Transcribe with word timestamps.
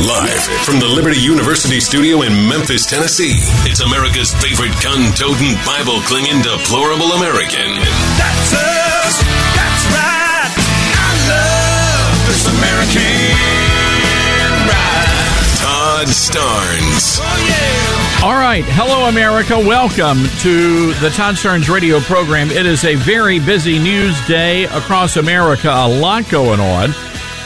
Live 0.00 0.42
from 0.66 0.80
the 0.80 0.88
Liberty 0.88 1.20
University 1.20 1.78
studio 1.78 2.22
in 2.22 2.48
Memphis, 2.48 2.84
Tennessee, 2.84 3.38
it's 3.62 3.78
America's 3.78 4.34
favorite 4.34 4.74
gun 4.82 5.14
toting, 5.14 5.54
Bible 5.62 6.02
clinging, 6.02 6.42
deplorable 6.42 7.14
American. 7.14 7.78
That's 8.18 8.50
us. 8.58 9.22
That's 9.54 9.84
right. 9.94 10.50
I 10.98 11.10
love 11.30 12.26
this 12.26 12.42
American 12.42 13.38
ride. 14.66 15.14
Todd 15.62 16.08
Starnes. 16.10 17.20
Oh, 17.22 17.38
yeah. 17.46 18.26
All 18.26 18.34
right. 18.34 18.64
Hello, 18.66 19.06
America. 19.06 19.56
Welcome 19.56 20.24
to 20.40 20.92
the 20.94 21.10
Todd 21.10 21.36
Starnes 21.36 21.72
radio 21.72 22.00
program. 22.00 22.50
It 22.50 22.66
is 22.66 22.84
a 22.84 22.96
very 22.96 23.38
busy 23.38 23.78
news 23.78 24.20
day 24.26 24.64
across 24.64 25.16
America, 25.16 25.70
a 25.70 25.86
lot 25.86 26.28
going 26.30 26.58
on. 26.58 26.90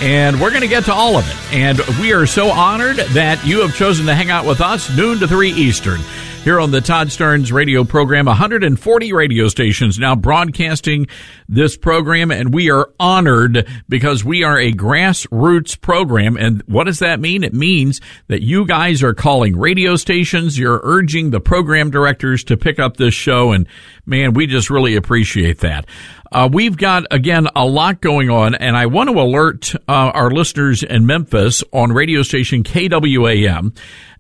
And 0.01 0.41
we're 0.41 0.51
going 0.51 0.63
to 0.63 0.69
get 0.69 0.85
to 0.85 0.93
all 0.93 1.17
of 1.17 1.29
it. 1.29 1.53
And 1.53 1.81
we 2.01 2.13
are 2.13 2.25
so 2.25 2.51
honored 2.51 2.97
that 2.97 3.45
you 3.45 3.63
have 3.63 3.75
chosen 3.75 4.07
to 4.07 4.15
hang 4.15 4.31
out 4.31 4.47
with 4.47 4.61
us 4.61 4.97
noon 4.97 5.19
to 5.19 5.27
3 5.27 5.51
Eastern 5.51 6.01
here 6.45 6.61
on 6.61 6.71
the 6.71 6.81
Todd 6.81 7.09
Starnes 7.09 7.53
radio 7.53 7.83
program. 7.83 8.27
140 8.27 9.13
radio 9.13 9.49
stations 9.49 9.99
now 9.99 10.15
broadcasting 10.15 11.09
this 11.49 11.77
program, 11.77 12.31
and 12.31 12.55
we 12.55 12.71
are 12.71 12.91
honored 13.01 13.69
because 13.89 14.25
we 14.25 14.45
are 14.45 14.59
a 14.59 14.73
grassroots 14.73 15.79
program. 15.81 16.37
And 16.37 16.63
what 16.67 16.85
does 16.85 17.01
that 17.01 17.19
mean? 17.19 17.43
It 17.43 17.53
means 17.53 18.01
that 18.29 18.41
you 18.43 18.67
guys 18.67 19.03
are 19.03 19.15
calling 19.15 19.59
radio 19.59 19.97
stations, 19.97 20.59
you're 20.59 20.81
urging 20.85 21.31
the 21.31 21.41
program 21.41 21.91
directors 21.91 22.45
to 22.45 22.57
pick 22.57 22.79
up 22.79 22.97
this 22.97 23.15
show, 23.15 23.51
and 23.51 23.67
man, 24.07 24.33
we 24.33 24.47
just 24.47 24.71
really 24.71 24.95
appreciate 24.95 25.59
that. 25.59 25.87
Uh, 26.31 26.49
we've 26.53 26.77
got, 26.77 27.05
again, 27.11 27.49
a 27.57 27.65
lot 27.65 28.01
going 28.01 28.31
on, 28.31 28.55
and 28.55 28.77
I 28.77 28.87
want 28.87 29.11
to 29.11 29.21
alert 29.21 29.75
uh, 29.75 29.79
our 29.89 30.31
listeners 30.31 30.83
in 30.83 31.07
Memphis 31.07 31.65
on 31.73 31.93
radio 31.93 32.23
station 32.23 32.63
KWAM. 32.63 33.77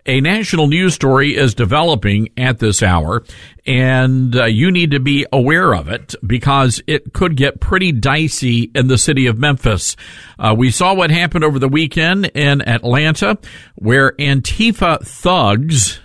A 0.06 0.22
national 0.22 0.68
news 0.68 0.94
story 0.94 1.36
is 1.36 1.54
developing 1.54 2.30
at 2.38 2.60
this 2.60 2.82
hour, 2.82 3.24
and 3.66 4.34
uh, 4.34 4.46
you 4.46 4.70
need 4.70 4.92
to 4.92 5.00
be 5.00 5.26
aware 5.30 5.74
of 5.74 5.88
it 5.88 6.14
because 6.26 6.80
it 6.86 7.12
could 7.12 7.36
get 7.36 7.60
pretty 7.60 7.92
dicey 7.92 8.70
in 8.74 8.86
the 8.88 8.96
city 8.96 9.26
of 9.26 9.36
Memphis. 9.36 9.96
Uh, 10.38 10.54
we 10.56 10.70
saw 10.70 10.94
what 10.94 11.10
happened 11.10 11.44
over 11.44 11.58
the 11.58 11.68
weekend 11.68 12.24
in 12.34 12.66
Atlanta, 12.66 13.36
where 13.74 14.12
Antifa 14.12 15.06
thugs 15.06 16.00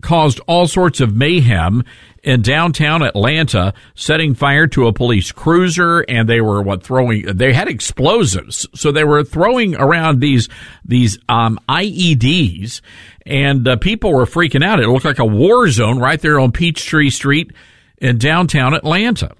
caused 0.00 0.40
all 0.46 0.66
sorts 0.66 1.00
of 1.00 1.14
mayhem 1.14 1.82
in 2.22 2.42
downtown 2.42 3.02
Atlanta, 3.02 3.72
setting 3.94 4.34
fire 4.34 4.66
to 4.66 4.88
a 4.88 4.92
police 4.92 5.30
cruiser, 5.32 6.00
and 6.00 6.28
they 6.28 6.40
were 6.40 6.60
what 6.60 6.82
throwing. 6.82 7.24
They 7.24 7.52
had 7.52 7.68
explosives, 7.68 8.66
so 8.74 8.90
they 8.90 9.04
were 9.04 9.24
throwing 9.24 9.76
around 9.76 10.20
these 10.20 10.48
these 10.84 11.18
um, 11.28 11.58
IEDs, 11.68 12.80
and 13.24 13.66
uh, 13.66 13.76
people 13.76 14.12
were 14.12 14.26
freaking 14.26 14.64
out. 14.64 14.80
It 14.80 14.88
looked 14.88 15.04
like 15.04 15.20
a 15.20 15.24
war 15.24 15.68
zone 15.70 15.98
right 15.98 16.20
there 16.20 16.40
on 16.40 16.52
Peachtree 16.52 17.10
Street 17.10 17.52
in 17.98 18.18
downtown 18.18 18.74
Atlanta. 18.74 19.34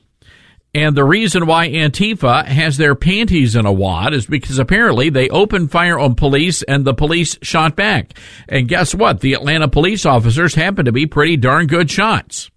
And 0.77 0.95
the 0.95 1.05
reason 1.05 1.47
why 1.47 1.71
Antifa 1.71 2.45
has 2.45 2.77
their 2.77 2.95
panties 2.95 3.57
in 3.57 3.65
a 3.65 3.73
wad 3.73 4.13
is 4.13 4.27
because 4.27 4.59
apparently 4.59 5.09
they 5.09 5.31
opened 5.31 5.71
fire 5.71 5.99
on 5.99 6.17
police 6.17 6.63
and 6.65 6.85
the 6.85 6.93
police 6.93 7.39
shot 7.41 7.77
back. 7.77 8.13
And 8.47 8.69
guess 8.69 8.95
what? 8.95 9.21
The 9.21 9.33
Atlanta 9.33 9.69
police 9.69 10.05
officers 10.05 10.55
happen 10.55 10.85
to 10.85 10.93
be 10.93 11.07
pretty 11.07 11.39
darn 11.39 11.67
good 11.67 11.91
shots. 11.91 12.51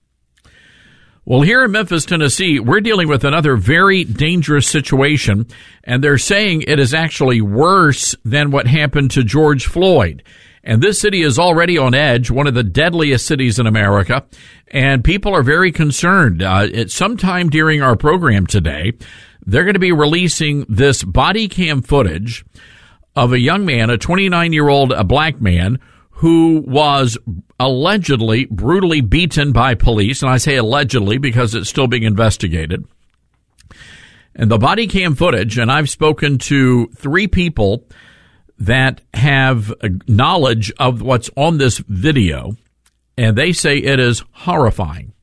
Well, 1.24 1.44
here 1.44 1.64
in 1.64 1.72
Memphis, 1.72 2.04
Tennessee, 2.04 2.60
we're 2.60 2.82
dealing 2.82 3.08
with 3.08 3.24
another 3.24 3.56
very 3.56 4.04
dangerous 4.04 4.68
situation, 4.68 5.48
and 5.86 6.04
they're 6.04 6.18
saying 6.18 6.64
it 6.64 6.78
is 6.78 6.94
actually 6.94 7.40
worse 7.40 8.16
than 8.26 8.52
what 8.52 8.68
happened 8.68 9.12
to 9.12 9.24
George 9.24 9.66
Floyd. 9.66 10.24
And 10.64 10.82
this 10.82 11.00
city 11.00 11.22
is 11.22 11.40
already 11.40 11.78
on 11.78 11.94
edge, 11.94 12.30
one 12.30 12.48
of 12.48 12.54
the 12.54 12.64
deadliest 12.64 13.26
cities 13.26 13.60
in 13.60 13.68
America, 13.68 14.26
and 14.68 15.04
people 15.04 15.34
are 15.34 15.44
very 15.44 15.72
concerned. 15.72 16.44
Uh, 16.44 16.68
at 16.74 16.92
sometime 16.92 17.50
during 17.50 17.82
our 17.82 17.96
program 17.96 18.46
today, 18.46 18.94
they're 19.46 19.64
going 19.64 19.74
to 19.74 19.80
be 19.80 19.92
releasing 19.92 20.66
this 20.68 21.04
body 21.04 21.48
cam 21.48 21.82
footage 21.82 22.46
of 23.16 23.34
a 23.34 23.40
young 23.40 23.66
man, 23.66 23.90
a 23.90 23.98
29 23.98 24.54
year 24.54 24.68
old 24.68 24.92
a 24.92 25.04
black 25.04 25.42
man, 25.42 25.80
who 26.12 26.64
was 26.68 27.18
allegedly 27.60 28.46
brutally 28.46 29.02
beaten 29.02 29.54
by 29.54 29.74
police. 29.74 30.22
And 30.22 30.30
I 30.30 30.38
say 30.38 30.58
allegedly 30.58 31.18
because 31.18 31.56
it's 31.56 31.70
still 31.70 31.88
being 31.88 32.04
investigated. 32.04 32.86
And 34.36 34.52
the 34.52 34.58
body 34.58 34.88
cam 34.88 35.16
footage, 35.16 35.58
and 35.58 35.72
I've 35.72 35.90
spoken 35.90 36.38
to 36.40 36.88
three 36.96 37.28
people 37.28 37.86
that 38.60 39.02
have 39.14 39.74
knowledge 40.08 40.72
of 40.80 41.02
what's 41.02 41.30
on 41.36 41.58
this 41.58 41.80
video, 41.80 42.56
and 43.18 43.38
they 43.38 43.54
say 43.54 43.78
it 43.78 44.00
is 44.00 44.24
horrifying. 44.32 45.14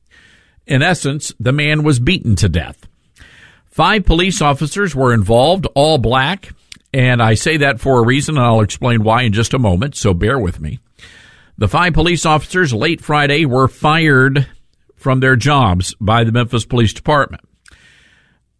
In 0.67 0.83
essence, 0.83 1.33
the 1.39 1.53
man 1.53 1.83
was 1.83 2.01
beaten 2.01 2.35
to 2.37 2.49
death. 2.49 2.89
Five 3.67 4.07
police 4.07 4.41
officers 4.41 4.95
were 4.95 5.13
involved, 5.13 5.67
all 5.75 5.99
black, 5.99 6.53
and 6.95 7.23
I 7.23 7.35
say 7.35 7.59
that 7.59 7.79
for 7.79 8.01
a 8.01 8.07
reason, 8.07 8.37
and 8.37 8.45
I'll 8.45 8.63
explain 8.63 9.03
why 9.03 9.23
in 9.23 9.35
just 9.35 9.55
a 9.55 9.59
moment, 9.59 9.97
so 9.97 10.15
bear 10.15 10.39
with 10.39 10.61
me. 10.61 10.81
The 11.59 11.69
five 11.69 11.93
police 11.93 12.25
officers 12.25 12.73
late 12.73 13.03
Friday 13.03 13.45
were 13.45 13.69
fired 13.69 14.47
from 14.97 15.21
their 15.21 15.37
jobs 15.37 15.95
by 16.01 16.25
the 16.25 16.33
Memphis 16.33 16.65
Police 16.65 16.95
Department. 16.95 17.43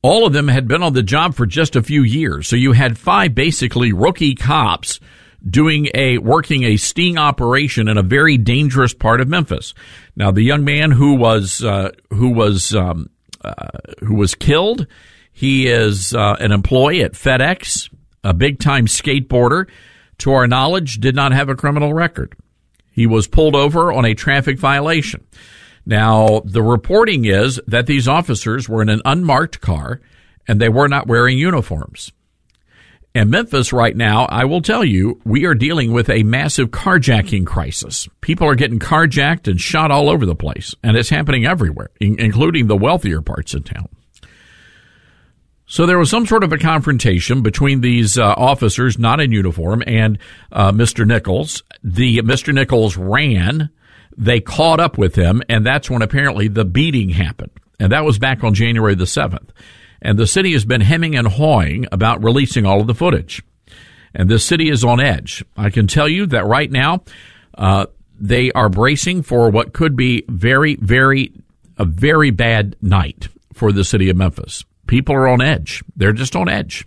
All 0.06 0.24
of 0.24 0.32
them 0.32 0.46
had 0.46 0.68
been 0.68 0.84
on 0.84 0.92
the 0.92 1.02
job 1.02 1.34
for 1.34 1.46
just 1.46 1.74
a 1.74 1.82
few 1.82 2.04
years. 2.04 2.46
So 2.46 2.54
you 2.54 2.70
had 2.70 2.96
five 2.96 3.34
basically 3.34 3.92
rookie 3.92 4.36
cops 4.36 5.00
doing 5.44 5.88
a 5.94 6.18
working 6.18 6.62
a 6.62 6.76
sting 6.76 7.18
operation 7.18 7.88
in 7.88 7.98
a 7.98 8.04
very 8.04 8.38
dangerous 8.38 8.94
part 8.94 9.20
of 9.20 9.26
Memphis. 9.26 9.74
Now 10.14 10.30
the 10.30 10.42
young 10.44 10.64
man 10.64 10.92
who 10.92 11.14
was 11.14 11.64
uh, 11.64 11.90
who 12.10 12.28
was 12.28 12.72
um, 12.72 13.10
uh, 13.42 13.54
who 13.98 14.14
was 14.14 14.36
killed, 14.36 14.86
he 15.32 15.66
is 15.66 16.14
uh, 16.14 16.36
an 16.38 16.52
employee 16.52 17.02
at 17.02 17.14
FedEx, 17.14 17.90
a 18.22 18.32
big 18.32 18.60
time 18.60 18.86
skateboarder. 18.86 19.68
To 20.18 20.30
our 20.30 20.46
knowledge, 20.46 21.00
did 21.00 21.16
not 21.16 21.32
have 21.32 21.48
a 21.48 21.56
criminal 21.56 21.92
record. 21.92 22.36
He 22.92 23.08
was 23.08 23.26
pulled 23.26 23.56
over 23.56 23.92
on 23.92 24.04
a 24.04 24.14
traffic 24.14 24.56
violation. 24.56 25.26
Now, 25.86 26.42
the 26.44 26.62
reporting 26.62 27.24
is 27.24 27.60
that 27.69 27.86
these 27.86 28.08
officers 28.08 28.68
were 28.68 28.83
in 28.83 28.88
an 28.88 29.03
unmarked 29.04 29.60
car 29.60 30.00
and 30.48 30.60
they 30.60 30.68
were 30.68 30.88
not 30.88 31.06
wearing 31.06 31.38
uniforms. 31.38 32.12
In 33.15 33.30
Memphis 33.30 33.72
right 33.72 33.97
now, 33.97 34.27
I 34.27 34.44
will 34.44 34.60
tell 34.60 34.84
you, 34.84 35.22
we 35.24 35.47
are 35.47 35.54
dealing 35.54 35.92
with 35.92 36.10
a 36.10 36.22
massive 36.24 36.71
carjacking 36.71 37.47
crisis. 37.47 38.09
People 38.21 38.47
are 38.47 38.54
getting 38.54 38.78
carjacked 38.78 39.48
and 39.48 39.59
shot 39.59 39.91
all 39.91 40.10
over 40.10 40.27
the 40.27 40.34
place, 40.34 40.74
and 40.83 40.98
it's 40.98 41.09
happening 41.09 41.47
everywhere, 41.47 41.88
including 41.98 42.66
the 42.66 42.77
wealthier 42.77 43.22
parts 43.22 43.54
of 43.54 43.65
town. 43.65 43.88
So 45.65 45.86
there 45.86 45.98
was 45.98 46.10
some 46.10 46.27
sort 46.27 46.44
of 46.44 46.53
a 46.53 46.59
confrontation 46.59 47.42
between 47.42 47.80
these 47.80 48.18
uh, 48.18 48.34
officers, 48.36 48.98
not 48.98 49.18
in 49.18 49.33
uniform, 49.33 49.83
and 49.86 50.18
uh, 50.53 50.72
Mr. 50.72 51.06
Nichols. 51.06 51.62
The 51.83 52.18
Mr. 52.18 52.53
Nichols 52.53 52.97
ran. 52.97 53.71
They 54.16 54.41
caught 54.41 54.80
up 54.80 54.97
with 54.97 55.15
him, 55.15 55.42
and 55.48 55.65
that's 55.65 55.91
when 55.91 56.03
apparently 56.03 56.48
the 56.48 56.65
beating 56.65 57.10
happened. 57.10 57.51
And 57.78 57.92
that 57.92 58.04
was 58.04 58.18
back 58.18 58.42
on 58.42 58.54
January 58.54 58.95
the 58.95 59.07
seventh. 59.07 59.53
And 60.01 60.18
the 60.18 60.27
city 60.27 60.53
has 60.53 60.65
been 60.65 60.80
hemming 60.80 61.16
and 61.16 61.27
hawing 61.27 61.86
about 61.92 62.22
releasing 62.22 62.65
all 62.65 62.80
of 62.80 62.86
the 62.86 62.95
footage. 62.95 63.42
And 64.15 64.28
the 64.28 64.39
city 64.39 64.71
is 64.71 64.84
on 64.84 65.01
edge. 65.01 65.45
I 65.57 65.71
can 65.71 65.86
tell 65.86 66.09
you 66.09 66.27
that 66.27 66.47
right 66.47 66.71
now, 66.71 67.04
uh, 67.57 67.86
they 68.18 68.51
are 68.53 68.68
bracing 68.68 69.22
for 69.22 69.51
what 69.51 69.74
could 69.74 69.95
be 69.97 70.24
very, 70.28 70.77
very 70.77 71.33
a 71.78 71.84
very 71.84 72.30
bad 72.30 72.77
night 72.80 73.28
for 73.53 73.72
the 73.72 73.84
city 73.84 74.09
of 74.09 74.16
Memphis. 74.16 74.65
People 74.86 75.15
are 75.15 75.28
on 75.28 75.42
edge. 75.42 75.84
They're 75.97 76.12
just 76.12 76.36
on 76.36 76.48
edge. 76.48 76.86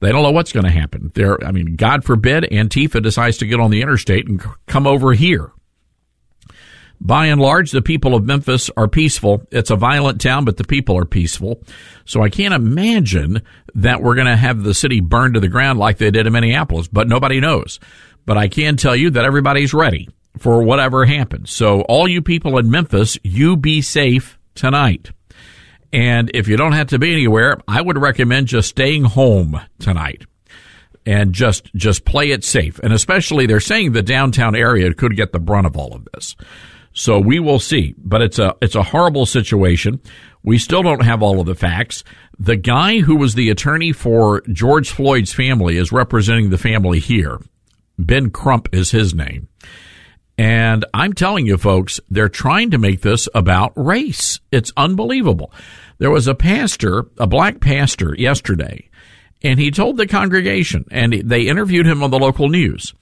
They 0.00 0.10
don't 0.10 0.22
know 0.22 0.30
what's 0.30 0.52
going 0.52 0.64
to 0.64 0.70
happen. 0.70 1.12
They're, 1.14 1.42
I 1.44 1.52
mean, 1.52 1.76
God 1.76 2.04
forbid 2.04 2.44
Antifa 2.44 3.02
decides 3.02 3.36
to 3.38 3.46
get 3.46 3.60
on 3.60 3.70
the 3.70 3.82
interstate 3.82 4.26
and 4.26 4.42
come 4.66 4.86
over 4.86 5.12
here. 5.12 5.52
By 7.00 7.26
and 7.26 7.40
large, 7.40 7.70
the 7.70 7.80
people 7.80 8.14
of 8.14 8.24
Memphis 8.24 8.70
are 8.76 8.86
peaceful. 8.86 9.46
It's 9.50 9.70
a 9.70 9.76
violent 9.76 10.20
town, 10.20 10.44
but 10.44 10.58
the 10.58 10.64
people 10.64 10.98
are 10.98 11.06
peaceful. 11.06 11.62
So 12.04 12.22
I 12.22 12.28
can't 12.28 12.52
imagine 12.52 13.42
that 13.74 14.02
we're 14.02 14.16
going 14.16 14.26
to 14.26 14.36
have 14.36 14.62
the 14.62 14.74
city 14.74 15.00
burned 15.00 15.34
to 15.34 15.40
the 15.40 15.48
ground 15.48 15.78
like 15.78 15.96
they 15.96 16.10
did 16.10 16.26
in 16.26 16.32
Minneapolis, 16.32 16.88
but 16.88 17.08
nobody 17.08 17.40
knows. 17.40 17.80
But 18.26 18.36
I 18.36 18.48
can 18.48 18.76
tell 18.76 18.94
you 18.94 19.10
that 19.10 19.24
everybody's 19.24 19.72
ready 19.72 20.08
for 20.38 20.62
whatever 20.62 21.06
happens. 21.06 21.50
So 21.50 21.80
all 21.82 22.06
you 22.06 22.20
people 22.20 22.58
in 22.58 22.70
Memphis, 22.70 23.18
you 23.22 23.56
be 23.56 23.80
safe 23.80 24.38
tonight. 24.54 25.10
And 25.92 26.30
if 26.34 26.48
you 26.48 26.56
don't 26.56 26.72
have 26.72 26.88
to 26.88 26.98
be 26.98 27.12
anywhere, 27.12 27.58
I 27.66 27.80
would 27.80 27.98
recommend 27.98 28.46
just 28.46 28.68
staying 28.68 29.04
home 29.04 29.60
tonight 29.78 30.24
and 31.06 31.32
just 31.32 31.74
just 31.74 32.04
play 32.04 32.30
it 32.30 32.44
safe. 32.44 32.78
And 32.80 32.92
especially 32.92 33.46
they're 33.46 33.58
saying 33.58 33.92
the 33.92 34.02
downtown 34.02 34.54
area 34.54 34.92
could 34.94 35.16
get 35.16 35.32
the 35.32 35.40
brunt 35.40 35.66
of 35.66 35.76
all 35.76 35.94
of 35.94 36.06
this. 36.12 36.36
So 36.92 37.18
we 37.18 37.38
will 37.38 37.60
see, 37.60 37.94
but 37.98 38.20
it's 38.20 38.38
a 38.38 38.56
it's 38.60 38.74
a 38.74 38.82
horrible 38.82 39.26
situation. 39.26 40.00
We 40.42 40.58
still 40.58 40.82
don't 40.82 41.04
have 41.04 41.22
all 41.22 41.40
of 41.40 41.46
the 41.46 41.54
facts. 41.54 42.02
The 42.38 42.56
guy 42.56 43.00
who 43.00 43.16
was 43.16 43.34
the 43.34 43.50
attorney 43.50 43.92
for 43.92 44.42
George 44.52 44.90
Floyd's 44.90 45.32
family 45.32 45.76
is 45.76 45.92
representing 45.92 46.50
the 46.50 46.58
family 46.58 46.98
here. 46.98 47.38
Ben 47.98 48.30
Crump 48.30 48.68
is 48.72 48.90
his 48.90 49.14
name. 49.14 49.48
And 50.38 50.86
I'm 50.94 51.12
telling 51.12 51.46
you, 51.46 51.58
folks, 51.58 52.00
they're 52.08 52.30
trying 52.30 52.70
to 52.70 52.78
make 52.78 53.02
this 53.02 53.28
about 53.34 53.74
race. 53.76 54.40
It's 54.50 54.72
unbelievable. 54.74 55.52
There 55.98 56.10
was 56.10 56.26
a 56.26 56.34
pastor, 56.34 57.04
a 57.18 57.26
black 57.26 57.60
pastor, 57.60 58.14
yesterday, 58.16 58.88
and 59.42 59.60
he 59.60 59.70
told 59.70 59.98
the 59.98 60.06
congregation, 60.06 60.86
and 60.90 61.12
they 61.12 61.42
interviewed 61.42 61.86
him 61.86 62.02
on 62.02 62.10
the 62.10 62.18
local 62.18 62.48
news. 62.48 62.94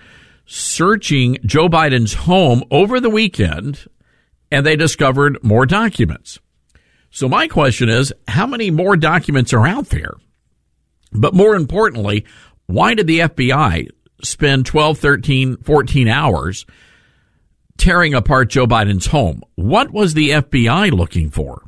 searching 0.47 1.39
Joe 1.45 1.69
Biden's 1.69 2.15
home 2.15 2.65
over 2.71 2.99
the 2.99 3.11
weekend, 3.11 3.87
and 4.57 4.65
they 4.65 4.75
discovered 4.75 5.37
more 5.43 5.67
documents. 5.67 6.39
So 7.11 7.29
my 7.29 7.47
question 7.47 7.91
is, 7.91 8.11
how 8.27 8.47
many 8.47 8.71
more 8.71 8.97
documents 8.97 9.53
are 9.53 9.67
out 9.67 9.91
there? 9.91 10.15
But 11.13 11.35
more 11.35 11.55
importantly, 11.55 12.25
why 12.65 12.95
did 12.95 13.07
the 13.07 13.19
FBI 13.21 13.89
spend 14.23 14.65
12, 14.65 14.99
13, 14.99 15.57
14 15.59 16.09
hours 16.09 16.65
tearing 17.77 18.15
apart 18.15 18.49
Joe 18.49 18.67
Biden's 18.67 19.09
home? 19.09 19.43
What 19.57 19.93
was 19.93 20.15
the 20.15 20.31
FBI 20.31 20.91
looking 20.91 21.29
for? 21.29 21.66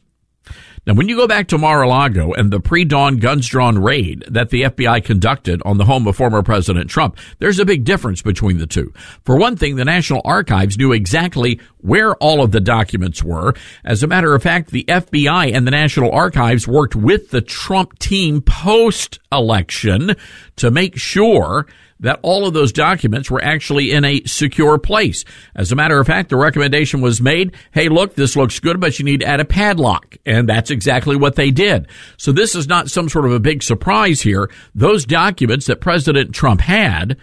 Now, 0.88 0.94
when 0.94 1.06
you 1.06 1.16
go 1.16 1.28
back 1.28 1.48
to 1.48 1.58
Mar-a-Lago 1.58 2.32
and 2.32 2.50
the 2.50 2.60
pre-dawn 2.60 3.18
guns 3.18 3.46
drawn 3.46 3.78
raid 3.78 4.24
that 4.26 4.48
the 4.48 4.62
FBI 4.62 5.04
conducted 5.04 5.60
on 5.66 5.76
the 5.76 5.84
home 5.84 6.08
of 6.08 6.16
former 6.16 6.42
President 6.42 6.88
Trump, 6.88 7.18
there's 7.40 7.58
a 7.58 7.66
big 7.66 7.84
difference 7.84 8.22
between 8.22 8.56
the 8.56 8.66
two. 8.66 8.90
For 9.22 9.36
one 9.36 9.54
thing, 9.54 9.76
the 9.76 9.84
National 9.84 10.22
Archives 10.24 10.78
knew 10.78 10.92
exactly 10.92 11.60
where 11.82 12.14
all 12.14 12.42
of 12.42 12.52
the 12.52 12.60
documents 12.60 13.22
were. 13.22 13.52
As 13.84 14.02
a 14.02 14.06
matter 14.06 14.34
of 14.34 14.42
fact, 14.42 14.70
the 14.70 14.84
FBI 14.88 15.54
and 15.54 15.66
the 15.66 15.72
National 15.72 16.10
Archives 16.10 16.66
worked 16.66 16.96
with 16.96 17.32
the 17.32 17.42
Trump 17.42 17.98
team 17.98 18.40
post 18.40 19.18
election 19.30 20.16
to 20.56 20.70
make 20.70 20.96
sure 20.96 21.66
that 22.00 22.20
all 22.22 22.46
of 22.46 22.54
those 22.54 22.72
documents 22.72 23.30
were 23.30 23.42
actually 23.42 23.92
in 23.92 24.04
a 24.04 24.22
secure 24.24 24.78
place. 24.78 25.24
As 25.54 25.72
a 25.72 25.76
matter 25.76 25.98
of 25.98 26.06
fact, 26.06 26.30
the 26.30 26.36
recommendation 26.36 27.00
was 27.00 27.20
made, 27.20 27.54
hey, 27.72 27.88
look, 27.88 28.14
this 28.14 28.36
looks 28.36 28.60
good, 28.60 28.80
but 28.80 28.98
you 28.98 29.04
need 29.04 29.20
to 29.20 29.26
add 29.26 29.40
a 29.40 29.44
padlock. 29.44 30.16
And 30.24 30.48
that's 30.48 30.70
exactly 30.70 31.16
what 31.16 31.36
they 31.36 31.50
did. 31.50 31.88
So 32.16 32.32
this 32.32 32.54
is 32.54 32.68
not 32.68 32.90
some 32.90 33.08
sort 33.08 33.24
of 33.24 33.32
a 33.32 33.40
big 33.40 33.62
surprise 33.62 34.20
here. 34.20 34.50
Those 34.74 35.04
documents 35.04 35.66
that 35.66 35.80
President 35.80 36.34
Trump 36.34 36.60
had, 36.60 37.16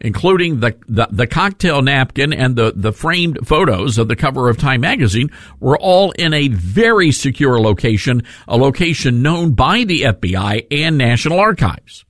including 0.00 0.60
the, 0.60 0.76
the, 0.86 1.08
the, 1.10 1.26
cocktail 1.26 1.82
napkin 1.82 2.32
and 2.32 2.54
the, 2.54 2.72
the 2.74 2.92
framed 2.92 3.38
photos 3.46 3.98
of 3.98 4.08
the 4.08 4.16
cover 4.16 4.48
of 4.48 4.58
Time 4.58 4.82
magazine, 4.82 5.30
were 5.58 5.78
all 5.78 6.12
in 6.12 6.34
a 6.34 6.48
very 6.48 7.10
secure 7.12 7.60
location, 7.60 8.22
a 8.46 8.56
location 8.56 9.22
known 9.22 9.52
by 9.52 9.84
the 9.84 10.02
FBI 10.02 10.66
and 10.70 10.98
National 10.98 11.40
Archives. 11.40 12.04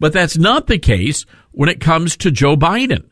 But 0.00 0.12
that's 0.12 0.38
not 0.38 0.68
the 0.68 0.78
case 0.78 1.26
when 1.58 1.68
it 1.68 1.80
comes 1.80 2.16
to 2.16 2.30
Joe 2.30 2.56
Biden, 2.56 3.10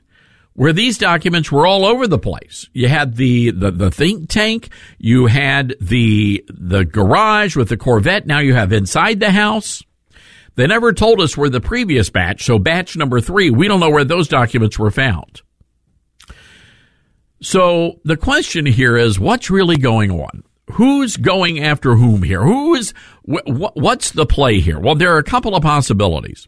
where 0.52 0.72
these 0.72 0.98
documents 0.98 1.50
were 1.50 1.66
all 1.66 1.84
over 1.84 2.06
the 2.06 2.16
place. 2.16 2.68
You 2.72 2.86
had 2.86 3.16
the, 3.16 3.50
the, 3.50 3.72
the 3.72 3.90
think 3.90 4.28
tank, 4.28 4.68
you 4.98 5.26
had 5.26 5.74
the, 5.80 6.44
the 6.48 6.84
garage 6.84 7.56
with 7.56 7.70
the 7.70 7.76
Corvette, 7.76 8.24
now 8.24 8.38
you 8.38 8.54
have 8.54 8.72
inside 8.72 9.18
the 9.18 9.32
house. 9.32 9.82
They 10.54 10.68
never 10.68 10.92
told 10.92 11.20
us 11.20 11.36
where 11.36 11.50
the 11.50 11.60
previous 11.60 12.08
batch, 12.08 12.44
so 12.44 12.56
batch 12.60 12.96
number 12.96 13.20
three, 13.20 13.50
we 13.50 13.66
don't 13.66 13.80
know 13.80 13.90
where 13.90 14.04
those 14.04 14.28
documents 14.28 14.78
were 14.78 14.92
found. 14.92 15.42
So 17.42 17.98
the 18.04 18.16
question 18.16 18.64
here 18.64 18.96
is 18.96 19.18
what's 19.18 19.50
really 19.50 19.76
going 19.76 20.12
on? 20.12 20.44
Who's 20.74 21.16
going 21.16 21.64
after 21.64 21.96
whom 21.96 22.22
here? 22.22 22.44
Who 22.44 22.76
is, 22.76 22.94
wh- 23.24 23.74
what's 23.74 24.12
the 24.12 24.24
play 24.24 24.60
here? 24.60 24.78
Well, 24.78 24.94
there 24.94 25.16
are 25.16 25.18
a 25.18 25.24
couple 25.24 25.56
of 25.56 25.64
possibilities. 25.64 26.46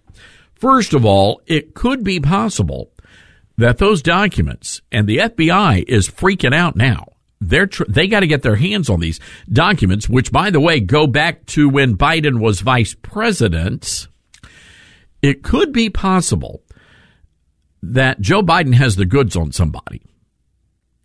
First 0.58 0.94
of 0.94 1.04
all, 1.04 1.40
it 1.46 1.74
could 1.74 2.02
be 2.02 2.20
possible 2.20 2.90
that 3.56 3.78
those 3.78 4.02
documents 4.02 4.80
and 4.90 5.08
the 5.08 5.18
FBI 5.18 5.84
is 5.88 6.08
freaking 6.08 6.54
out 6.54 6.76
now. 6.76 7.06
They're 7.40 7.66
tr- 7.66 7.84
they 7.88 8.08
got 8.08 8.20
to 8.20 8.26
get 8.26 8.42
their 8.42 8.56
hands 8.56 8.90
on 8.90 9.00
these 9.00 9.20
documents, 9.52 10.08
which, 10.08 10.32
by 10.32 10.50
the 10.50 10.60
way, 10.60 10.80
go 10.80 11.06
back 11.06 11.46
to 11.46 11.68
when 11.68 11.96
Biden 11.96 12.40
was 12.40 12.60
vice 12.60 12.94
president. 12.94 14.08
It 15.22 15.42
could 15.42 15.72
be 15.72 15.90
possible 15.90 16.62
that 17.82 18.20
Joe 18.20 18.42
Biden 18.42 18.74
has 18.74 18.96
the 18.96 19.06
goods 19.06 19.36
on 19.36 19.52
somebody. 19.52 20.02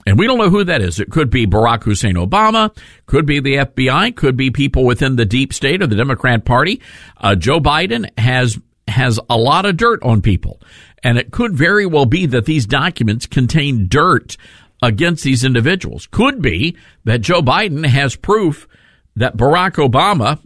And 0.05 0.19
we 0.19 0.27
don't 0.27 0.37
know 0.37 0.49
who 0.49 0.63
that 0.63 0.81
is. 0.81 0.99
It 0.99 1.11
could 1.11 1.29
be 1.29 1.47
Barack 1.47 1.83
Hussein 1.83 2.15
Obama, 2.15 2.75
could 3.05 3.25
be 3.25 3.39
the 3.39 3.55
FBI, 3.55 4.15
could 4.15 4.35
be 4.35 4.51
people 4.51 4.83
within 4.83 5.15
the 5.15 5.25
deep 5.25 5.53
state 5.53 5.81
or 5.81 5.87
the 5.87 5.95
Democrat 5.95 6.43
Party. 6.43 6.81
Uh, 7.17 7.35
Joe 7.35 7.59
Biden 7.59 8.09
has 8.17 8.59
has 8.93 9.19
a 9.29 9.37
lot 9.37 9.65
of 9.65 9.77
dirt 9.77 10.01
on 10.03 10.21
people. 10.21 10.61
And 11.03 11.17
it 11.17 11.31
could 11.31 11.53
very 11.53 11.85
well 11.85 12.05
be 12.05 12.25
that 12.27 12.45
these 12.45 12.65
documents 12.65 13.25
contain 13.25 13.87
dirt 13.87 14.37
against 14.81 15.23
these 15.23 15.43
individuals. 15.43 16.07
Could 16.07 16.41
be 16.41 16.77
that 17.03 17.21
Joe 17.21 17.41
Biden 17.41 17.85
has 17.85 18.15
proof 18.15 18.67
that 19.15 19.37
Barack 19.37 19.73
Obama 19.73 20.39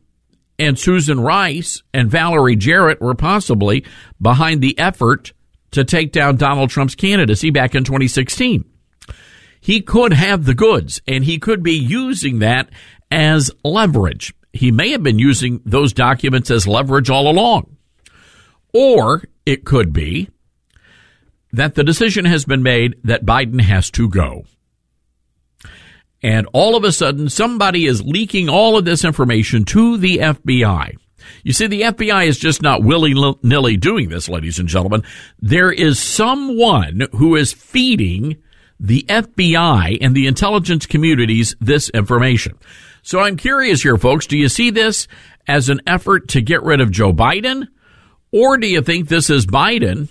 and 0.60 0.78
Susan 0.78 1.20
Rice 1.20 1.84
and 1.94 2.10
Valerie 2.10 2.56
Jarrett 2.56 3.02
were 3.02 3.16
possibly 3.16 3.86
behind 4.22 4.62
the 4.62 4.78
effort 4.80 5.34
to 5.72 5.84
take 5.84 6.12
down 6.12 6.38
Donald 6.38 6.70
Trump's 6.70 6.96
candidacy 6.96 7.50
back 7.52 7.76
in 7.76 7.84
2016. 7.84 8.66
He 9.60 9.82
could 9.82 10.14
have 10.14 10.46
the 10.46 10.54
goods 10.54 11.02
and 11.08 11.24
he 11.24 11.40
could 11.40 11.62
be 11.62 11.74
using 11.74 12.40
that 12.40 12.70
as 13.12 13.52
leverage. 13.64 14.34
He 14.54 14.72
may 14.72 14.92
have 14.92 15.04
been 15.04 15.20
using 15.20 15.62
those 15.66 15.94
documents 15.94 16.50
as 16.50 16.68
leverage 16.68 17.10
all 17.10 17.30
along. 17.30 17.77
Or 18.80 19.24
it 19.44 19.66
could 19.66 19.92
be 19.92 20.30
that 21.52 21.74
the 21.74 21.84
decision 21.84 22.26
has 22.26 22.46
been 22.46 22.62
made 22.62 22.96
that 23.04 23.26
Biden 23.26 23.60
has 23.60 23.90
to 23.92 24.08
go. 24.08 24.44
And 26.22 26.48
all 26.54 26.76
of 26.76 26.84
a 26.84 26.92
sudden, 26.92 27.28
somebody 27.28 27.88
is 27.88 28.04
leaking 28.04 28.50
all 28.50 28.78
of 28.78 28.86
this 28.86 29.04
information 29.04 29.66
to 29.66 29.98
the 29.98 30.20
FBI. 30.20 30.96
You 31.44 31.54
see, 31.54 31.66
the 31.66 31.82
FBI 31.82 32.28
is 32.28 32.38
just 32.38 32.62
not 32.62 32.84
willy 32.84 33.16
nilly 33.42 33.78
doing 33.78 34.10
this, 34.10 34.30
ladies 34.30 34.60
and 34.60 34.70
gentlemen. 34.70 35.02
There 35.40 35.72
is 35.72 36.00
someone 36.00 37.08
who 37.14 37.36
is 37.36 37.54
feeding 37.54 38.38
the 38.80 39.04
FBI 39.10 39.98
and 40.02 40.16
the 40.16 40.28
intelligence 40.28 40.86
communities 40.86 41.56
this 41.60 41.90
information. 41.90 42.60
So 43.02 43.22
I'm 43.22 43.38
curious 43.38 43.82
here, 43.82 43.98
folks. 43.98 44.28
Do 44.28 44.38
you 44.38 44.50
see 44.50 44.70
this 44.70 45.08
as 45.48 45.68
an 45.70 45.82
effort 45.88 46.28
to 46.30 46.42
get 46.42 46.62
rid 46.62 46.80
of 46.80 46.92
Joe 46.92 47.12
Biden? 47.12 47.70
Or 48.38 48.58
do 48.58 48.68
you 48.68 48.84
think 48.84 49.08
this 49.08 49.32
is 49.32 49.48
Biden 49.48 50.10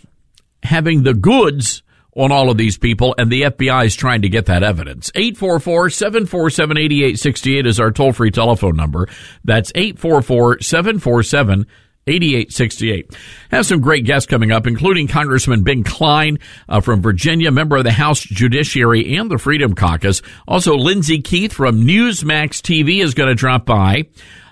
having 0.64 1.04
the 1.04 1.14
goods 1.14 1.84
on 2.16 2.32
all 2.32 2.50
of 2.50 2.56
these 2.56 2.76
people 2.76 3.14
and 3.18 3.30
the 3.30 3.42
FBI 3.42 3.86
is 3.86 3.94
trying 3.94 4.22
to 4.22 4.28
get 4.28 4.46
that 4.46 4.64
evidence? 4.64 5.12
844-747-8868 5.12 7.66
is 7.68 7.78
our 7.78 7.92
toll-free 7.92 8.32
telephone 8.32 8.74
number. 8.74 9.06
That's 9.44 9.70
844-747 9.72 11.66
8868. 12.08 13.16
Have 13.50 13.66
some 13.66 13.80
great 13.80 14.04
guests 14.04 14.28
coming 14.28 14.50
up, 14.50 14.66
including 14.66 15.06
Congressman 15.06 15.62
Ben 15.62 15.84
Cline 15.84 16.40
uh, 16.68 16.80
from 16.80 17.02
Virginia, 17.02 17.52
member 17.52 17.76
of 17.76 17.84
the 17.84 17.92
House 17.92 18.20
Judiciary 18.20 19.16
and 19.16 19.30
the 19.30 19.38
Freedom 19.38 19.72
Caucus. 19.72 20.20
Also, 20.48 20.76
Lyndsay 20.76 21.24
Keith 21.24 21.52
from 21.52 21.82
Newsmax 21.82 22.60
TV 22.60 23.04
is 23.04 23.14
going 23.14 23.28
to 23.28 23.36
drop 23.36 23.66
by. 23.66 24.06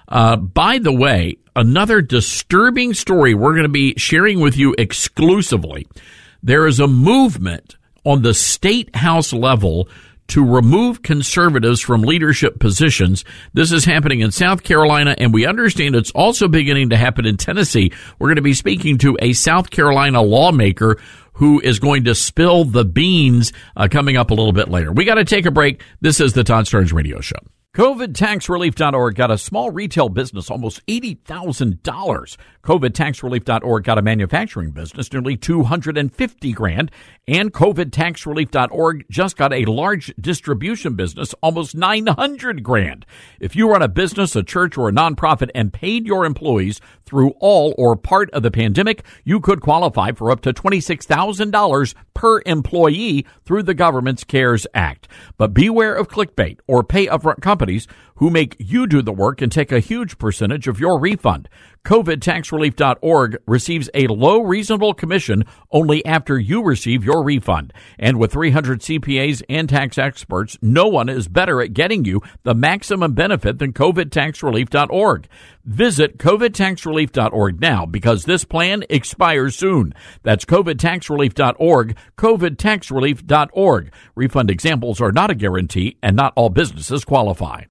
Uh, 0.08 0.36
by 0.36 0.78
the 0.78 0.92
way, 0.92 1.36
another 1.56 2.00
disturbing 2.00 2.94
story 2.94 3.34
we're 3.34 3.52
going 3.52 3.62
to 3.64 3.68
be 3.68 3.94
sharing 3.96 4.40
with 4.40 4.56
you 4.56 4.74
exclusively. 4.78 5.86
There 6.42 6.66
is 6.66 6.80
a 6.80 6.86
movement 6.86 7.76
on 8.04 8.22
the 8.22 8.34
state 8.34 8.94
house 8.94 9.32
level 9.32 9.88
to 10.26 10.44
remove 10.44 11.02
conservatives 11.02 11.80
from 11.80 12.02
leadership 12.02 12.58
positions. 12.58 13.24
This 13.52 13.72
is 13.72 13.84
happening 13.84 14.20
in 14.20 14.30
South 14.30 14.62
Carolina, 14.62 15.14
and 15.18 15.34
we 15.34 15.46
understand 15.46 15.94
it's 15.94 16.10
also 16.12 16.48
beginning 16.48 16.90
to 16.90 16.96
happen 16.96 17.26
in 17.26 17.36
Tennessee. 17.36 17.92
We're 18.18 18.28
going 18.28 18.36
to 18.36 18.42
be 18.42 18.54
speaking 18.54 18.98
to 18.98 19.18
a 19.20 19.34
South 19.34 19.70
Carolina 19.70 20.22
lawmaker 20.22 20.98
who 21.34 21.60
is 21.60 21.78
going 21.78 22.04
to 22.04 22.14
spill 22.14 22.64
the 22.64 22.84
beans 22.84 23.52
uh, 23.76 23.88
coming 23.90 24.16
up 24.16 24.30
a 24.30 24.34
little 24.34 24.52
bit 24.52 24.68
later. 24.68 24.92
We 24.92 25.04
got 25.04 25.16
to 25.16 25.24
take 25.24 25.46
a 25.46 25.50
break. 25.50 25.82
This 26.00 26.20
is 26.20 26.32
the 26.32 26.44
Todd 26.44 26.66
Starnes 26.66 26.92
Radio 26.92 27.20
Show. 27.20 27.36
COVIDTaxRelief.org 27.74 29.16
got 29.16 29.32
a 29.32 29.38
small 29.38 29.72
retail 29.72 30.08
business 30.08 30.48
almost 30.48 30.86
$80,000. 30.86 32.36
COVIDTaxRelief.org 32.64 33.84
got 33.84 33.98
a 33.98 34.02
manufacturing 34.02 34.70
business 34.70 35.12
nearly 35.12 35.36
250 35.36 36.52
grand. 36.52 36.90
And 37.28 37.52
COVIDTaxRelief.org 37.52 39.04
just 39.10 39.36
got 39.36 39.52
a 39.52 39.64
large 39.66 40.14
distribution 40.18 40.94
business 40.94 41.34
almost 41.42 41.74
900 41.74 42.62
grand. 42.62 43.04
If 43.38 43.54
you 43.54 43.70
run 43.70 43.82
a 43.82 43.88
business, 43.88 44.34
a 44.34 44.42
church, 44.42 44.78
or 44.78 44.88
a 44.88 44.92
nonprofit 44.92 45.50
and 45.54 45.72
paid 45.72 46.06
your 46.06 46.24
employees 46.24 46.80
through 47.04 47.34
all 47.38 47.74
or 47.76 47.96
part 47.96 48.30
of 48.30 48.42
the 48.42 48.50
pandemic, 48.50 49.04
you 49.24 49.40
could 49.40 49.60
qualify 49.60 50.12
for 50.12 50.30
up 50.30 50.40
to 50.42 50.52
$26,000 50.52 51.94
per 52.14 52.42
employee 52.46 53.26
through 53.44 53.62
the 53.62 53.74
government's 53.74 54.24
CARES 54.24 54.66
Act. 54.74 55.06
But 55.36 55.52
beware 55.52 55.94
of 55.94 56.08
clickbait 56.08 56.60
or 56.66 56.82
pay 56.82 57.06
upfront 57.06 57.42
companies 57.42 57.86
who 58.16 58.30
make 58.30 58.56
you 58.58 58.86
do 58.86 59.02
the 59.02 59.12
work 59.12 59.42
and 59.42 59.50
take 59.50 59.72
a 59.72 59.80
huge 59.80 60.18
percentage 60.18 60.68
of 60.68 60.78
your 60.78 60.98
refund. 61.00 61.48
COVIDTaxRelief.org 61.84 63.36
receives 63.46 63.90
a 63.92 64.06
low 64.06 64.40
reasonable 64.40 64.94
commission 64.94 65.44
only 65.70 66.04
after 66.06 66.38
you 66.38 66.64
receive 66.64 67.04
your 67.04 67.22
refund. 67.22 67.72
And 67.98 68.18
with 68.18 68.32
300 68.32 68.80
CPAs 68.80 69.42
and 69.50 69.68
tax 69.68 69.98
experts, 69.98 70.56
no 70.62 70.86
one 70.86 71.08
is 71.10 71.28
better 71.28 71.60
at 71.60 71.74
getting 71.74 72.04
you 72.04 72.22
the 72.42 72.54
maximum 72.54 73.12
benefit 73.12 73.58
than 73.58 73.74
COVIDTaxRelief.org. 73.74 75.28
Visit 75.64 76.18
COVIDTaxRelief.org 76.18 77.60
now 77.60 77.86
because 77.86 78.24
this 78.24 78.44
plan 78.44 78.84
expires 78.90 79.56
soon. 79.56 79.94
That's 80.22 80.44
COVIDTaxRelief.org, 80.44 81.96
COVIDTaxRelief.org. 82.18 83.92
Refund 84.14 84.50
examples 84.50 85.00
are 85.00 85.12
not 85.12 85.30
a 85.30 85.34
guarantee 85.34 85.96
and 86.02 86.16
not 86.16 86.34
all 86.36 86.50
businesses 86.50 87.04
qualify. 87.04 87.62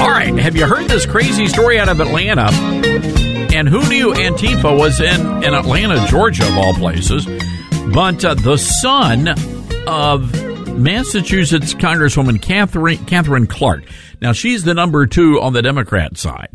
All 0.00 0.10
right, 0.10 0.34
have 0.38 0.56
you 0.56 0.66
heard 0.66 0.88
this 0.88 1.06
crazy 1.06 1.48
story 1.48 1.80
out 1.80 1.88
of 1.88 1.98
Atlanta? 2.00 3.31
And 3.62 3.68
who 3.68 3.88
knew 3.88 4.12
Antifa 4.12 4.76
was 4.76 5.00
in, 5.00 5.44
in 5.44 5.54
Atlanta, 5.54 6.04
Georgia, 6.08 6.44
of 6.48 6.58
all 6.58 6.74
places? 6.74 7.24
But 7.94 8.24
uh, 8.24 8.34
the 8.34 8.56
son 8.56 9.28
of 9.86 10.76
Massachusetts 10.76 11.72
Congresswoman 11.72 12.42
Catherine, 12.42 12.98
Katherine 13.06 13.46
Clark. 13.46 13.84
Now, 14.20 14.32
she's 14.32 14.64
the 14.64 14.74
number 14.74 15.06
two 15.06 15.40
on 15.40 15.52
the 15.52 15.62
Democrat 15.62 16.18
side. 16.18 16.48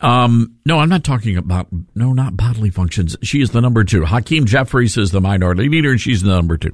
Um, 0.00 0.54
no, 0.64 0.78
I'm 0.78 0.88
not 0.88 1.02
talking 1.02 1.36
about, 1.36 1.66
no, 1.94 2.12
not 2.12 2.36
bodily 2.36 2.70
functions. 2.70 3.16
She 3.22 3.40
is 3.40 3.50
the 3.50 3.60
number 3.60 3.82
two. 3.82 4.04
Hakeem 4.04 4.46
Jeffries 4.46 4.96
is 4.96 5.10
the 5.10 5.20
minority 5.20 5.68
leader, 5.68 5.90
and 5.90 6.00
she's 6.00 6.22
the 6.22 6.30
number 6.30 6.56
two. 6.56 6.72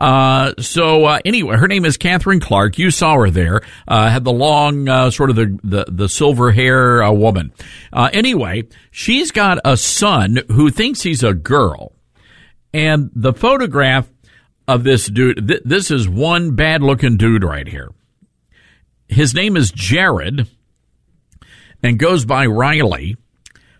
Uh, 0.00 0.52
so, 0.58 1.04
uh, 1.04 1.18
anyway, 1.24 1.56
her 1.56 1.66
name 1.66 1.84
is 1.84 1.96
Katherine 1.96 2.38
Clark. 2.38 2.78
You 2.78 2.90
saw 2.90 3.16
her 3.16 3.30
there, 3.30 3.62
uh, 3.88 4.08
had 4.08 4.24
the 4.24 4.32
long, 4.32 4.88
uh, 4.88 5.10
sort 5.10 5.30
of 5.30 5.36
the, 5.36 5.58
the, 5.64 5.84
the 5.88 6.08
silver 6.08 6.52
hair 6.52 7.02
uh, 7.02 7.10
woman. 7.10 7.52
Uh, 7.92 8.08
anyway, 8.12 8.68
she's 8.92 9.32
got 9.32 9.58
a 9.64 9.76
son 9.76 10.38
who 10.48 10.70
thinks 10.70 11.02
he's 11.02 11.24
a 11.24 11.34
girl. 11.34 11.92
And 12.72 13.10
the 13.14 13.32
photograph 13.32 14.08
of 14.68 14.84
this 14.84 15.06
dude, 15.08 15.48
th- 15.48 15.62
this 15.64 15.90
is 15.90 16.08
one 16.08 16.54
bad 16.54 16.82
looking 16.82 17.16
dude 17.16 17.42
right 17.42 17.66
here. 17.66 17.90
His 19.08 19.34
name 19.34 19.56
is 19.56 19.72
Jared 19.72 20.46
and 21.82 21.98
goes 21.98 22.24
by 22.24 22.46
Riley. 22.46 23.16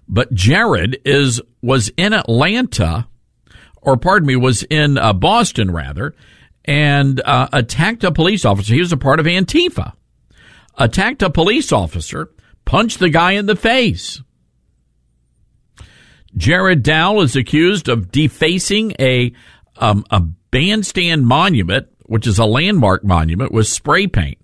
But 0.08 0.34
Jared 0.34 1.00
is 1.04 1.40
was 1.62 1.90
in 1.96 2.12
Atlanta, 2.12 3.08
or 3.80 3.96
pardon 3.96 4.26
me, 4.26 4.36
was 4.36 4.62
in 4.64 4.98
uh, 4.98 5.12
Boston 5.12 5.70
rather, 5.70 6.14
and 6.64 7.20
uh, 7.24 7.48
attacked 7.52 8.04
a 8.04 8.12
police 8.12 8.44
officer. 8.44 8.74
He 8.74 8.80
was 8.80 8.92
a 8.92 8.96
part 8.96 9.20
of 9.20 9.26
Antifa. 9.26 9.92
Attacked 10.78 11.22
a 11.22 11.30
police 11.30 11.72
officer, 11.72 12.30
punched 12.64 12.98
the 12.98 13.10
guy 13.10 13.32
in 13.32 13.46
the 13.46 13.56
face. 13.56 14.20
Jared 16.36 16.82
Dowell 16.82 17.22
is 17.22 17.36
accused 17.36 17.88
of 17.88 18.10
defacing 18.10 18.94
a 18.98 19.32
um, 19.76 20.04
a 20.10 20.20
bandstand 20.20 21.26
monument, 21.26 21.88
which 22.02 22.26
is 22.26 22.38
a 22.38 22.44
landmark 22.44 23.04
monument, 23.04 23.52
with 23.52 23.66
spray 23.66 24.06
paint. 24.06 24.38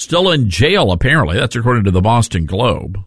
Still 0.00 0.30
in 0.30 0.48
jail, 0.48 0.92
apparently. 0.92 1.38
That's 1.38 1.54
according 1.54 1.84
to 1.84 1.90
the 1.90 2.00
Boston 2.00 2.46
Globe. 2.46 3.04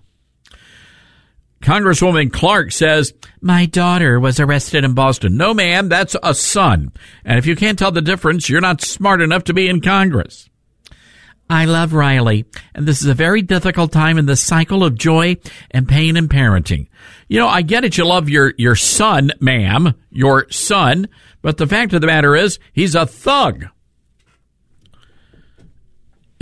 Congresswoman 1.60 2.32
Clark 2.32 2.72
says, 2.72 3.16
My 3.42 3.66
daughter 3.66 4.20
was 4.20 4.40
arrested 4.40 4.84
in 4.84 4.94
Boston. 4.94 5.36
No, 5.36 5.56
ma'am, 5.56 5.90
that's 5.90 6.16
a 6.22 6.36
son. 6.36 6.92
And 7.26 7.40
if 7.40 7.48
you 7.48 7.56
can't 7.56 7.80
tell 7.80 7.92
the 7.92 8.00
difference, 8.00 8.48
you're 8.48 8.62
not 8.62 8.82
smart 8.82 9.24
enough 9.24 9.46
to 9.46 9.56
be 9.56 9.68
in 9.68 9.82
Congress. 9.82 10.48
I 11.50 11.66
love 11.66 11.94
Riley, 11.94 12.46
and 12.76 12.88
this 12.88 13.02
is 13.02 13.08
a 13.08 13.16
very 13.16 13.42
difficult 13.42 13.92
time 13.92 14.20
in 14.20 14.28
the 14.28 14.36
cycle 14.36 14.84
of 14.84 14.96
joy 14.96 15.38
and 15.72 15.90
pain 15.90 16.16
in 16.16 16.30
parenting. 16.30 16.90
You 17.28 17.40
know, 17.40 17.48
I 17.48 17.64
get 17.64 17.84
it. 17.84 17.98
You 17.98 18.06
love 18.06 18.30
your, 18.30 18.54
your 18.60 18.76
son, 18.76 19.32
ma'am, 19.40 19.96
your 20.12 20.48
son, 20.52 21.10
but 21.42 21.58
the 21.58 21.66
fact 21.66 21.94
of 21.94 22.02
the 22.02 22.08
matter 22.08 22.36
is, 22.36 22.60
he's 22.72 22.94
a 22.94 23.08
thug. 23.08 23.66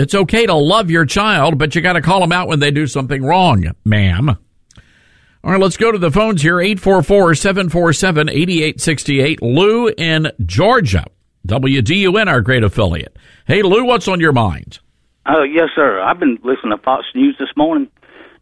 It's 0.01 0.15
okay 0.15 0.47
to 0.47 0.55
love 0.55 0.89
your 0.89 1.05
child, 1.05 1.59
but 1.59 1.75
you 1.75 1.81
got 1.81 1.93
to 1.93 2.01
call 2.01 2.21
them 2.21 2.31
out 2.31 2.47
when 2.47 2.59
they 2.59 2.71
do 2.71 2.87
something 2.87 3.23
wrong, 3.23 3.69
ma'am. 3.85 4.29
All 4.29 5.51
right, 5.51 5.59
let's 5.59 5.77
go 5.77 5.91
to 5.91 5.99
the 5.99 6.09
phones 6.09 6.41
here 6.41 6.59
844 6.59 7.35
747 7.35 8.27
8868. 8.27 9.43
Lou 9.43 9.89
in 9.89 10.31
Georgia. 10.43 11.05
WDUN, 11.47 12.25
our 12.25 12.41
great 12.41 12.63
affiliate. 12.63 13.15
Hey, 13.45 13.61
Lou, 13.61 13.85
what's 13.85 14.07
on 14.07 14.19
your 14.19 14.31
mind? 14.31 14.79
Oh, 15.27 15.43
yes, 15.43 15.69
sir. 15.75 15.99
I've 16.01 16.19
been 16.19 16.39
listening 16.41 16.75
to 16.75 16.81
Fox 16.83 17.05
News 17.13 17.35
this 17.37 17.55
morning, 17.55 17.87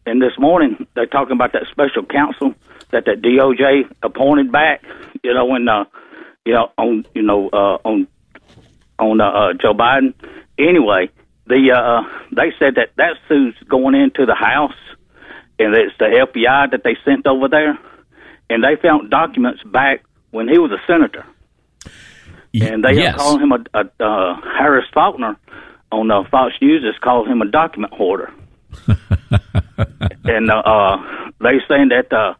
and 0.06 0.22
this 0.22 0.38
morning 0.38 0.86
they're 0.94 1.04
talking 1.04 1.32
about 1.32 1.52
that 1.52 1.66
special 1.70 2.06
counsel 2.06 2.54
that 2.90 3.04
the 3.04 3.12
DOJ 3.12 3.82
appointed 4.02 4.50
back. 4.50 4.82
You 5.22 5.34
know, 5.34 5.44
when 5.44 5.68
uh, 5.68 5.84
you 6.46 6.54
know 6.54 6.72
on 6.78 7.04
you 7.14 7.20
know 7.20 7.50
uh, 7.52 7.76
on 7.84 8.08
on 8.98 9.20
uh, 9.20 9.24
uh, 9.24 9.52
Joe 9.60 9.74
Biden. 9.74 10.14
Anyway, 10.58 11.10
the 11.50 11.72
uh, 11.72 12.02
they 12.32 12.52
said 12.58 12.76
that 12.76 12.92
that's 12.96 13.18
who's 13.28 13.54
going 13.68 13.94
into 13.94 14.24
the 14.24 14.34
house, 14.34 14.78
and 15.58 15.74
it's 15.74 15.96
the 15.98 16.06
FBI 16.06 16.70
that 16.70 16.82
they 16.82 16.96
sent 17.04 17.26
over 17.26 17.48
there, 17.48 17.78
and 18.48 18.64
they 18.64 18.80
found 18.80 19.10
documents 19.10 19.62
back 19.64 20.02
when 20.30 20.48
he 20.48 20.58
was 20.58 20.70
a 20.70 20.80
senator, 20.86 21.26
and 22.54 22.82
they 22.82 22.94
yes. 22.94 23.14
are 23.14 23.18
calling 23.18 23.42
him 23.42 23.52
a, 23.52 23.64
a 23.74 24.04
uh, 24.04 24.40
Harris 24.58 24.86
Faulkner 24.94 25.36
on 25.92 26.10
uh, 26.10 26.22
Fox 26.30 26.54
News 26.62 26.84
is 26.84 26.98
called 27.02 27.28
him 27.28 27.42
a 27.42 27.50
document 27.50 27.92
hoarder, 27.92 28.32
and 30.24 30.50
uh, 30.50 30.62
uh, 30.64 30.96
they 31.40 31.58
saying 31.68 31.90
that 31.90 32.12
uh, 32.12 32.34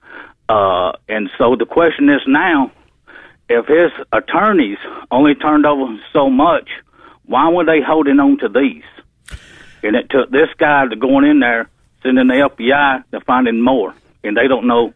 uh, 0.51 0.93
and 1.09 1.31
so 1.39 1.55
the 1.57 1.67
question 1.67 2.09
is 2.09 2.23
now, 2.27 2.73
if 3.49 3.67
his 3.67 3.93
attorneys 4.13 4.79
only 5.11 5.35
turned 5.35 5.67
over 5.67 5.97
so 6.13 6.29
much, 6.29 6.69
why 7.25 7.49
were 7.49 7.65
they 7.65 7.81
holding 7.81 8.19
on 8.19 8.39
to 8.39 8.49
these? 8.49 8.83
And 9.83 9.97
it 9.97 10.11
took 10.11 10.31
this 10.31 10.49
guy 10.59 10.87
to 10.87 10.97
going 10.97 11.25
in 11.25 11.41
there, 11.41 11.69
sending 12.03 12.29
the 12.29 12.51
FBI 12.51 13.05
to 13.13 13.21
finding 13.21 13.63
more, 13.63 13.95
and 14.23 14.37
they 14.37 14.49
don't 14.49 14.67
know 14.67 14.93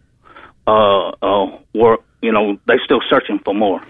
uh, 0.66 1.08
uh, 1.22 1.58
where 1.72 1.98
you 2.22 2.32
know 2.32 2.58
they're 2.66 2.80
still 2.84 3.00
searching 3.08 3.38
for 3.44 3.54
more. 3.54 3.82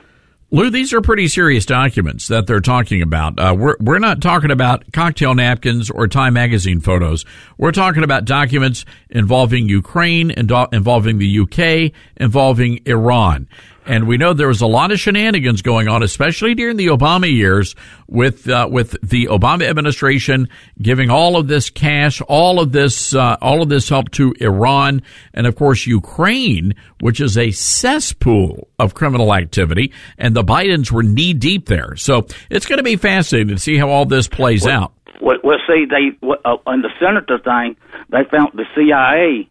Lou, 0.55 0.71
these 0.71 0.93
are 0.93 1.01
pretty 1.01 1.27
serious 1.27 1.67
documents 1.67 2.29
that 2.29 2.47
they're 2.47 2.61
talking 2.61 3.03
about. 3.03 3.41
Uh, 3.41 3.57
we're 3.59 3.75
we're 3.81 3.99
not 3.99 4.21
talking 4.21 4.53
about 4.53 4.85
cocktail 4.93 5.35
napkins 5.35 5.91
or 5.91 6.07
Time 6.07 6.35
magazine 6.35 6.79
photos. 6.79 7.25
We're 7.59 7.73
talking 7.73 8.05
about 8.05 8.25
documents 8.25 8.85
involving 9.11 9.69
Ukraine, 9.69 10.31
involving 10.31 11.19
the 11.19 11.41
UK, 11.41 11.93
involving 12.19 12.81
Iran. 12.87 13.49
And 13.87 14.07
we 14.07 14.17
know 14.17 14.33
there 14.33 14.49
was 14.49 14.63
a 14.63 14.67
lot 14.67 14.93
of 14.93 14.99
shenanigans 14.99 15.61
going 15.61 15.89
on, 15.89 16.03
especially 16.03 16.55
during 16.55 16.77
the 16.77 16.87
Obama 16.87 17.31
years, 17.31 17.75
with 18.09 18.49
uh, 18.49 18.69
with 18.71 18.97
the 19.03 19.27
Obama 19.27 19.69
administration 19.69 20.49
giving 20.81 21.11
all 21.11 21.37
of 21.37 21.49
this 21.49 21.69
cash, 21.69 22.23
all 22.23 22.61
of 22.61 22.73
this, 22.73 23.15
uh, 23.15 23.37
all 23.43 23.63
of 23.63 23.69
this 23.69 23.89
help 23.89 24.11
to 24.13 24.35
Iran, 24.41 25.03
and 25.35 25.47
of 25.47 25.57
course 25.57 25.87
Ukraine, 25.87 26.75
which 27.01 27.21
is 27.21 27.37
a 27.37 27.51
cesspool 27.51 28.69
of 28.79 28.95
criminal 28.95 29.35
activity, 29.35 29.93
and 30.17 30.35
the 30.35 30.45
Bidens 30.45 30.91
were 30.91 31.03
knee 31.03 31.35
deep 31.35 31.67
there. 31.67 31.97
So 31.97 32.27
it's 32.51 32.67
going 32.67 32.79
to 32.79 32.83
be 32.85 32.97
fascinating 32.97 33.55
to 33.55 33.61
see 33.61 33.77
how 33.77 33.91
all 33.91 34.07
this 34.07 34.29
plays 34.29 34.65
well, 34.65 34.83
out. 34.85 34.93
Well, 35.21 35.37
well, 35.45 35.59
see, 35.67 35.85
they 35.85 36.17
uh, 36.45 36.57
on 36.67 36.83
the 36.83 36.91
senator 36.99 37.39
thing, 37.39 37.77
they 38.09 38.25
found 38.31 38.53
the 38.55 38.65
CIA 38.75 39.49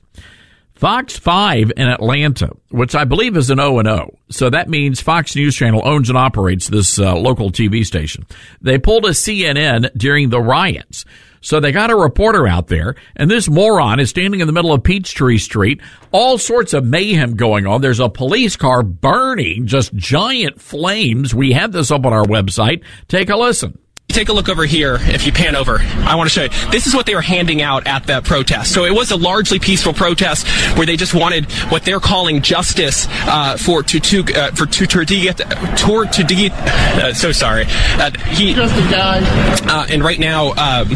Fox 0.86 1.18
5 1.18 1.72
in 1.78 1.88
Atlanta, 1.88 2.52
which 2.70 2.94
I 2.94 3.06
believe 3.06 3.36
is 3.38 3.50
an 3.50 3.60
O 3.60 3.80
and 3.80 3.88
O. 3.88 4.20
So 4.30 4.52
that 4.52 4.70
means 4.70 5.02
Fox 5.02 5.36
News 5.36 5.56
Channel 5.56 5.82
owns 5.84 6.10
and 6.10 6.18
operates 6.18 6.68
this 6.68 7.00
uh, 7.00 7.16
local 7.16 7.50
TV 7.50 7.84
station. 7.84 8.28
They 8.62 8.78
pulled 8.78 9.06
a 9.06 9.10
CNN 9.10 9.90
during 9.98 10.30
the 10.30 10.40
riots. 10.40 11.04
So 11.42 11.60
they 11.60 11.72
got 11.72 11.90
a 11.90 11.96
reporter 11.96 12.48
out 12.48 12.68
there, 12.68 12.94
and 13.16 13.32
this 13.32 13.50
moron 13.50 14.00
is 14.00 14.12
standing 14.12 14.42
in 14.42 14.48
the 14.48 14.54
middle 14.54 14.74
of 14.74 14.84
Peachtree 14.84 15.40
Street. 15.40 15.82
All 16.12 16.38
sorts 16.38 16.72
of 16.72 16.86
mayhem 16.86 17.36
going 17.36 17.66
on. 17.66 17.82
There's 17.82 18.00
a 18.00 18.08
police 18.08 18.56
car 18.56 18.84
burning, 18.84 19.66
just 19.66 19.92
giant 19.96 20.62
flames. 20.62 21.34
We 21.34 21.54
have 21.54 21.72
this 21.72 21.90
up 21.90 22.06
on 22.06 22.14
our 22.14 22.26
website. 22.26 22.84
Take 23.08 23.32
a 23.32 23.36
listen 23.36 23.80
take 24.16 24.30
a 24.30 24.34
look 24.34 24.48
over 24.48 24.66
here 24.66 24.98
if 25.02 25.26
you 25.26 25.34
pan 25.34 25.56
over. 25.56 25.80
I 25.80 26.16
want 26.16 26.30
to 26.30 26.34
show 26.34 26.44
you. 26.44 26.72
This 26.72 26.88
is 26.88 26.96
what 26.96 27.06
they 27.06 27.14
were 27.14 27.22
handing 27.22 27.62
out 27.62 27.86
at 27.86 28.06
that 28.06 28.24
protest. 28.24 28.74
So 28.74 28.86
it 28.86 28.94
was 28.94 29.12
a 29.12 29.18
largely 29.18 29.60
peaceful 29.60 29.94
protest 29.94 30.48
where 30.78 30.86
they 30.86 30.96
just 30.96 31.14
wanted 31.14 31.52
what 31.70 31.84
they're 31.84 32.00
calling 32.00 32.42
justice 32.42 33.08
uh, 33.10 33.58
for 33.58 33.84
to 33.84 34.00
to 34.00 34.24
uh, 34.34 34.52
for 34.52 34.66
to 34.66 34.88
to 34.88 35.06
get 35.06 35.38
to 35.38 35.44
to 35.46 36.50
uh, 36.54 37.14
so 37.14 37.34
sorry. 37.34 37.66
Uh, 37.68 38.12
he 38.30 38.56
uh, 38.58 39.88
and 39.90 40.02
right 40.02 40.20
now 40.20 40.54
um, 40.54 40.90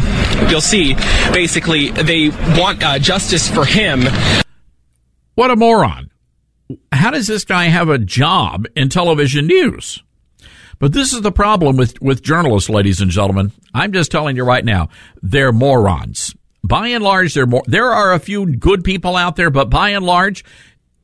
you'll 0.48 0.62
see 0.62 0.94
basically 1.32 1.90
they 1.90 2.30
want 2.58 2.82
uh, 2.82 2.98
justice 2.98 3.50
for 3.50 3.66
him. 3.66 4.00
What 5.34 5.50
a 5.50 5.56
moron. 5.56 6.10
How 6.92 7.10
does 7.10 7.26
this 7.26 7.44
guy 7.44 7.64
have 7.64 7.88
a 7.88 7.98
job 7.98 8.66
in 8.74 8.88
television 8.88 9.46
news 9.46 10.02
but 10.80 10.92
this 10.92 11.12
is 11.12 11.20
the 11.20 11.30
problem 11.30 11.76
with, 11.76 12.00
with 12.02 12.22
journalists, 12.22 12.68
ladies 12.68 13.00
and 13.00 13.10
gentlemen. 13.10 13.52
I'm 13.72 13.92
just 13.92 14.10
telling 14.10 14.34
you 14.34 14.44
right 14.44 14.64
now, 14.64 14.88
they're 15.22 15.52
morons. 15.52 16.34
By 16.64 16.88
and 16.88 17.04
large, 17.04 17.34
they're 17.34 17.46
more, 17.46 17.62
there 17.66 17.92
are 17.92 18.12
a 18.12 18.18
few 18.18 18.56
good 18.56 18.82
people 18.82 19.14
out 19.14 19.36
there, 19.36 19.50
but 19.50 19.70
by 19.70 19.90
and 19.90 20.04
large, 20.04 20.44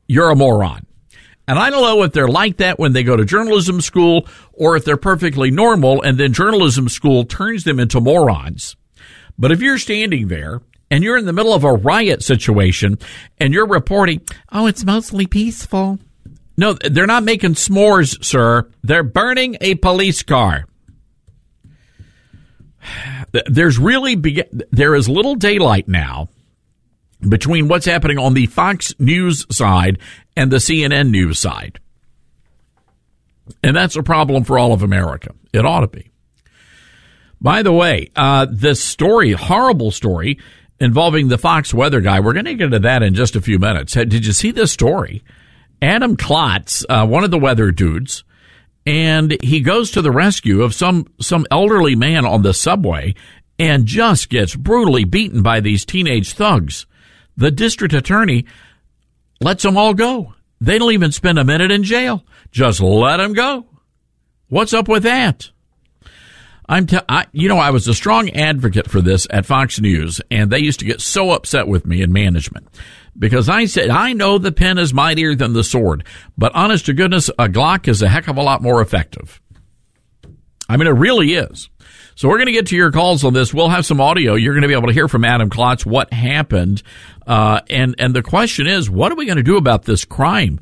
you're 0.09 0.31
a 0.31 0.37
moron. 0.37 0.87
And 1.49 1.59
I 1.59 1.71
don't 1.71 1.83
know 1.83 2.03
if 2.03 2.12
they're 2.12 2.27
like 2.27 2.57
that 2.57 2.79
when 2.79 2.93
they 2.93 3.05
go 3.05 3.17
to 3.17 3.25
journalism 3.25 3.81
school 3.81 4.27
or 4.53 4.77
if 4.77 4.85
they're 4.85 4.97
perfectly 4.97 5.51
normal 5.51 6.03
and 6.03 6.19
then 6.19 6.33
journalism 6.33 6.89
school 6.89 7.25
turns 7.25 7.65
them 7.65 7.79
into 7.79 8.01
morons. 8.01 8.77
But 9.39 9.53
if 9.53 9.61
you're 9.61 9.79
standing 9.79 10.29
there 10.29 10.62
and 10.91 11.05
you're 11.05 11.19
in 11.19 11.27
the 11.27 11.33
middle 11.33 11.55
of 11.55 11.65
a 11.65 11.73
riot 11.73 12.23
situation 12.23 12.99
and 13.39 13.53
you're 13.55 13.67
reporting, 13.67 14.23
oh, 14.51 14.67
it's 14.67 14.85
mostly 14.85 15.27
peaceful. 15.27 15.99
No, 16.57 16.73
they're 16.73 17.07
not 17.07 17.25
making 17.25 17.55
s'mores, 17.55 18.25
sir. 18.25 18.71
They're 18.83 19.03
burning 19.03 19.57
a 19.61 19.75
police 19.77 20.23
car. 20.23 20.66
There's 23.47 23.79
really 23.79 24.14
there 24.71 24.95
is 24.95 25.09
little 25.09 25.35
daylight 25.35 25.88
now 25.88 26.29
between 27.29 27.69
what's 27.69 27.87
happening 27.87 28.19
on 28.19 28.35
the 28.35 28.47
Fox 28.47 28.95
News 28.99 29.47
side 29.55 29.99
and 30.37 30.51
the 30.51 30.57
CNN 30.59 31.11
news 31.11 31.38
side. 31.38 31.81
And 33.62 33.77
that's 33.77 33.97
a 33.97 34.03
problem 34.03 34.45
for 34.45 34.59
all 34.59 34.73
of 34.73 34.83
America. 34.83 35.35
It 35.53 35.64
ought 35.64 35.81
to 35.81 35.88
be. 35.88 36.11
By 37.40 37.62
the 37.62 37.73
way, 37.73 38.11
uh, 38.16 38.47
this 38.51 38.83
story, 38.83 39.33
horrible 39.33 39.90
story 39.90 40.38
involving 40.81 41.29
the 41.29 41.38
Fox 41.38 41.73
weather 41.73 42.01
guy, 42.01 42.21
we're 42.21 42.33
going 42.33 42.47
to 42.47 42.55
get 42.55 42.71
to 42.71 42.79
that 42.81 43.03
in 43.03 43.14
just 43.14 43.37
a 43.37 43.40
few 43.40 43.59
minutes. 43.59 43.92
Did 43.92 44.27
you 44.27 44.33
see 44.33 44.51
this 44.51 44.73
story? 44.73 45.23
Adam 45.83 46.17
Klotz, 46.17 46.85
uh, 46.89 47.07
one 47.07 47.25
of 47.25 47.31
the 47.31 47.39
weather 47.39 47.71
dudes, 47.71 48.25
and 48.87 49.37
he 49.43 49.61
goes 49.61 49.91
to 49.91 50.03
the 50.03 50.11
rescue 50.11 50.62
of 50.62 50.75
some 50.75 51.07
some 51.21 51.47
elderly 51.51 51.97
man 51.97 52.25
on 52.25 52.43
the 52.43 52.55
subway 52.55 53.15
and 53.59 53.87
just 53.87 54.29
gets 54.29 54.55
brutally 54.55 55.05
beaten 55.05 55.43
by 55.43 55.61
these 55.61 55.85
teenage 55.85 56.35
thugs. 56.35 56.87
The 57.37 57.51
district 57.51 57.95
attorney 57.95 58.47
lets 59.41 59.62
them 59.62 59.77
all 59.77 59.95
go. 59.95 60.35
They 60.61 60.79
don't 60.79 60.93
even 60.93 61.12
spend 61.12 61.39
a 61.39 61.45
minute 61.45 61.71
in 61.71 61.83
jail. 61.83 62.25
Just 62.51 62.81
let 62.81 63.19
them 63.19 63.33
go. 63.33 63.67
What's 64.49 64.73
up 64.73 64.89
with 64.89 65.03
that? 65.03 65.51
I'm, 66.69 66.87
t- 66.87 66.99
I, 67.09 67.27
you 67.33 67.49
know, 67.49 67.59
I 67.59 67.71
was 67.71 67.87
a 67.87 67.95
strong 67.95 68.31
advocate 68.31 68.91
for 68.91 69.01
this 69.01 69.27
at 69.31 69.47
Fox 69.47 69.81
News, 69.81 70.21
and 70.31 70.51
they 70.51 70.59
used 70.59 70.81
to 70.81 70.85
get 70.85 71.01
so 71.01 71.31
upset 71.31 71.69
with 71.69 71.87
me 71.87 72.03
in 72.03 72.12
management 72.12 72.67
because 73.18 73.48
I 73.48 73.66
said, 73.66 73.90
I 73.90 74.12
know 74.12 74.38
the 74.38 74.52
pen 74.52 74.79
is 74.79 74.92
mightier 74.92 75.35
than 75.35 75.52
the 75.52 75.64
sword, 75.64 76.05
but 76.37 76.55
honest 76.55 76.87
to 76.87 76.92
goodness, 76.92 77.29
a 77.31 77.48
Glock 77.48 77.88
is 77.88 78.02
a 78.02 78.09
heck 78.09 78.29
of 78.29 78.37
a 78.37 78.42
lot 78.42 78.62
more 78.62 78.81
effective. 78.81 79.40
I 80.68 80.76
mean, 80.76 80.88
it 80.88 80.92
really 80.92 81.35
is. 81.35 81.68
So 82.16 82.29
we're 82.29 82.38
going 82.38 82.46
to 82.46 82.52
get 82.52 82.66
to 82.68 82.76
your 82.76 82.90
calls 82.90 83.24
on 83.24 83.35
this. 83.35 83.52
We'll 83.52 83.68
have 83.68 83.87
some 83.87 84.00
audio. 84.00 84.35
You're 84.35 84.55
going 84.55 84.62
to 84.62 84.68
be 84.68 84.74
able 84.74 84.88
to 84.88 84.94
hear 84.94 85.07
from 85.07 85.24
Adam 85.24 85.50
Klotz 85.50 85.85
what 85.85 86.12
happened. 86.12 86.83
Uh, 87.26 87.61
and, 87.68 87.94
and 87.98 88.14
the 88.14 88.22
question 88.22 88.66
is, 88.66 88.88
what 88.88 89.12
are 89.12 89.16
we 89.16 89.26
going 89.26 89.37
to 89.37 89.42
do 89.42 89.59
about 89.59 89.85
this 89.85 90.05
crime 90.05 90.59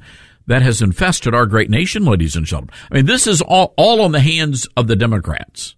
that 0.46 0.62
has 0.62 0.82
infested 0.82 1.34
our 1.34 1.46
great 1.46 1.70
nation, 1.70 2.04
ladies 2.04 2.34
and 2.36 2.44
gentlemen? 2.44 2.74
I 2.90 2.96
mean, 2.96 3.06
this 3.06 3.26
is 3.26 3.40
all, 3.40 3.72
all 3.76 4.00
on 4.00 4.12
the 4.12 4.20
hands 4.20 4.66
of 4.76 4.88
the 4.88 4.96
Democrats. 4.96 5.76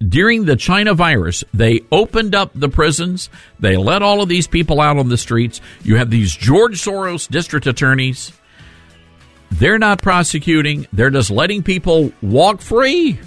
During 0.00 0.44
the 0.44 0.56
China 0.56 0.94
virus, 0.94 1.44
they 1.54 1.80
opened 1.90 2.34
up 2.34 2.50
the 2.54 2.68
prisons. 2.68 3.30
They 3.60 3.76
let 3.76 4.02
all 4.02 4.22
of 4.22 4.28
these 4.28 4.46
people 4.46 4.80
out 4.80 4.98
on 4.98 5.08
the 5.08 5.16
streets. 5.16 5.60
You 5.82 5.96
have 5.96 6.10
these 6.10 6.34
George 6.34 6.82
Soros 6.82 7.28
district 7.28 7.66
attorneys. 7.66 8.32
They're 9.50 9.78
not 9.78 10.02
prosecuting, 10.02 10.86
they're 10.92 11.10
just 11.10 11.30
letting 11.30 11.62
people 11.62 12.12
walk 12.20 12.60
free. 12.60 13.20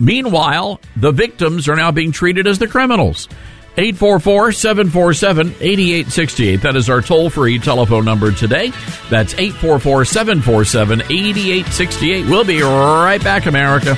Meanwhile, 0.00 0.80
the 0.96 1.12
victims 1.12 1.68
are 1.68 1.76
now 1.76 1.90
being 1.90 2.12
treated 2.12 2.46
as 2.46 2.58
the 2.58 2.68
criminals. 2.68 3.28
844 3.76 4.52
747 4.52 5.54
8868. 5.60 6.62
That 6.62 6.76
is 6.76 6.90
our 6.90 7.00
toll 7.00 7.30
free 7.30 7.58
telephone 7.58 8.04
number 8.04 8.32
today. 8.32 8.72
That's 9.10 9.34
844 9.34 10.04
747 10.04 11.02
8868. 11.02 12.26
We'll 12.26 12.44
be 12.44 12.62
right 12.62 13.22
back, 13.22 13.46
America. 13.46 13.96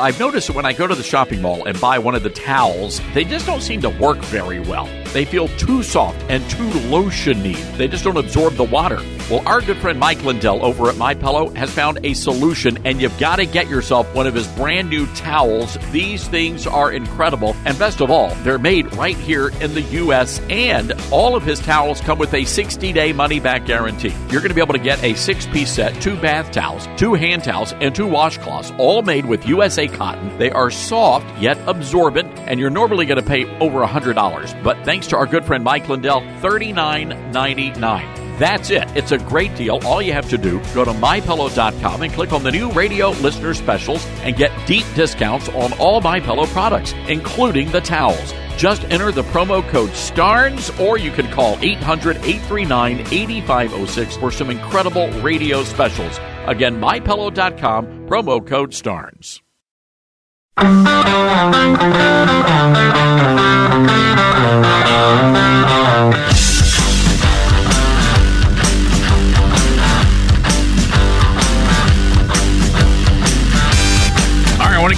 I've 0.00 0.18
noticed 0.18 0.46
that 0.46 0.56
when 0.56 0.64
I 0.64 0.72
go 0.72 0.86
to 0.86 0.94
the 0.94 1.02
shopping 1.02 1.42
mall 1.42 1.66
and 1.66 1.78
buy 1.80 1.98
one 1.98 2.14
of 2.14 2.22
the 2.22 2.30
towels, 2.30 3.00
they 3.12 3.22
just 3.22 3.46
don't 3.46 3.60
seem 3.60 3.82
to 3.82 3.90
work 3.90 4.18
very 4.18 4.58
well. 4.58 4.88
They 5.12 5.24
feel 5.24 5.48
too 5.48 5.82
soft 5.82 6.18
and 6.30 6.48
too 6.48 6.70
lotiony. 6.88 7.56
They 7.76 7.86
just 7.86 8.04
don't 8.04 8.16
absorb 8.16 8.54
the 8.54 8.64
water. 8.64 9.00
Well, 9.30 9.46
our 9.46 9.60
good 9.60 9.76
friend 9.76 9.96
Mike 9.96 10.24
Lindell 10.24 10.64
over 10.64 10.88
at 10.88 10.96
My 10.96 11.14
Pillow 11.14 11.50
has 11.50 11.70
found 11.70 12.04
a 12.04 12.14
solution, 12.14 12.84
and 12.84 13.00
you've 13.00 13.16
got 13.16 13.36
to 13.36 13.46
get 13.46 13.68
yourself 13.68 14.12
one 14.12 14.26
of 14.26 14.34
his 14.34 14.48
brand 14.48 14.90
new 14.90 15.06
towels. 15.14 15.78
These 15.92 16.26
things 16.26 16.66
are 16.66 16.90
incredible, 16.90 17.54
and 17.64 17.78
best 17.78 18.00
of 18.00 18.10
all, 18.10 18.34
they're 18.42 18.58
made 18.58 18.92
right 18.96 19.16
here 19.16 19.50
in 19.60 19.72
the 19.74 19.82
U.S. 19.82 20.40
And 20.50 20.92
all 21.12 21.36
of 21.36 21.44
his 21.44 21.60
towels 21.60 22.00
come 22.00 22.18
with 22.18 22.34
a 22.34 22.38
60-day 22.38 23.12
money-back 23.12 23.66
guarantee. 23.66 24.12
You're 24.30 24.40
going 24.40 24.48
to 24.48 24.54
be 24.54 24.62
able 24.62 24.74
to 24.74 24.80
get 24.80 25.00
a 25.04 25.14
six-piece 25.14 25.70
set, 25.70 25.94
two 26.02 26.16
bath 26.16 26.50
towels, 26.50 26.88
two 26.96 27.14
hand 27.14 27.44
towels, 27.44 27.72
and 27.74 27.94
two 27.94 28.08
washcloths, 28.08 28.76
all 28.80 29.02
made 29.02 29.26
with 29.26 29.46
USA 29.46 29.86
cotton. 29.86 30.36
They 30.38 30.50
are 30.50 30.72
soft 30.72 31.40
yet 31.40 31.56
absorbent, 31.68 32.36
and 32.48 32.58
you're 32.58 32.68
normally 32.68 33.06
going 33.06 33.22
to 33.22 33.24
pay 33.24 33.44
over 33.60 33.86
$100. 33.86 34.64
But 34.64 34.84
thanks 34.84 35.06
to 35.06 35.16
our 35.16 35.26
good 35.26 35.44
friend 35.44 35.62
Mike 35.62 35.88
Lindell, 35.88 36.22
$39.99. 36.42 38.29
That's 38.40 38.70
it. 38.70 38.84
It's 38.96 39.12
a 39.12 39.18
great 39.18 39.54
deal. 39.54 39.80
All 39.84 40.00
you 40.00 40.14
have 40.14 40.30
to 40.30 40.38
do, 40.38 40.60
go 40.72 40.82
to 40.82 40.92
mypillow.com 40.92 42.00
and 42.00 42.10
click 42.10 42.32
on 42.32 42.42
the 42.42 42.50
new 42.50 42.72
radio 42.72 43.10
listener 43.10 43.52
specials 43.52 44.02
and 44.22 44.34
get 44.34 44.50
deep 44.66 44.86
discounts 44.94 45.50
on 45.50 45.74
all 45.74 46.00
MyPillow 46.00 46.46
products, 46.46 46.94
including 47.06 47.70
the 47.70 47.82
towels. 47.82 48.32
Just 48.56 48.84
enter 48.84 49.12
the 49.12 49.24
promo 49.24 49.62
code 49.68 49.90
STARNES 49.90 50.70
or 50.80 50.96
you 50.96 51.10
can 51.10 51.30
call 51.30 51.58
800 51.60 52.16
839 52.16 53.00
8506 53.00 54.16
for 54.16 54.30
some 54.30 54.48
incredible 54.48 55.10
radio 55.20 55.62
specials. 55.62 56.18
Again, 56.46 56.80
mypillow.com, 56.80 58.08
promo 58.08 58.46
code 58.46 58.72
STARNES. 58.72 59.42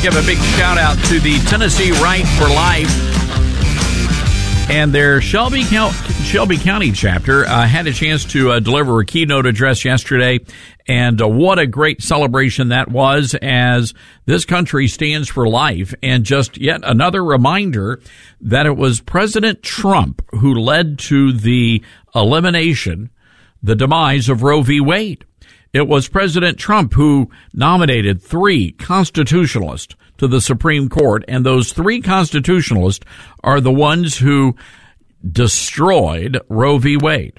Give 0.03 0.17
a 0.17 0.27
big 0.27 0.39
shout 0.39 0.79
out 0.79 0.97
to 1.05 1.21
the 1.21 1.39
Tennessee 1.47 1.93
Right 1.93 2.27
for 2.37 2.49
Life 2.49 2.91
and 4.69 4.93
their 4.93 5.21
Shelby, 5.21 5.63
Shelby 5.63 6.59
County 6.59 6.91
chapter. 6.91 7.45
Uh, 7.45 7.69
had 7.69 7.87
a 7.87 7.93
chance 7.93 8.25
to 8.33 8.51
uh, 8.51 8.59
deliver 8.59 8.99
a 8.99 9.07
keynote 9.07 9.47
address 9.47 9.85
yesterday, 9.85 10.41
and 10.89 11.23
uh, 11.23 11.29
what 11.29 11.61
a 11.61 11.69
great 11.69 12.03
celebration 12.03 12.71
that 12.71 12.91
was 12.91 13.37
as 13.43 13.95
this 14.25 14.45
country 14.45 14.89
stands 14.89 15.29
for 15.29 15.49
life. 15.49 15.95
And 16.03 16.25
just 16.25 16.59
yet 16.59 16.81
another 16.83 17.23
reminder 17.23 18.01
that 18.41 18.67
it 18.67 18.77
was 18.77 19.01
President 19.01 19.63
Trump 19.63 20.21
who 20.33 20.55
led 20.55 20.99
to 21.01 21.33
the 21.33 21.81
elimination, 22.13 23.11
the 23.63 23.77
demise 23.77 24.29
of 24.29 24.43
Roe 24.43 24.63
v. 24.63 24.81
Wade. 24.81 25.25
It 25.73 25.89
was 25.89 26.07
President 26.07 26.59
Trump 26.59 26.93
who 26.93 27.31
nominated 27.55 28.23
three 28.23 28.73
constitutionalists 28.73 29.97
to 30.19 30.29
the 30.29 30.43
Supreme 30.43 30.91
Court, 30.91 31.25
and 31.27 31.47
those 31.47 31.73
three 31.73 32.03
constitutionalists 32.03 33.07
are 33.43 33.59
the 33.59 33.73
ones 33.73 34.19
who 34.19 34.55
destroyed 35.27 36.39
Roe 36.51 36.77
v. 36.77 36.99
Wade. 36.99 37.39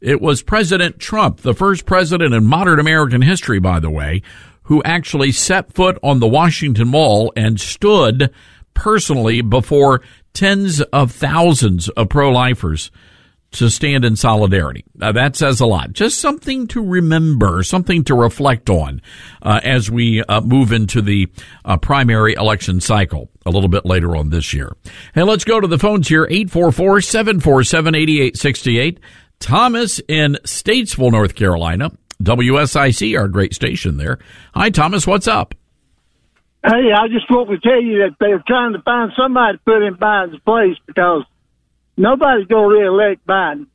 It 0.00 0.20
was 0.20 0.42
President 0.42 0.98
Trump, 0.98 1.42
the 1.42 1.54
first 1.54 1.86
president 1.86 2.34
in 2.34 2.44
modern 2.44 2.80
American 2.80 3.22
history, 3.22 3.60
by 3.60 3.78
the 3.78 3.90
way, 3.90 4.22
who 4.64 4.82
actually 4.82 5.30
set 5.30 5.72
foot 5.72 5.96
on 6.02 6.18
the 6.18 6.26
Washington 6.26 6.88
Mall 6.88 7.32
and 7.36 7.60
stood 7.60 8.32
personally 8.74 9.42
before 9.42 10.02
tens 10.32 10.80
of 10.80 11.12
thousands 11.12 11.88
of 11.90 12.08
pro-lifers 12.08 12.90
to 13.52 13.68
stand 13.68 14.04
in 14.04 14.16
solidarity. 14.16 14.84
Now, 14.94 15.12
that 15.12 15.36
says 15.36 15.60
a 15.60 15.66
lot. 15.66 15.92
Just 15.92 16.20
something 16.20 16.66
to 16.68 16.84
remember, 16.84 17.62
something 17.62 18.04
to 18.04 18.14
reflect 18.14 18.70
on 18.70 19.02
uh, 19.42 19.60
as 19.62 19.90
we 19.90 20.22
uh, 20.22 20.40
move 20.40 20.72
into 20.72 21.02
the 21.02 21.28
uh, 21.64 21.76
primary 21.76 22.34
election 22.34 22.80
cycle 22.80 23.28
a 23.44 23.50
little 23.50 23.68
bit 23.68 23.84
later 23.84 24.16
on 24.16 24.30
this 24.30 24.52
year. 24.54 24.76
And 25.14 25.26
let's 25.26 25.44
go 25.44 25.60
to 25.60 25.66
the 25.66 25.78
phones 25.78 26.08
here 26.08 26.26
844 26.30 27.00
747 27.00 27.94
8868. 27.94 29.00
Thomas 29.40 30.00
in 30.06 30.38
Statesville, 30.44 31.12
North 31.12 31.34
Carolina. 31.34 31.90
WSIC, 32.22 33.18
our 33.18 33.28
great 33.28 33.54
station 33.54 33.96
there. 33.96 34.18
Hi, 34.54 34.68
Thomas. 34.68 35.06
What's 35.06 35.26
up? 35.26 35.54
Hey, 36.62 36.92
I 36.94 37.08
just 37.08 37.30
want 37.30 37.48
to 37.48 37.58
tell 37.58 37.80
you 37.80 38.00
that 38.00 38.16
they're 38.20 38.42
trying 38.46 38.74
to 38.74 38.82
find 38.82 39.12
somebody 39.16 39.56
to 39.56 39.64
put 39.64 39.82
in 39.82 39.94
Biden's 39.94 40.38
place 40.40 40.76
because 40.86 41.24
nobody's 42.00 42.46
going 42.46 42.70
to 42.70 42.80
reelect 42.80 43.26
Biden. 43.26 43.66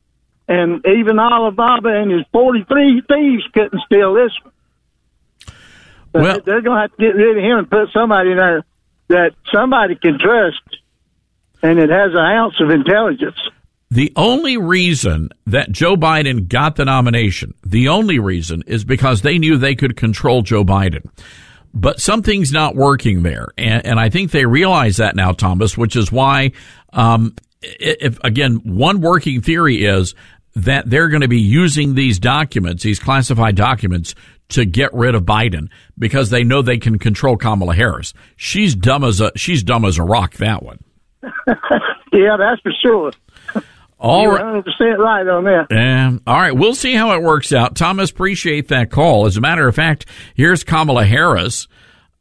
And 0.48 0.84
even 0.86 1.18
Alibaba 1.18 1.88
and 1.88 2.10
his 2.10 2.24
43 2.32 3.02
thieves 3.08 3.44
couldn't 3.52 3.82
steal 3.86 4.14
this 4.14 4.32
one. 4.42 4.52
Well, 6.12 6.40
they're 6.44 6.62
going 6.62 6.76
to 6.76 6.82
have 6.82 6.90
to 6.92 6.96
get 6.96 7.14
rid 7.14 7.36
of 7.36 7.44
him 7.44 7.58
and 7.58 7.70
put 7.70 7.90
somebody 7.92 8.30
in 8.30 8.36
there 8.36 8.64
that 9.08 9.32
somebody 9.52 9.96
can 9.96 10.18
trust 10.18 10.62
and 11.62 11.78
it 11.78 11.90
has 11.90 12.12
an 12.12 12.18
ounce 12.18 12.60
of 12.60 12.70
intelligence. 12.70 13.36
The 13.90 14.12
only 14.16 14.56
reason 14.56 15.30
that 15.46 15.70
Joe 15.70 15.96
Biden 15.96 16.48
got 16.48 16.76
the 16.76 16.84
nomination, 16.84 17.54
the 17.64 17.88
only 17.88 18.18
reason 18.18 18.62
is 18.66 18.84
because 18.84 19.22
they 19.22 19.38
knew 19.38 19.56
they 19.56 19.74
could 19.74 19.96
control 19.96 20.42
Joe 20.42 20.64
Biden. 20.64 21.08
But 21.72 22.00
something's 22.00 22.52
not 22.52 22.74
working 22.74 23.22
there. 23.22 23.48
And, 23.58 23.84
and 23.84 24.00
I 24.00 24.08
think 24.08 24.30
they 24.30 24.46
realize 24.46 24.96
that 24.96 25.14
now, 25.14 25.32
Thomas, 25.32 25.76
which 25.76 25.94
is 25.94 26.10
why 26.10 26.52
um, 26.92 27.34
if 27.62 28.18
again, 28.24 28.60
one 28.64 29.00
working 29.00 29.40
theory 29.40 29.84
is 29.84 30.14
that 30.54 30.88
they're 30.88 31.08
going 31.08 31.20
to 31.20 31.28
be 31.28 31.40
using 31.40 31.94
these 31.94 32.18
documents, 32.18 32.82
these 32.82 32.98
classified 32.98 33.56
documents, 33.56 34.14
to 34.48 34.64
get 34.64 34.92
rid 34.94 35.14
of 35.14 35.24
Biden 35.24 35.68
because 35.98 36.30
they 36.30 36.44
know 36.44 36.62
they 36.62 36.78
can 36.78 36.98
control 36.98 37.36
Kamala 37.36 37.74
Harris. 37.74 38.14
She's 38.36 38.74
dumb 38.74 39.04
as 39.04 39.20
a 39.20 39.32
she's 39.36 39.62
dumb 39.62 39.84
as 39.84 39.98
a 39.98 40.02
rock. 40.02 40.34
That 40.34 40.62
one. 40.62 40.78
yeah, 42.12 42.36
that's 42.38 42.60
for 42.62 42.72
sure. 42.82 43.12
All 43.98 44.22
You're 44.22 44.38
100% 44.38 44.62
right 44.98 45.26
on 45.26 45.44
that. 45.44 45.66
Um, 45.74 46.20
all 46.26 46.36
right. 46.36 46.54
We'll 46.54 46.74
see 46.74 46.94
how 46.94 47.14
it 47.14 47.22
works 47.22 47.52
out. 47.52 47.76
Thomas, 47.76 48.10
appreciate 48.10 48.68
that 48.68 48.90
call. 48.90 49.24
As 49.24 49.38
a 49.38 49.40
matter 49.40 49.66
of 49.66 49.74
fact, 49.74 50.04
here's 50.34 50.64
Kamala 50.64 51.06
Harris 51.06 51.66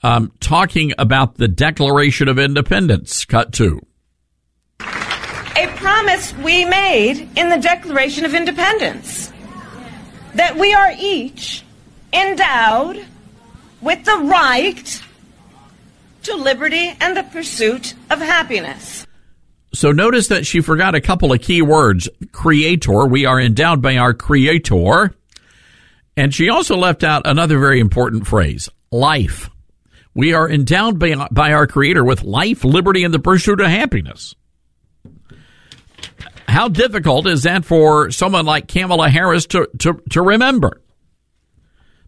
um, 0.02 0.32
talking 0.40 0.94
about 0.98 1.36
the 1.36 1.50
Declaration 1.50 2.30
of 2.30 2.40
Independence. 2.40 3.26
Cut 3.26 3.52
two 3.52 3.82
promise 5.96 6.34
we 6.40 6.66
made 6.66 7.30
in 7.38 7.48
the 7.48 7.58
Declaration 7.58 8.26
of 8.26 8.34
Independence 8.34 9.32
that 10.34 10.58
we 10.58 10.74
are 10.74 10.92
each 11.00 11.64
endowed 12.12 13.06
with 13.80 14.04
the 14.04 14.18
right 14.18 15.02
to 16.24 16.36
liberty 16.36 16.94
and 17.00 17.16
the 17.16 17.24
pursuit 17.24 17.94
of 18.10 18.20
happiness. 18.20 19.08
So 19.74 19.94
notice 19.94 20.28
that 20.28 20.46
she 20.46 20.60
forgot 20.60 20.96
a 20.96 21.02
couple 21.02 21.32
of 21.32 21.42
key 21.42 21.62
words. 21.62 22.10
Creator. 22.34 23.06
We 23.06 23.26
are 23.26 23.40
endowed 23.40 23.82
by 23.82 23.96
our 23.96 24.14
creator. 24.14 25.16
And 26.18 26.34
she 26.34 26.50
also 26.50 26.76
left 26.76 27.06
out 27.06 27.26
another 27.26 27.58
very 27.58 27.80
important 27.80 28.28
phrase. 28.28 28.68
Life. 28.92 29.50
We 30.14 30.34
are 30.34 30.50
endowed 30.50 31.00
by, 31.00 31.16
by 31.32 31.54
our 31.54 31.68
creator 31.68 32.04
with 32.04 32.22
life, 32.22 32.66
liberty, 32.66 33.06
and 33.06 33.14
the 33.14 33.20
pursuit 33.20 33.62
of 33.62 33.68
happiness. 33.68 34.36
How 36.56 36.70
difficult 36.70 37.28
is 37.28 37.44
that 37.44 37.66
for 37.66 38.12
someone 38.12 38.46
like 38.46 38.70
Kamala 38.70 39.10
Harris 39.10 39.46
to, 39.48 39.68
to, 39.80 40.02
to 40.12 40.22
remember? 40.22 40.82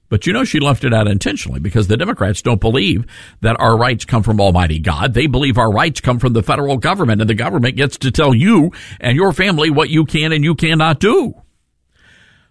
But 0.08 0.26
you 0.26 0.32
know, 0.32 0.46
she 0.46 0.62
left 0.62 0.86
it 0.86 0.94
out 0.94 1.06
intentionally 1.06 1.60
because 1.60 1.90
the 1.90 1.98
Democrats 1.98 2.42
don't 2.42 2.62
believe 2.62 3.06
that 3.42 3.60
our 3.60 3.78
rights 3.78 4.06
come 4.06 4.24
from 4.24 4.40
Almighty 4.40 4.80
God. 4.80 5.14
They 5.14 5.28
believe 5.28 5.58
our 5.58 5.70
rights 5.70 6.00
come 6.00 6.18
from 6.18 6.32
the 6.32 6.44
federal 6.44 6.78
government 6.78 7.20
and 7.20 7.30
the 7.30 7.36
government 7.36 7.76
gets 7.76 7.98
to 7.98 8.10
tell 8.10 8.34
you 8.34 8.72
and 9.02 9.18
your 9.18 9.34
family 9.34 9.70
what 9.70 9.90
you 9.90 10.06
can 10.06 10.32
and 10.32 10.46
you 10.46 10.56
cannot 10.56 11.02
do. 11.02 11.34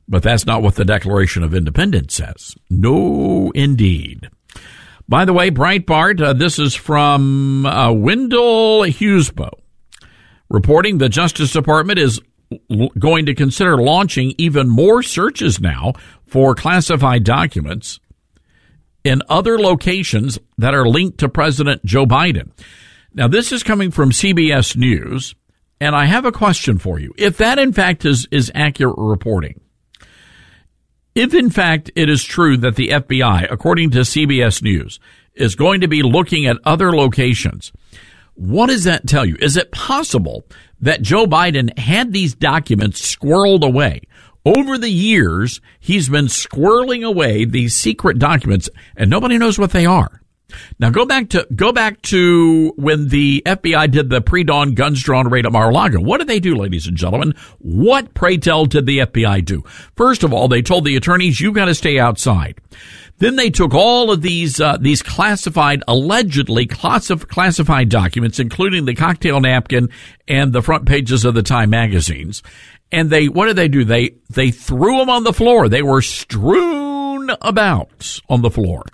But 0.06 0.22
that's 0.22 0.44
not 0.44 0.61
what 0.61 0.74
the 0.74 0.85
Declaration 0.85 1.42
of 1.42 1.54
Independence 1.54 2.12
says. 2.12 2.56
No, 2.68 3.52
indeed. 3.54 4.28
By 5.09 5.24
the 5.24 5.32
way, 5.32 5.50
Breitbart, 5.50 6.20
uh, 6.20 6.35
this 6.35 6.59
is 6.59 6.74
from 6.74 7.64
uh, 7.64 7.90
Wendell 7.90 8.82
Husebø, 8.82 9.48
reporting 10.48 10.98
the 10.98 11.09
Justice 11.09 11.52
Department 11.52 11.98
is 11.98 12.20
going 12.98 13.26
to 13.26 13.35
consider 13.35 13.76
launching 13.76 14.35
even 14.38 14.68
more 14.68 15.02
searches 15.02 15.61
now 15.61 15.94
for 16.26 16.54
classified 16.54 17.24
documents 17.24 17.98
in 19.04 19.22
other 19.28 19.59
locations 19.59 20.38
that 20.59 20.74
are 20.74 20.88
linked 20.88 21.18
to 21.18 21.28
President 21.28 21.85
Joe 21.85 22.06
Biden. 22.06 22.50
Now, 23.14 23.28
this 23.28 23.52
is 23.52 23.62
coming 23.62 23.90
from 23.90 24.11
CBS 24.11 24.76
News, 24.76 25.35
and 25.80 25.94
I 25.94 26.04
have 26.06 26.24
a 26.24 26.32
question 26.32 26.78
for 26.78 26.98
you. 26.98 27.14
If 27.16 27.38
that, 27.38 27.59
in 27.59 27.72
fact, 27.72 28.04
is, 28.04 28.28
is 28.30 28.52
accurate 28.54 28.96
reporting, 28.98 29.61
if 31.14 31.32
in 31.32 31.48
fact 31.48 31.90
it 31.96 32.11
is 32.11 32.24
true 32.24 32.59
that 32.59 32.76
the 32.76 32.88
FBI, 32.88 33.50
according 33.50 33.90
to 33.92 34.00
CBS 34.00 34.62
News, 34.62 35.00
is 35.35 35.54
going 35.54 35.80
to 35.80 35.88
be 35.88 36.02
looking 36.02 36.46
at 36.46 36.59
other 36.64 36.94
locations, 36.94 37.72
what 38.37 38.68
does 38.68 38.85
that 38.85 39.07
tell 39.07 39.25
you? 39.25 39.37
Is 39.40 39.57
it 39.57 39.72
possible 39.72 40.44
that 40.81 41.03
Joe 41.03 41.27
Biden 41.27 41.77
had 41.79 42.12
these 42.12 42.35
documents 42.35 43.16
squirreled 43.16 43.64
away? 43.64 44.03
Over 44.44 44.79
the 44.79 44.90
years, 44.90 45.61
he's 45.81 46.09
been 46.09 46.27
squirreling 46.27 47.05
away 47.05 47.44
these 47.44 47.75
secret 47.75 48.18
documents 48.18 48.68
and 48.96 49.11
nobody 49.11 49.38
knows 49.38 49.59
what 49.59 49.72
they 49.72 49.87
are. 49.87 50.22
Now 50.78 50.90
go 50.90 51.04
back 51.04 51.30
to 51.30 51.46
go 51.54 51.72
back 51.72 52.02
to 52.02 52.72
when 52.76 53.09
the 53.09 53.42
FBI 53.44 53.90
did 53.90 54.11
the 54.11 54.20
pre-dawn 54.20 54.74
guns 54.74 55.02
drawn 55.02 55.28
raid 55.28 55.46
at 55.46 55.52
Mar-a-Lago. 55.52 56.00
What 56.00 56.18
did 56.18 56.28
they 56.28 56.40
do, 56.40 56.54
ladies 56.54 56.87
and 56.87 56.96
gentlemen? 56.96 57.35
What, 57.59 58.14
pray 58.14 58.37
tell, 58.38 58.66
did 58.66 58.87
the 58.87 58.98
FBI 58.98 59.44
do? 59.44 59.64
First 59.96 60.22
of 60.22 60.32
all, 60.32 60.48
they 60.48 60.62
told 60.62 60.85
the 60.85 60.96
attorneys, 60.96 61.40
"You 61.40 61.52
got 61.52 61.66
to 61.66 61.74
stay 61.74 61.98
outside." 61.98 62.61
Then 63.18 63.37
they 63.37 63.48
took 63.48 63.74
all 63.74 64.11
of 64.12 64.22
these 64.22 64.61
uh, 64.61 64.76
these 64.78 65.02
classified, 65.02 65.82
allegedly 65.88 66.66
classif- 66.66 67.28
classified 67.28 67.88
documents, 67.88 68.38
including 68.38 68.85
the 68.85 68.94
cocktail 68.94 69.40
napkin 69.40 69.88
and 70.28 70.52
the 70.52 70.62
front 70.62 70.87
pages 70.87 71.24
of 71.24 71.35
the 71.35 71.42
Time 71.42 71.70
magazines, 71.70 72.42
and 72.92 73.11
they 73.11 73.28
what 73.28 73.46
did 73.46 73.56
they 73.56 73.68
do? 73.68 73.85
They 73.85 74.16
they 74.30 74.50
threw 74.50 74.98
them 74.98 75.11
on 75.11 75.24
the 75.24 75.32
floor. 75.32 75.68
They 75.68 75.82
were 75.82 76.02
strewn 76.02 77.30
about 77.40 78.20
on 78.28 78.42
the 78.42 78.50
floor 78.50 78.85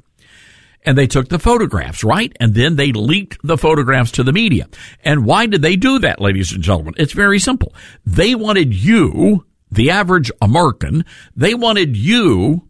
and 0.85 0.99
they 0.99 1.07
took 1.07 1.29
the 1.29 1.39
photographs, 1.39 2.03
right? 2.03 2.35
And 2.41 2.55
then 2.55 2.77
they 2.77 2.93
leaked 2.93 3.39
the 3.43 3.59
photographs 3.59 4.13
to 4.13 4.23
the 4.23 4.33
media. 4.33 4.69
And 5.05 5.25
why 5.25 5.47
did 5.47 5.63
they 5.63 5.77
do 5.77 5.99
that, 6.01 6.21
ladies 6.21 6.53
and 6.53 6.63
gentlemen? 6.63 6.95
It's 6.97 7.13
very 7.13 7.39
simple. 7.39 7.75
They 8.05 8.35
wanted 8.35 8.75
you, 8.75 9.47
the 9.71 9.91
average 9.91 10.31
American, 10.41 11.05
they 11.37 11.55
wanted 11.55 11.97
you 11.97 12.69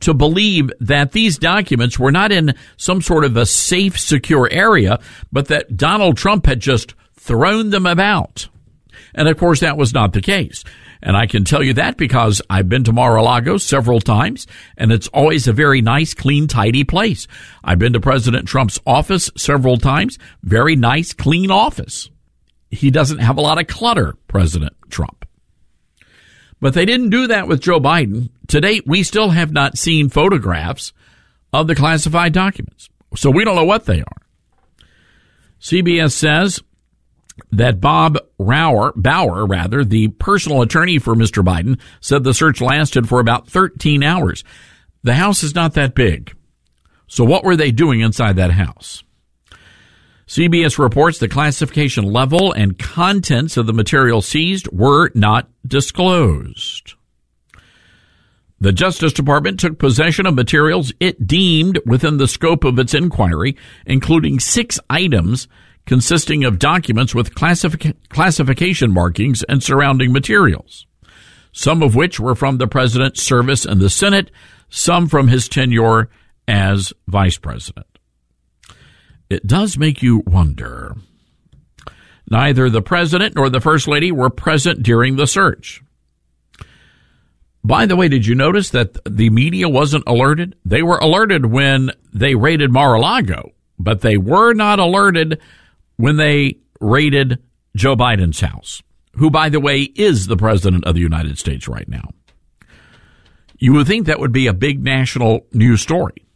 to 0.00 0.12
believe 0.12 0.70
that 0.80 1.12
these 1.12 1.38
documents 1.38 1.98
were 1.98 2.12
not 2.12 2.32
in 2.32 2.54
some 2.76 3.00
sort 3.00 3.24
of 3.24 3.36
a 3.36 3.46
safe, 3.46 3.98
secure 3.98 4.48
area, 4.50 5.00
but 5.32 5.48
that 5.48 5.76
Donald 5.76 6.16
Trump 6.16 6.46
had 6.46 6.60
just 6.60 6.94
thrown 7.14 7.70
them 7.70 7.86
about. 7.86 8.48
And 9.14 9.28
of 9.28 9.38
course, 9.38 9.60
that 9.60 9.78
was 9.78 9.94
not 9.94 10.12
the 10.12 10.20
case. 10.20 10.64
And 11.02 11.16
I 11.16 11.26
can 11.26 11.44
tell 11.44 11.62
you 11.62 11.74
that 11.74 11.96
because 11.96 12.42
I've 12.48 12.68
been 12.68 12.84
to 12.84 12.92
Mar-a-Lago 12.92 13.58
several 13.58 14.00
times 14.00 14.46
and 14.76 14.92
it's 14.92 15.08
always 15.08 15.46
a 15.46 15.52
very 15.52 15.82
nice, 15.82 16.14
clean, 16.14 16.48
tidy 16.48 16.84
place. 16.84 17.26
I've 17.62 17.78
been 17.78 17.92
to 17.92 18.00
President 18.00 18.48
Trump's 18.48 18.80
office 18.86 19.30
several 19.36 19.76
times. 19.76 20.18
Very 20.42 20.76
nice, 20.76 21.12
clean 21.12 21.50
office. 21.50 22.10
He 22.70 22.90
doesn't 22.90 23.18
have 23.18 23.36
a 23.36 23.42
lot 23.42 23.60
of 23.60 23.66
clutter, 23.66 24.14
President 24.28 24.74
Trump. 24.90 25.24
But 26.60 26.74
they 26.74 26.86
didn't 26.86 27.10
do 27.10 27.26
that 27.28 27.48
with 27.48 27.60
Joe 27.60 27.80
Biden. 27.80 28.30
To 28.48 28.60
date, 28.60 28.84
we 28.86 29.02
still 29.02 29.30
have 29.30 29.52
not 29.52 29.78
seen 29.78 30.08
photographs 30.08 30.92
of 31.52 31.66
the 31.66 31.74
classified 31.74 32.32
documents. 32.32 32.88
So 33.14 33.30
we 33.30 33.44
don't 33.44 33.56
know 33.56 33.64
what 33.64 33.86
they 33.86 34.00
are. 34.00 34.22
CBS 35.60 36.12
says 36.12 36.62
that 37.52 37.80
Bob 37.80 38.18
Rauer, 38.38 38.92
Bauer, 38.96 39.46
rather, 39.46 39.84
the 39.84 40.08
personal 40.08 40.62
attorney 40.62 40.98
for 40.98 41.14
Mr. 41.14 41.44
Biden, 41.44 41.78
said 42.00 42.24
the 42.24 42.34
search 42.34 42.60
lasted 42.60 43.08
for 43.08 43.20
about 43.20 43.48
13 43.48 44.02
hours. 44.02 44.44
The 45.02 45.14
house 45.14 45.42
is 45.42 45.54
not 45.54 45.74
that 45.74 45.94
big. 45.94 46.34
So 47.06 47.24
what 47.24 47.44
were 47.44 47.56
they 47.56 47.70
doing 47.70 48.00
inside 48.00 48.36
that 48.36 48.50
house? 48.52 49.04
CBS 50.26 50.78
reports 50.78 51.18
the 51.18 51.28
classification 51.28 52.04
level 52.04 52.52
and 52.52 52.78
contents 52.78 53.56
of 53.56 53.66
the 53.66 53.72
material 53.72 54.20
seized 54.20 54.66
were 54.72 55.12
not 55.14 55.48
disclosed. 55.64 56.94
The 58.58 58.72
Justice 58.72 59.12
Department 59.12 59.60
took 59.60 59.78
possession 59.78 60.26
of 60.26 60.34
materials 60.34 60.92
it 60.98 61.26
deemed 61.26 61.78
within 61.84 62.16
the 62.16 62.26
scope 62.26 62.64
of 62.64 62.78
its 62.78 62.94
inquiry, 62.94 63.56
including 63.84 64.40
six 64.40 64.80
items 64.90 65.46
consisting 65.86 66.44
of 66.44 66.58
documents 66.58 67.14
with 67.14 67.34
classific- 67.34 67.96
classification 68.08 68.92
markings 68.92 69.42
and 69.44 69.62
surrounding 69.62 70.12
materials, 70.12 70.86
some 71.52 71.82
of 71.82 71.94
which 71.94 72.20
were 72.20 72.34
from 72.34 72.58
the 72.58 72.66
president's 72.66 73.22
service 73.22 73.64
in 73.64 73.78
the 73.78 73.90
Senate, 73.90 74.30
some 74.68 75.08
from 75.08 75.28
his 75.28 75.48
tenure 75.48 76.10
as 76.46 76.92
vice 77.06 77.38
president. 77.38 77.86
It 79.30 79.46
does 79.46 79.78
make 79.78 80.02
you 80.02 80.22
wonder. 80.26 80.94
Neither 82.30 82.68
the 82.68 82.82
president 82.82 83.36
nor 83.36 83.48
the 83.48 83.60
first 83.60 83.86
lady 83.86 84.10
were 84.10 84.30
present 84.30 84.82
during 84.82 85.16
the 85.16 85.26
search. 85.26 85.82
By 87.64 87.86
the 87.86 87.96
way, 87.96 88.08
did 88.08 88.26
you 88.26 88.36
notice 88.36 88.70
that 88.70 88.96
the 89.04 89.30
media 89.30 89.68
wasn't 89.68 90.04
alerted? 90.06 90.54
They 90.64 90.82
were 90.82 90.98
alerted 90.98 91.46
when 91.46 91.90
they 92.12 92.36
raided 92.36 92.72
Mar-a-Lago, 92.72 93.52
but 93.78 94.02
they 94.02 94.16
were 94.16 94.54
not 94.54 94.78
alerted 94.78 95.40
when 95.96 96.16
they 96.16 96.58
raided 96.80 97.42
Joe 97.74 97.96
Biden's 97.96 98.40
house, 98.40 98.82
who, 99.14 99.30
by 99.30 99.48
the 99.48 99.60
way, 99.60 99.80
is 99.82 100.26
the 100.26 100.36
president 100.36 100.84
of 100.84 100.94
the 100.94 101.00
United 101.00 101.38
States 101.38 101.68
right 101.68 101.88
now. 101.88 102.10
You 103.58 103.72
would 103.74 103.86
think 103.86 104.06
that 104.06 104.20
would 104.20 104.32
be 104.32 104.46
a 104.46 104.52
big 104.52 104.82
national 104.82 105.46
news 105.52 105.80
story. 105.80 106.26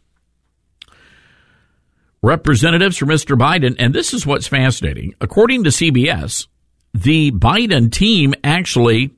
Representatives 2.23 2.97
for 2.97 3.05
Mr. 3.05 3.37
Biden, 3.37 3.75
and 3.79 3.93
this 3.93 4.13
is 4.13 4.25
what's 4.25 4.47
fascinating. 4.47 5.13
According 5.21 5.63
to 5.63 5.69
CBS, 5.69 6.47
the 6.93 7.31
Biden 7.31 7.91
team 7.91 8.33
actually 8.43 9.11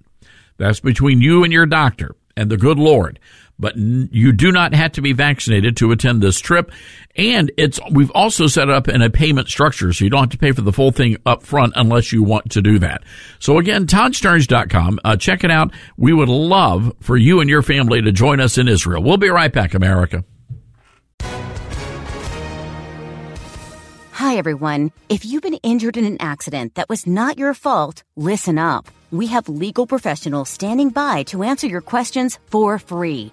That's 0.58 0.80
between 0.80 1.20
you 1.20 1.42
and 1.42 1.52
your 1.52 1.66
doctor 1.66 2.14
and 2.36 2.50
the 2.50 2.56
good 2.56 2.78
Lord. 2.78 3.18
But 3.58 3.76
you 3.76 4.32
do 4.32 4.50
not 4.50 4.74
have 4.74 4.92
to 4.92 5.02
be 5.02 5.12
vaccinated 5.12 5.76
to 5.78 5.92
attend 5.92 6.22
this 6.22 6.38
trip. 6.38 6.72
And 7.16 7.52
it's, 7.56 7.78
we've 7.90 8.10
also 8.10 8.46
set 8.46 8.68
up 8.68 8.88
in 8.88 9.02
a 9.02 9.10
payment 9.10 9.48
structure, 9.48 9.92
so 9.92 10.04
you 10.04 10.10
don't 10.10 10.22
have 10.22 10.30
to 10.30 10.38
pay 10.38 10.52
for 10.52 10.62
the 10.62 10.72
full 10.72 10.90
thing 10.90 11.16
up 11.24 11.42
front 11.42 11.72
unless 11.76 12.12
you 12.12 12.22
want 12.22 12.50
to 12.52 12.62
do 12.62 12.78
that. 12.80 13.04
So 13.38 13.58
again, 13.58 13.86
ToddStarnes.com, 13.86 15.00
uh, 15.04 15.16
check 15.16 15.44
it 15.44 15.50
out. 15.50 15.72
We 15.96 16.12
would 16.12 16.28
love 16.28 16.92
for 17.00 17.16
you 17.16 17.40
and 17.40 17.48
your 17.48 17.62
family 17.62 18.02
to 18.02 18.12
join 18.12 18.40
us 18.40 18.58
in 18.58 18.68
Israel. 18.68 19.02
We'll 19.02 19.16
be 19.16 19.28
right 19.28 19.52
back, 19.52 19.74
America. 19.74 20.24
Hi, 24.14 24.36
everyone. 24.36 24.90
If 25.08 25.24
you've 25.24 25.42
been 25.42 25.58
injured 25.62 25.96
in 25.96 26.04
an 26.04 26.16
accident 26.20 26.76
that 26.76 26.88
was 26.88 27.06
not 27.06 27.36
your 27.36 27.52
fault, 27.52 28.04
listen 28.16 28.58
up. 28.58 28.86
We 29.10 29.26
have 29.26 29.48
legal 29.48 29.86
professionals 29.86 30.48
standing 30.48 30.90
by 30.90 31.24
to 31.24 31.42
answer 31.42 31.66
your 31.66 31.80
questions 31.80 32.38
for 32.46 32.78
free. 32.78 33.32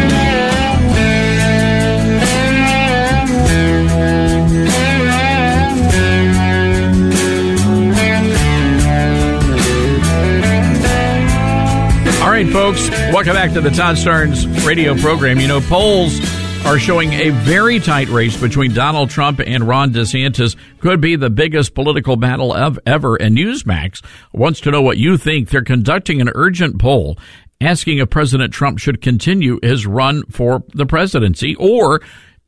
Folks, 12.49 12.89
welcome 12.89 13.33
back 13.33 13.51
to 13.53 13.61
the 13.61 13.69
Todd 13.69 13.95
Starnes 13.95 14.65
radio 14.65 14.95
program. 14.95 15.39
You 15.39 15.47
know, 15.47 15.61
polls 15.61 16.19
are 16.65 16.79
showing 16.79 17.13
a 17.13 17.29
very 17.29 17.79
tight 17.79 18.07
race 18.09 18.39
between 18.39 18.73
Donald 18.73 19.09
Trump 19.09 19.41
and 19.45 19.67
Ron 19.67 19.91
DeSantis. 19.91 20.55
Could 20.79 21.01
be 21.01 21.15
the 21.15 21.29
biggest 21.29 21.75
political 21.75 22.15
battle 22.15 22.53
of 22.53 22.79
ever. 22.85 23.15
And 23.15 23.37
Newsmax 23.37 24.03
wants 24.33 24.61
to 24.61 24.71
know 24.71 24.81
what 24.81 24.97
you 24.97 25.17
think. 25.17 25.49
They're 25.49 25.63
conducting 25.63 26.21
an 26.21 26.29
urgent 26.33 26.79
poll 26.79 27.17
asking 27.59 27.99
if 27.99 28.09
President 28.09 28.53
Trump 28.53 28.79
should 28.79 29.01
continue 29.01 29.59
his 29.61 29.85
run 29.85 30.23
for 30.25 30.63
the 30.73 30.85
presidency 30.85 31.55
or 31.55 32.01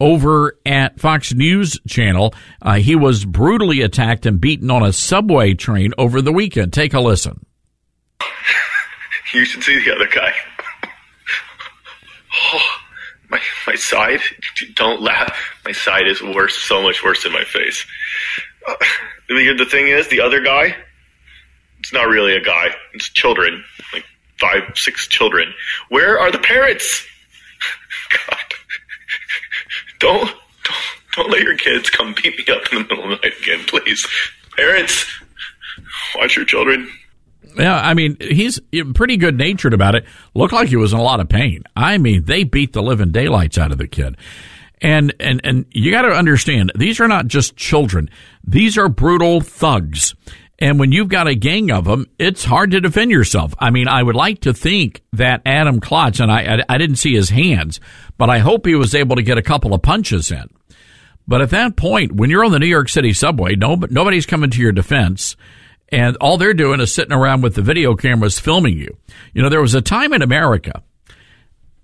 over 0.00 0.58
at 0.66 0.98
Fox 0.98 1.32
News 1.32 1.78
Channel. 1.88 2.34
Uh, 2.60 2.74
he 2.74 2.96
was 2.96 3.24
brutally 3.24 3.80
attacked 3.82 4.26
and 4.26 4.40
beaten 4.40 4.70
on 4.70 4.82
a 4.82 4.92
subway 4.92 5.54
train 5.54 5.92
over 5.98 6.20
the 6.20 6.32
weekend. 6.32 6.72
Take 6.72 6.94
a 6.94 7.00
listen. 7.00 7.44
You 9.32 9.44
should 9.44 9.64
see 9.64 9.84
the 9.84 9.92
other 9.94 10.06
guy. 10.06 10.32
Oh, 12.52 12.60
my 13.30 13.40
my 13.66 13.74
side. 13.74 14.20
Don't 14.74 15.00
laugh. 15.00 15.36
My 15.64 15.72
side 15.72 16.06
is 16.06 16.20
worse, 16.22 16.56
so 16.56 16.82
much 16.82 17.02
worse 17.02 17.22
than 17.22 17.32
my 17.32 17.44
face. 17.44 17.84
Uh, 18.66 18.74
the 19.28 19.66
thing 19.68 19.88
is, 19.88 20.08
the 20.08 20.20
other 20.20 20.40
guy. 20.40 20.76
It's 21.78 21.92
not 21.92 22.08
really 22.08 22.34
a 22.34 22.40
guy. 22.40 22.74
It's 22.92 23.08
children, 23.08 23.64
like 23.92 24.04
five, 24.40 24.62
six 24.74 25.06
children. 25.06 25.52
Where 25.90 26.18
are 26.18 26.30
the 26.30 26.38
parents? 26.38 27.06
God. 28.28 28.53
Don't, 30.04 30.28
don't, 30.64 30.76
don't 31.16 31.30
let 31.30 31.40
your 31.40 31.56
kids 31.56 31.88
come 31.88 32.14
beat 32.22 32.36
me 32.36 32.54
up 32.54 32.70
in 32.70 32.82
the 32.82 32.84
middle 32.84 33.04
of 33.04 33.08
the 33.08 33.26
night 33.26 33.32
again, 33.40 33.64
please. 33.66 34.06
Parents, 34.54 35.06
watch 36.14 36.36
your 36.36 36.44
children. 36.44 36.90
Yeah, 37.56 37.80
I 37.80 37.94
mean, 37.94 38.18
he's 38.20 38.60
pretty 38.94 39.16
good 39.16 39.38
natured 39.38 39.72
about 39.72 39.94
it. 39.94 40.04
Looked 40.34 40.52
like 40.52 40.68
he 40.68 40.76
was 40.76 40.92
in 40.92 40.98
a 40.98 41.02
lot 41.02 41.20
of 41.20 41.30
pain. 41.30 41.64
I 41.74 41.96
mean, 41.96 42.24
they 42.26 42.44
beat 42.44 42.74
the 42.74 42.82
living 42.82 43.12
daylights 43.12 43.56
out 43.56 43.72
of 43.72 43.78
the 43.78 43.88
kid. 43.88 44.18
And, 44.82 45.14
and, 45.18 45.40
and 45.42 45.64
you 45.70 45.90
got 45.90 46.02
to 46.02 46.08
understand, 46.08 46.72
these 46.74 47.00
are 47.00 47.08
not 47.08 47.26
just 47.26 47.56
children. 47.56 48.10
These 48.46 48.76
are 48.76 48.90
brutal 48.90 49.40
thugs. 49.40 50.14
And 50.58 50.78
when 50.78 50.92
you've 50.92 51.08
got 51.08 51.26
a 51.26 51.34
gang 51.34 51.70
of 51.70 51.84
them, 51.84 52.06
it's 52.18 52.44
hard 52.44 52.70
to 52.70 52.80
defend 52.80 53.10
yourself. 53.10 53.54
I 53.58 53.70
mean, 53.70 53.88
I 53.88 54.02
would 54.02 54.14
like 54.14 54.42
to 54.42 54.54
think 54.54 55.02
that 55.12 55.42
Adam 55.44 55.80
Klotz, 55.80 56.20
and 56.20 56.30
I, 56.30 56.56
I, 56.56 56.74
I 56.74 56.78
didn't 56.78 56.96
see 56.96 57.14
his 57.14 57.30
hands, 57.30 57.80
but 58.16 58.30
I 58.30 58.38
hope 58.38 58.66
he 58.66 58.76
was 58.76 58.94
able 58.94 59.16
to 59.16 59.22
get 59.22 59.38
a 59.38 59.42
couple 59.42 59.74
of 59.74 59.82
punches 59.82 60.30
in. 60.30 60.48
But 61.26 61.40
at 61.40 61.50
that 61.50 61.76
point, 61.76 62.12
when 62.12 62.30
you're 62.30 62.44
on 62.44 62.52
the 62.52 62.58
New 62.58 62.66
York 62.66 62.88
City 62.88 63.12
subway, 63.12 63.56
no, 63.56 63.74
nobody's 63.90 64.26
coming 64.26 64.50
to 64.50 64.60
your 64.60 64.72
defense. 64.72 65.36
And 65.88 66.16
all 66.16 66.38
they're 66.38 66.54
doing 66.54 66.80
is 66.80 66.92
sitting 66.92 67.12
around 67.12 67.42
with 67.42 67.54
the 67.54 67.62
video 67.62 67.94
cameras 67.94 68.38
filming 68.38 68.78
you. 68.78 68.96
You 69.32 69.42
know, 69.42 69.48
there 69.48 69.60
was 69.60 69.74
a 69.74 69.82
time 69.82 70.12
in 70.12 70.22
America, 70.22 70.82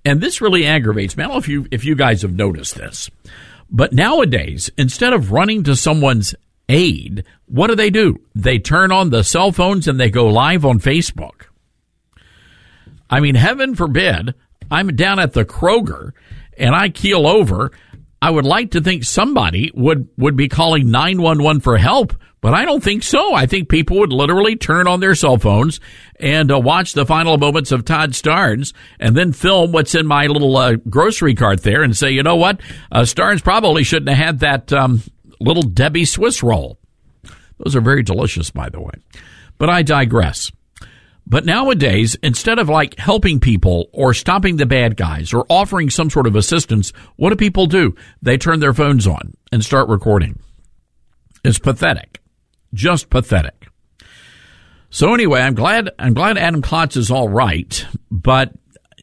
and 0.05 0.21
this 0.21 0.41
really 0.41 0.67
aggravates 0.67 1.17
me. 1.17 1.25
I 1.25 1.27
don't 1.27 1.35
know 1.35 1.39
if 1.39 1.49
you, 1.49 1.67
if 1.71 1.85
you 1.85 1.95
guys 1.95 2.23
have 2.23 2.35
noticed 2.35 2.77
this, 2.77 3.11
but 3.71 3.93
nowadays, 3.93 4.71
instead 4.77 5.13
of 5.13 5.33
running 5.33 5.65
to 5.65 5.77
someone's 5.77 6.35
aid, 6.71 7.25
what 7.47 7.67
do 7.67 7.75
they 7.75 7.91
do? 7.91 8.21
They 8.35 8.59
turn 8.59 8.93
on 8.93 9.11
the 9.11 9.25
cell 9.25 9.53
phones 9.53 9.89
and 9.89 9.99
they 9.99 10.11
go 10.11 10.27
live 10.27 10.65
on 10.65 10.79
Facebook. 10.79 11.47
I 13.11 13.21
mean, 13.21 13.35
heaven 13.35 13.75
forbid 13.75 14.35
I'm 14.71 14.95
down 14.95 15.19
at 15.19 15.33
the 15.33 15.45
Kroger 15.45 16.13
and 16.57 16.75
I 16.75 16.89
keel 16.89 17.27
over. 17.27 17.73
I 18.23 18.31
would 18.31 18.45
like 18.45 18.73
to 18.73 18.81
think 18.81 19.05
somebody 19.05 19.71
would, 19.75 20.09
would 20.17 20.37
be 20.37 20.49
calling 20.49 20.91
911 20.91 21.63
for 21.63 21.79
help, 21.79 22.15
but 22.41 22.55
I 22.55 22.65
don't 22.65 22.85
think 22.85 23.03
so. 23.03 23.35
I 23.35 23.47
think 23.47 23.69
people 23.69 23.99
would 23.99 24.13
literally 24.13 24.55
turn 24.57 24.87
on 24.87 25.01
their 25.01 25.15
cell 25.15 25.39
phones 25.39 25.81
and 26.21 26.53
uh, 26.53 26.61
watch 26.61 26.93
the 26.93 27.07
final 27.07 27.37
moments 27.39 27.73
of 27.73 27.85
Todd 27.85 28.13
Starnes 28.13 28.73
and 29.01 29.17
then 29.17 29.33
film 29.33 29.73
what's 29.73 29.95
in 29.95 30.07
my 30.07 30.27
little 30.27 30.57
uh, 30.57 30.77
grocery 30.89 31.35
cart 31.35 31.63
there 31.63 31.83
and 31.83 31.97
say, 31.97 32.11
you 32.11 32.23
know 32.23 32.37
what? 32.37 32.61
Uh, 32.93 33.01
Starnes 33.01 33.43
probably 33.43 33.83
shouldn't 33.83 34.11
have 34.11 34.27
had 34.27 34.39
that 34.41 34.73
um, 34.73 35.03
little 35.41 35.63
Debbie 35.63 36.05
Swiss 36.05 36.43
roll. 36.43 36.79
Those 37.59 37.77
are 37.77 37.81
very 37.81 38.03
delicious, 38.03 38.51
by 38.51 38.69
the 38.69 38.81
way. 38.81 38.95
But 39.59 39.69
I 39.69 39.83
digress. 39.83 40.51
But 41.27 41.45
nowadays, 41.45 42.17
instead 42.23 42.59
of 42.59 42.69
like 42.69 42.99
helping 42.99 43.39
people 43.39 43.89
or 43.93 44.15
stopping 44.15 44.57
the 44.57 44.67
bad 44.67 44.97
guys 44.97 45.33
or 45.33 45.47
offering 45.49 45.91
some 45.91 46.11
sort 46.11 46.27
of 46.27 46.35
assistance, 46.35 46.93
what 47.17 47.31
do 47.31 47.37
people 47.37 47.67
do? 47.67 47.95
They 48.21 48.37
turn 48.37 48.61
their 48.61 48.75
phones 48.75 49.07
on 49.07 49.35
and 49.53 49.65
start 49.65 49.89
recording. 49.89 50.41
It's 51.45 51.59
pathetic. 51.59 52.21
Just 52.75 53.11
pathetic. 53.11 53.69
So 54.91 55.15
anyway, 55.15 55.41
I'm 55.41 55.55
glad 55.55 55.91
I'm 55.99 56.15
glad 56.15 56.37
Adam 56.37 56.63
Klotz 56.63 56.97
is 56.97 57.13
all 57.13 57.29
right, 57.29 57.87
but 58.11 58.53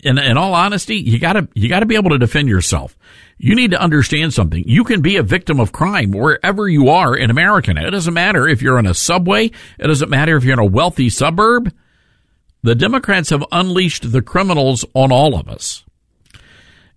in, 0.04 0.18
in 0.18 0.38
all 0.38 0.54
honesty, 0.54 0.98
you 0.98 1.20
gotta 1.20 1.48
you 1.54 1.70
gotta 1.70 1.86
be 1.86 1.96
able 1.96 2.10
to 2.10 2.18
defend 2.18 2.50
yourself 2.50 2.98
you 3.38 3.56
need 3.56 3.72
to 3.72 3.82
understand 3.82 4.34
something. 4.34 4.64
You 4.66 4.84
can 4.84 5.02
be 5.02 5.18
a 5.18 5.24
victim 5.24 5.60
of 5.60 5.72
crime 5.72 6.12
wherever 6.12 6.68
you 6.68 6.90
are 6.90 7.16
in 7.16 7.30
America. 7.30 7.72
It 7.72 7.92
doesn't 7.92 8.14
matter 8.14 8.48
if 8.48 8.62
you're 8.62 8.80
in 8.80 8.88
a 8.88 8.94
subway. 8.94 9.52
It 9.78 9.88
doesn't 9.88 10.10
matter 10.10 10.36
if 10.36 10.44
you're 10.44 10.54
in 10.54 10.60
a 10.60 10.66
wealthy 10.66 11.10
suburb. 11.10 11.72
The 12.64 12.76
Democrats 12.76 13.30
have 13.30 13.46
unleashed 13.52 14.12
the 14.12 14.24
criminals 14.24 14.84
on 14.94 15.12
all 15.12 15.36
of 15.36 15.48
us. 15.48 15.84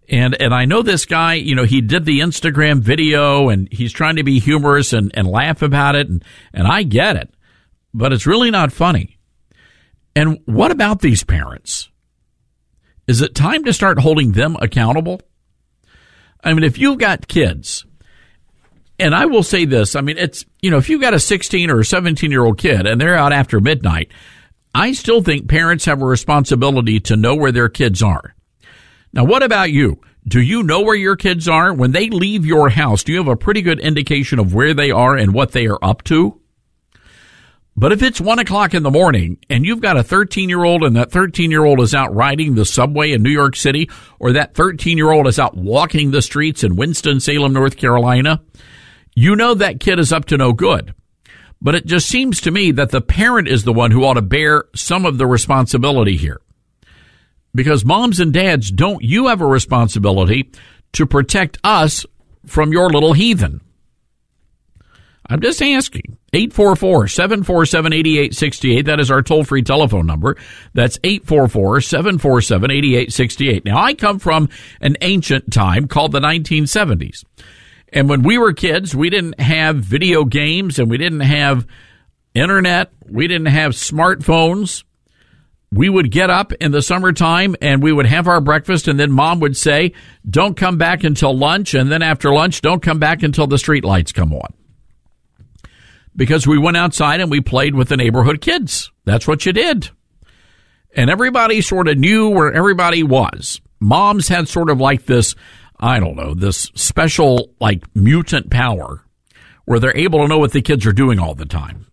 And 0.08 0.34
and 0.40 0.52
I 0.52 0.64
know 0.64 0.82
this 0.82 1.06
guy, 1.06 1.34
you 1.34 1.54
know, 1.54 1.64
he 1.64 1.80
did 1.80 2.04
the 2.04 2.20
Instagram 2.20 2.80
video 2.80 3.48
and 3.48 3.68
he's 3.70 3.92
trying 3.92 4.16
to 4.16 4.24
be 4.24 4.40
humorous 4.40 4.92
and, 4.92 5.12
and 5.14 5.28
laugh 5.28 5.62
about 5.62 5.94
it 5.94 6.08
and, 6.08 6.24
and 6.52 6.66
I 6.66 6.82
get 6.82 7.16
it. 7.16 7.32
But 7.94 8.12
it's 8.12 8.26
really 8.26 8.50
not 8.50 8.72
funny. 8.72 9.18
And 10.16 10.40
what 10.46 10.72
about 10.72 11.00
these 11.00 11.22
parents? 11.22 11.90
Is 13.06 13.20
it 13.20 13.34
time 13.34 13.64
to 13.64 13.72
start 13.72 14.00
holding 14.00 14.32
them 14.32 14.56
accountable? 14.60 15.20
I 16.42 16.54
mean, 16.54 16.64
if 16.64 16.78
you've 16.78 16.98
got 16.98 17.28
kids, 17.28 17.84
and 18.98 19.14
I 19.14 19.26
will 19.26 19.42
say 19.42 19.64
this, 19.64 19.96
I 19.96 20.00
mean, 20.00 20.18
it's, 20.18 20.44
you 20.60 20.70
know, 20.70 20.78
if 20.78 20.88
you've 20.88 21.00
got 21.00 21.14
a 21.14 21.20
16 21.20 21.70
or 21.70 21.80
a 21.80 21.84
17 21.84 22.30
year 22.30 22.44
old 22.44 22.58
kid 22.58 22.86
and 22.86 23.00
they're 23.00 23.16
out 23.16 23.32
after 23.32 23.60
midnight, 23.60 24.10
I 24.74 24.92
still 24.92 25.22
think 25.22 25.48
parents 25.48 25.86
have 25.86 26.02
a 26.02 26.06
responsibility 26.06 27.00
to 27.00 27.16
know 27.16 27.34
where 27.34 27.52
their 27.52 27.68
kids 27.68 28.02
are. 28.02 28.34
Now, 29.12 29.24
what 29.24 29.42
about 29.42 29.72
you? 29.72 30.00
Do 30.28 30.40
you 30.40 30.62
know 30.62 30.82
where 30.82 30.94
your 30.94 31.16
kids 31.16 31.48
are? 31.48 31.72
When 31.72 31.92
they 31.92 32.10
leave 32.10 32.44
your 32.44 32.68
house, 32.68 33.02
do 33.02 33.12
you 33.12 33.18
have 33.18 33.28
a 33.28 33.36
pretty 33.36 33.62
good 33.62 33.80
indication 33.80 34.38
of 34.38 34.54
where 34.54 34.74
they 34.74 34.90
are 34.90 35.16
and 35.16 35.32
what 35.32 35.52
they 35.52 35.66
are 35.66 35.78
up 35.82 36.04
to? 36.04 36.40
But 37.76 37.92
if 37.92 38.02
it's 38.02 38.20
one 38.20 38.38
o'clock 38.38 38.74
in 38.74 38.82
the 38.82 38.90
morning 38.90 39.38
and 39.48 39.64
you've 39.64 39.80
got 39.80 39.96
a 39.96 40.02
13 40.02 40.48
year 40.48 40.64
old 40.64 40.84
and 40.84 40.96
that 40.96 41.10
13 41.10 41.50
year 41.50 41.64
old 41.64 41.80
is 41.80 41.94
out 41.94 42.14
riding 42.14 42.54
the 42.54 42.64
subway 42.64 43.12
in 43.12 43.22
New 43.22 43.30
York 43.30 43.56
City 43.56 43.88
or 44.18 44.32
that 44.32 44.54
13 44.54 44.98
year 44.98 45.10
old 45.10 45.26
is 45.26 45.38
out 45.38 45.56
walking 45.56 46.10
the 46.10 46.22
streets 46.22 46.62
in 46.62 46.76
Winston-Salem, 46.76 47.52
North 47.52 47.76
Carolina, 47.76 48.42
you 49.14 49.36
know 49.36 49.54
that 49.54 49.80
kid 49.80 49.98
is 49.98 50.12
up 50.12 50.26
to 50.26 50.36
no 50.36 50.52
good. 50.52 50.94
But 51.62 51.74
it 51.74 51.86
just 51.86 52.08
seems 52.08 52.40
to 52.42 52.50
me 52.50 52.70
that 52.72 52.90
the 52.90 53.00
parent 53.00 53.48
is 53.48 53.64
the 53.64 53.72
one 53.72 53.90
who 53.90 54.04
ought 54.04 54.14
to 54.14 54.22
bear 54.22 54.64
some 54.74 55.04
of 55.04 55.18
the 55.18 55.26
responsibility 55.26 56.16
here 56.16 56.40
because 57.54 57.84
moms 57.84 58.20
and 58.20 58.32
dads, 58.32 58.70
don't 58.70 59.02
you 59.02 59.28
have 59.28 59.40
a 59.40 59.46
responsibility 59.46 60.50
to 60.92 61.06
protect 61.06 61.58
us 61.64 62.06
from 62.46 62.72
your 62.72 62.90
little 62.90 63.12
heathen? 63.12 63.60
I'm 65.30 65.40
just 65.40 65.62
asking. 65.62 66.18
844-747-8868. 66.32 68.84
That 68.84 69.00
is 69.00 69.10
our 69.10 69.22
toll-free 69.22 69.62
telephone 69.62 70.06
number. 70.06 70.36
That's 70.74 70.98
844-747-8868. 70.98 73.64
Now, 73.64 73.80
I 73.80 73.94
come 73.94 74.18
from 74.18 74.50
an 74.80 74.98
ancient 75.00 75.50
time 75.52 75.88
called 75.88 76.12
the 76.12 76.20
1970s. 76.20 77.24
And 77.92 78.08
when 78.08 78.22
we 78.22 78.38
were 78.38 78.52
kids, 78.52 78.94
we 78.94 79.10
didn't 79.10 79.40
have 79.40 79.74
video 79.76 80.24
games 80.24 80.78
and 80.78 80.88
we 80.90 80.98
didn't 80.98 81.20
have 81.20 81.66
internet. 82.34 82.92
We 83.08 83.26
didn't 83.26 83.46
have 83.46 83.72
smartphones 83.72 84.84
we 85.72 85.88
would 85.88 86.10
get 86.10 86.30
up 86.30 86.52
in 86.54 86.72
the 86.72 86.82
summertime 86.82 87.54
and 87.62 87.80
we 87.82 87.92
would 87.92 88.06
have 88.06 88.26
our 88.26 88.40
breakfast 88.40 88.88
and 88.88 88.98
then 88.98 89.12
mom 89.12 89.40
would 89.40 89.56
say, 89.56 89.92
don't 90.28 90.56
come 90.56 90.78
back 90.78 91.04
until 91.04 91.36
lunch. 91.36 91.74
And 91.74 91.92
then 91.92 92.02
after 92.02 92.32
lunch, 92.32 92.60
don't 92.60 92.82
come 92.82 92.98
back 92.98 93.22
until 93.22 93.46
the 93.46 93.58
street 93.58 93.84
lights 93.84 94.12
come 94.12 94.32
on. 94.32 94.52
Because 96.16 96.46
we 96.46 96.58
went 96.58 96.76
outside 96.76 97.20
and 97.20 97.30
we 97.30 97.40
played 97.40 97.74
with 97.74 97.88
the 97.88 97.96
neighborhood 97.96 98.40
kids. 98.40 98.90
That's 99.04 99.28
what 99.28 99.46
you 99.46 99.52
did. 99.52 99.90
And 100.94 101.08
everybody 101.08 101.60
sort 101.60 101.88
of 101.88 101.98
knew 101.98 102.28
where 102.28 102.52
everybody 102.52 103.02
was. 103.02 103.60
Moms 103.78 104.28
had 104.28 104.48
sort 104.48 104.70
of 104.70 104.80
like 104.80 105.06
this, 105.06 105.34
I 105.78 106.00
don't 106.00 106.16
know, 106.16 106.34
this 106.34 106.70
special 106.74 107.54
like 107.60 107.84
mutant 107.94 108.50
power 108.50 109.04
where 109.64 109.78
they're 109.78 109.96
able 109.96 110.20
to 110.20 110.28
know 110.28 110.38
what 110.38 110.52
the 110.52 110.62
kids 110.62 110.84
are 110.84 110.92
doing 110.92 111.18
all 111.18 111.34
the 111.34 111.46
time. 111.46 111.86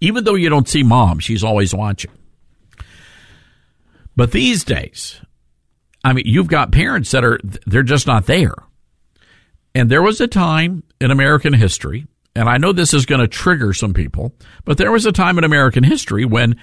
Even 0.00 0.24
though 0.24 0.34
you 0.34 0.48
don't 0.48 0.68
see 0.68 0.82
mom, 0.82 1.18
she's 1.20 1.44
always 1.44 1.74
watching. 1.74 2.10
But 4.16 4.32
these 4.32 4.64
days, 4.64 5.20
I 6.02 6.12
mean, 6.12 6.24
you've 6.26 6.48
got 6.48 6.72
parents 6.72 7.12
that 7.12 7.24
are, 7.24 7.38
they're 7.66 7.82
just 7.82 8.06
not 8.06 8.26
there. 8.26 8.54
And 9.74 9.88
there 9.88 10.02
was 10.02 10.20
a 10.20 10.26
time 10.26 10.82
in 11.00 11.10
American 11.10 11.52
history, 11.52 12.06
and 12.38 12.48
I 12.48 12.56
know 12.56 12.72
this 12.72 12.94
is 12.94 13.04
going 13.04 13.20
to 13.20 13.26
trigger 13.26 13.72
some 13.72 13.92
people, 13.92 14.32
but 14.64 14.78
there 14.78 14.92
was 14.92 15.04
a 15.06 15.12
time 15.12 15.38
in 15.38 15.44
American 15.44 15.82
history 15.82 16.24
when 16.24 16.56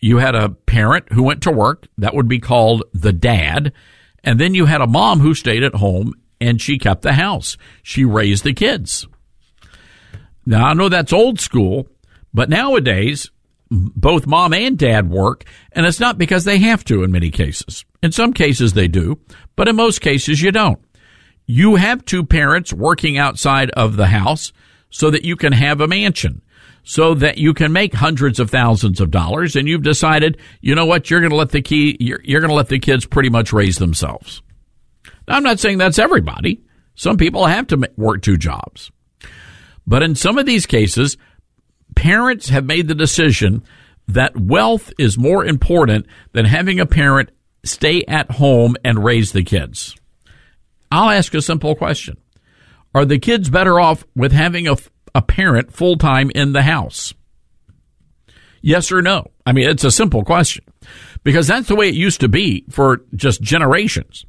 you 0.00 0.16
had 0.16 0.34
a 0.34 0.48
parent 0.48 1.12
who 1.12 1.22
went 1.22 1.42
to 1.42 1.50
work, 1.50 1.86
that 1.98 2.14
would 2.14 2.28
be 2.28 2.38
called 2.38 2.84
the 2.94 3.12
dad, 3.12 3.74
and 4.24 4.40
then 4.40 4.54
you 4.54 4.64
had 4.64 4.80
a 4.80 4.86
mom 4.86 5.20
who 5.20 5.34
stayed 5.34 5.62
at 5.62 5.74
home 5.74 6.14
and 6.40 6.62
she 6.62 6.78
kept 6.78 7.02
the 7.02 7.12
house. 7.12 7.58
She 7.82 8.06
raised 8.06 8.42
the 8.42 8.54
kids. 8.54 9.06
Now, 10.46 10.64
I 10.68 10.72
know 10.72 10.88
that's 10.88 11.12
old 11.12 11.40
school, 11.40 11.88
but 12.32 12.48
nowadays, 12.48 13.30
both 13.70 14.26
mom 14.26 14.54
and 14.54 14.78
dad 14.78 15.10
work, 15.10 15.44
and 15.72 15.84
it's 15.84 16.00
not 16.00 16.16
because 16.16 16.44
they 16.44 16.56
have 16.56 16.84
to 16.84 17.02
in 17.02 17.12
many 17.12 17.30
cases. 17.30 17.84
In 18.02 18.12
some 18.12 18.32
cases 18.32 18.72
they 18.72 18.88
do, 18.88 19.18
but 19.56 19.68
in 19.68 19.76
most 19.76 20.00
cases 20.00 20.40
you 20.40 20.52
don't. 20.52 20.80
You 21.44 21.74
have 21.74 22.06
two 22.06 22.24
parents 22.24 22.72
working 22.72 23.18
outside 23.18 23.68
of 23.72 23.96
the 23.96 24.06
house 24.06 24.54
so 24.90 25.10
that 25.10 25.24
you 25.24 25.36
can 25.36 25.52
have 25.52 25.80
a 25.80 25.88
mansion, 25.88 26.42
so 26.82 27.14
that 27.14 27.38
you 27.38 27.54
can 27.54 27.72
make 27.72 27.94
hundreds 27.94 28.40
of 28.40 28.50
thousands 28.50 29.00
of 29.00 29.10
dollars, 29.10 29.56
and 29.56 29.68
you've 29.68 29.82
decided, 29.82 30.38
you 30.60 30.74
know 30.74 30.86
what, 30.86 31.10
you're 31.10 31.20
going 31.20 31.30
to 31.30 31.36
let 31.36 31.50
the 31.50 31.62
key, 31.62 31.96
you're, 32.00 32.20
you're 32.24 32.40
going 32.40 32.50
to 32.50 32.54
let 32.54 32.68
the 32.68 32.78
kids 32.78 33.04
pretty 33.04 33.28
much 33.28 33.52
raise 33.52 33.76
themselves. 33.76 34.42
Now, 35.26 35.36
I'm 35.36 35.42
not 35.42 35.60
saying 35.60 35.78
that's 35.78 35.98
everybody. 35.98 36.62
Some 36.94 37.16
people 37.16 37.46
have 37.46 37.66
to 37.68 37.90
work 37.96 38.22
two 38.22 38.36
jobs. 38.36 38.90
But 39.86 40.02
in 40.02 40.14
some 40.14 40.38
of 40.38 40.46
these 40.46 40.66
cases, 40.66 41.16
parents 41.94 42.48
have 42.48 42.64
made 42.64 42.88
the 42.88 42.94
decision 42.94 43.62
that 44.08 44.36
wealth 44.36 44.92
is 44.98 45.18
more 45.18 45.44
important 45.44 46.06
than 46.32 46.44
having 46.44 46.80
a 46.80 46.86
parent 46.86 47.30
stay 47.64 48.04
at 48.08 48.30
home 48.30 48.76
and 48.84 49.04
raise 49.04 49.32
the 49.32 49.42
kids. 49.42 49.94
I'll 50.90 51.10
ask 51.10 51.34
a 51.34 51.42
simple 51.42 51.74
question. 51.74 52.16
Are 52.94 53.04
the 53.04 53.18
kids 53.18 53.50
better 53.50 53.78
off 53.78 54.04
with 54.16 54.32
having 54.32 54.66
a, 54.66 54.76
a 55.14 55.22
parent 55.22 55.72
full 55.72 55.96
time 55.96 56.30
in 56.34 56.52
the 56.52 56.62
house? 56.62 57.14
Yes 58.60 58.90
or 58.90 59.02
no? 59.02 59.30
I 59.46 59.52
mean, 59.52 59.68
it's 59.68 59.84
a 59.84 59.90
simple 59.90 60.24
question 60.24 60.64
because 61.22 61.46
that's 61.46 61.68
the 61.68 61.76
way 61.76 61.88
it 61.88 61.94
used 61.94 62.20
to 62.20 62.28
be 62.28 62.64
for 62.70 63.02
just 63.14 63.40
generations. 63.40 64.24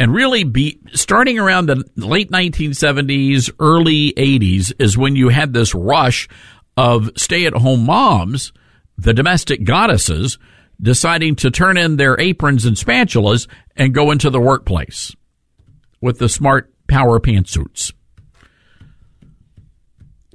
And 0.00 0.14
really 0.14 0.44
be 0.44 0.78
starting 0.92 1.40
around 1.40 1.66
the 1.66 1.84
late 1.96 2.30
1970s, 2.30 3.50
early 3.58 4.12
80s 4.12 4.72
is 4.78 4.96
when 4.96 5.16
you 5.16 5.28
had 5.28 5.52
this 5.52 5.74
rush 5.74 6.28
of 6.76 7.10
stay 7.16 7.46
at 7.46 7.54
home 7.54 7.84
moms, 7.84 8.52
the 8.96 9.12
domestic 9.12 9.64
goddesses, 9.64 10.38
deciding 10.80 11.34
to 11.36 11.50
turn 11.50 11.76
in 11.76 11.96
their 11.96 12.18
aprons 12.20 12.64
and 12.64 12.76
spatulas 12.76 13.48
and 13.74 13.92
go 13.92 14.12
into 14.12 14.30
the 14.30 14.40
workplace 14.40 15.14
with 16.00 16.18
the 16.18 16.28
smart 16.28 16.72
power 16.88 17.20
pantsuits. 17.20 17.92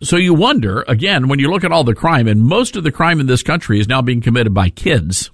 So 0.01 0.17
you 0.17 0.33
wonder, 0.33 0.83
again, 0.87 1.27
when 1.27 1.39
you 1.39 1.49
look 1.49 1.63
at 1.63 1.71
all 1.71 1.83
the 1.83 1.95
crime, 1.95 2.27
and 2.27 2.41
most 2.41 2.75
of 2.75 2.83
the 2.83 2.91
crime 2.91 3.19
in 3.19 3.27
this 3.27 3.43
country 3.43 3.79
is 3.79 3.87
now 3.87 4.01
being 4.01 4.21
committed 4.21 4.53
by 4.53 4.69
kids, 4.69 5.31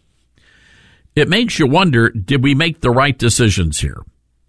it 1.16 1.28
makes 1.28 1.60
you 1.60 1.68
wonder, 1.68 2.10
did 2.10 2.44
we 2.44 2.54
make 2.56 2.82
the 2.82 2.92
right 2.92 3.18
decisions 3.18 3.80
here? 3.80 4.04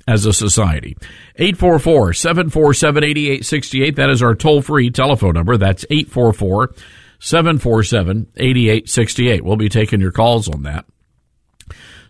as 0.06 0.26
a 0.26 0.32
society. 0.32 0.96
844 1.36 2.14
747 2.14 3.04
8868. 3.04 3.96
That 3.96 4.10
is 4.10 4.22
our 4.22 4.34
toll 4.34 4.60
free 4.62 4.90
telephone 4.90 5.34
number. 5.34 5.56
That's 5.56 5.84
844 5.88 6.74
747 7.20 8.26
8868. 8.36 9.44
We'll 9.44 9.56
be 9.56 9.68
taking 9.68 10.00
your 10.00 10.12
calls 10.12 10.48
on 10.48 10.64
that. 10.64 10.84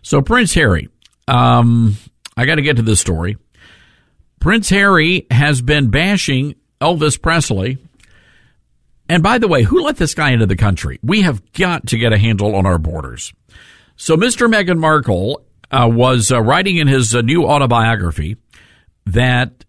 So, 0.01 0.21
Prince 0.21 0.53
Harry, 0.55 0.89
um, 1.27 1.95
I 2.35 2.45
got 2.45 2.55
to 2.55 2.63
get 2.63 2.77
to 2.77 2.81
this 2.81 2.99
story. 2.99 3.37
Prince 4.41 4.69
Harry 4.69 5.27
has 5.29 5.61
been 5.61 5.91
bashing 5.91 6.55
Elvis 6.81 7.21
Presley. 7.21 7.77
And 9.07 9.21
by 9.21 9.37
the 9.37 9.47
way, 9.47 9.61
who 9.61 9.83
let 9.83 9.97
this 9.97 10.15
guy 10.15 10.31
into 10.31 10.47
the 10.47 10.55
country? 10.55 10.99
We 11.03 11.21
have 11.21 11.53
got 11.53 11.87
to 11.87 11.97
get 11.97 12.11
a 12.11 12.17
handle 12.17 12.55
on 12.55 12.65
our 12.65 12.79
borders. 12.79 13.31
So, 13.97 14.17
Mr. 14.17 14.51
Meghan 14.51 14.79
Markle 14.79 15.45
uh, 15.69 15.87
was 15.91 16.31
uh, 16.31 16.41
writing 16.41 16.77
in 16.77 16.87
his 16.87 17.13
uh, 17.13 17.21
new 17.21 17.45
autobiography 17.45 18.35
that 19.05 19.63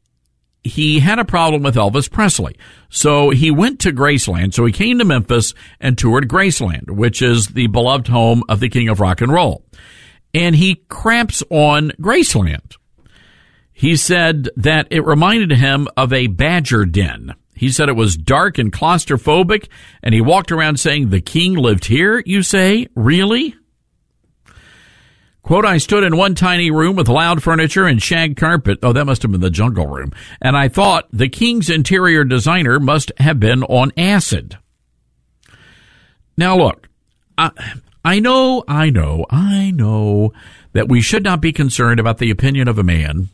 he 0.64 1.00
had 1.00 1.18
a 1.18 1.24
problem 1.24 1.62
with 1.62 1.74
Elvis 1.74 2.10
Presley. 2.10 2.56
So 2.88 3.28
he 3.28 3.50
went 3.50 3.80
to 3.80 3.92
Graceland. 3.92 4.54
So 4.54 4.64
he 4.64 4.72
came 4.72 4.98
to 5.00 5.04
Memphis 5.04 5.52
and 5.80 5.98
toured 5.98 6.28
Graceland, 6.28 6.90
which 6.90 7.20
is 7.20 7.48
the 7.48 7.66
beloved 7.66 8.08
home 8.08 8.42
of 8.48 8.60
the 8.60 8.68
king 8.68 8.88
of 8.88 9.00
rock 9.00 9.20
and 9.20 9.32
roll. 9.32 9.64
And 10.32 10.54
he 10.54 10.76
cramps 10.88 11.42
on 11.50 11.90
Graceland. 12.00 12.76
He 13.82 13.96
said 13.96 14.48
that 14.54 14.86
it 14.92 15.04
reminded 15.04 15.50
him 15.50 15.88
of 15.96 16.12
a 16.12 16.28
badger 16.28 16.84
den. 16.84 17.34
He 17.52 17.68
said 17.68 17.88
it 17.88 17.96
was 17.96 18.16
dark 18.16 18.56
and 18.56 18.72
claustrophobic, 18.72 19.66
and 20.04 20.14
he 20.14 20.20
walked 20.20 20.52
around 20.52 20.78
saying, 20.78 21.10
The 21.10 21.20
king 21.20 21.54
lived 21.54 21.86
here, 21.86 22.22
you 22.24 22.44
say? 22.44 22.86
Really? 22.94 23.56
Quote, 25.42 25.64
I 25.64 25.78
stood 25.78 26.04
in 26.04 26.16
one 26.16 26.36
tiny 26.36 26.70
room 26.70 26.94
with 26.94 27.08
loud 27.08 27.42
furniture 27.42 27.86
and 27.86 28.00
shag 28.00 28.36
carpet. 28.36 28.78
Oh, 28.84 28.92
that 28.92 29.04
must 29.04 29.22
have 29.22 29.32
been 29.32 29.40
the 29.40 29.50
jungle 29.50 29.88
room. 29.88 30.12
And 30.40 30.56
I 30.56 30.68
thought 30.68 31.08
the 31.12 31.28
king's 31.28 31.68
interior 31.68 32.22
designer 32.22 32.78
must 32.78 33.10
have 33.18 33.40
been 33.40 33.64
on 33.64 33.90
acid. 33.96 34.58
Now 36.36 36.56
look, 36.56 36.88
I, 37.36 37.50
I 38.04 38.20
know, 38.20 38.62
I 38.68 38.90
know, 38.90 39.26
I 39.28 39.72
know 39.72 40.32
that 40.72 40.88
we 40.88 41.00
should 41.00 41.24
not 41.24 41.40
be 41.40 41.52
concerned 41.52 41.98
about 41.98 42.18
the 42.18 42.30
opinion 42.30 42.68
of 42.68 42.78
a 42.78 42.84
man 42.84 43.28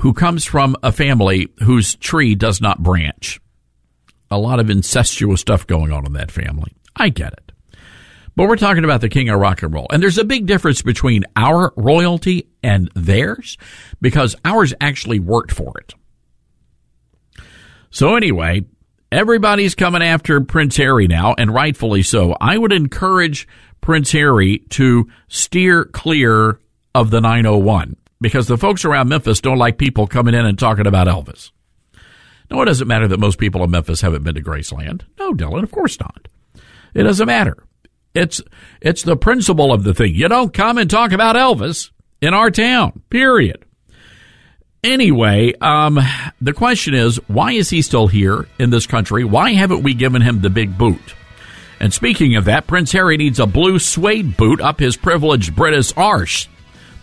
who 0.00 0.12
comes 0.12 0.44
from 0.44 0.76
a 0.82 0.92
family 0.92 1.48
whose 1.62 1.94
tree 1.96 2.34
does 2.34 2.60
not 2.60 2.82
branch. 2.82 3.40
A 4.30 4.38
lot 4.38 4.60
of 4.60 4.70
incestuous 4.70 5.40
stuff 5.40 5.66
going 5.66 5.92
on 5.92 6.04
in 6.04 6.12
that 6.14 6.30
family. 6.30 6.72
I 6.94 7.08
get 7.08 7.32
it. 7.32 7.52
But 8.34 8.48
we're 8.48 8.56
talking 8.56 8.84
about 8.84 9.00
the 9.00 9.08
king 9.08 9.30
of 9.30 9.40
rock 9.40 9.62
and 9.62 9.72
roll. 9.72 9.86
And 9.90 10.02
there's 10.02 10.18
a 10.18 10.24
big 10.24 10.46
difference 10.46 10.82
between 10.82 11.24
our 11.36 11.72
royalty 11.76 12.48
and 12.62 12.90
theirs 12.94 13.56
because 14.00 14.36
ours 14.44 14.74
actually 14.80 15.20
worked 15.20 15.52
for 15.52 15.72
it. 15.78 15.94
So 17.90 18.16
anyway, 18.16 18.66
everybody's 19.10 19.74
coming 19.74 20.02
after 20.02 20.42
Prince 20.42 20.76
Harry 20.76 21.06
now, 21.06 21.34
and 21.38 21.54
rightfully 21.54 22.02
so. 22.02 22.36
I 22.38 22.58
would 22.58 22.72
encourage 22.72 23.48
Prince 23.80 24.12
Harry 24.12 24.58
to 24.70 25.08
steer 25.28 25.86
clear 25.86 26.60
of 26.94 27.10
the 27.10 27.22
901 27.22 27.96
because 28.20 28.46
the 28.46 28.58
folks 28.58 28.84
around 28.84 29.08
Memphis 29.08 29.40
don't 29.40 29.58
like 29.58 29.78
people 29.78 30.06
coming 30.06 30.34
in 30.34 30.46
and 30.46 30.58
talking 30.58 30.86
about 30.86 31.06
Elvis. 31.06 31.50
No, 32.50 32.62
it 32.62 32.66
doesn't 32.66 32.88
matter 32.88 33.08
that 33.08 33.20
most 33.20 33.38
people 33.38 33.64
in 33.64 33.70
Memphis 33.70 34.00
haven't 34.00 34.22
been 34.22 34.34
to 34.36 34.42
Graceland. 34.42 35.02
No, 35.18 35.32
Dylan, 35.32 35.62
of 35.62 35.72
course 35.72 35.98
not. 35.98 36.28
It 36.94 37.02
doesn't 37.02 37.26
matter. 37.26 37.56
It's 38.14 38.40
it's 38.80 39.02
the 39.02 39.16
principle 39.16 39.72
of 39.72 39.84
the 39.84 39.92
thing. 39.92 40.14
You 40.14 40.28
don't 40.28 40.54
come 40.54 40.78
and 40.78 40.88
talk 40.88 41.12
about 41.12 41.36
Elvis 41.36 41.90
in 42.22 42.32
our 42.32 42.50
town. 42.50 43.02
Period. 43.10 43.64
Anyway, 44.82 45.52
um, 45.60 45.98
the 46.40 46.52
question 46.52 46.94
is, 46.94 47.16
why 47.28 47.52
is 47.52 47.68
he 47.70 47.82
still 47.82 48.06
here 48.06 48.46
in 48.58 48.70
this 48.70 48.86
country? 48.86 49.24
Why 49.24 49.52
haven't 49.52 49.82
we 49.82 49.94
given 49.94 50.22
him 50.22 50.40
the 50.40 50.50
big 50.50 50.78
boot? 50.78 51.14
And 51.80 51.92
speaking 51.92 52.36
of 52.36 52.46
that, 52.46 52.66
Prince 52.66 52.92
Harry 52.92 53.16
needs 53.16 53.40
a 53.40 53.46
blue 53.46 53.78
suede 53.78 54.36
boot 54.36 54.60
up 54.60 54.78
his 54.78 54.96
privileged 54.96 55.54
British 55.54 55.92
arse. 55.96 56.48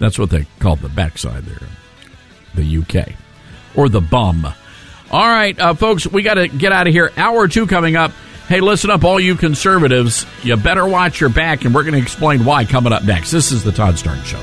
That's 0.04 0.20
what 0.20 0.32
they 0.32 0.46
call 0.60 0.76
the 0.76 0.90
backside 0.90 1.46
there, 1.46 1.66
the 2.56 2.78
UK, 2.80 3.14
or 3.74 3.88
the 3.88 4.02
bum. 4.02 4.46
All 5.10 5.26
right, 5.26 5.58
uh, 5.58 5.76
folks, 5.76 6.06
we 6.06 6.24
got 6.24 6.34
to 6.34 6.50
get 6.50 6.74
out 6.74 6.88
of 6.88 6.94
here. 6.94 7.10
Hour 7.16 7.48
two 7.48 7.66
coming 7.68 7.96
up. 7.96 8.12
Hey, 8.50 8.60
listen 8.60 8.90
up, 8.90 9.06
all 9.06 9.18
you 9.18 9.36
conservatives. 9.38 10.26
You 10.42 10.58
better 10.58 10.86
watch 10.86 11.22
your 11.22 11.30
back, 11.30 11.64
and 11.64 11.74
we're 11.74 11.84
going 11.84 11.94
to 11.94 12.02
explain 12.02 12.44
why 12.44 12.66
coming 12.66 12.92
up 12.92 13.06
next. 13.06 13.32
This 13.32 13.54
is 13.54 13.64
the 13.64 13.72
Todd 13.72 13.96
Starnes 13.96 14.26
Show. 14.26 14.42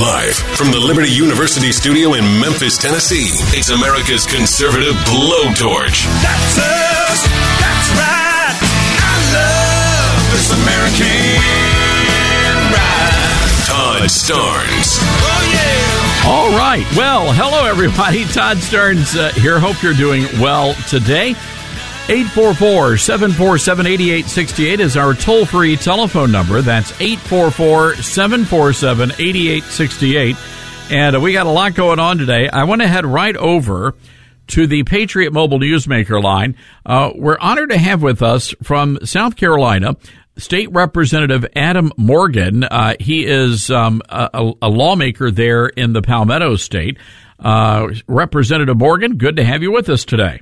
Live 0.00 0.47
from 0.58 0.72
the 0.72 0.80
Liberty 0.80 1.08
University 1.08 1.70
studio 1.70 2.14
in 2.14 2.24
Memphis, 2.40 2.76
Tennessee, 2.76 3.30
it's 3.54 3.70
America's 3.70 4.26
conservative 4.26 4.94
blowtorch. 5.06 6.02
That's 6.18 6.58
us. 6.58 7.22
That's 7.62 7.88
right. 7.94 8.58
I 8.98 9.14
love 9.38 10.18
this 10.34 10.50
American 10.50 11.38
ride. 12.74 13.38
Todd 13.70 14.10
Starnes. 14.10 14.98
Oh, 14.98 15.46
yeah. 15.54 16.28
All 16.28 16.50
right. 16.58 16.84
Well, 16.96 17.32
hello, 17.32 17.64
everybody. 17.64 18.24
Todd 18.24 18.56
Starnes 18.56 19.16
uh, 19.16 19.30
here. 19.34 19.60
Hope 19.60 19.80
you're 19.80 19.94
doing 19.94 20.24
well 20.40 20.74
today. 20.88 21.36
844 22.10 22.96
747 22.96 23.86
8868 23.86 24.80
is 24.80 24.96
our 24.96 25.12
toll 25.12 25.44
free 25.44 25.76
telephone 25.76 26.32
number. 26.32 26.62
That's 26.62 26.90
844 26.98 27.96
747 27.96 29.10
8868. 29.10 30.36
And 30.90 31.16
uh, 31.16 31.20
we 31.20 31.34
got 31.34 31.44
a 31.44 31.50
lot 31.50 31.74
going 31.74 31.98
on 31.98 32.16
today. 32.16 32.48
I 32.48 32.64
want 32.64 32.80
to 32.80 32.88
head 32.88 33.04
right 33.04 33.36
over 33.36 33.94
to 34.46 34.66
the 34.66 34.84
Patriot 34.84 35.34
Mobile 35.34 35.58
Newsmaker 35.58 36.22
line. 36.22 36.56
Uh, 36.86 37.10
we're 37.14 37.36
honored 37.38 37.68
to 37.68 37.76
have 37.76 38.00
with 38.00 38.22
us 38.22 38.54
from 38.62 38.98
South 39.04 39.36
Carolina 39.36 39.94
State 40.38 40.72
Representative 40.72 41.44
Adam 41.54 41.92
Morgan. 41.98 42.64
Uh, 42.64 42.94
he 42.98 43.26
is 43.26 43.70
um, 43.70 44.00
a, 44.08 44.54
a, 44.62 44.70
lawmaker 44.70 45.30
there 45.30 45.66
in 45.66 45.92
the 45.92 46.00
Palmetto 46.00 46.56
State. 46.56 46.96
Uh, 47.38 47.88
Representative 48.06 48.78
Morgan, 48.78 49.18
good 49.18 49.36
to 49.36 49.44
have 49.44 49.62
you 49.62 49.72
with 49.72 49.90
us 49.90 50.06
today. 50.06 50.40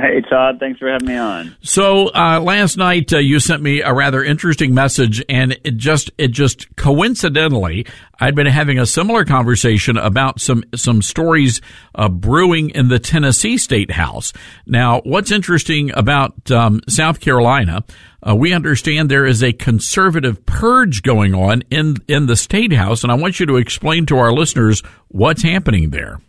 Hey, 0.00 0.22
Todd. 0.22 0.58
Thanks 0.58 0.78
for 0.78 0.90
having 0.90 1.08
me 1.08 1.16
on. 1.18 1.54
So 1.62 2.08
uh, 2.08 2.40
last 2.40 2.78
night 2.78 3.12
uh, 3.12 3.18
you 3.18 3.38
sent 3.38 3.62
me 3.62 3.82
a 3.82 3.92
rather 3.92 4.24
interesting 4.24 4.72
message, 4.72 5.22
and 5.28 5.58
it 5.62 5.76
just 5.76 6.10
it 6.16 6.28
just 6.28 6.74
coincidentally 6.76 7.86
I'd 8.18 8.34
been 8.34 8.46
having 8.46 8.78
a 8.78 8.86
similar 8.86 9.26
conversation 9.26 9.98
about 9.98 10.40
some 10.40 10.64
some 10.74 11.02
stories 11.02 11.60
uh, 11.94 12.08
brewing 12.08 12.70
in 12.70 12.88
the 12.88 12.98
Tennessee 12.98 13.58
State 13.58 13.90
House. 13.90 14.32
Now, 14.66 15.00
what's 15.04 15.30
interesting 15.30 15.90
about 15.94 16.50
um, 16.50 16.80
South 16.88 17.20
Carolina? 17.20 17.84
Uh, 18.26 18.34
we 18.34 18.54
understand 18.54 19.10
there 19.10 19.26
is 19.26 19.42
a 19.42 19.52
conservative 19.52 20.46
purge 20.46 21.02
going 21.02 21.34
on 21.34 21.62
in 21.70 21.96
in 22.08 22.24
the 22.24 22.36
state 22.36 22.72
house, 22.72 23.02
and 23.02 23.12
I 23.12 23.16
want 23.16 23.38
you 23.38 23.46
to 23.46 23.56
explain 23.56 24.06
to 24.06 24.16
our 24.16 24.32
listeners 24.32 24.82
what's 25.08 25.42
happening 25.42 25.90
there. 25.90 26.20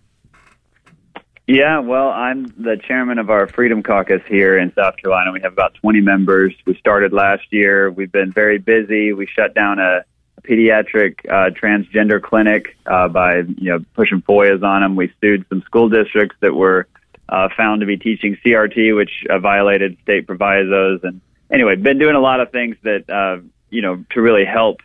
Yeah, 1.54 1.80
well, 1.80 2.08
I'm 2.08 2.46
the 2.46 2.78
chairman 2.88 3.20
of 3.20 3.30
our 3.30 3.46
Freedom 3.46 3.84
Caucus 3.84 4.22
here 4.26 4.58
in 4.58 4.72
South 4.74 4.96
Carolina. 4.96 5.34
We 5.34 5.42
have 5.42 5.52
about 5.52 5.74
20 5.74 6.00
members. 6.00 6.54
We 6.66 6.78
started 6.78 7.12
last 7.12 7.44
year. 7.50 7.92
We've 7.92 8.10
been 8.10 8.32
very 8.32 8.58
busy. 8.58 9.12
We 9.12 9.28
shut 9.28 9.54
down 9.54 9.78
a, 9.78 10.06
a 10.38 10.42
pediatric 10.44 11.30
uh, 11.30 11.50
transgender 11.50 12.22
clinic 12.22 12.78
uh, 12.86 13.10
by 13.10 13.40
you 13.40 13.70
know 13.70 13.80
pushing 13.96 14.22
FOIAs 14.22 14.64
on 14.64 14.82
them. 14.82 14.96
We 14.96 15.12
sued 15.20 15.46
some 15.50 15.62
school 15.64 15.90
districts 15.90 16.38
that 16.40 16.56
were 16.56 16.88
uh, 17.28 17.50
found 17.58 17.82
to 17.82 17.86
be 17.86 17.98
teaching 17.98 18.38
CRT, 18.46 18.96
which 18.96 19.26
uh, 19.30 19.40
violated 19.40 19.98
state 20.04 20.28
provisos. 20.28 21.02
And 21.04 21.20
anyway, 21.52 21.76
been 21.76 22.00
doing 22.00 22.16
a 22.16 22.22
lot 22.22 22.40
of 22.40 22.54
things 22.54 22.78
that 22.84 23.10
uh, 23.10 23.42
you 23.70 23.82
know 23.82 24.06
to 24.12 24.22
really 24.22 24.46
help 24.46 24.78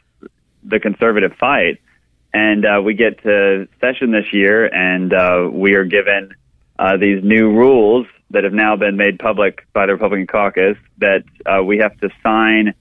the 0.64 0.80
conservative 0.80 1.34
fight. 1.38 1.80
And 2.34 2.66
uh, 2.66 2.82
we 2.84 2.94
get 2.94 3.22
to 3.22 3.68
session 3.80 4.10
this 4.10 4.32
year, 4.32 4.66
and 4.66 5.14
uh, 5.14 5.48
we 5.48 5.74
are 5.74 5.84
given 5.84 6.34
uh, 6.79 6.97
these 6.97 7.22
new 7.22 7.51
rules 7.53 8.07
that 8.31 8.45
have 8.45 8.53
now 8.53 8.77
been 8.77 8.97
made 8.97 9.18
public 9.18 9.66
by 9.72 9.87
the 9.87 9.93
Republican 9.93 10.27
caucus 10.27 10.77
that 10.99 11.22
uh, 11.47 11.62
we 11.62 11.79
have 11.79 11.97
to 11.99 12.09
sign 12.22 12.74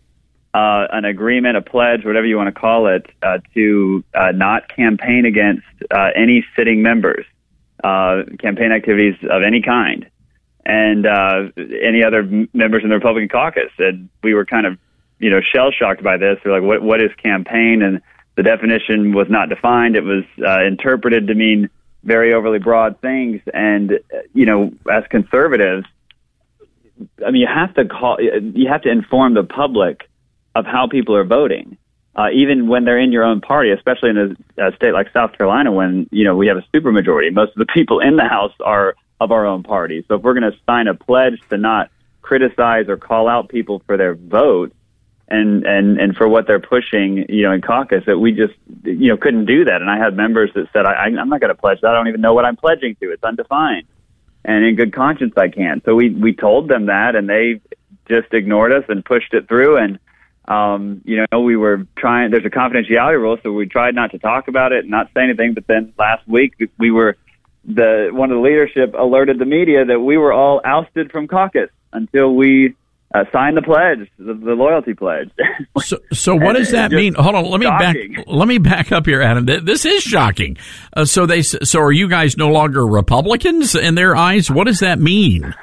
uh, 0.54 0.88
an 0.92 1.06
agreement, 1.06 1.58
a 1.58 1.62
pledge, 1.62 2.06
whatever 2.06 2.26
you 2.26 2.38
want 2.38 2.54
to 2.54 2.60
call 2.60 2.88
it, 2.88 3.06
uh, 3.22 3.40
to 3.54 4.04
uh, 4.14 4.32
not 4.32 4.74
campaign 4.74 5.26
against 5.26 5.66
uh, 5.92 6.10
any 6.16 6.46
sitting 6.56 6.82
members, 6.82 7.26
uh, 7.84 8.24
campaign 8.40 8.72
activities 8.72 9.16
of 9.30 9.44
any 9.44 9.62
kind, 9.62 10.10
and 10.66 11.06
uh, 11.06 11.44
any 11.58 12.04
other 12.04 12.24
members 12.54 12.84
in 12.84 12.90
the 12.90 12.96
Republican 12.96 13.28
caucus. 13.30 13.72
And 13.78 14.10
we 14.24 14.34
were 14.34 14.46
kind 14.46 14.66
of, 14.66 14.78
you 15.20 15.30
know, 15.30 15.42
shell 15.42 15.72
shocked 15.72 16.02
by 16.02 16.18
this. 16.18 16.40
We're 16.44 16.60
like, 16.60 16.68
what, 16.68 16.82
what 16.82 17.02
is 17.02 17.12
campaign? 17.22 17.82
And 17.82 18.02
the 18.36 18.44
definition 18.44 19.14
was 19.14 19.28
not 19.30 19.50
defined. 19.50 19.96
It 19.96 20.04
was 20.04 20.24
uh, 20.46 20.64
interpreted 20.66 21.28
to 21.28 21.36
mean 21.36 21.70
very 22.06 22.34
overly 22.34 22.60
broad 22.60 23.02
things. 23.02 23.42
And 23.54 23.92
uh, 23.94 24.20
you 24.34 24.46
know, 24.46 24.72
as 24.90 25.04
conservatives, 25.10 25.86
I 27.26 27.32
mean, 27.32 27.42
you 27.42 27.48
have 27.48 27.74
to 27.76 27.86
call, 27.86 28.22
you 28.22 28.70
have 28.70 28.84
to 28.84 28.90
inform 28.90 29.34
the 29.34 29.44
public 29.44 30.10
of 30.56 30.66
how 30.66 30.88
people 30.88 31.16
are 31.18 31.26
voting, 31.26 31.78
uh, 32.16 32.30
even 32.34 32.68
when 32.68 32.86
they're 32.86 33.00
in 33.00 33.12
your 33.12 33.26
own 33.26 33.42
party, 33.42 33.72
especially 33.72 34.12
in 34.12 34.18
a, 34.58 34.68
a 34.68 34.76
state 34.78 34.94
like 34.94 35.12
South 35.12 35.34
Carolina, 35.38 35.72
when 35.72 36.08
you 36.12 36.24
know 36.24 36.36
we 36.36 36.48
have 36.48 36.58
a 36.58 36.66
supermajority. 36.74 37.34
Most 37.34 37.52
of 37.52 37.58
the 37.58 37.72
people 37.74 38.00
in 38.00 38.16
the 38.16 38.24
House 38.24 38.54
are 38.64 38.96
of 39.20 39.32
our 39.32 39.46
own 39.46 39.64
party. 39.64 40.06
So 40.08 40.16
if 40.16 40.22
we're 40.22 40.34
going 40.34 40.52
to 40.52 40.58
sign 40.66 40.88
a 40.88 40.94
pledge 40.94 41.40
to 41.50 41.58
not 41.58 41.90
criticize 42.22 42.88
or 42.90 42.98
call 42.98 43.28
out 43.28 43.50
people 43.50 43.82
for 43.86 43.98
their 43.98 44.16
vote, 44.16 44.74
and 45.28 45.66
and 45.66 46.00
and 46.00 46.16
for 46.16 46.28
what 46.28 46.46
they're 46.48 46.60
pushing, 46.60 47.26
you 47.30 47.44
know, 47.44 47.52
in 47.52 47.62
caucus, 47.62 48.04
that 48.06 48.20
we 48.20 48.32
just 48.32 48.54
you 48.84 49.10
know 49.10 49.18
couldn't 49.18 49.46
do 49.46 49.66
that. 49.66 49.82
And 49.82 49.90
I 49.90 49.98
had 49.98 50.16
members 50.16 50.52
that 50.56 50.68
said, 50.72 50.86
I, 50.86 50.94
I'm 51.06 51.30
not 51.30 51.40
going 51.40 51.50
to 51.50 51.60
pledge 51.60 51.82
that. 51.82 51.92
I 51.92 51.94
don't 51.94 52.08
even 52.08 52.22
know 52.22 52.34
what 52.34 52.46
I'm 52.46 52.56
pledging 52.56 52.96
to. 53.02 53.12
It's 53.12 53.24
undefined, 53.24 53.88
and 54.44 54.64
in 54.64 54.76
good 54.76 54.94
conscience, 54.94 55.34
I 55.38 55.48
can't. 55.48 55.84
So 55.84 55.96
we 55.96 56.10
we 56.10 56.34
told 56.34 56.68
them 56.68 56.88
that, 56.88 57.16
and 57.16 57.28
they 57.28 57.62
just 58.08 58.34
ignored 58.34 58.72
us 58.72 58.84
and 58.88 59.04
pushed 59.04 59.34
it 59.34 59.48
through. 59.48 59.78
And 59.78 60.00
um, 60.48 61.02
you 61.06 61.26
know, 61.32 61.42
we 61.42 61.58
were 61.58 61.88
trying. 61.96 62.30
There's 62.30 62.46
a 62.46 62.50
confidentiality 62.50 63.20
rule, 63.20 63.38
so 63.42 63.52
we 63.52 63.68
tried 63.68 63.96
not 63.96 64.12
to 64.12 64.20
talk 64.20 64.48
about 64.48 64.74
it 64.74 64.82
and 64.82 64.92
not 64.92 65.08
say 65.16 65.24
anything. 65.24 65.56
But 65.56 65.66
then 65.66 65.94
last 65.98 66.28
week, 66.28 66.54
we 66.78 66.92
were 66.92 67.18
the 67.64 68.10
one 68.12 68.32
of 68.32 68.38
the 68.38 68.44
leadership 68.44 68.94
alerted 68.96 69.40
the 69.40 69.46
media 69.46 69.86
that 69.86 70.00
we 70.00 70.18
were 70.18 70.32
all 70.32 70.62
ousted 70.64 71.12
from 71.12 71.28
caucus 71.28 71.72
until 71.92 72.36
we 72.36 72.76
uh, 73.14 73.24
sign 73.32 73.56
the 73.56 73.62
pledge, 73.62 74.10
the, 74.18 74.34
the 74.34 74.54
loyalty 74.54 74.94
pledge. 74.94 75.30
so, 75.84 75.98
so 76.12 76.36
what 76.36 76.54
does 76.54 76.72
that 76.72 76.92
mean? 76.92 77.14
Hold 77.14 77.36
on, 77.36 77.46
let 77.46 77.60
me 77.60 77.66
shocking. 77.66 78.14
back. 78.14 78.26
Let 78.28 78.48
me 78.48 78.58
back 78.58 78.92
up 78.92 79.06
here, 79.06 79.22
Adam. 79.22 79.46
This 79.46 79.86
is 79.86 80.02
shocking. 80.02 80.58
Uh, 80.94 81.06
so 81.06 81.26
they, 81.26 81.42
so 81.42 81.82
are 81.82 81.92
you 81.92 82.10
guys 82.10 82.38
no 82.38 82.50
longer 82.50 82.86
Republicans 82.86 83.76
in 83.76 83.96
their 83.96 84.16
eyes? 84.16 84.50
What 84.50 84.68
does 84.68 84.80
that 84.80 85.00
mean? 85.00 85.54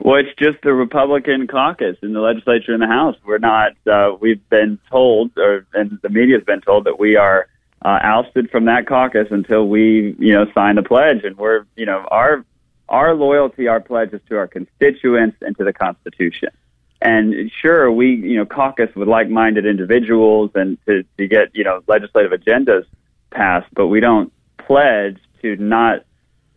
Well, 0.00 0.16
it's 0.16 0.36
just 0.38 0.62
the 0.62 0.72
Republican 0.72 1.46
caucus 1.48 1.96
in 2.02 2.12
the 2.12 2.20
legislature 2.20 2.72
and 2.72 2.82
the 2.82 2.86
House. 2.86 3.16
We're 3.24 3.38
not. 3.38 3.72
Uh, 3.90 4.16
we've 4.20 4.46
been 4.48 4.78
told, 4.90 5.32
or 5.36 5.66
and 5.74 5.98
the 6.02 6.08
media's 6.08 6.44
been 6.44 6.60
told 6.60 6.84
that 6.84 6.98
we 7.00 7.16
are 7.16 7.48
uh, 7.84 7.98
ousted 8.02 8.50
from 8.50 8.66
that 8.66 8.86
caucus 8.86 9.28
until 9.30 9.66
we, 9.66 10.14
you 10.18 10.34
know, 10.34 10.46
sign 10.54 10.76
the 10.76 10.82
pledge. 10.82 11.24
And 11.24 11.36
we're, 11.36 11.64
you 11.74 11.86
know, 11.86 12.06
our 12.10 12.44
our 12.88 13.14
loyalty, 13.14 13.66
our 13.66 13.80
pledge 13.80 14.12
is 14.12 14.20
to 14.28 14.36
our 14.36 14.46
constituents 14.46 15.36
and 15.40 15.56
to 15.58 15.64
the 15.64 15.72
Constitution. 15.72 16.50
And 17.00 17.50
sure, 17.62 17.90
we, 17.92 18.14
you 18.16 18.36
know, 18.36 18.46
caucus 18.46 18.94
with 18.96 19.08
like-minded 19.08 19.64
individuals 19.66 20.50
and 20.54 20.78
to, 20.86 21.04
to 21.16 21.28
get, 21.28 21.54
you 21.54 21.62
know, 21.62 21.82
legislative 21.86 22.32
agendas 22.32 22.84
passed, 23.30 23.68
but 23.74 23.86
we 23.86 24.00
don't 24.00 24.32
pledge 24.58 25.18
to 25.42 25.56
not, 25.56 26.04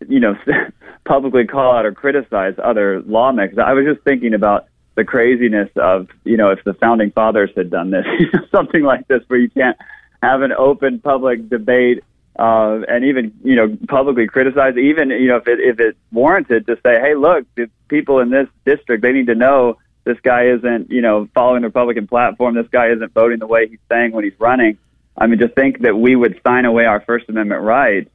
you 0.07 0.19
know, 0.19 0.35
publicly 1.05 1.45
call 1.45 1.75
out 1.75 1.85
or 1.85 1.91
criticize 1.91 2.55
other 2.63 3.01
lawmakers. 3.01 3.59
I 3.59 3.73
was 3.73 3.85
just 3.85 4.03
thinking 4.03 4.33
about 4.33 4.65
the 4.95 5.03
craziness 5.03 5.69
of, 5.75 6.07
you 6.23 6.37
know, 6.37 6.49
if 6.49 6.63
the 6.63 6.73
founding 6.73 7.11
fathers 7.11 7.51
had 7.55 7.69
done 7.69 7.91
this, 7.91 8.05
something 8.51 8.83
like 8.83 9.07
this 9.07 9.21
where 9.27 9.39
you 9.39 9.49
can't 9.49 9.77
have 10.23 10.41
an 10.41 10.53
open 10.53 10.99
public 10.99 11.49
debate 11.49 12.03
uh, 12.39 12.79
and 12.87 13.03
even 13.05 13.33
you 13.43 13.55
know 13.55 13.77
publicly 13.87 14.25
criticize, 14.25 14.77
even 14.77 15.09
you 15.09 15.27
know 15.27 15.37
if 15.37 15.47
it 15.47 15.59
if 15.59 15.79
it's 15.79 15.97
warranted 16.11 16.65
to 16.67 16.75
say, 16.77 16.99
hey, 16.99 17.13
look, 17.13 17.45
the 17.55 17.69
people 17.87 18.19
in 18.19 18.29
this 18.29 18.47
district 18.65 19.03
they 19.03 19.11
need 19.11 19.27
to 19.27 19.35
know 19.35 19.77
this 20.03 20.19
guy 20.21 20.47
isn't 20.47 20.91
you 20.91 21.01
know 21.01 21.27
following 21.33 21.61
the 21.61 21.67
Republican 21.67 22.07
platform. 22.07 22.55
This 22.55 22.67
guy 22.71 22.91
isn't 22.91 23.13
voting 23.13 23.39
the 23.39 23.47
way 23.47 23.67
he's 23.67 23.79
saying 23.89 24.11
when 24.11 24.23
he's 24.23 24.39
running. 24.39 24.77
I 25.17 25.27
mean, 25.27 25.39
to 25.39 25.47
think 25.47 25.81
that 25.81 25.95
we 25.95 26.15
would 26.15 26.39
sign 26.45 26.65
away 26.65 26.85
our 26.85 27.01
First 27.01 27.29
Amendment 27.29 27.61
rights, 27.61 28.09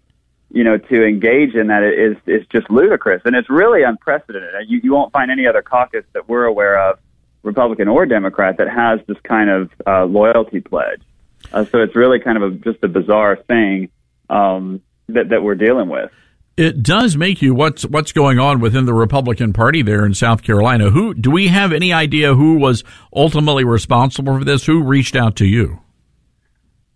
you 0.51 0.64
know, 0.64 0.78
to 0.78 1.07
engage 1.07 1.55
in 1.55 1.68
that 1.68 1.82
is 1.82 2.16
is 2.26 2.47
just 2.49 2.70
ludicrous, 2.70 3.22
and 3.24 3.37
it's 3.37 3.51
really 3.51 3.82
unprecedented. 3.82 4.51
You 4.68 4.80
you 4.82 4.93
won't 4.93 5.12
find 5.12 5.30
any 5.30 5.47
other 5.47 5.62
caucus 5.62 6.05
that 6.12 6.28
we're 6.28 6.45
aware 6.45 6.91
of, 6.91 6.99
Republican 7.43 7.89
or 7.89 8.07
Democrat, 8.07 8.59
that 8.59 8.68
has 8.68 9.01
this 9.07 9.18
kind 9.22 9.51
of 9.51 9.70
uh, 9.87 10.05
loyalty 10.05 10.61
pledge. 10.61 11.03
Uh, 11.53 11.64
so 11.64 11.78
it's 11.78 11.95
really 11.95 12.18
kind 12.18 12.43
of 12.43 12.43
a, 12.43 12.57
just 12.57 12.82
a 12.82 12.89
bizarre 12.89 13.37
thing 13.37 13.89
um, 14.30 14.80
that 15.09 15.28
that 15.28 15.43
we're 15.43 15.55
dealing 15.55 15.89
with. 15.89 16.11
It 16.57 16.82
does 16.82 17.18
make 17.18 17.42
you 17.42 17.54
what's 17.54 17.84
what's 17.84 18.12
going 18.12 18.38
on 18.38 18.61
within 18.61 18.86
the 18.86 18.94
Republican 18.94 19.52
Party 19.52 19.82
there 19.82 20.07
in 20.07 20.14
South 20.14 20.42
Carolina. 20.42 20.88
Who 20.88 21.12
do 21.12 21.30
we 21.30 21.48
have 21.48 21.70
any 21.70 21.92
idea 21.92 22.34
who 22.34 22.57
was 22.57 22.82
ultimately 23.14 23.64
responsible 23.64 24.38
for 24.38 24.44
this? 24.44 24.64
Who 24.64 24.82
reached 24.82 25.16
out 25.16 25.36
to 25.36 25.44
you? 25.44 25.80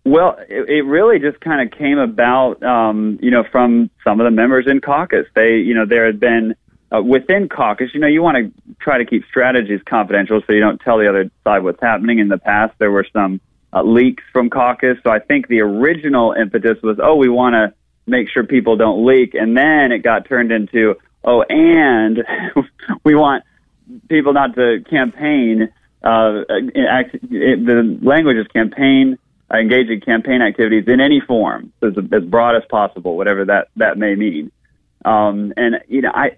Well, 0.03 0.35
it, 0.49 0.67
it 0.67 0.81
really 0.81 1.19
just 1.19 1.39
kind 1.41 1.61
of 1.61 1.77
came 1.77 1.99
about, 1.99 2.63
um, 2.63 3.19
you 3.21 3.29
know, 3.29 3.43
from 3.51 3.91
some 4.03 4.19
of 4.19 4.25
the 4.25 4.31
members 4.31 4.65
in 4.67 4.81
caucus. 4.81 5.27
They, 5.35 5.57
you 5.57 5.75
know, 5.75 5.85
there 5.85 6.07
had 6.07 6.19
been 6.19 6.55
uh, 6.91 7.03
within 7.03 7.47
caucus. 7.47 7.91
You 7.93 7.99
know, 7.99 8.07
you 8.07 8.23
want 8.23 8.37
to 8.37 8.75
try 8.79 8.97
to 8.97 9.05
keep 9.05 9.25
strategies 9.29 9.81
confidential 9.85 10.41
so 10.41 10.53
you 10.53 10.59
don't 10.59 10.81
tell 10.81 10.97
the 10.97 11.07
other 11.07 11.29
side 11.43 11.63
what's 11.63 11.81
happening. 11.81 12.17
In 12.17 12.29
the 12.29 12.39
past, 12.39 12.73
there 12.79 12.89
were 12.89 13.05
some 13.13 13.39
uh, 13.71 13.83
leaks 13.83 14.23
from 14.33 14.49
caucus. 14.49 14.97
So 15.03 15.11
I 15.11 15.19
think 15.19 15.47
the 15.47 15.59
original 15.61 16.33
impetus 16.33 16.81
was, 16.81 16.97
oh, 16.99 17.15
we 17.15 17.29
want 17.29 17.53
to 17.53 17.73
make 18.05 18.29
sure 18.29 18.43
people 18.43 18.75
don't 18.75 19.05
leak, 19.05 19.33
and 19.33 19.55
then 19.55 19.91
it 19.91 19.99
got 19.99 20.27
turned 20.27 20.51
into, 20.51 20.95
oh, 21.23 21.43
and 21.43 22.23
we 23.03 23.15
want 23.15 23.43
people 24.09 24.33
not 24.33 24.55
to 24.55 24.83
campaign. 24.89 25.71
Uh, 26.03 26.41
act, 26.89 27.13
the 27.21 27.99
language 28.01 28.37
is 28.37 28.47
campaign, 28.47 29.17
uh, 29.49 29.57
campaign 30.05 30.41
activities 30.41 30.85
in 30.87 30.99
any 30.99 31.21
form, 31.21 31.71
as, 31.83 31.93
as 32.11 32.23
broad 32.23 32.55
as 32.55 32.63
possible, 32.69 33.15
whatever 33.15 33.45
that 33.45 33.69
that 33.75 33.97
may 33.97 34.15
mean. 34.15 34.51
Um, 35.05 35.53
and 35.57 35.79
you 35.87 36.01
know, 36.01 36.11
I, 36.13 36.31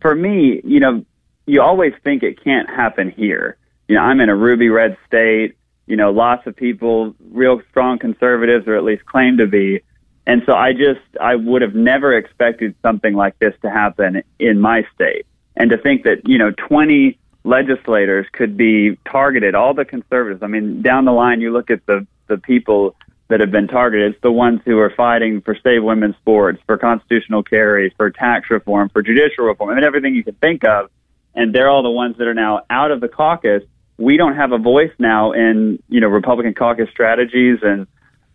for 0.00 0.14
me, 0.14 0.60
you 0.64 0.80
know, 0.80 1.04
you 1.46 1.62
always 1.62 1.92
think 2.04 2.22
it 2.22 2.42
can't 2.42 2.68
happen 2.68 3.10
here. 3.10 3.56
You 3.88 3.96
know, 3.96 4.02
I'm 4.02 4.20
in 4.20 4.28
a 4.28 4.36
ruby 4.36 4.68
red 4.68 4.96
state 5.06 5.56
you 5.86 5.96
know, 5.96 6.10
lots 6.10 6.46
of 6.46 6.56
people, 6.56 7.14
real 7.30 7.60
strong 7.70 7.98
conservatives, 7.98 8.66
or 8.66 8.76
at 8.76 8.84
least 8.84 9.04
claim 9.04 9.38
to 9.38 9.46
be. 9.46 9.82
And 10.26 10.42
so 10.46 10.52
I 10.52 10.72
just, 10.72 11.00
I 11.20 11.34
would 11.34 11.62
have 11.62 11.74
never 11.74 12.16
expected 12.16 12.74
something 12.82 13.14
like 13.14 13.38
this 13.38 13.54
to 13.62 13.70
happen 13.70 14.22
in 14.38 14.60
my 14.60 14.86
state. 14.94 15.26
And 15.56 15.70
to 15.70 15.78
think 15.78 16.04
that, 16.04 16.26
you 16.26 16.38
know, 16.38 16.50
20 16.50 17.18
legislators 17.44 18.26
could 18.32 18.56
be 18.56 18.98
targeted, 19.10 19.54
all 19.54 19.74
the 19.74 19.84
conservatives. 19.84 20.42
I 20.42 20.46
mean, 20.46 20.80
down 20.80 21.04
the 21.04 21.12
line, 21.12 21.40
you 21.40 21.52
look 21.52 21.70
at 21.70 21.84
the, 21.86 22.06
the 22.28 22.38
people 22.38 22.94
that 23.28 23.40
have 23.40 23.50
been 23.50 23.66
targeted. 23.66 24.12
It's 24.12 24.22
the 24.22 24.30
ones 24.30 24.60
who 24.64 24.78
are 24.78 24.92
fighting 24.96 25.40
for 25.40 25.56
save 25.62 25.82
women's 25.82 26.16
sports, 26.16 26.60
for 26.66 26.78
constitutional 26.78 27.42
carry, 27.42 27.92
for 27.96 28.10
tax 28.10 28.50
reform, 28.50 28.90
for 28.90 29.02
judicial 29.02 29.44
reform, 29.44 29.70
I 29.70 29.74
mean, 29.74 29.84
everything 29.84 30.14
you 30.14 30.22
can 30.24 30.34
think 30.34 30.64
of. 30.64 30.90
And 31.34 31.54
they're 31.54 31.68
all 31.68 31.82
the 31.82 31.90
ones 31.90 32.16
that 32.18 32.28
are 32.28 32.34
now 32.34 32.62
out 32.70 32.90
of 32.90 33.00
the 33.00 33.08
caucus 33.08 33.62
we 34.02 34.16
don't 34.16 34.36
have 34.36 34.52
a 34.52 34.58
voice 34.58 34.92
now 34.98 35.32
in 35.32 35.82
you 35.88 36.00
know 36.00 36.08
Republican 36.08 36.54
caucus 36.54 36.88
strategies, 36.90 37.58
and 37.62 37.86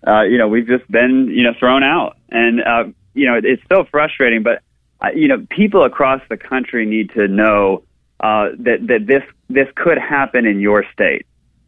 uh, 0.08 0.24
you 0.24 0.38
know 0.38 0.48
we've 0.48 0.68
just 0.68 0.90
been 0.90 1.28
you 1.30 1.44
know 1.44 1.54
thrown 1.60 1.84
out, 1.84 2.18
and 2.30 2.62
uh, 2.62 2.86
you 3.14 3.28
know 3.28 3.40
it's 3.44 3.62
so 3.72 3.86
frustrating. 3.92 4.44
But 4.44 4.62
uh, 5.02 5.10
you 5.16 5.28
know 5.28 5.46
people 5.50 5.84
across 5.84 6.22
the 6.30 6.38
country 6.38 6.86
need 6.86 7.12
to 7.12 7.28
know 7.28 7.84
uh, 8.20 8.50
that 8.60 8.88
that 8.88 9.06
this 9.06 9.24
this 9.50 9.68
could 9.76 9.98
happen 9.98 10.46
in 10.46 10.60
your 10.60 10.86
state, 10.94 11.26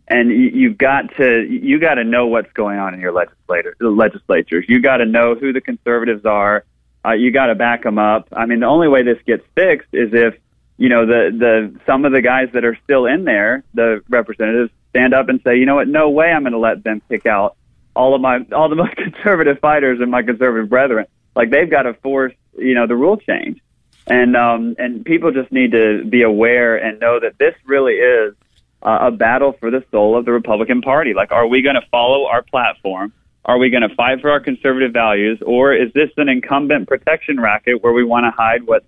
and 0.08 0.30
you, 0.30 0.50
you've 0.54 0.78
got 0.78 1.16
to 1.18 1.46
you 1.50 1.80
got 1.80 1.96
to 1.96 2.04
know 2.04 2.28
what's 2.28 2.52
going 2.54 2.80
on 2.80 2.94
in 2.94 3.00
your 3.00 3.12
legislator 3.12 3.76
legislatures. 3.80 4.66
You 4.68 4.82
got 4.82 4.98
to 4.98 5.06
know 5.06 5.36
who 5.36 5.54
the 5.54 5.62
conservatives 5.62 6.26
are. 6.26 6.64
Uh, 7.06 7.14
you 7.14 7.32
got 7.32 7.48
to 7.48 7.56
back 7.56 7.84
them 7.84 7.98
up. 7.98 8.28
I 8.32 8.46
mean, 8.46 8.60
the 8.60 8.66
only 8.66 8.90
way 8.90 9.04
this 9.04 9.18
gets 9.26 9.44
fixed 9.56 9.88
is 9.94 10.10
if 10.14 10.36
you 10.80 10.88
know, 10.88 11.06
the, 11.06 11.30
the, 11.38 11.80
some 11.86 12.06
of 12.06 12.14
the 12.14 12.22
guys 12.22 12.48
that 12.54 12.64
are 12.64 12.78
still 12.86 13.06
in 13.06 13.26
there, 13.26 13.66
the 13.74 14.02
representatives 14.08 14.72
stand 14.92 15.14
up 15.14 15.28
and 15.28 15.42
say, 15.44 15.58
you 15.58 15.66
know 15.66 15.76
what, 15.76 15.90
no 15.90 16.10
way 16.10 16.32
I'm 16.32 16.44
going 16.44 16.54
to 16.54 16.58
let 16.58 16.86
them 16.86 17.02
pick 17.10 17.26
out 17.26 17.58
all 18.00 18.16
of 18.16 18.22
my, 18.22 18.40
all 18.54 18.70
the 18.70 18.76
most 18.84 18.96
conservative 18.96 19.60
fighters 19.60 20.00
and 20.02 20.10
my 20.10 20.24
conservative 20.24 20.70
brethren. 20.70 21.06
Like 21.36 21.50
they've 21.52 21.70
got 21.70 21.84
to 21.84 21.94
force, 21.96 22.34
you 22.58 22.74
know, 22.74 22.88
the 22.88 22.96
rule 22.96 23.18
change. 23.18 23.60
And, 24.08 24.36
um, 24.36 24.76
and 24.80 25.06
people 25.06 25.32
just 25.32 25.52
need 25.52 25.72
to 25.74 26.04
be 26.06 26.24
aware 26.24 26.78
and 26.78 27.00
know 27.00 27.20
that 27.20 27.38
this 27.38 27.54
really 27.66 27.94
is 27.94 28.34
uh, 28.82 28.98
a 29.02 29.12
battle 29.12 29.54
for 29.60 29.70
the 29.70 29.84
soul 29.92 30.18
of 30.18 30.26
the 30.26 30.32
Republican 30.32 30.82
Party. 30.82 31.14
Like, 31.14 31.32
are 31.32 31.46
we 31.46 31.62
going 31.62 31.76
to 31.76 31.86
follow 31.92 32.26
our 32.26 32.42
platform? 32.42 33.14
Are 33.46 33.58
we 33.58 33.70
going 33.70 33.88
to 33.88 33.94
fight 33.96 34.22
for 34.22 34.32
our 34.32 34.40
conservative 34.40 34.94
values? 34.94 35.40
Or 35.46 35.74
is 35.74 35.94
this 35.94 36.10
an 36.18 36.28
incumbent 36.28 36.88
protection 36.88 37.40
racket 37.40 37.84
where 37.84 37.94
we 37.94 38.04
want 38.04 38.26
to 38.26 38.32
hide 38.32 38.66
what's 38.66 38.86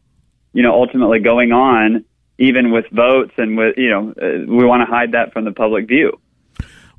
you 0.53 0.64
know, 0.64 0.74
ultimately 0.74 1.20
going 1.20 1.51
on, 1.51 2.05
even 2.38 2.72
with 2.72 2.86
votes 2.91 3.32
and 3.38 3.57
with, 3.57 3.78
you 3.78 3.89
know, 3.89 4.14
uh, 4.22 4.45
we 4.47 4.66
want 4.66 4.82
to 4.82 4.91
hide 4.91 5.14
that 5.14 5.32
from 5.34 5.45
the 5.45 5.51
public 5.51 5.88
view. 5.88 6.20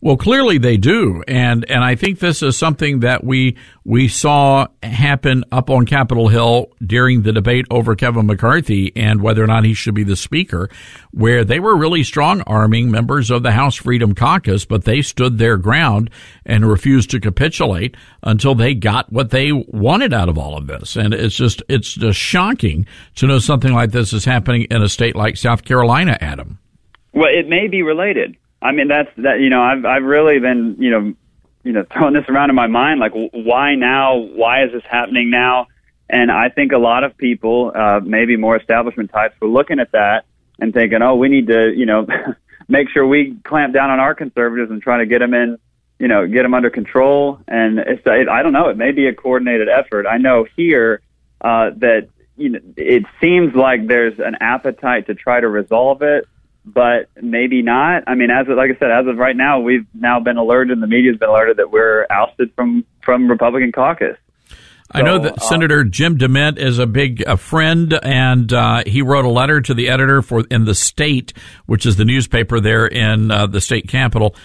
Well, 0.05 0.17
clearly 0.17 0.59
they 0.59 0.79
do, 0.79 1.23
and 1.29 1.65
and 1.71 1.85
I 1.85 1.95
think 1.95 2.19
this 2.19 2.43
is 2.43 2.59
something 2.59 3.01
that 3.01 3.23
we 3.23 3.57
we 3.85 4.09
saw 4.09 4.67
happen 4.83 5.45
up 5.53 5.71
on 5.71 5.87
Capitol 5.87 6.27
Hill 6.27 6.73
during 6.85 7.23
the 7.23 7.31
debate 7.31 7.67
over 7.71 7.95
Kevin 7.95 8.27
McCarthy 8.27 8.91
and 8.97 9.23
whether 9.23 9.45
or 9.45 9.47
not 9.47 9.65
he 9.65 9.75
should 9.75 9.95
be 9.95 10.03
the 10.03 10.17
speaker, 10.17 10.69
where 11.13 11.45
they 11.45 11.61
were 11.61 11.77
really 11.77 12.03
strong 12.03 12.41
arming 12.49 12.91
members 12.91 13.31
of 13.31 13.45
the 13.45 13.53
House 13.53 13.77
Freedom 13.77 14.13
Caucus, 14.13 14.65
but 14.65 14.83
they 14.83 15.03
stood 15.03 15.39
their 15.39 15.57
ground 15.57 16.11
and 16.45 16.69
refused 16.69 17.11
to 17.11 17.21
capitulate 17.21 17.97
until 18.25 18.57
they 18.57 18.75
got 18.75 19.13
what 19.13 19.31
they 19.31 19.53
wanted 19.53 20.13
out 20.13 20.29
of 20.29 20.37
all 20.37 20.59
of 20.59 20.67
this. 20.67 20.97
And 20.97 21.15
it's 21.15 21.37
just 21.37 21.63
it's 21.69 21.95
just 21.95 22.19
shocking 22.19 22.87
to 23.15 23.29
know 23.29 23.39
something 23.39 23.73
like 23.73 23.93
this 23.93 24.13
is 24.13 24.25
happening 24.25 24.63
in 24.63 24.83
a 24.83 24.89
state 24.89 25.15
like 25.15 25.37
South 25.37 25.65
Carolina, 25.65 26.19
Adam. 26.21 26.59
Well, 27.13 27.31
it 27.33 27.47
may 27.47 27.69
be 27.69 27.83
related. 27.83 28.37
I 28.63 28.73
mean, 28.73 28.89
that's 28.89 29.11
that. 29.19 29.41
You 29.41 29.51
know, 29.51 29.63
I've 29.63 29.85
I've 29.85 30.05
really 30.05 30.39
been 30.39 30.77
you 30.79 30.91
know, 30.91 31.15
you 31.65 31.73
know, 31.73 31.85
throwing 31.93 32.15
this 32.15 32.25
around 32.29 32.51
in 32.51 32.57
my 32.57 32.69
mind. 32.69 33.01
Like, 33.01 33.13
why 33.13 33.75
now? 33.75 34.17
Why 34.17 34.65
is 34.65 34.73
this 34.73 34.85
happening 34.89 35.31
now? 35.31 35.67
And 36.09 36.31
I 36.31 36.51
think 36.51 36.73
a 36.73 36.79
lot 36.79 37.05
of 37.05 37.17
people, 37.17 37.73
uh, 37.75 38.01
maybe 38.05 38.37
more 38.37 38.57
establishment 38.57 39.11
types, 39.11 39.35
were 39.41 39.49
looking 39.49 39.81
at 39.81 39.93
that 39.93 40.25
and 40.59 40.75
thinking, 40.75 41.01
oh, 41.01 41.17
we 41.17 41.29
need 41.29 41.47
to, 41.47 41.73
you 41.75 41.87
know, 41.87 42.07
make 42.69 42.91
sure 42.91 43.07
we 43.07 43.37
clamp 43.45 43.73
down 43.73 43.91
on 43.91 43.99
our 43.99 44.15
conservatives 44.15 44.71
and 44.71 44.83
try 44.83 44.99
to 44.99 45.07
get 45.07 45.21
them 45.21 45.33
in, 45.33 45.59
you 45.99 46.09
know, 46.09 46.27
get 46.27 46.43
them 46.43 46.53
under 46.53 46.69
control. 46.69 47.41
And 47.49 47.79
it's, 47.79 48.03
it, 48.05 48.29
I 48.29 48.43
don't 48.43 48.53
know, 48.53 48.69
it 48.69 48.77
may 48.77 48.93
be 48.93 49.07
a 49.07 49.15
coordinated 49.15 49.69
effort. 49.71 50.07
I 50.07 50.19
know 50.19 50.47
here 50.55 51.01
uh, 51.41 51.71
that 51.79 52.09
you 52.37 52.51
know, 52.51 52.61
it 52.77 53.05
seems 53.21 53.55
like 53.55 53.87
there's 53.87 54.19
an 54.19 54.37
appetite 54.41 55.07
to 55.07 55.15
try 55.15 55.41
to 55.41 55.49
resolve 55.49 56.03
it 56.03 56.27
but 56.65 57.09
maybe 57.21 57.63
not. 57.63 58.05
I 58.07 58.15
mean, 58.15 58.31
as 58.31 58.49
of, 58.49 58.57
like 58.57 58.71
I 58.71 58.79
said, 58.79 58.91
as 58.91 59.07
of 59.07 59.19
right 59.19 59.37
now, 59.37 59.61
we've 59.61 59.87
now 59.95 60.21
been 60.21 60.37
alerted, 60.37 60.73
and 60.73 60.83
the 60.83 60.87
media's 60.87 61.17
been 61.17 61.29
alerted 61.29 61.57
that 61.59 61.71
we're 61.71 62.07
ousted 62.11 62.53
from 62.55 62.85
from 63.03 63.29
Republican 63.29 63.73
caucus. 63.73 64.17
I 64.95 65.03
know 65.03 65.19
that 65.19 65.39
uh, 65.39 65.49
Senator 65.49 65.85
Jim 65.85 66.19
DeMint 66.19 66.59
is 66.59 66.79
a 66.79 66.87
big 66.87 67.23
a 67.27 67.37
friend, 67.37 67.99
and 68.03 68.53
uh, 68.53 68.83
he 68.87 69.03
wrote 69.03 69.25
a 69.25 69.31
letter 69.31 69.61
to 69.61 69.75
the 69.75 69.89
editor 69.89 70.23
for 70.23 70.45
in 70.51 70.65
the 70.67 70.75
state, 70.75 71.33
which 71.67 71.87
is 71.87 71.97
the 71.97 72.05
newspaper 72.05 72.61
there 72.61 72.87
in 72.87 73.31
uh, 73.31 73.47
the 73.47 73.61
state 73.61 73.89
capital, 73.89 74.37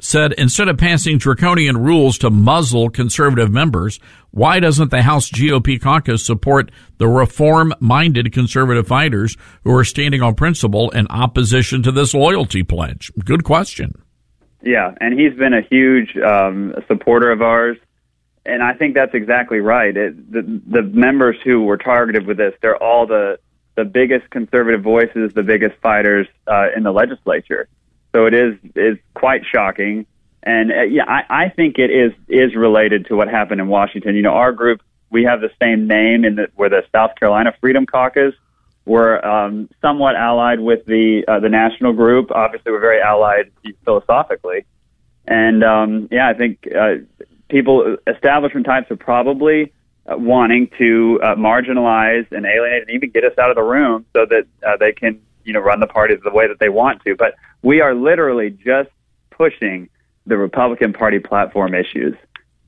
said 0.00 0.32
instead 0.34 0.68
of 0.68 0.78
passing 0.78 1.18
draconian 1.18 1.76
rules 1.76 2.18
to 2.18 2.30
muzzle 2.30 2.90
conservative 2.90 3.50
members, 3.50 3.98
why 4.30 4.60
doesn't 4.60 4.90
the 4.90 5.02
House 5.02 5.30
GOP 5.30 5.80
caucus 5.80 6.24
support 6.24 6.70
the 6.98 7.08
reform 7.08 7.72
minded 7.80 8.32
conservative 8.32 8.86
fighters 8.86 9.36
who 9.64 9.74
are 9.74 9.84
standing 9.84 10.22
on 10.22 10.34
principle 10.34 10.90
in 10.90 11.06
opposition 11.08 11.82
to 11.82 11.92
this 11.92 12.14
loyalty 12.14 12.62
pledge? 12.62 13.10
Good 13.24 13.44
question. 13.44 13.92
Yeah, 14.62 14.94
and 15.00 15.18
he's 15.18 15.34
been 15.38 15.54
a 15.54 15.62
huge 15.62 16.16
um, 16.16 16.74
supporter 16.88 17.30
of 17.30 17.40
ours, 17.40 17.76
and 18.44 18.62
I 18.62 18.74
think 18.74 18.94
that's 18.94 19.14
exactly 19.14 19.60
right. 19.60 19.96
It, 19.96 20.32
the 20.32 20.60
the 20.66 20.82
members 20.82 21.36
who 21.44 21.62
were 21.62 21.76
targeted 21.76 22.26
with 22.26 22.36
this, 22.36 22.52
they're 22.62 22.82
all 22.82 23.06
the 23.06 23.38
the 23.76 23.84
biggest 23.84 24.28
conservative 24.30 24.82
voices, 24.82 25.32
the 25.34 25.42
biggest 25.42 25.76
fighters 25.82 26.26
uh, 26.46 26.68
in 26.76 26.82
the 26.82 26.90
legislature. 26.90 27.68
So 28.16 28.24
it 28.24 28.32
is 28.32 28.54
is 28.74 28.96
quite 29.12 29.42
shocking, 29.44 30.06
and 30.42 30.72
uh, 30.72 30.82
yeah, 30.84 31.04
I, 31.06 31.44
I 31.44 31.48
think 31.50 31.78
it 31.78 31.90
is 31.90 32.12
is 32.28 32.56
related 32.56 33.04
to 33.08 33.14
what 33.14 33.28
happened 33.28 33.60
in 33.60 33.68
Washington. 33.68 34.14
You 34.14 34.22
know, 34.22 34.32
our 34.32 34.52
group 34.52 34.80
we 35.10 35.24
have 35.24 35.42
the 35.42 35.50
same 35.60 35.86
name 35.86 36.24
in 36.24 36.36
the 36.36 36.48
we're 36.56 36.70
the 36.70 36.82
South 36.92 37.10
Carolina 37.20 37.52
Freedom 37.60 37.84
Caucus. 37.84 38.32
We're 38.86 39.22
um, 39.22 39.68
somewhat 39.82 40.16
allied 40.16 40.60
with 40.60 40.86
the 40.86 41.24
uh, 41.28 41.40
the 41.40 41.50
national 41.50 41.92
group. 41.92 42.30
Obviously, 42.30 42.72
we're 42.72 42.80
very 42.80 43.02
allied 43.02 43.52
philosophically, 43.84 44.64
and 45.28 45.62
um, 45.62 46.08
yeah, 46.10 46.26
I 46.26 46.32
think 46.32 46.66
uh, 46.74 46.94
people 47.50 47.98
establishment 48.06 48.64
types 48.64 48.90
are 48.90 48.96
probably 48.96 49.74
uh, 50.06 50.16
wanting 50.16 50.70
to 50.78 51.20
uh, 51.22 51.34
marginalize 51.34 52.32
and 52.32 52.46
alienate 52.46 52.80
and 52.88 52.90
even 52.92 53.10
get 53.10 53.24
us 53.24 53.36
out 53.36 53.50
of 53.50 53.56
the 53.56 53.62
room 53.62 54.06
so 54.14 54.24
that 54.24 54.46
uh, 54.66 54.78
they 54.78 54.92
can 54.92 55.20
you 55.44 55.52
know 55.52 55.60
run 55.60 55.80
the 55.80 55.86
parties 55.86 56.18
the 56.24 56.30
way 56.30 56.48
that 56.48 56.58
they 56.58 56.70
want 56.70 57.02
to. 57.04 57.14
But 57.14 57.34
we 57.62 57.80
are 57.80 57.94
literally 57.94 58.50
just 58.50 58.90
pushing 59.30 59.88
the 60.26 60.36
Republican 60.36 60.92
Party 60.92 61.18
platform 61.18 61.74
issues. 61.74 62.14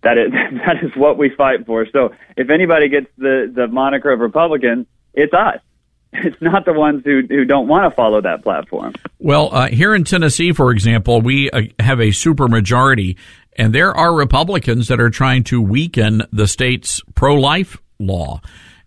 That 0.03 0.19
is 0.19 0.33
that 0.67 0.83
is 0.83 0.93
what 0.97 1.19
we 1.19 1.31
fight 1.31 1.67
for. 1.67 1.87
So 1.93 2.15
if 2.37 2.51
anybody 2.51 2.89
gets 2.89 3.07
the 3.17 3.53
the 3.55 3.67
moniker 3.69 4.13
of 4.13 4.21
Republican, 4.21 4.87
it's 5.15 5.33
us. 5.33 5.61
It's 6.11 6.41
not 6.41 6.65
the 6.65 6.73
ones 6.73 7.03
who 7.05 7.21
who 7.29 7.45
don't 7.45 7.69
want 7.69 7.91
to 7.91 7.95
follow 7.95 8.23
that 8.23 8.43
platform. 8.43 8.95
Well, 9.19 9.55
uh, 9.55 9.69
here 9.69 9.95
in 9.95 10.05
Tennessee, 10.05 10.53
for 10.53 10.71
example, 10.71 11.21
we 11.21 11.51
uh, 11.51 11.63
have 11.79 12.01
a 12.01 12.09
supermajority, 12.09 13.19
and 13.57 13.75
there 13.75 13.95
are 13.95 14.15
Republicans 14.15 14.89
that 14.89 15.01
are 15.01 15.11
trying 15.11 15.45
to 15.45 15.61
weaken 15.61 16.23
the 16.33 16.47
state's 16.47 17.03
pro 17.15 17.35
life 17.35 17.77
law. 17.99 18.41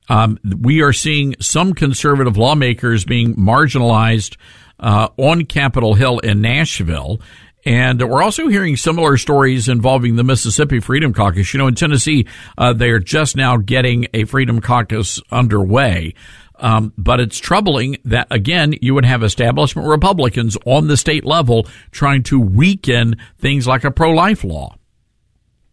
Um, 0.09 0.39
we 0.43 0.81
are 0.81 0.93
seeing 0.93 1.35
some 1.39 1.73
conservative 1.73 2.37
lawmakers 2.37 3.05
being 3.05 3.35
marginalized 3.35 4.35
uh, 4.81 5.09
on 5.17 5.45
Capitol 5.45 5.93
Hill 5.93 6.19
in 6.19 6.41
Nashville. 6.41 7.21
And 7.63 8.01
we're 8.01 8.23
also 8.23 8.47
hearing 8.47 8.75
similar 8.75 9.17
stories 9.17 9.69
involving 9.69 10.15
the 10.15 10.23
Mississippi 10.23 10.79
Freedom 10.79 11.13
Caucus. 11.13 11.53
You 11.53 11.59
know, 11.59 11.67
in 11.67 11.75
Tennessee, 11.75 12.25
uh, 12.57 12.73
they 12.73 12.89
are 12.89 12.99
just 12.99 13.35
now 13.35 13.57
getting 13.57 14.07
a 14.13 14.25
Freedom 14.25 14.61
Caucus 14.61 15.21
underway. 15.31 16.15
Um, 16.55 16.93
but 16.97 17.19
it's 17.19 17.39
troubling 17.39 17.97
that, 18.05 18.27
again, 18.31 18.75
you 18.81 18.93
would 18.93 19.05
have 19.05 19.23
establishment 19.23 19.87
Republicans 19.87 20.57
on 20.65 20.87
the 20.87 20.97
state 20.97 21.25
level 21.25 21.67
trying 21.91 22.23
to 22.23 22.39
weaken 22.39 23.17
things 23.37 23.67
like 23.67 23.83
a 23.83 23.91
pro 23.91 24.11
life 24.11 24.43
law. 24.43 24.75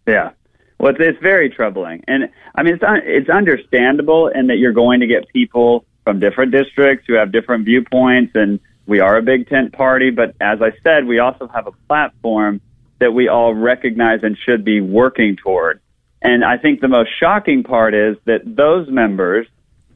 Yeah. 0.07 0.31
Well, 0.79 0.93
it's, 0.93 1.01
it's 1.01 1.23
very 1.23 1.51
troubling. 1.51 2.05
And 2.09 2.31
I 2.55 2.63
mean, 2.63 2.75
it's, 2.75 2.83
un- 2.83 3.03
it's 3.05 3.29
understandable 3.29 4.29
in 4.29 4.47
that 4.47 4.57
you're 4.57 4.73
going 4.73 5.01
to 5.01 5.07
get 5.07 5.29
people 5.29 5.85
from 6.05 6.21
different 6.21 6.53
districts 6.53 7.05
who 7.07 7.15
have 7.15 7.33
different 7.33 7.67
viewpoints 7.67 8.33
and 8.35 8.61
we 8.89 9.01
are 9.01 9.19
a 9.19 9.23
big 9.23 9.49
tent 9.49 9.75
party, 9.75 10.11
but 10.11 10.35
as 10.41 10.63
I 10.63 10.73
said, 10.83 11.05
we 11.05 11.19
also 11.19 11.47
have 11.47 11.67
a 11.67 11.73
platform 11.89 12.63
that 13.01 13.13
we 13.13 13.29
all 13.29 13.55
recognize 13.55 14.21
and 14.23 14.37
should 14.37 14.65
be 14.65 14.81
working 14.81 15.37
toward. 15.37 15.81
And 16.23 16.43
I 16.43 16.57
think 16.57 16.81
the 16.81 16.89
most 16.89 17.11
shocking 17.21 17.63
part 17.63 17.95
is 17.95 18.17
that 18.25 18.41
those 18.45 18.89
members 18.89 19.47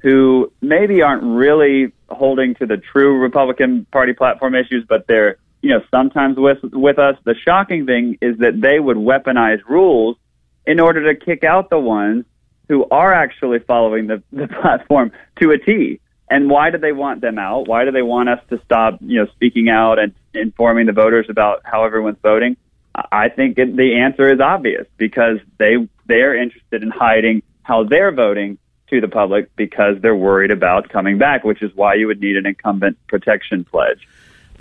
who 0.03 0.53
maybe 0.61 1.01
aren't 1.01 1.23
really 1.23 1.93
holding 2.11 2.55
to 2.57 2.67
the 2.67 2.77
true 2.77 3.19
Republican 3.19 3.87
Party 3.87 4.13
platform 4.13 4.55
issues, 4.55 4.85
but 4.87 5.07
they're, 5.07 5.39
you 5.63 5.71
know, 5.71 5.81
sometimes 5.91 6.37
with, 6.37 6.59
with 6.63 6.99
us, 6.99 7.17
the 7.25 7.35
shocking 7.35 7.87
thing 7.87 8.19
is 8.21 8.37
that 8.39 8.61
they 8.61 8.79
would 8.79 8.99
weaponize 8.99 9.61
rules 9.67 10.19
in 10.67 10.81
order 10.81 11.13
to 11.13 11.19
kick 11.19 11.45
out 11.45 11.71
the 11.71 11.79
ones 11.79 12.27
who 12.69 12.85
are 12.91 13.13
actually 13.13 13.59
following 13.61 14.07
the, 14.07 14.23
the 14.33 14.49
platform 14.61 15.13
to 15.41 15.51
a 15.51 15.59
T. 15.59 15.99
And 16.33 16.49
why 16.49 16.71
do 16.71 16.79
they 16.79 16.93
want 16.93 17.21
them 17.21 17.39
out? 17.39 17.69
Why 17.69 17.85
do 17.85 17.91
they 17.91 18.01
want 18.01 18.31
us 18.31 18.41
to 18.49 18.59
stop, 18.65 18.97
you 19.03 19.21
know, 19.21 19.31
speaking 19.33 19.69
out 19.69 19.99
and 19.99 20.15
informing 20.33 20.87
the 20.87 20.93
voters 20.93 21.27
about 21.29 21.61
how 21.63 21.85
everyone's 21.85 22.17
voting? 22.23 22.57
I 22.95 23.29
think 23.29 23.59
it, 23.59 23.77
the 23.77 23.97
answer 23.97 24.33
is 24.33 24.41
obvious 24.41 24.87
because 24.97 25.41
they 25.59 25.77
they 26.07 26.23
are 26.23 26.35
interested 26.35 26.83
in 26.83 26.89
hiding 26.89 27.43
how 27.63 27.85
they're 27.85 28.13
voting 28.13 28.57
to 28.89 29.03
the 29.03 29.09
public 29.09 29.55
because 29.57 30.01
they're 30.01 30.17
worried 30.17 30.51
about 30.51 30.89
coming 30.89 31.19
back, 31.19 31.45
which 31.45 31.63
is 31.63 31.71
why 31.75 31.97
you 31.97 32.07
would 32.07 32.23
need 32.23 32.39
an 32.39 32.47
incumbent 32.47 32.97
protection 33.09 33.65
pledge. 33.65 34.09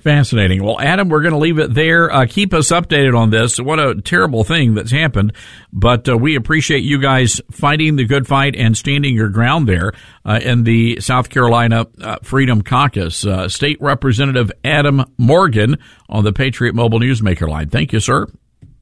Fascinating. 0.01 0.63
Well, 0.63 0.79
Adam, 0.79 1.09
we're 1.09 1.21
going 1.21 1.33
to 1.33 1.37
leave 1.37 1.59
it 1.59 1.75
there. 1.75 2.11
Uh, 2.11 2.25
keep 2.27 2.55
us 2.55 2.69
updated 2.71 3.15
on 3.15 3.29
this. 3.29 3.59
What 3.59 3.79
a 3.79 4.01
terrible 4.01 4.43
thing 4.43 4.73
that's 4.73 4.89
happened. 4.89 5.33
But 5.71 6.09
uh, 6.09 6.17
we 6.17 6.35
appreciate 6.35 6.83
you 6.83 6.99
guys 6.99 7.39
fighting 7.51 7.97
the 7.97 8.05
good 8.05 8.25
fight 8.25 8.55
and 8.55 8.75
standing 8.75 9.13
your 9.13 9.29
ground 9.29 9.69
there 9.69 9.93
uh, 10.25 10.39
in 10.41 10.63
the 10.63 10.99
South 11.01 11.29
Carolina 11.29 11.85
uh, 12.01 12.17
Freedom 12.23 12.63
Caucus. 12.63 13.23
Uh, 13.25 13.47
State 13.47 13.79
Representative 13.79 14.51
Adam 14.63 15.05
Morgan 15.19 15.77
on 16.09 16.23
the 16.23 16.33
Patriot 16.33 16.73
Mobile 16.73 16.99
Newsmaker 16.99 17.47
line. 17.47 17.69
Thank 17.69 17.93
you, 17.93 17.99
sir. 17.99 18.25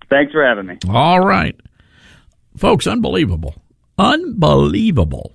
Thanks 0.09 0.32
for 0.32 0.45
having 0.45 0.67
me. 0.67 0.78
All 0.88 1.20
right. 1.20 1.59
Folks, 2.55 2.88
unbelievable. 2.88 3.55
Unbelievable. 3.97 5.34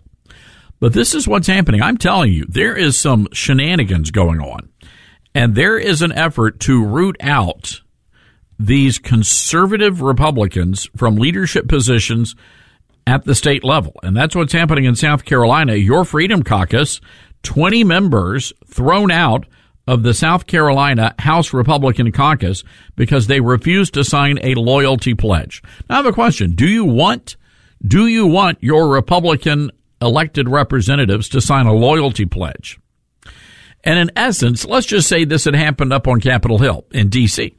But 0.80 0.92
this 0.92 1.14
is 1.14 1.28
what's 1.28 1.46
happening. 1.46 1.82
I'm 1.82 1.98
telling 1.98 2.32
you, 2.32 2.44
there 2.48 2.76
is 2.76 2.98
some 2.98 3.28
shenanigans 3.32 4.10
going 4.10 4.40
on. 4.40 4.70
And 5.34 5.54
there 5.54 5.76
is 5.76 6.00
an 6.02 6.12
effort 6.12 6.60
to 6.60 6.84
root 6.84 7.16
out 7.20 7.80
these 8.58 8.98
conservative 8.98 10.00
Republicans 10.00 10.88
from 10.96 11.16
leadership 11.16 11.68
positions 11.68 12.36
at 13.06 13.24
the 13.24 13.34
state 13.34 13.64
level. 13.64 13.94
And 14.02 14.16
that's 14.16 14.36
what's 14.36 14.52
happening 14.52 14.84
in 14.84 14.94
South 14.94 15.24
Carolina. 15.24 15.74
Your 15.74 16.04
Freedom 16.04 16.42
Caucus, 16.42 17.00
20 17.42 17.84
members 17.84 18.52
thrown 18.66 19.10
out 19.10 19.46
of 19.86 20.02
the 20.02 20.14
South 20.14 20.46
Carolina 20.46 21.14
House 21.18 21.52
Republican 21.52 22.10
caucus 22.10 22.64
because 22.96 23.26
they 23.26 23.40
refused 23.40 23.94
to 23.94 24.04
sign 24.04 24.38
a 24.42 24.54
loyalty 24.54 25.14
pledge. 25.14 25.62
Now 25.88 25.96
I 25.96 25.98
have 25.98 26.06
a 26.06 26.12
question. 26.12 26.52
Do 26.54 26.66
you 26.66 26.84
want, 26.84 27.36
do 27.86 28.06
you 28.06 28.26
want 28.26 28.62
your 28.62 28.88
Republican 28.88 29.70
elected 30.00 30.48
representatives 30.48 31.28
to 31.30 31.40
sign 31.40 31.66
a 31.66 31.74
loyalty 31.74 32.24
pledge? 32.24 32.78
And 33.84 33.98
in 33.98 34.10
essence, 34.16 34.64
let's 34.64 34.86
just 34.86 35.08
say 35.08 35.24
this 35.24 35.44
had 35.44 35.54
happened 35.54 35.92
up 35.92 36.08
on 36.08 36.20
Capitol 36.20 36.58
Hill 36.58 36.86
in 36.90 37.10
D.C. 37.10 37.54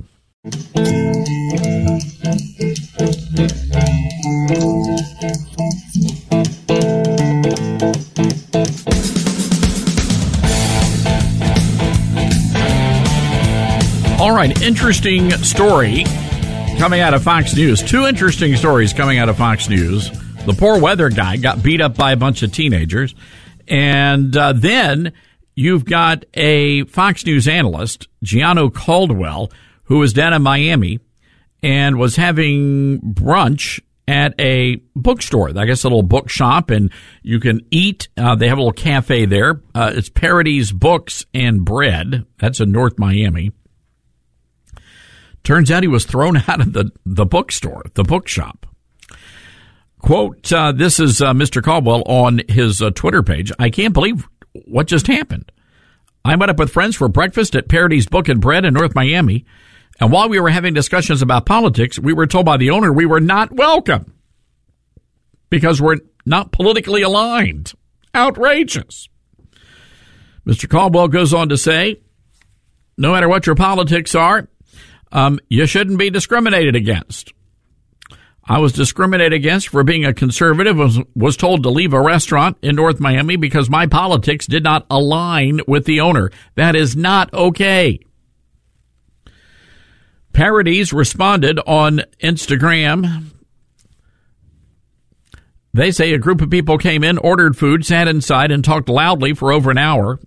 All 0.47 0.53
right, 14.32 14.62
interesting 14.62 15.32
story 15.32 16.05
coming 16.78 17.01
out 17.01 17.12
of 17.12 17.24
Fox 17.24 17.57
News. 17.57 17.82
Two 17.82 18.07
interesting 18.07 18.55
stories 18.55 18.92
coming 18.92 19.18
out 19.18 19.28
of 19.28 19.36
Fox 19.36 19.68
News. 19.68 20.12
The 20.44 20.53
poor 20.53 20.80
weather 20.80 21.09
guy 21.09 21.38
got 21.38 21.64
beat 21.64 21.80
up 21.80 21.97
by 21.97 22.12
a 22.12 22.16
bunch 22.16 22.44
of 22.44 22.53
teenagers. 22.53 23.16
And 23.66 24.36
uh, 24.36 24.53
then 24.53 25.12
you've 25.57 25.84
got 25.84 26.24
a 26.34 26.84
Fox 26.84 27.26
News 27.26 27.49
analyst, 27.49 28.07
Gianno 28.24 28.72
Caldwell, 28.72 29.51
who 29.87 29.99
was 29.99 30.12
down 30.12 30.32
in 30.32 30.43
Miami 30.43 31.01
and 31.62 31.99
was 31.99 32.16
having 32.16 33.01
brunch 33.01 33.80
at 34.09 34.34
a 34.41 34.76
bookstore. 34.95 35.51
I 35.57 35.64
guess 35.64 35.84
a 35.84 35.89
little 35.89 36.03
bookshop, 36.03 36.70
and 36.70 36.93
you 37.22 37.41
can 37.41 37.61
eat. 37.70 38.09
Uh, 38.16 38.37
they 38.37 38.49
have 38.49 38.59
a 38.59 38.61
little 38.61 38.72
cafe 38.72 39.26
there. 39.26 39.62
Uh, 39.74 39.93
it's 39.95 40.09
Paradis 40.09 40.70
Books 40.72 41.24
and 41.34 41.64
Bread. 41.64 42.24
That's 42.39 42.61
in 42.61 42.72
North 42.72 42.99
Miami. 42.99 43.53
Turns 45.43 45.70
out 45.70 45.82
he 45.82 45.89
was 45.89 46.05
thrown 46.05 46.37
out 46.49 46.61
of 46.61 46.72
the, 46.72 46.91
the 47.05 47.26
bookstore, 47.26 47.84
the 47.95 48.05
bookshop. 48.05 48.66
Quote, 49.99 50.53
uh, 50.53 50.72
this 50.72 51.01
is 51.01 51.20
uh, 51.20 51.32
Mr. 51.32 51.62
Caldwell 51.62 52.03
on 52.07 52.43
his 52.49 52.80
uh, 52.80 52.91
Twitter 52.91 53.22
page. 53.22 53.51
I 53.59 53.70
can't 53.70 53.95
believe 53.95 54.28
what 54.66 54.87
just 54.87 55.07
happened. 55.09 55.51
I 56.24 56.37
met 56.37 56.51
up 56.51 56.59
with 56.59 56.72
friends 56.72 56.97
for 56.97 57.09
breakfast 57.09 57.57
at 57.57 57.68
Paradis 57.68 58.07
Book 58.07 58.28
and 58.28 58.41
Bread 58.41 58.64
in 58.64 58.74
North 58.74 58.95
Miami. 58.95 59.45
And 60.01 60.12
while 60.12 60.28
we 60.28 60.40
were 60.40 60.51
having 60.51 60.74
discussions 60.74 61.22
about 61.22 61.47
politics, 61.47 61.99
we 61.99 62.12
were 62.12 62.26
told 62.26 62.47
by 62.47 62.57
the 62.57 62.70
owner 62.70 62.92
we 62.92 63.07
were 63.07 63.20
not 63.20 63.53
welcome 63.53 64.12
because 65.49 65.80
we're 65.80 65.99
not 66.26 66.53
politically 66.53 67.03
aligned. 67.03 67.72
Outrageous. 68.14 69.09
Mr. 70.47 70.68
Caldwell 70.68 71.09
goes 71.09 71.32
on 71.32 71.49
to 71.49 71.57
say, 71.57 72.01
no 72.99 73.12
matter 73.12 73.28
what 73.28 73.47
your 73.47 73.57
politics 73.57 74.14
are, 74.14 74.49
um, 75.12 75.38
you 75.49 75.66
shouldn't 75.66 75.99
be 75.99 76.11
discriminated 76.11 76.76
against. 76.76 77.32
I 78.49 78.61
was 78.61 78.72
discriminated 78.72 79.32
against 79.32 79.68
for 79.68 79.82
being 79.82 80.05
a 80.05 80.14
conservative, 80.14 80.76
was, 80.76 81.01
was 81.16 81.36
told 81.36 81.64
to 81.64 81.70
leave 81.70 81.92
a 81.92 82.01
restaurant 82.01 82.57
in 82.62 82.76
North 82.76 83.01
Miami 83.01 83.36
because 83.36 83.68
my 83.68 83.86
politics 83.86 84.47
did 84.47 84.62
not 84.62 84.86
align 84.88 85.61
with 85.66 85.84
the 85.84 86.01
owner. 86.01 86.30
That 86.55 86.76
is 86.76 86.94
not 86.94 87.32
okay. 87.34 87.99
Paradis 90.37 90.93
responded 90.93 91.59
on 91.66 92.03
Instagram. 92.22 93.30
They 95.72 95.91
say 95.91 96.12
a 96.12 96.18
group 96.18 96.43
of 96.43 96.51
people 96.51 96.76
came 96.76 97.03
in, 97.03 97.16
ordered 97.16 97.57
food, 97.57 97.87
sat 97.87 98.07
inside, 98.07 98.51
and 98.51 98.62
talked 98.62 98.91
loudly 98.91 99.32
for 99.32 99.51
over 99.51 99.70
an 99.70 99.78
hour. 99.78 100.20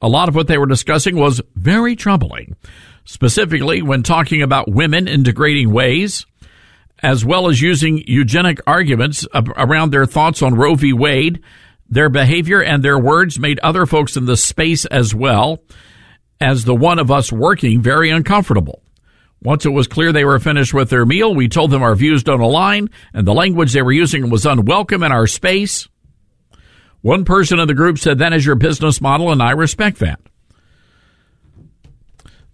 A 0.00 0.06
lot 0.06 0.28
of 0.28 0.36
what 0.36 0.46
they 0.46 0.56
were 0.56 0.66
discussing 0.66 1.16
was 1.16 1.40
very 1.56 1.96
troubling, 1.96 2.54
specifically 3.04 3.82
when 3.82 4.04
talking 4.04 4.40
about 4.40 4.70
women 4.70 5.08
in 5.08 5.24
degrading 5.24 5.72
ways 5.72 6.26
as 7.02 7.24
well 7.24 7.48
as 7.48 7.60
using 7.60 8.04
eugenic 8.06 8.60
arguments 8.68 9.26
around 9.34 9.90
their 9.90 10.06
thoughts 10.06 10.42
on 10.42 10.54
Roe 10.54 10.76
v. 10.76 10.92
Wade. 10.92 11.42
Their 11.90 12.08
behavior 12.08 12.62
and 12.62 12.84
their 12.84 13.00
words 13.00 13.36
made 13.36 13.58
other 13.64 13.84
folks 13.84 14.16
in 14.16 14.26
the 14.26 14.36
space 14.36 14.84
as 14.86 15.12
well 15.12 15.64
as 16.40 16.64
the 16.64 16.74
one 16.74 17.00
of 17.00 17.10
us 17.10 17.32
working 17.32 17.82
very 17.82 18.10
uncomfortable. 18.10 18.80
Once 19.46 19.64
it 19.64 19.68
was 19.68 19.86
clear 19.86 20.12
they 20.12 20.24
were 20.24 20.40
finished 20.40 20.74
with 20.74 20.90
their 20.90 21.06
meal, 21.06 21.32
we 21.32 21.46
told 21.46 21.70
them 21.70 21.80
our 21.80 21.94
views 21.94 22.24
don't 22.24 22.40
align 22.40 22.90
and 23.14 23.24
the 23.24 23.32
language 23.32 23.72
they 23.72 23.80
were 23.80 23.92
using 23.92 24.28
was 24.28 24.44
unwelcome 24.44 25.04
in 25.04 25.12
our 25.12 25.28
space. 25.28 25.86
One 27.00 27.24
person 27.24 27.60
in 27.60 27.68
the 27.68 27.74
group 27.74 27.96
said, 27.96 28.18
That 28.18 28.32
is 28.32 28.44
your 28.44 28.56
business 28.56 29.00
model, 29.00 29.30
and 29.30 29.40
I 29.40 29.52
respect 29.52 30.00
that. 30.00 30.18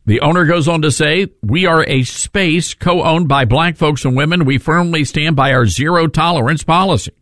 The 0.04 0.20
owner 0.20 0.44
goes 0.44 0.68
on 0.68 0.82
to 0.82 0.90
say, 0.90 1.28
We 1.40 1.64
are 1.64 1.82
a 1.88 2.02
space 2.02 2.74
co 2.74 3.02
owned 3.02 3.26
by 3.26 3.46
black 3.46 3.78
folks 3.78 4.04
and 4.04 4.14
women. 4.14 4.44
We 4.44 4.58
firmly 4.58 5.06
stand 5.06 5.34
by 5.34 5.54
our 5.54 5.64
zero 5.64 6.08
tolerance 6.08 6.62
policy. 6.62 7.14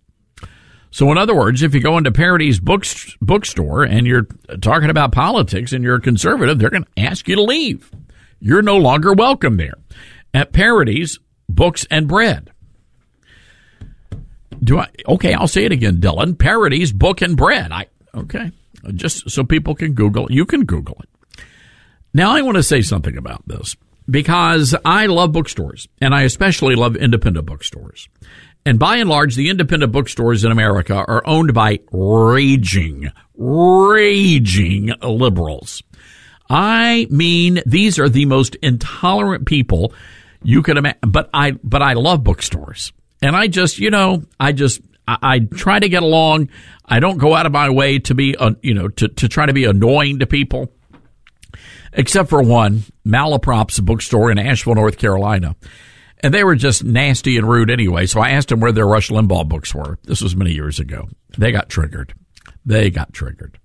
So, 0.90 1.12
in 1.12 1.16
other 1.16 1.36
words, 1.36 1.62
if 1.62 1.76
you 1.76 1.80
go 1.80 1.96
into 1.96 2.10
Paradis 2.10 2.58
books, 2.58 3.16
bookstore 3.20 3.84
and 3.84 4.04
you're 4.04 4.26
talking 4.60 4.90
about 4.90 5.12
politics 5.12 5.72
and 5.72 5.84
you're 5.84 5.94
a 5.94 6.00
conservative, 6.00 6.58
they're 6.58 6.70
going 6.70 6.86
to 6.96 7.00
ask 7.00 7.28
you 7.28 7.36
to 7.36 7.42
leave. 7.42 7.88
You're 8.40 8.62
no 8.62 8.76
longer 8.76 9.12
welcome 9.12 9.56
there. 9.56 9.74
At 10.32 10.52
Paradis, 10.52 11.18
Books 11.48 11.86
and 11.90 12.08
Bread. 12.08 12.50
Do 14.62 14.78
I? 14.78 14.88
Okay, 15.06 15.34
I'll 15.34 15.48
say 15.48 15.64
it 15.64 15.72
again, 15.72 16.00
Dylan. 16.00 16.38
Paradis, 16.38 16.92
Book 16.92 17.22
and 17.22 17.36
Bread. 17.36 17.72
I 17.72 17.86
okay, 18.14 18.50
just 18.94 19.30
so 19.30 19.44
people 19.44 19.74
can 19.74 19.94
Google. 19.94 20.30
You 20.30 20.44
can 20.44 20.64
Google 20.64 21.00
it. 21.02 21.42
Now, 22.12 22.32
I 22.32 22.42
want 22.42 22.56
to 22.56 22.62
say 22.62 22.82
something 22.82 23.16
about 23.16 23.46
this 23.46 23.76
because 24.08 24.74
I 24.84 25.06
love 25.06 25.32
bookstores 25.32 25.88
and 26.00 26.14
I 26.14 26.22
especially 26.22 26.74
love 26.74 26.96
independent 26.96 27.46
bookstores. 27.46 28.08
And 28.66 28.78
by 28.78 28.96
and 28.96 29.08
large, 29.08 29.36
the 29.36 29.48
independent 29.48 29.92
bookstores 29.92 30.44
in 30.44 30.52
America 30.52 30.94
are 30.94 31.22
owned 31.26 31.54
by 31.54 31.80
raging, 31.92 33.10
raging 33.34 34.92
liberals. 35.02 35.82
I 36.50 37.06
mean, 37.10 37.60
these 37.64 37.98
are 37.98 38.08
the 38.08 38.26
most 38.26 38.56
intolerant 38.56 39.46
people 39.46 39.94
you 40.42 40.62
can 40.62 40.76
imagine. 40.76 40.98
But 41.06 41.30
I, 41.32 41.52
but 41.52 41.80
I 41.80 41.92
love 41.92 42.24
bookstores. 42.24 42.92
And 43.22 43.36
I 43.36 43.46
just, 43.46 43.78
you 43.78 43.90
know, 43.90 44.24
I 44.38 44.52
just, 44.52 44.80
I, 45.06 45.18
I 45.22 45.38
try 45.38 45.78
to 45.78 45.88
get 45.88 46.02
along. 46.02 46.50
I 46.84 46.98
don't 46.98 47.18
go 47.18 47.34
out 47.34 47.46
of 47.46 47.52
my 47.52 47.70
way 47.70 48.00
to 48.00 48.14
be, 48.14 48.36
uh, 48.36 48.52
you 48.62 48.74
know, 48.74 48.88
to, 48.88 49.08
to 49.08 49.28
try 49.28 49.46
to 49.46 49.52
be 49.52 49.64
annoying 49.64 50.18
to 50.18 50.26
people 50.26 50.72
except 51.92 52.28
for 52.28 52.42
one, 52.42 52.84
Malaprop's 53.06 53.80
bookstore 53.80 54.30
in 54.30 54.38
Asheville, 54.38 54.74
North 54.74 54.98
Carolina. 54.98 55.56
And 56.22 56.34
they 56.34 56.44
were 56.44 56.56
just 56.56 56.84
nasty 56.84 57.36
and 57.36 57.48
rude 57.48 57.70
anyway. 57.70 58.06
So 58.06 58.20
I 58.20 58.30
asked 58.30 58.48
them 58.48 58.60
where 58.60 58.72
their 58.72 58.86
Rush 58.86 59.08
Limbaugh 59.08 59.48
books 59.48 59.74
were. 59.74 59.98
This 60.04 60.20
was 60.20 60.36
many 60.36 60.52
years 60.52 60.78
ago. 60.78 61.08
They 61.38 61.50
got 61.50 61.68
triggered. 61.68 62.14
They 62.66 62.90
got 62.90 63.12
triggered. 63.12 63.58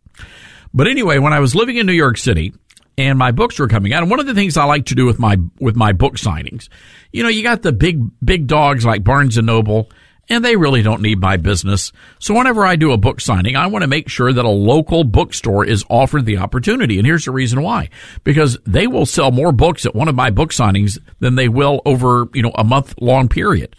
But 0.74 0.88
anyway, 0.88 1.20
when 1.20 1.34
I 1.34 1.40
was 1.40 1.56
living 1.56 1.78
in 1.78 1.86
New 1.86 1.94
York 1.94 2.18
City 2.18 2.54
and 2.98 3.20
my 3.20 3.32
books 3.32 3.60
were 3.60 3.68
coming 3.68 3.94
out, 3.94 4.02
and 4.02 4.10
one 4.10 4.20
of 4.20 4.26
the 4.26 4.34
things 4.34 4.58
I 4.58 4.66
like 4.66 4.86
to 4.88 4.96
do 4.96 5.06
with 5.06 5.20
my 5.20 5.38
with 5.60 5.76
my 5.76 5.94
book 5.94 6.16
signings, 6.16 6.70
you 7.12 7.24
know, 7.24 7.30
you 7.30 7.44
got 7.44 7.62
the 7.62 7.72
big 7.72 8.04
big 8.24 8.48
dogs 8.48 8.86
like 8.86 9.04
Barnes 9.04 9.38
and 9.38 9.48
Noble 9.48 9.90
and 10.30 10.44
they 10.44 10.56
really 10.56 10.82
don't 10.82 11.02
need 11.02 11.20
my 11.20 11.38
business. 11.38 11.92
So 12.20 12.34
whenever 12.34 12.66
I 12.66 12.76
do 12.76 12.92
a 12.92 12.98
book 12.98 13.22
signing, 13.22 13.56
I 13.56 13.68
want 13.68 13.84
to 13.84 13.88
make 13.88 14.10
sure 14.10 14.32
that 14.34 14.46
a 14.46 14.50
local 14.50 15.04
bookstore 15.04 15.66
is 15.66 15.86
offered 15.90 16.26
the 16.26 16.38
opportunity. 16.38 16.98
And 16.98 17.06
here's 17.06 17.26
the 17.26 17.32
reason 17.32 17.62
why. 17.62 17.90
Because 18.24 18.58
they 18.66 18.88
will 18.88 19.06
sell 19.06 19.32
more 19.32 19.52
books 19.52 19.86
at 19.86 19.96
one 19.96 20.08
of 20.08 20.16
my 20.16 20.32
book 20.32 20.52
signings 20.52 21.00
than 21.20 21.36
they 21.36 21.48
will 21.48 21.82
over, 21.86 22.28
you 22.34 22.42
know, 22.42 22.52
a 22.56 22.64
month 22.64 22.96
long 23.00 23.28
period. 23.28 23.76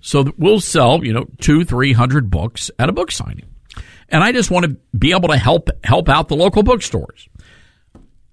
So 0.00 0.32
we'll 0.38 0.60
sell, 0.60 1.04
you 1.04 1.12
know, 1.12 1.26
two, 1.40 1.64
three 1.64 1.92
hundred 1.92 2.30
books 2.30 2.70
at 2.78 2.88
a 2.88 2.92
book 2.92 3.10
signing. 3.10 3.46
And 4.08 4.22
I 4.22 4.32
just 4.32 4.50
want 4.50 4.64
to 4.64 4.76
be 4.96 5.12
able 5.12 5.28
to 5.28 5.36
help, 5.36 5.68
help 5.84 6.08
out 6.08 6.28
the 6.28 6.36
local 6.36 6.62
bookstores. 6.62 7.28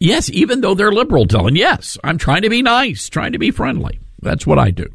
Yes, 0.05 0.29
even 0.29 0.61
though 0.61 0.75
they're 0.75 0.91
liberal, 0.91 1.25
Dylan. 1.25 1.57
Yes, 1.57 1.97
I'm 2.03 2.19
trying 2.19 2.43
to 2.43 2.49
be 2.49 2.61
nice, 2.61 3.09
trying 3.09 3.31
to 3.31 3.39
be 3.39 3.49
friendly. 3.49 3.99
That's 4.21 4.45
what 4.45 4.59
I 4.59 4.69
do. 4.69 4.87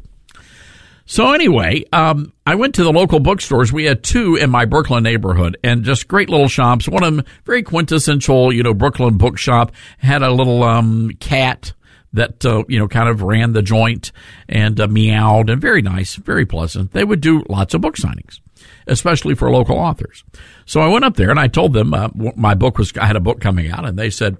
So 1.05 1.33
anyway, 1.33 1.83
um, 1.91 2.31
I 2.45 2.55
went 2.55 2.75
to 2.75 2.85
the 2.85 2.93
local 2.93 3.19
bookstores. 3.19 3.73
We 3.73 3.83
had 3.83 4.03
two 4.03 4.37
in 4.37 4.49
my 4.49 4.63
Brooklyn 4.63 5.03
neighborhood, 5.03 5.57
and 5.65 5.83
just 5.83 6.07
great 6.07 6.29
little 6.29 6.47
shops. 6.47 6.87
One 6.87 7.03
of 7.03 7.13
them 7.13 7.25
very 7.43 7.61
quintessential, 7.61 8.53
you 8.53 8.63
know, 8.63 8.73
Brooklyn 8.73 9.17
bookshop 9.17 9.73
had 9.97 10.23
a 10.23 10.31
little 10.31 10.63
um, 10.63 11.11
cat 11.19 11.73
that 12.13 12.45
uh, 12.45 12.63
you 12.69 12.79
know 12.79 12.87
kind 12.87 13.09
of 13.09 13.21
ran 13.21 13.51
the 13.51 13.61
joint 13.61 14.13
and 14.47 14.79
uh, 14.79 14.87
meowed, 14.87 15.49
and 15.49 15.59
very 15.59 15.81
nice, 15.81 16.15
very 16.15 16.45
pleasant. 16.45 16.93
They 16.93 17.03
would 17.03 17.19
do 17.19 17.43
lots 17.49 17.73
of 17.73 17.81
book 17.81 17.97
signings, 17.97 18.39
especially 18.87 19.35
for 19.35 19.51
local 19.51 19.77
authors. 19.77 20.23
So 20.65 20.79
I 20.79 20.87
went 20.87 21.03
up 21.03 21.17
there 21.17 21.31
and 21.31 21.39
I 21.39 21.47
told 21.47 21.73
them 21.73 21.93
uh, 21.93 22.07
my 22.37 22.53
book 22.53 22.77
was 22.77 22.93
I 22.97 23.07
had 23.07 23.17
a 23.17 23.21
book 23.21 23.41
coming 23.41 23.69
out, 23.69 23.85
and 23.85 23.99
they 23.99 24.09
said 24.09 24.37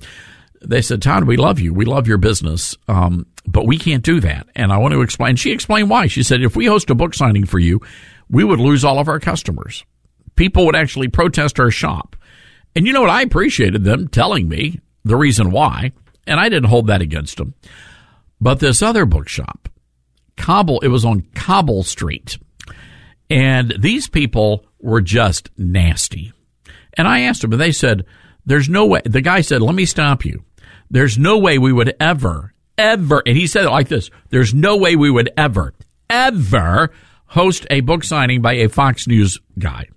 they 0.62 0.82
said, 0.82 1.02
Todd, 1.02 1.26
we 1.26 1.38
love 1.38 1.60
you. 1.60 1.74
We 1.74 1.86
love 1.86 2.08
your 2.08 2.18
business. 2.18 2.76
Um, 2.88 3.26
but 3.46 3.66
we 3.66 3.78
can't 3.78 4.04
do 4.04 4.20
that. 4.20 4.48
And 4.56 4.72
I 4.72 4.78
want 4.78 4.94
to 4.94 5.02
explain. 5.02 5.36
She 5.36 5.52
explained 5.52 5.90
why. 5.90 6.08
She 6.08 6.24
said, 6.24 6.44
if 6.44 6.56
we 6.56 6.66
host 6.66 6.90
a 6.90 6.96
book 6.96 7.14
signing 7.14 7.46
for 7.46 7.60
you, 7.60 7.82
we 8.30 8.44
would 8.44 8.60
lose 8.60 8.86
all 8.86 9.00
of 9.00 9.08
our 9.08 9.20
customers. 9.20 9.84
People 10.36 10.66
would 10.66 10.76
actually 10.76 11.08
protest 11.08 11.60
our 11.60 11.72
shop. 11.72 12.16
And 12.76 12.88
you 12.88 12.94
know 12.94 13.02
what? 13.02 13.10
I 13.10 13.24
appreciated 13.24 13.84
them 13.84 14.08
telling 14.08 14.48
me 14.48 14.80
the 15.04 15.18
reason 15.18 15.52
why. 15.52 15.92
And 16.28 16.40
I 16.40 16.50
didn't 16.50 16.70
hold 16.70 16.88
that 16.88 17.02
against 17.02 17.38
them. 17.38 17.56
But 18.40 18.60
this 18.60 18.82
other 18.82 19.06
bookshop, 19.06 19.68
Cobble, 20.38 20.80
it 20.82 20.88
was 20.88 21.06
on 21.06 21.28
Cobble 21.36 21.84
Street. 21.84 22.38
And 23.30 23.74
these 23.80 24.08
people 24.08 24.66
were 24.80 25.02
just 25.02 25.50
nasty. 25.58 26.34
And 26.94 27.08
I 27.08 27.22
asked 27.22 27.42
them, 27.42 27.52
and 27.52 27.62
they 27.62 27.72
said, 27.72 28.06
there's 28.46 28.70
no 28.70 28.86
way. 28.86 29.02
The 29.06 29.22
guy 29.22 29.42
said, 29.42 29.62
let 29.62 29.76
me 29.76 29.86
stop 29.86 30.26
you. 30.26 30.44
There's 30.92 31.18
no 31.18 31.38
way 31.38 31.58
we 31.58 31.72
would 31.72 31.96
ever, 32.02 32.54
ever, 32.78 33.24
and 33.26 33.38
he 33.38 33.48
said 33.48 33.64
it 33.64 33.72
like 33.72 33.88
this 33.88 34.12
there's 34.30 34.54
no 34.54 34.76
way 34.76 34.98
we 34.98 35.10
would 35.10 35.32
ever, 35.38 35.74
ever 36.10 36.92
host 37.28 37.66
a 37.70 37.80
book 37.80 38.04
signing 38.04 38.42
by 38.42 38.56
a 38.56 38.68
Fox 38.68 39.08
News 39.08 39.40
guy. 39.58 39.88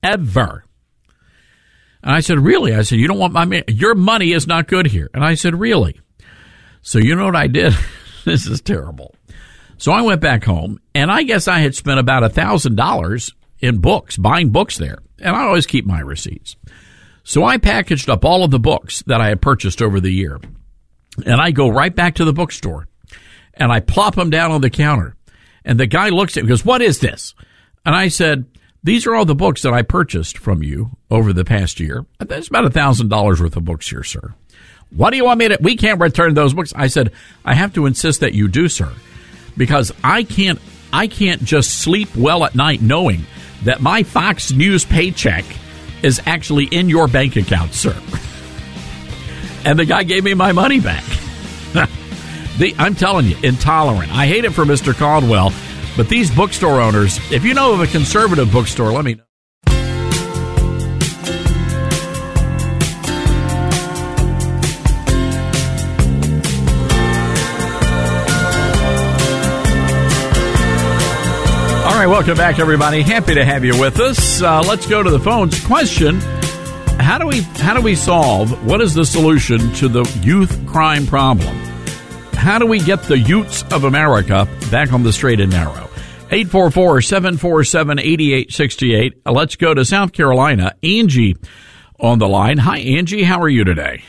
Ever. 0.00 0.64
And 2.04 2.14
I 2.14 2.20
said, 2.20 2.38
Really? 2.38 2.72
I 2.72 2.82
said, 2.82 3.00
You 3.00 3.08
don't 3.08 3.18
want 3.18 3.32
my 3.32 3.44
money. 3.44 3.64
Your 3.66 3.96
money 3.96 4.32
is 4.32 4.46
not 4.46 4.68
good 4.68 4.86
here. 4.86 5.10
And 5.12 5.24
I 5.24 5.34
said, 5.34 5.58
Really? 5.58 6.00
So 6.82 6.98
you 6.98 7.16
know 7.16 7.24
what 7.24 7.36
I 7.36 7.48
did? 7.48 7.74
this 8.24 8.46
is 8.46 8.60
terrible. 8.60 9.12
So 9.76 9.90
I 9.90 10.02
went 10.02 10.20
back 10.20 10.44
home, 10.44 10.78
and 10.94 11.10
I 11.10 11.24
guess 11.24 11.48
I 11.48 11.58
had 11.58 11.74
spent 11.74 11.98
about 11.98 12.22
a 12.22 12.28
thousand 12.28 12.76
dollars 12.76 13.32
in 13.58 13.78
books, 13.78 14.16
buying 14.16 14.50
books 14.50 14.78
there. 14.78 14.98
And 15.18 15.34
I 15.34 15.42
always 15.46 15.66
keep 15.66 15.84
my 15.84 15.98
receipts. 15.98 16.54
So 17.24 17.42
I 17.44 17.56
packaged 17.56 18.08
up 18.10 18.24
all 18.24 18.44
of 18.44 18.50
the 18.50 18.58
books 18.58 19.02
that 19.06 19.20
I 19.20 19.28
had 19.28 19.40
purchased 19.42 19.80
over 19.82 19.98
the 19.98 20.10
year. 20.10 20.38
And 21.24 21.40
I 21.40 21.50
go 21.50 21.68
right 21.68 21.94
back 21.94 22.16
to 22.16 22.24
the 22.24 22.32
bookstore 22.32 22.86
and 23.54 23.72
I 23.72 23.80
plop 23.80 24.14
them 24.14 24.30
down 24.30 24.50
on 24.50 24.60
the 24.60 24.70
counter. 24.70 25.16
And 25.64 25.80
the 25.80 25.86
guy 25.86 26.10
looks 26.10 26.36
at 26.36 26.40
me 26.40 26.42
and 26.42 26.48
goes, 26.50 26.64
What 26.64 26.82
is 26.82 27.00
this? 27.00 27.34
And 27.86 27.94
I 27.94 28.08
said, 28.08 28.44
These 28.82 29.06
are 29.06 29.14
all 29.14 29.24
the 29.24 29.34
books 29.34 29.62
that 29.62 29.72
I 29.72 29.82
purchased 29.82 30.36
from 30.36 30.62
you 30.62 30.90
over 31.10 31.32
the 31.32 31.44
past 31.44 31.80
year. 31.80 32.04
That's 32.18 32.48
about 32.48 32.66
a 32.66 32.70
thousand 32.70 33.08
dollars 33.08 33.40
worth 33.40 33.56
of 33.56 33.64
books 33.64 33.88
here, 33.88 34.02
sir. 34.04 34.34
What 34.90 35.10
do 35.10 35.16
you 35.16 35.24
want 35.24 35.38
me 35.38 35.48
to? 35.48 35.58
We 35.60 35.76
can't 35.76 36.00
return 36.00 36.34
those 36.34 36.52
books. 36.54 36.72
I 36.76 36.88
said, 36.88 37.12
I 37.44 37.54
have 37.54 37.72
to 37.74 37.86
insist 37.86 38.20
that 38.20 38.34
you 38.34 38.48
do, 38.48 38.68
sir, 38.68 38.92
because 39.56 39.90
I 40.04 40.24
can't, 40.24 40.60
I 40.92 41.06
can't 41.06 41.42
just 41.42 41.80
sleep 41.80 42.14
well 42.14 42.44
at 42.44 42.54
night 42.54 42.82
knowing 42.82 43.24
that 43.62 43.80
my 43.80 44.02
Fox 44.02 44.52
News 44.52 44.84
paycheck 44.84 45.44
is 46.04 46.20
actually 46.26 46.66
in 46.66 46.88
your 46.88 47.08
bank 47.08 47.36
account, 47.36 47.74
sir. 47.74 47.96
and 49.64 49.78
the 49.78 49.84
guy 49.84 50.02
gave 50.02 50.22
me 50.22 50.34
my 50.34 50.52
money 50.52 50.78
back. 50.78 51.04
the, 52.58 52.74
I'm 52.78 52.94
telling 52.94 53.26
you, 53.26 53.36
intolerant. 53.42 54.12
I 54.12 54.26
hate 54.26 54.44
it 54.44 54.50
for 54.50 54.64
Mr. 54.64 54.94
Caldwell, 54.94 55.52
but 55.96 56.08
these 56.08 56.30
bookstore 56.30 56.80
owners, 56.80 57.18
if 57.32 57.44
you 57.44 57.54
know 57.54 57.72
of 57.72 57.80
a 57.80 57.86
conservative 57.86 58.52
bookstore, 58.52 58.92
let 58.92 59.04
me 59.04 59.14
know. 59.14 59.23
Welcome 72.14 72.36
back, 72.36 72.60
everybody. 72.60 73.02
Happy 73.02 73.34
to 73.34 73.44
have 73.44 73.64
you 73.64 73.76
with 73.80 73.98
us. 73.98 74.40
Uh, 74.40 74.62
let's 74.68 74.86
go 74.86 75.02
to 75.02 75.10
the 75.10 75.18
phones. 75.18 75.60
Question: 75.66 76.20
How 77.00 77.18
do 77.18 77.26
we 77.26 77.40
how 77.40 77.74
do 77.74 77.80
we 77.80 77.96
solve? 77.96 78.64
What 78.64 78.80
is 78.80 78.94
the 78.94 79.04
solution 79.04 79.72
to 79.74 79.88
the 79.88 80.04
youth 80.22 80.64
crime 80.64 81.08
problem? 81.08 81.52
How 82.34 82.60
do 82.60 82.66
we 82.66 82.78
get 82.78 83.02
the 83.02 83.18
youths 83.18 83.64
of 83.72 83.82
America 83.82 84.46
back 84.70 84.92
on 84.92 85.02
the 85.02 85.12
straight 85.12 85.40
and 85.40 85.50
narrow? 85.50 85.90
844-747-8868. 86.28 89.12
Uh, 89.26 89.32
let's 89.32 89.56
go 89.56 89.74
to 89.74 89.84
South 89.84 90.12
Carolina. 90.12 90.76
Angie 90.84 91.34
on 91.98 92.20
the 92.20 92.28
line. 92.28 92.58
Hi, 92.58 92.78
Angie. 92.78 93.24
How 93.24 93.40
are 93.40 93.48
you 93.48 93.64
today? 93.64 94.04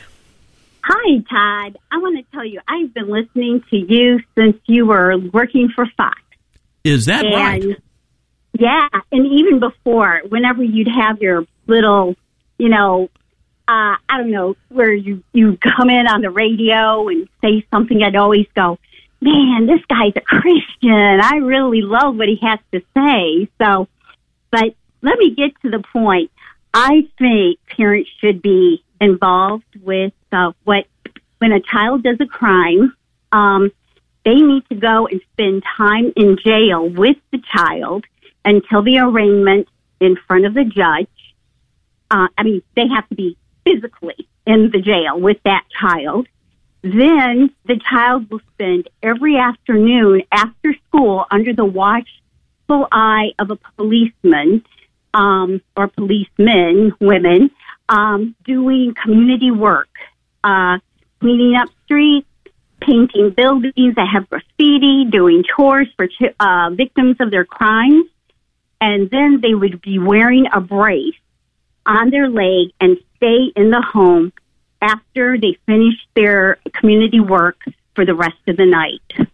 Hi, 0.84 1.18
Todd. 1.28 1.76
I 1.90 1.98
want 1.98 2.18
to 2.18 2.24
tell 2.30 2.44
you, 2.44 2.60
I've 2.68 2.94
been 2.94 3.10
listening 3.10 3.64
to 3.70 3.76
you 3.76 4.20
since 4.36 4.56
you 4.66 4.86
were 4.86 5.18
working 5.18 5.70
for 5.74 5.86
Fox. 5.96 6.20
Is 6.84 7.06
that 7.06 7.24
and, 7.24 7.34
right? 7.34 7.64
Yeah, 8.58 8.88
and 9.12 9.26
even 9.26 9.60
before, 9.60 10.22
whenever 10.28 10.62
you'd 10.62 10.88
have 10.88 11.20
your 11.20 11.46
little, 11.66 12.14
you 12.58 12.68
know, 12.68 13.10
uh, 13.68 13.96
I 14.08 14.18
don't 14.18 14.30
know, 14.30 14.56
where 14.68 14.92
you 14.92 15.22
you 15.32 15.58
come 15.58 15.90
in 15.90 16.06
on 16.06 16.22
the 16.22 16.30
radio 16.30 17.08
and 17.08 17.28
say 17.42 17.66
something, 17.70 18.02
I'd 18.02 18.16
always 18.16 18.46
go, 18.54 18.78
"Man, 19.20 19.66
this 19.66 19.80
guy's 19.88 20.12
a 20.16 20.20
Christian. 20.20 21.20
I 21.20 21.36
really 21.42 21.82
love 21.82 22.16
what 22.16 22.28
he 22.28 22.38
has 22.42 22.60
to 22.72 22.80
say." 22.96 23.48
So, 23.60 23.88
but 24.50 24.74
let 25.02 25.18
me 25.18 25.34
get 25.34 25.50
to 25.62 25.70
the 25.70 25.82
point. 25.92 26.30
I 26.72 27.08
think 27.18 27.58
parents 27.76 28.10
should 28.20 28.40
be 28.40 28.82
involved 29.00 29.64
with 29.82 30.12
uh, 30.32 30.52
what 30.64 30.86
when 31.38 31.52
a 31.52 31.60
child 31.60 32.04
does 32.04 32.18
a 32.20 32.26
crime. 32.26 32.94
Um, 33.32 33.70
they 34.24 34.34
need 34.34 34.68
to 34.70 34.74
go 34.74 35.06
and 35.06 35.20
spend 35.32 35.62
time 35.76 36.12
in 36.16 36.36
jail 36.42 36.88
with 36.88 37.16
the 37.30 37.40
child 37.54 38.04
until 38.46 38.82
the 38.82 38.98
arraignment 38.98 39.68
in 40.00 40.16
front 40.26 40.46
of 40.46 40.54
the 40.54 40.64
judge. 40.64 41.08
Uh, 42.10 42.28
I 42.38 42.42
mean, 42.44 42.62
they 42.76 42.86
have 42.88 43.08
to 43.08 43.14
be 43.14 43.36
physically 43.64 44.28
in 44.46 44.70
the 44.70 44.80
jail 44.80 45.20
with 45.20 45.38
that 45.44 45.64
child. 45.78 46.28
Then 46.82 47.50
the 47.64 47.80
child 47.90 48.30
will 48.30 48.40
spend 48.54 48.88
every 49.02 49.36
afternoon 49.36 50.22
after 50.30 50.74
school 50.86 51.26
under 51.30 51.52
the 51.52 51.64
watchful 51.64 52.86
eye 52.92 53.32
of 53.38 53.50
a 53.50 53.56
policeman 53.76 54.64
um, 55.12 55.60
or 55.76 55.88
policemen, 55.88 56.92
women, 57.00 57.50
um, 57.88 58.36
doing 58.44 58.94
community 58.94 59.50
work, 59.50 59.88
uh, 60.44 60.78
cleaning 61.20 61.56
up 61.56 61.68
streets, 61.84 62.28
painting 62.80 63.30
buildings 63.30 63.94
that 63.96 64.06
have 64.12 64.28
graffiti, 64.28 65.06
doing 65.06 65.42
chores 65.44 65.88
for 65.96 66.06
ch- 66.06 66.34
uh, 66.38 66.70
victims 66.70 67.16
of 67.18 67.30
their 67.30 67.44
crimes. 67.44 68.06
And 68.80 69.10
then 69.10 69.40
they 69.40 69.54
would 69.54 69.80
be 69.80 69.98
wearing 69.98 70.46
a 70.52 70.60
brace 70.60 71.14
on 71.86 72.10
their 72.10 72.28
leg 72.28 72.72
and 72.80 72.98
stay 73.16 73.52
in 73.54 73.70
the 73.70 73.82
home 73.82 74.32
after 74.82 75.38
they 75.38 75.56
finished 75.66 76.06
their 76.14 76.58
community 76.74 77.20
work 77.20 77.58
for 77.94 78.04
the 78.04 78.14
rest 78.14 78.36
of 78.46 78.56
the 78.56 78.66
night. 78.66 79.28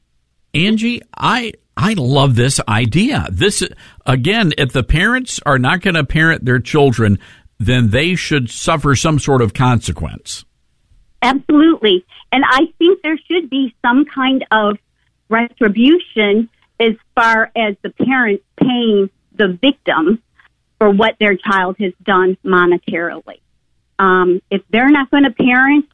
Angie, 0.55 1.03
I 1.16 1.55
I 1.76 1.95
love 1.95 2.36
this 2.36 2.61
idea. 2.68 3.26
This 3.30 3.66
again, 4.07 4.53
if 4.59 4.72
the 4.72 4.82
parents 4.82 5.40
are 5.45 5.59
not 5.59 5.80
going 5.80 5.95
to 5.95 6.05
parent 6.05 6.45
their 6.45 6.61
children, 6.61 7.18
then 7.59 7.90
they 7.90 8.14
should 8.14 8.51
suffer 8.51 8.95
some 8.95 9.18
sort 9.18 9.43
of 9.43 9.55
consequence. 9.55 10.45
Absolutely. 11.22 12.05
And 12.30 12.45
I 12.47 12.66
think 12.78 13.01
there 13.03 13.18
should 13.30 13.49
be 13.49 13.74
some 13.82 14.05
kind 14.05 14.45
of 14.51 14.76
retribution 15.28 16.49
as 16.80 16.95
far 17.14 17.51
as 17.57 17.76
the 17.82 17.90
parents 17.90 18.45
paying 18.57 19.09
the 19.43 19.59
victim 19.61 20.22
for 20.78 20.90
what 20.90 21.16
their 21.18 21.36
child 21.36 21.76
has 21.80 21.93
done 22.03 22.36
monetarily. 22.45 23.40
Um, 23.99 24.40
if 24.51 24.62
they're 24.70 24.90
not 24.90 25.11
going 25.11 25.24
to 25.24 25.30
parent 25.30 25.86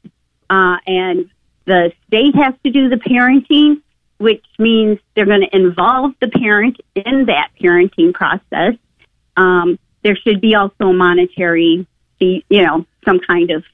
uh, 0.50 0.76
and 0.86 1.30
the 1.64 1.92
state 2.06 2.34
has 2.36 2.54
to 2.64 2.70
do 2.70 2.88
the 2.88 2.96
parenting, 2.96 3.82
which 4.18 4.44
means 4.58 4.98
they're 5.14 5.26
going 5.26 5.46
to 5.50 5.56
involve 5.56 6.12
the 6.20 6.28
parent 6.28 6.78
in 6.94 7.26
that 7.26 7.50
parenting 7.60 8.12
process, 8.12 8.74
um, 9.36 9.78
there 10.02 10.16
should 10.16 10.40
be 10.40 10.54
also 10.54 10.92
monetary, 10.92 11.86
you 12.18 12.42
know, 12.50 12.86
some 13.04 13.20
kind 13.20 13.50
of 13.50 13.64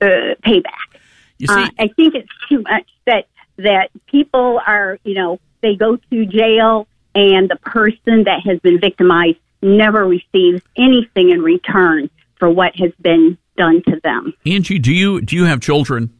uh, 0.00 0.34
payback. 0.44 1.00
You 1.38 1.48
see, 1.48 1.54
uh, 1.54 1.68
I 1.78 1.88
think 1.88 2.14
it's 2.14 2.30
too 2.48 2.62
much 2.62 2.88
that 3.06 3.26
that 3.58 3.90
people 4.06 4.60
are, 4.66 4.98
you 5.04 5.14
know, 5.14 5.40
they 5.62 5.74
go 5.74 5.96
to 5.96 6.26
jail 6.26 6.86
and 7.16 7.48
the 7.48 7.56
person 7.56 8.24
that 8.24 8.42
has 8.44 8.60
been 8.60 8.78
victimized 8.78 9.38
never 9.62 10.04
receives 10.06 10.62
anything 10.76 11.30
in 11.30 11.40
return 11.42 12.10
for 12.38 12.50
what 12.50 12.76
has 12.76 12.92
been 13.00 13.38
done 13.56 13.82
to 13.88 13.98
them. 14.04 14.34
Angie, 14.44 14.78
do 14.78 14.92
you 14.92 15.22
do 15.22 15.34
you 15.34 15.44
have 15.44 15.60
children? 15.60 16.12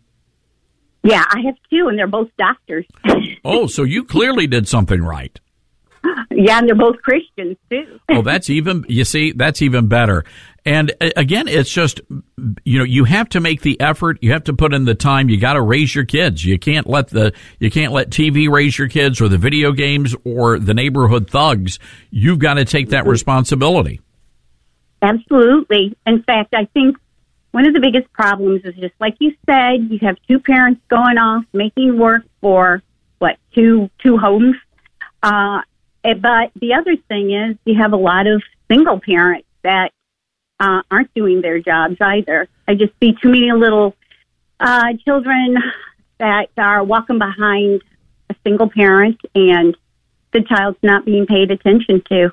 Yeah, 1.02 1.22
I 1.30 1.40
have 1.42 1.54
two, 1.70 1.86
and 1.88 1.96
they're 1.98 2.08
both 2.08 2.30
doctors. 2.36 2.86
Oh, 3.48 3.68
so 3.68 3.84
you 3.84 4.02
clearly 4.02 4.48
did 4.48 4.66
something 4.66 5.00
right. 5.04 5.38
yeah, 6.32 6.58
and 6.58 6.66
they're 6.66 6.74
both 6.74 7.00
Christians 7.00 7.56
too. 7.70 8.00
Oh, 8.08 8.22
that's 8.22 8.50
even 8.50 8.84
you 8.88 9.04
see, 9.04 9.30
that's 9.30 9.62
even 9.62 9.86
better. 9.86 10.24
And 10.66 10.92
uh, 11.00 11.10
again, 11.16 11.46
it's 11.46 11.70
just 11.70 12.00
you 12.64 12.78
know, 12.78 12.84
you 12.84 13.04
have 13.04 13.28
to 13.30 13.40
make 13.40 13.62
the 13.62 13.80
effort, 13.80 14.18
you 14.20 14.32
have 14.32 14.44
to 14.44 14.52
put 14.52 14.74
in 14.74 14.84
the 14.84 14.96
time, 14.96 15.30
you 15.30 15.38
got 15.38 15.52
to 15.54 15.62
raise 15.62 15.94
your 15.94 16.04
kids. 16.04 16.44
You 16.44 16.58
can't 16.58 16.88
let 16.88 17.08
the 17.08 17.32
you 17.60 17.70
can't 17.70 17.92
let 17.92 18.10
TV 18.10 18.50
raise 18.50 18.76
your 18.76 18.88
kids 18.88 19.20
or 19.20 19.28
the 19.28 19.38
video 19.38 19.70
games 19.72 20.14
or 20.24 20.58
the 20.58 20.74
neighborhood 20.74 21.30
thugs. 21.30 21.78
You've 22.10 22.40
got 22.40 22.54
to 22.54 22.64
take 22.64 22.90
that 22.90 23.06
responsibility. 23.06 24.00
Absolutely. 25.00 25.96
In 26.04 26.22
fact, 26.24 26.52
I 26.52 26.64
think 26.64 26.96
one 27.52 27.66
of 27.66 27.72
the 27.72 27.80
biggest 27.80 28.12
problems 28.12 28.62
is 28.64 28.74
just 28.74 28.94
like 29.00 29.14
you 29.20 29.34
said, 29.46 29.88
you 29.88 30.00
have 30.02 30.16
two 30.28 30.40
parents 30.40 30.80
going 30.88 31.16
off 31.16 31.44
making 31.52 31.96
work 31.96 32.22
for 32.40 32.82
what 33.20 33.36
two 33.54 33.88
two 34.02 34.18
homes. 34.18 34.56
Uh, 35.22 35.60
eh, 36.02 36.14
but 36.14 36.50
the 36.60 36.74
other 36.74 36.96
thing 37.08 37.32
is 37.32 37.56
you 37.64 37.80
have 37.80 37.92
a 37.92 37.96
lot 37.96 38.26
of 38.26 38.42
single 38.68 38.98
parents 38.98 39.46
that 39.62 39.92
uh, 40.60 40.82
aren't 40.90 41.12
doing 41.14 41.40
their 41.42 41.58
jobs 41.60 41.96
either. 42.00 42.48
I 42.66 42.74
just 42.74 42.92
see 43.00 43.12
too 43.22 43.28
many 43.30 43.52
little 43.52 43.94
uh, 44.60 44.92
children 45.04 45.56
that 46.18 46.48
are 46.56 46.82
walking 46.82 47.18
behind 47.18 47.82
a 48.30 48.34
single 48.44 48.70
parent, 48.70 49.20
and 49.34 49.76
the 50.32 50.42
child's 50.42 50.78
not 50.82 51.04
being 51.04 51.26
paid 51.26 51.50
attention 51.50 52.02
to. 52.08 52.32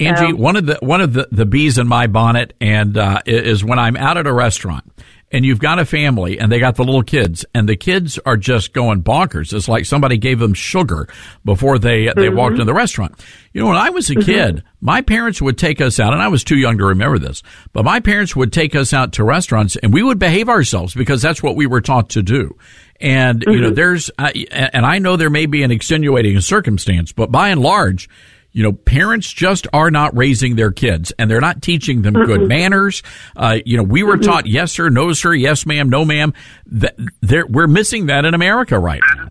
Angie, 0.00 0.30
So- 0.30 0.36
one 0.36 0.56
of 0.56 0.66
the 0.66 0.78
one 0.80 1.00
of 1.00 1.12
the, 1.12 1.28
the 1.30 1.46
bees 1.46 1.78
in 1.78 1.86
my 1.86 2.06
bonnet, 2.06 2.54
and 2.60 2.96
uh, 2.98 3.20
is 3.26 3.64
when 3.64 3.78
I'm 3.78 3.96
out 3.96 4.16
at 4.16 4.26
a 4.26 4.32
restaurant, 4.32 4.90
and 5.34 5.44
you've 5.44 5.58
got 5.58 5.78
a 5.78 5.84
family, 5.84 6.38
and 6.38 6.50
they 6.50 6.60
got 6.60 6.76
the 6.76 6.84
little 6.84 7.02
kids, 7.02 7.44
and 7.54 7.68
the 7.68 7.76
kids 7.76 8.18
are 8.24 8.36
just 8.36 8.72
going 8.72 9.02
bonkers. 9.02 9.52
It's 9.52 9.68
like 9.68 9.84
somebody 9.84 10.16
gave 10.16 10.38
them 10.38 10.54
sugar 10.54 11.08
before 11.44 11.78
they 11.78 12.06
they 12.16 12.28
Mhm. 12.28 12.36
walked 12.36 12.58
in 12.60 12.66
the 12.66 12.72
restaurant. 12.72 13.12
You 13.52 13.60
know, 13.62 13.66
when 13.68 13.76
I 13.76 13.90
was 13.90 14.08
a 14.10 14.14
kid, 14.14 14.62
my 14.80 15.00
parents 15.02 15.42
would 15.42 15.58
take 15.58 15.80
us 15.80 15.98
out, 16.00 16.12
and 16.12 16.22
I 16.22 16.28
was 16.28 16.44
too 16.44 16.56
young 16.56 16.78
to 16.78 16.84
remember 16.86 17.18
this, 17.18 17.42
but 17.72 17.84
my 17.84 18.00
parents 18.00 18.34
would 18.36 18.52
take 18.52 18.74
us 18.76 18.92
out 18.92 19.12
to 19.14 19.24
restaurants, 19.24 19.76
and 19.76 19.92
we 19.92 20.02
would 20.02 20.18
behave 20.18 20.48
ourselves 20.48 20.94
because 20.94 21.20
that's 21.20 21.42
what 21.42 21.56
we 21.56 21.66
were 21.66 21.80
taught 21.80 22.08
to 22.10 22.22
do. 22.22 22.56
And 23.00 23.42
you 23.48 23.60
know, 23.60 23.70
Mhm. 23.72 23.74
there's, 23.74 24.10
uh, 24.18 24.30
and 24.52 24.86
I 24.86 24.98
know 25.00 25.16
there 25.16 25.28
may 25.30 25.46
be 25.46 25.64
an 25.64 25.72
extenuating 25.72 26.40
circumstance, 26.40 27.10
but 27.12 27.32
by 27.32 27.48
and 27.48 27.60
large, 27.60 28.08
you 28.54 28.62
know, 28.62 28.72
parents 28.72 29.30
just 29.30 29.66
are 29.72 29.90
not 29.90 30.16
raising 30.16 30.54
their 30.56 30.70
kids 30.72 31.12
and 31.18 31.28
they're 31.30 31.40
not 31.40 31.60
teaching 31.60 32.00
them 32.02 32.14
good 32.14 32.40
Mm-mm. 32.42 32.48
manners. 32.48 33.02
Uh, 33.36 33.58
you 33.66 33.76
know, 33.76 33.82
we 33.82 34.02
were 34.02 34.16
Mhm. 34.16 34.22
taught 34.22 34.46
yes 34.46 34.72
sir, 34.72 34.88
no 34.88 35.12
sir, 35.12 35.34
yes 35.34 35.66
ma'am, 35.66 35.90
no 35.90 36.04
ma'am. 36.04 36.32
That 36.66 36.94
there, 37.20 37.44
we're 37.46 37.66
missing 37.66 38.06
that 38.06 38.24
in 38.24 38.32
America 38.32 38.78
right 38.78 39.02
now. 39.16 39.28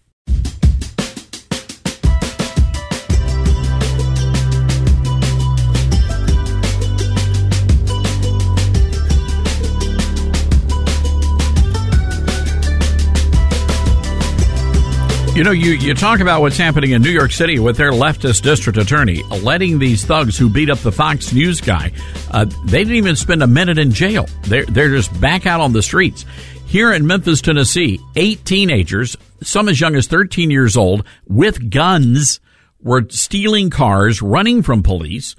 You 15.40 15.44
know, 15.44 15.52
you, 15.52 15.70
you 15.70 15.94
talk 15.94 16.20
about 16.20 16.42
what's 16.42 16.58
happening 16.58 16.90
in 16.90 17.00
New 17.00 17.08
York 17.08 17.32
City 17.32 17.58
with 17.58 17.78
their 17.78 17.92
leftist 17.92 18.42
district 18.42 18.76
attorney 18.76 19.22
letting 19.22 19.78
these 19.78 20.04
thugs 20.04 20.36
who 20.36 20.50
beat 20.50 20.68
up 20.68 20.76
the 20.80 20.92
Fox 20.92 21.32
News 21.32 21.62
guy, 21.62 21.92
uh, 22.30 22.44
they 22.66 22.80
didn't 22.80 22.96
even 22.96 23.16
spend 23.16 23.42
a 23.42 23.46
minute 23.46 23.78
in 23.78 23.90
jail. 23.90 24.28
They're, 24.42 24.66
they're 24.66 24.90
just 24.90 25.18
back 25.18 25.46
out 25.46 25.62
on 25.62 25.72
the 25.72 25.80
streets. 25.80 26.26
Here 26.66 26.92
in 26.92 27.06
Memphis, 27.06 27.40
Tennessee, 27.40 27.98
eight 28.16 28.44
teenagers, 28.44 29.16
some 29.42 29.70
as 29.70 29.80
young 29.80 29.96
as 29.96 30.08
13 30.08 30.50
years 30.50 30.76
old, 30.76 31.06
with 31.26 31.70
guns, 31.70 32.38
were 32.82 33.06
stealing 33.08 33.70
cars, 33.70 34.20
running 34.20 34.62
from 34.62 34.82
police, 34.82 35.36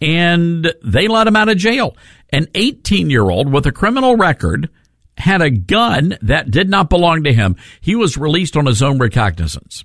and 0.00 0.74
they 0.82 1.06
let 1.06 1.24
them 1.24 1.36
out 1.36 1.48
of 1.48 1.58
jail. 1.58 1.96
An 2.30 2.48
18 2.56 3.08
year 3.08 3.30
old 3.30 3.52
with 3.52 3.66
a 3.66 3.72
criminal 3.72 4.16
record 4.16 4.68
had 5.16 5.42
a 5.42 5.50
gun 5.50 6.16
that 6.22 6.50
did 6.50 6.68
not 6.68 6.90
belong 6.90 7.24
to 7.24 7.32
him. 7.32 7.56
He 7.80 7.94
was 7.94 8.16
released 8.16 8.56
on 8.56 8.66
his 8.66 8.82
own 8.82 8.98
recognizance. 8.98 9.84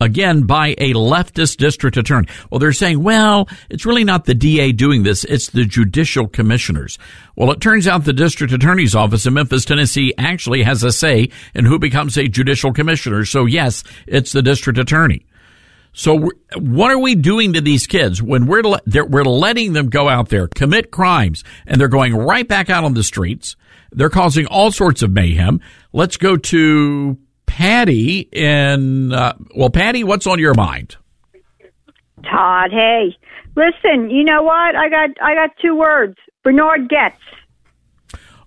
Again, 0.00 0.42
by 0.42 0.74
a 0.78 0.94
leftist 0.94 1.58
district 1.58 1.96
attorney. 1.96 2.26
Well, 2.50 2.58
they're 2.58 2.72
saying, 2.72 3.04
well, 3.04 3.48
it's 3.70 3.86
really 3.86 4.02
not 4.02 4.24
the 4.24 4.34
DA 4.34 4.72
doing 4.72 5.04
this. 5.04 5.22
It's 5.22 5.50
the 5.50 5.64
judicial 5.64 6.26
commissioners. 6.26 6.98
Well, 7.36 7.52
it 7.52 7.60
turns 7.60 7.86
out 7.86 8.04
the 8.04 8.12
district 8.12 8.52
attorney's 8.52 8.96
office 8.96 9.26
in 9.26 9.34
Memphis, 9.34 9.64
Tennessee 9.64 10.12
actually 10.18 10.64
has 10.64 10.82
a 10.82 10.90
say 10.90 11.28
in 11.54 11.66
who 11.66 11.78
becomes 11.78 12.18
a 12.18 12.26
judicial 12.26 12.72
commissioner. 12.72 13.24
So 13.24 13.44
yes, 13.44 13.84
it's 14.08 14.32
the 14.32 14.42
district 14.42 14.80
attorney. 14.80 15.24
So 15.92 16.30
what 16.56 16.90
are 16.90 16.98
we 16.98 17.14
doing 17.14 17.52
to 17.52 17.60
these 17.60 17.86
kids 17.86 18.20
when 18.20 18.46
we're 18.46 18.62
we're 18.86 19.24
letting 19.24 19.72
them 19.72 19.88
go 19.88 20.08
out 20.08 20.30
there 20.30 20.48
commit 20.48 20.90
crimes 20.90 21.44
and 21.66 21.80
they're 21.80 21.88
going 21.88 22.16
right 22.16 22.48
back 22.48 22.70
out 22.70 22.82
on 22.82 22.94
the 22.94 23.04
streets? 23.04 23.56
They're 23.92 24.10
causing 24.10 24.46
all 24.46 24.72
sorts 24.72 25.02
of 25.02 25.10
mayhem. 25.10 25.60
Let's 25.92 26.16
go 26.16 26.36
to 26.36 27.18
Patty 27.46 28.20
in 28.32 29.12
uh, 29.12 29.34
well, 29.54 29.70
Patty, 29.70 30.04
what's 30.04 30.26
on 30.26 30.38
your 30.38 30.54
mind? 30.54 30.96
Todd, 32.22 32.70
hey, 32.70 33.16
listen. 33.56 34.10
You 34.10 34.24
know 34.24 34.42
what? 34.42 34.76
I 34.76 34.88
got 34.88 35.10
I 35.22 35.34
got 35.34 35.50
two 35.60 35.76
words. 35.76 36.16
Bernhard 36.42 36.88
Goetz. 36.88 37.16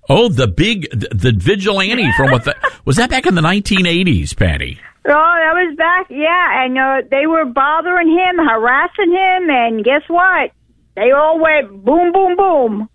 Oh, 0.09 0.29
the 0.29 0.47
big 0.47 0.89
the, 0.91 1.09
the 1.13 1.33
vigilante 1.35 2.11
from 2.17 2.31
what 2.31 2.45
the, 2.45 2.55
was 2.85 2.97
that 2.97 3.09
back 3.09 3.25
in 3.25 3.35
the 3.35 3.41
1980s, 3.41 4.35
Patty? 4.35 4.79
Oh, 5.07 5.11
that 5.11 5.53
was 5.53 5.75
back. 5.77 6.07
Yeah, 6.09 6.65
and 6.65 6.77
uh, 6.77 7.07
they 7.09 7.27
were 7.27 7.45
bothering 7.45 8.09
him, 8.09 8.37
harassing 8.37 9.11
him, 9.11 9.49
and 9.49 9.83
guess 9.83 10.01
what? 10.07 10.51
They 10.95 11.11
all 11.11 11.39
went 11.39 11.83
boom, 11.83 12.11
boom, 12.11 12.35
boom. 12.35 12.89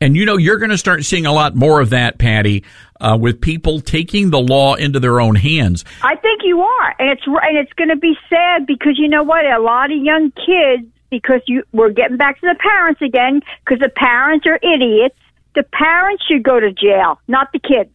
And 0.00 0.16
you 0.16 0.24
know, 0.24 0.36
you're 0.36 0.58
going 0.58 0.70
to 0.70 0.78
start 0.78 1.04
seeing 1.04 1.26
a 1.26 1.32
lot 1.32 1.54
more 1.54 1.80
of 1.80 1.90
that, 1.90 2.18
Patty, 2.18 2.64
uh, 3.00 3.18
with 3.20 3.40
people 3.40 3.80
taking 3.80 4.30
the 4.30 4.38
law 4.38 4.74
into 4.74 5.00
their 5.00 5.20
own 5.20 5.34
hands. 5.34 5.84
I 6.02 6.14
think 6.16 6.42
you 6.44 6.60
are, 6.60 6.94
and 6.98 7.10
it's 7.10 7.22
and 7.26 7.56
it's 7.56 7.72
going 7.74 7.90
to 7.90 7.96
be 7.96 8.14
sad 8.28 8.66
because 8.66 8.98
you 8.98 9.08
know 9.08 9.22
what? 9.22 9.44
A 9.44 9.58
lot 9.58 9.90
of 9.90 9.98
young 9.98 10.30
kids, 10.32 10.86
because 11.10 11.40
you 11.46 11.64
we're 11.72 11.90
getting 11.90 12.16
back 12.16 12.40
to 12.40 12.46
the 12.46 12.58
parents 12.60 13.02
again, 13.02 13.40
because 13.64 13.80
the 13.80 13.88
parents 13.88 14.46
are 14.46 14.56
idiots. 14.56 15.16
The 15.54 15.64
parents 15.64 16.24
should 16.26 16.44
go 16.44 16.60
to 16.60 16.70
jail, 16.72 17.20
not 17.26 17.50
the 17.52 17.58
kids. 17.58 17.90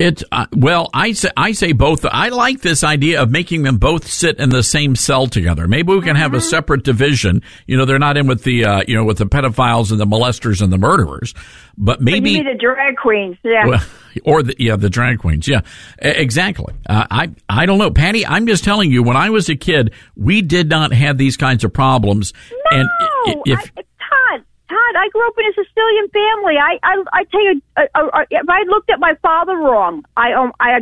It 0.00 0.22
uh, 0.32 0.46
well, 0.56 0.88
I 0.94 1.12
say 1.12 1.28
I 1.36 1.52
say 1.52 1.72
both. 1.72 2.06
I 2.06 2.30
like 2.30 2.62
this 2.62 2.82
idea 2.82 3.20
of 3.22 3.30
making 3.30 3.64
them 3.64 3.76
both 3.76 4.08
sit 4.08 4.38
in 4.40 4.48
the 4.48 4.62
same 4.62 4.96
cell 4.96 5.26
together. 5.26 5.68
Maybe 5.68 5.92
we 5.92 6.00
can 6.00 6.16
have 6.16 6.32
a 6.32 6.40
separate 6.40 6.84
division. 6.84 7.42
You 7.66 7.76
know, 7.76 7.84
they're 7.84 7.98
not 7.98 8.16
in 8.16 8.26
with 8.26 8.42
the 8.42 8.64
uh, 8.64 8.82
you 8.88 8.96
know 8.96 9.04
with 9.04 9.18
the 9.18 9.26
pedophiles 9.26 9.90
and 9.90 10.00
the 10.00 10.06
molesters 10.06 10.62
and 10.62 10.72
the 10.72 10.78
murderers, 10.78 11.34
but 11.76 11.98
But 11.98 12.00
maybe 12.00 12.30
you 12.30 12.42
the 12.42 12.58
drag 12.58 12.96
queens? 12.96 13.36
Yeah. 13.44 13.66
well, 13.66 13.84
or 14.24 14.42
the 14.42 14.54
yeah 14.58 14.76
the 14.76 14.88
drag 14.88 15.18
queens. 15.18 15.46
Yeah, 15.46 15.60
exactly. 15.98 16.72
Uh, 16.88 17.06
I 17.10 17.32
I 17.50 17.66
don't 17.66 17.76
know, 17.76 17.90
Patty. 17.90 18.26
I'm 18.26 18.46
just 18.46 18.64
telling 18.64 18.90
you. 18.90 19.02
When 19.02 19.18
I 19.18 19.28
was 19.28 19.50
a 19.50 19.54
kid, 19.56 19.92
we 20.16 20.40
did 20.40 20.70
not 20.70 20.94
have 20.94 21.18
these 21.18 21.36
kinds 21.36 21.62
of 21.62 21.74
problems. 21.74 22.32
and 22.70 22.88
No, 23.26 23.42
if 23.44 23.58
I, 23.76 23.82
Todd, 23.82 24.44
Todd, 24.70 24.94
I 24.96 25.08
grew 25.08 25.26
up 25.26 25.34
in 25.36 25.46
a 25.46 25.52
Sicilian 25.52 26.08
family. 26.10 26.54
I, 26.56 26.78
I, 26.84 27.04
I 27.12 27.24
tell 27.24 27.42
you, 27.42 27.60
uh, 27.76 27.86
uh, 27.94 28.24
if 28.30 28.48
I 28.48 28.62
looked 28.68 28.88
at 28.88 29.00
my 29.00 29.14
father 29.20 29.56
wrong, 29.56 30.04
I, 30.16 30.32
um, 30.32 30.52
I, 30.60 30.80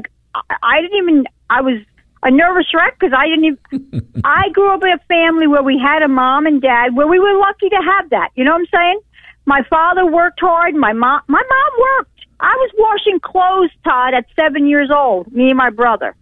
I 0.63 0.83
didn't 0.83 0.99
even. 0.99 1.25
I 1.49 1.63
was 1.63 1.81
a 2.23 2.31
nervous 2.31 2.67
wreck 2.75 2.99
because 2.99 3.17
I 3.17 3.27
didn't 3.29 3.45
even. 3.45 4.21
I 4.25 4.51
grew 4.51 4.75
up 4.75 4.83
in 4.83 4.91
a 4.91 4.99
family 5.09 5.47
where 5.47 5.63
we 5.63 5.79
had 5.79 6.03
a 6.03 6.09
mom 6.09 6.45
and 6.45 6.61
dad, 6.61 6.95
where 6.95 7.07
we 7.07 7.19
were 7.19 7.39
lucky 7.39 7.71
to 7.71 7.77
have 7.77 8.11
that. 8.11 8.29
You 8.35 8.45
know 8.45 8.53
what 8.53 8.61
I'm 8.61 8.79
saying? 8.79 9.01
My 9.47 9.63
father 9.71 10.05
worked 10.05 10.41
hard. 10.41 10.75
My 10.75 10.93
mom, 10.93 11.23
my 11.27 11.43
mom 11.49 11.73
worked. 11.81 12.27
I 12.41 12.55
was 12.55 12.71
washing 12.77 13.21
clothes, 13.21 13.71
Todd, 13.85 14.13
at 14.13 14.27
seven 14.39 14.69
years 14.69 14.91
old. 14.95 15.33
Me 15.33 15.49
and 15.49 15.57
my 15.57 15.71
brother. 15.71 16.15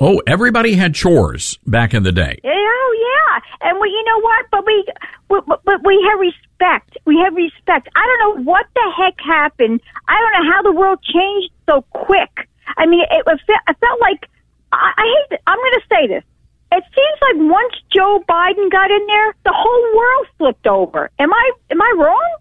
Oh, 0.00 0.20
everybody 0.26 0.74
had 0.74 0.94
chores 0.94 1.58
back 1.66 1.94
in 1.94 2.02
the 2.02 2.12
day. 2.12 2.40
Eh, 2.44 2.48
oh 2.48 2.92
yeah, 3.30 3.68
and 3.68 3.78
we, 3.80 3.88
you 3.88 4.04
know 4.04 4.20
what? 4.20 4.46
But 4.50 4.66
we, 4.66 4.84
but- 5.28 5.64
but 5.64 5.84
we 5.84 6.06
have 6.10 6.18
respect. 6.20 6.96
We 7.04 7.18
have 7.24 7.34
respect. 7.34 7.88
I 7.94 8.04
don't 8.06 8.20
know 8.36 8.50
what 8.50 8.66
the 8.74 8.92
heck 8.96 9.14
happened. 9.20 9.80
I 10.08 10.18
don't 10.18 10.44
know 10.44 10.52
how 10.52 10.62
the 10.62 10.72
world 10.72 10.98
changed 11.02 11.52
so 11.68 11.82
quick. 11.92 12.48
I 12.76 12.86
mean, 12.86 13.04
it, 13.10 13.24
fe- 13.46 13.64
it 13.68 13.76
felt 13.80 14.00
like 14.00 14.28
I, 14.72 14.92
I 14.96 15.24
hate. 15.30 15.40
I'm 15.46 15.58
going 15.58 15.72
to 15.72 15.82
say 15.90 16.06
this. 16.08 16.24
It 16.70 16.84
seems 16.84 17.18
like 17.22 17.50
once 17.50 17.74
Joe 17.94 18.22
Biden 18.28 18.70
got 18.70 18.90
in 18.90 19.06
there, 19.06 19.34
the 19.44 19.52
whole 19.54 19.96
world 19.96 20.26
flipped 20.36 20.66
over. 20.66 21.10
Am 21.18 21.32
I 21.32 21.50
am 21.70 21.80
I 21.80 21.94
wrong? 21.96 22.36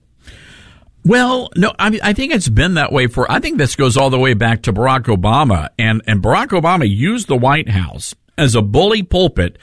Well, 1.07 1.49
no, 1.55 1.73
I 1.79 1.89
mean, 1.89 2.01
I 2.03 2.11
think 2.11 2.34
it's 2.34 2.49
been 2.49 2.73
that 2.73 2.91
way 2.91 3.07
for, 3.07 3.31
I 3.31 3.39
think 3.39 3.57
this 3.57 3.77
goes 3.77 3.95
all 3.95 4.09
the 4.09 4.19
way 4.19 4.34
back 4.34 4.63
to 4.63 4.73
Barack 4.73 5.05
Obama 5.05 5.69
and, 5.79 6.01
and 6.05 6.21
Barack 6.21 6.47
Obama 6.47 6.88
used 6.89 7.29
the 7.29 7.38
White 7.38 7.69
House 7.69 8.13
as 8.38 8.55
a 8.55 8.61
bully 8.61 9.03
pulpit 9.03 9.57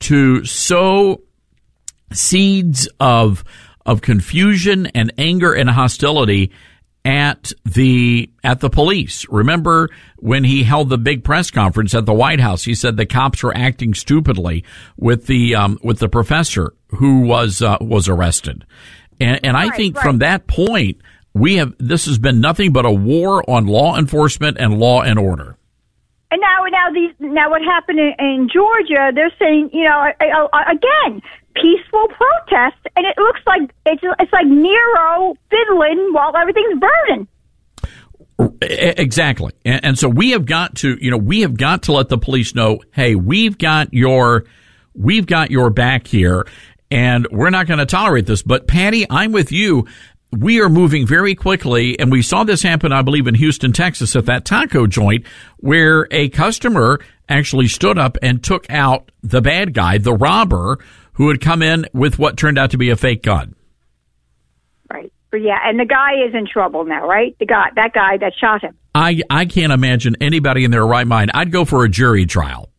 to 0.00 0.44
sow 0.44 1.20
seeds 2.12 2.88
of 3.00 3.44
of 3.84 4.00
confusion 4.00 4.86
and 4.86 5.12
anger 5.16 5.52
and 5.52 5.70
hostility 5.70 6.50
at 7.04 7.52
the 7.64 8.28
at 8.42 8.60
the 8.60 8.70
police. 8.70 9.28
Remember 9.28 9.88
when 10.16 10.44
he 10.44 10.64
held 10.64 10.88
the 10.88 10.98
big 10.98 11.22
press 11.22 11.50
conference 11.50 11.94
at 11.94 12.04
the 12.04 12.12
White 12.12 12.40
House? 12.40 12.64
He 12.64 12.74
said 12.74 12.96
the 12.96 13.06
cops 13.06 13.42
were 13.42 13.56
acting 13.56 13.94
stupidly 13.94 14.64
with 14.96 15.26
the 15.26 15.54
um, 15.54 15.78
with 15.82 16.00
the 16.00 16.08
professor 16.08 16.74
who 16.88 17.20
was 17.20 17.62
uh, 17.62 17.78
was 17.80 18.08
arrested, 18.08 18.66
and, 19.20 19.40
and 19.44 19.56
I 19.56 19.68
Right, 19.68 19.76
think 19.76 19.96
right. 19.96 20.02
from 20.04 20.18
that 20.18 20.46
point 20.46 20.98
we 21.34 21.56
have 21.56 21.74
this 21.78 22.06
has 22.06 22.18
been 22.18 22.40
nothing 22.40 22.72
but 22.72 22.86
a 22.86 22.90
war 22.90 23.48
on 23.48 23.66
law 23.66 23.96
enforcement 23.98 24.56
and 24.58 24.78
law 24.78 25.02
and 25.02 25.18
order. 25.18 25.56
And 26.30 26.40
now, 26.40 26.64
now 26.70 26.90
these, 26.92 27.14
now 27.20 27.50
what 27.50 27.62
happened 27.62 28.00
in, 28.00 28.12
in 28.18 28.48
Georgia? 28.52 29.12
They're 29.14 29.32
saying, 29.38 29.70
you 29.72 29.84
know, 29.84 30.10
again, 30.20 31.22
peaceful 31.54 32.08
protest, 32.08 32.76
and 32.96 33.06
it 33.06 33.16
looks 33.18 33.40
like 33.46 33.70
it's 33.86 34.02
it's 34.18 34.32
like 34.32 34.46
Nero 34.46 35.34
fiddling 35.50 36.10
while 36.12 36.36
everything's 36.36 36.80
burning. 36.80 37.28
Exactly. 38.60 39.52
And, 39.64 39.84
and 39.84 39.98
so 39.98 40.08
we 40.08 40.30
have 40.30 40.44
got 40.46 40.76
to, 40.76 40.98
you 41.00 41.10
know, 41.10 41.16
we 41.16 41.40
have 41.40 41.56
got 41.56 41.84
to 41.84 41.92
let 41.92 42.08
the 42.08 42.18
police 42.18 42.54
know, 42.54 42.80
hey, 42.92 43.14
we've 43.14 43.56
got 43.56 43.94
your, 43.94 44.44
we've 44.94 45.26
got 45.26 45.50
your 45.50 45.70
back 45.70 46.06
here 46.06 46.46
and 46.90 47.26
we're 47.30 47.50
not 47.50 47.66
going 47.66 47.78
to 47.78 47.86
tolerate 47.86 48.26
this. 48.26 48.42
But 48.42 48.66
Patty, 48.66 49.06
I'm 49.10 49.32
with 49.32 49.52
you. 49.52 49.86
We 50.32 50.60
are 50.60 50.68
moving 50.68 51.06
very 51.06 51.34
quickly, 51.34 51.98
and 51.98 52.10
we 52.10 52.20
saw 52.20 52.44
this 52.44 52.62
happen, 52.62 52.92
I 52.92 53.02
believe, 53.02 53.26
in 53.26 53.34
Houston, 53.36 53.72
Texas, 53.72 54.16
at 54.16 54.26
that 54.26 54.44
taco 54.44 54.86
joint, 54.86 55.24
where 55.58 56.08
a 56.10 56.28
customer 56.28 57.00
actually 57.28 57.68
stood 57.68 57.98
up 57.98 58.18
and 58.22 58.42
took 58.42 58.68
out 58.68 59.10
the 59.22 59.40
bad 59.40 59.72
guy, 59.72 59.98
the 59.98 60.14
robber, 60.14 60.78
who 61.12 61.28
had 61.28 61.40
come 61.40 61.62
in 61.62 61.86
with 61.92 62.18
what 62.18 62.36
turned 62.36 62.58
out 62.58 62.72
to 62.72 62.78
be 62.78 62.90
a 62.90 62.96
fake 62.96 63.22
gun. 63.22 63.54
Right. 64.92 65.12
But 65.30 65.42
yeah, 65.42 65.58
and 65.64 65.78
the 65.78 65.84
guy 65.84 66.24
is 66.26 66.34
in 66.34 66.46
trouble 66.46 66.84
now, 66.84 67.06
right? 67.06 67.36
The 67.38 67.46
guy, 67.46 67.70
that 67.76 67.92
guy 67.92 68.16
that 68.18 68.32
shot 68.38 68.62
him. 68.62 68.76
I 68.94 69.20
I 69.30 69.46
can't 69.46 69.72
imagine 69.72 70.16
anybody 70.20 70.64
in 70.64 70.70
their 70.70 70.86
right 70.86 71.06
mind. 71.06 71.30
I'd 71.34 71.52
go 71.52 71.64
for 71.64 71.84
a 71.84 71.88
jury 71.88 72.26
trial. 72.26 72.70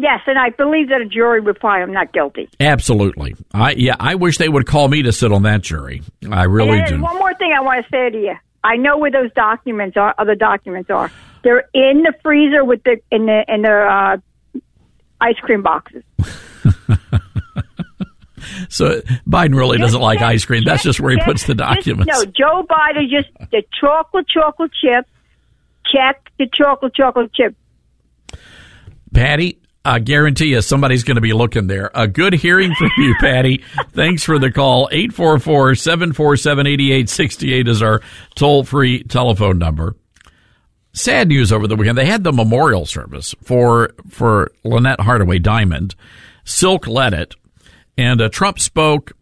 Yes, 0.00 0.20
and 0.26 0.38
I 0.38 0.48
believe 0.48 0.88
that 0.88 1.02
a 1.02 1.04
jury 1.04 1.40
would 1.40 1.58
find 1.58 1.82
him 1.82 1.92
not 1.92 2.10
guilty. 2.12 2.48
Absolutely. 2.58 3.36
I 3.52 3.72
yeah, 3.72 3.96
I 4.00 4.14
wish 4.14 4.38
they 4.38 4.48
would 4.48 4.66
call 4.66 4.88
me 4.88 5.02
to 5.02 5.12
sit 5.12 5.30
on 5.30 5.42
that 5.42 5.60
jury. 5.60 6.02
I 6.30 6.44
really 6.44 6.78
and 6.78 6.88
do. 6.88 7.02
one 7.02 7.18
more 7.18 7.34
thing 7.34 7.52
I 7.56 7.60
want 7.60 7.84
to 7.84 7.90
say 7.90 8.08
to 8.08 8.18
you. 8.18 8.34
I 8.64 8.76
know 8.76 8.96
where 8.96 9.10
those 9.10 9.30
documents 9.34 9.98
are. 9.98 10.14
Other 10.16 10.34
documents 10.34 10.90
are. 10.90 11.10
They're 11.42 11.68
in 11.74 12.02
the 12.02 12.14
freezer 12.22 12.64
with 12.64 12.82
the 12.84 12.98
in 13.10 13.26
the 13.26 13.44
in 13.46 13.62
the 13.62 14.20
uh, 14.56 14.60
ice 15.20 15.36
cream 15.42 15.62
boxes. 15.62 16.02
So 18.68 19.00
Biden 19.28 19.54
really 19.54 19.78
doesn't 19.78 20.00
like 20.00 20.20
ice 20.22 20.44
cream. 20.44 20.64
That's 20.64 20.82
just 20.82 21.00
where 21.00 21.12
he 21.12 21.18
puts 21.24 21.44
the 21.44 21.54
documents. 21.54 22.12
no, 22.12 22.24
Joe 22.24 22.66
Biden 22.68 23.08
just 23.10 23.28
the 23.50 23.62
chocolate 23.78 24.26
chocolate 24.28 24.70
chip. 24.80 25.06
Check 25.92 26.30
the 26.38 26.48
chocolate 26.52 26.94
chocolate 26.94 27.32
chip. 27.32 27.54
Patty, 29.12 29.60
I 29.84 29.98
guarantee 29.98 30.48
you 30.48 30.60
somebody's 30.60 31.04
going 31.04 31.14
to 31.14 31.22
be 31.22 31.32
looking 31.32 31.66
there. 31.66 31.90
A 31.94 32.06
good 32.06 32.34
hearing 32.34 32.74
from 32.74 32.90
you, 32.98 33.14
Patty. 33.20 33.64
Thanks 33.92 34.22
for 34.24 34.38
the 34.38 34.52
call. 34.52 34.90
844-747-8868 34.92 37.68
is 37.68 37.82
our 37.82 38.02
toll-free 38.34 39.04
telephone 39.04 39.58
number. 39.58 39.96
Sad 40.92 41.28
news 41.28 41.52
over 41.52 41.66
the 41.66 41.76
weekend. 41.76 41.96
They 41.96 42.04
had 42.06 42.24
the 42.24 42.32
memorial 42.32 42.84
service 42.84 43.34
for 43.44 43.92
for 44.10 44.50
Lynette 44.64 45.00
Hardaway 45.00 45.38
Diamond. 45.38 45.94
Silk 46.44 46.88
led 46.88 47.14
it, 47.14 47.36
and 47.96 48.20
uh, 48.20 48.28
Trump 48.28 48.58
spoke. 48.58 49.12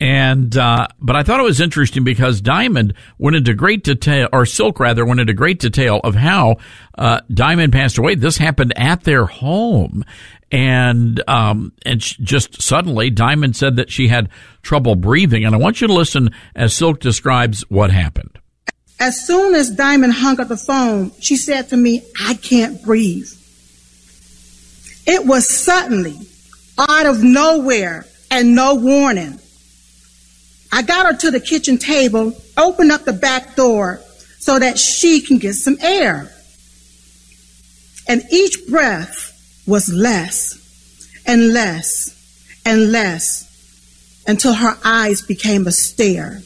And 0.00 0.56
uh, 0.56 0.86
but 1.00 1.16
I 1.16 1.24
thought 1.24 1.40
it 1.40 1.44
was 1.44 1.60
interesting 1.60 2.04
because 2.04 2.40
Diamond 2.40 2.94
went 3.18 3.34
into 3.34 3.52
great 3.52 3.82
detail, 3.82 4.28
or 4.32 4.46
Silk 4.46 4.78
rather 4.78 5.04
went 5.04 5.18
into 5.18 5.34
great 5.34 5.58
detail 5.58 6.00
of 6.04 6.14
how 6.14 6.58
uh, 6.96 7.20
Diamond 7.32 7.72
passed 7.72 7.98
away. 7.98 8.14
This 8.14 8.38
happened 8.38 8.72
at 8.76 9.02
their 9.02 9.26
home, 9.26 10.04
and 10.52 11.20
um, 11.28 11.72
and 11.84 12.00
just 12.00 12.62
suddenly 12.62 13.10
Diamond 13.10 13.56
said 13.56 13.74
that 13.74 13.90
she 13.90 14.06
had 14.06 14.28
trouble 14.62 14.94
breathing. 14.94 15.44
And 15.44 15.52
I 15.52 15.58
want 15.58 15.80
you 15.80 15.88
to 15.88 15.92
listen 15.92 16.30
as 16.54 16.74
Silk 16.74 17.00
describes 17.00 17.62
what 17.68 17.90
happened. 17.90 18.38
As 19.00 19.26
soon 19.26 19.54
as 19.54 19.70
Diamond 19.70 20.12
hung 20.12 20.40
up 20.40 20.48
the 20.48 20.56
phone, 20.56 21.12
she 21.20 21.36
said 21.36 21.68
to 21.70 21.76
me, 21.76 22.02
I 22.24 22.34
can't 22.34 22.82
breathe. 22.82 23.30
It 25.06 25.24
was 25.24 25.48
suddenly, 25.48 26.16
out 26.78 27.06
of 27.06 27.22
nowhere, 27.22 28.06
and 28.30 28.54
no 28.54 28.74
warning. 28.74 29.37
I 30.72 30.82
got 30.82 31.06
her 31.06 31.16
to 31.18 31.30
the 31.30 31.40
kitchen 31.40 31.78
table, 31.78 32.34
opened 32.56 32.92
up 32.92 33.04
the 33.04 33.12
back 33.12 33.56
door 33.56 34.00
so 34.38 34.58
that 34.58 34.78
she 34.78 35.20
can 35.20 35.38
get 35.38 35.54
some 35.54 35.76
air. 35.80 36.32
And 38.06 38.22
each 38.30 38.66
breath 38.68 39.62
was 39.66 39.88
less 39.88 40.54
and 41.26 41.52
less 41.52 42.14
and 42.64 42.90
less 42.92 43.44
until 44.26 44.54
her 44.54 44.76
eyes 44.84 45.22
became 45.22 45.66
a 45.66 45.72
stare. 45.72 46.42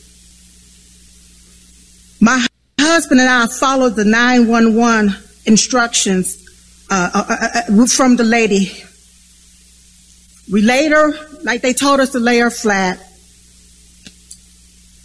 My 2.20 2.46
husband 2.78 3.20
and 3.20 3.28
I 3.28 3.46
followed 3.46 3.96
the 3.96 4.04
911 4.04 5.16
instructions 5.46 6.38
uh, 6.90 7.10
uh, 7.14 7.62
uh, 7.68 7.86
from 7.86 8.16
the 8.16 8.24
lady. 8.24 8.72
We 10.50 10.62
laid 10.62 10.92
her, 10.92 11.12
like 11.42 11.62
they 11.62 11.72
told 11.72 12.00
us 12.00 12.10
to 12.10 12.20
lay 12.20 12.38
her 12.38 12.50
flat. 12.50 13.00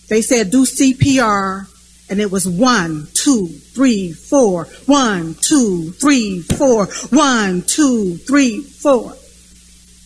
They 0.09 0.21
said 0.21 0.51
do 0.51 0.63
CPR, 0.63 1.67
and 2.09 2.21
it 2.21 2.31
was 2.31 2.47
one, 2.47 3.07
two, 3.13 3.47
three, 3.47 4.13
four, 4.13 4.65
one, 4.85 5.35
two, 5.35 5.91
three, 5.91 6.41
four, 6.41 6.85
one, 7.09 7.61
two, 7.63 8.17
three, 8.17 8.61
four. 8.61 9.15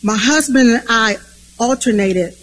My 0.04 0.18
husband 0.18 0.70
and 0.70 0.84
I 0.90 1.18
alternated 1.60 2.36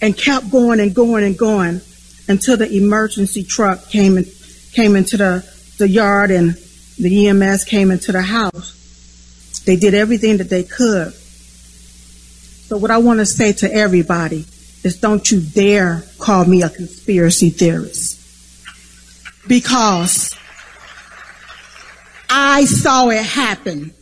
and 0.00 0.16
kept 0.16 0.50
going 0.50 0.80
and 0.80 0.94
going 0.94 1.24
and 1.24 1.36
going 1.36 1.82
until 2.28 2.56
the 2.56 2.70
emergency 2.74 3.42
truck 3.42 3.88
came 3.88 4.16
in, 4.16 4.24
came 4.72 4.96
into 4.96 5.16
the, 5.16 5.46
the 5.78 5.88
yard 5.88 6.30
and 6.30 6.54
the 6.98 7.28
EMS 7.28 7.64
came 7.64 7.90
into 7.90 8.12
the 8.12 8.22
house. 8.22 9.62
They 9.66 9.76
did 9.76 9.92
everything 9.92 10.38
that 10.38 10.48
they 10.48 10.62
could. 10.62 11.12
So 11.12 12.78
what 12.78 12.90
I 12.90 12.98
want 12.98 13.20
to 13.20 13.26
say 13.26 13.52
to 13.54 13.72
everybody 13.72 14.46
is 14.88 14.98
don't 14.98 15.30
you 15.30 15.40
dare 15.40 16.02
call 16.18 16.46
me 16.46 16.62
a 16.62 16.70
conspiracy 16.70 17.50
theorist. 17.50 18.16
Because 19.46 20.34
I 22.28 22.64
saw 22.64 23.08
it 23.10 23.24
happen. 23.24 23.92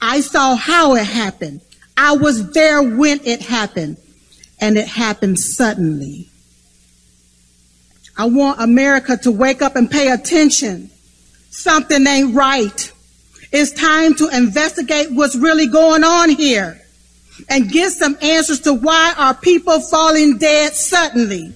I 0.00 0.20
saw 0.20 0.54
how 0.54 0.94
it 0.94 1.06
happened. 1.06 1.60
I 1.96 2.16
was 2.16 2.52
there 2.52 2.82
when 2.82 3.20
it 3.24 3.42
happened. 3.42 3.96
And 4.60 4.78
it 4.78 4.86
happened 4.86 5.40
suddenly. 5.40 6.28
I 8.16 8.26
want 8.26 8.60
America 8.60 9.16
to 9.16 9.32
wake 9.32 9.60
up 9.60 9.74
and 9.74 9.90
pay 9.90 10.10
attention. 10.10 10.90
Something 11.50 12.06
ain't 12.06 12.34
right. 12.34 12.92
It's 13.50 13.72
time 13.72 14.14
to 14.14 14.28
investigate 14.28 15.08
what's 15.10 15.34
really 15.34 15.66
going 15.66 16.04
on 16.04 16.30
here 16.30 16.81
and 17.48 17.70
get 17.70 17.92
some 17.92 18.16
answers 18.20 18.60
to 18.60 18.72
why 18.74 19.14
are 19.16 19.34
people 19.34 19.80
falling 19.80 20.38
dead 20.38 20.74
suddenly. 20.74 21.52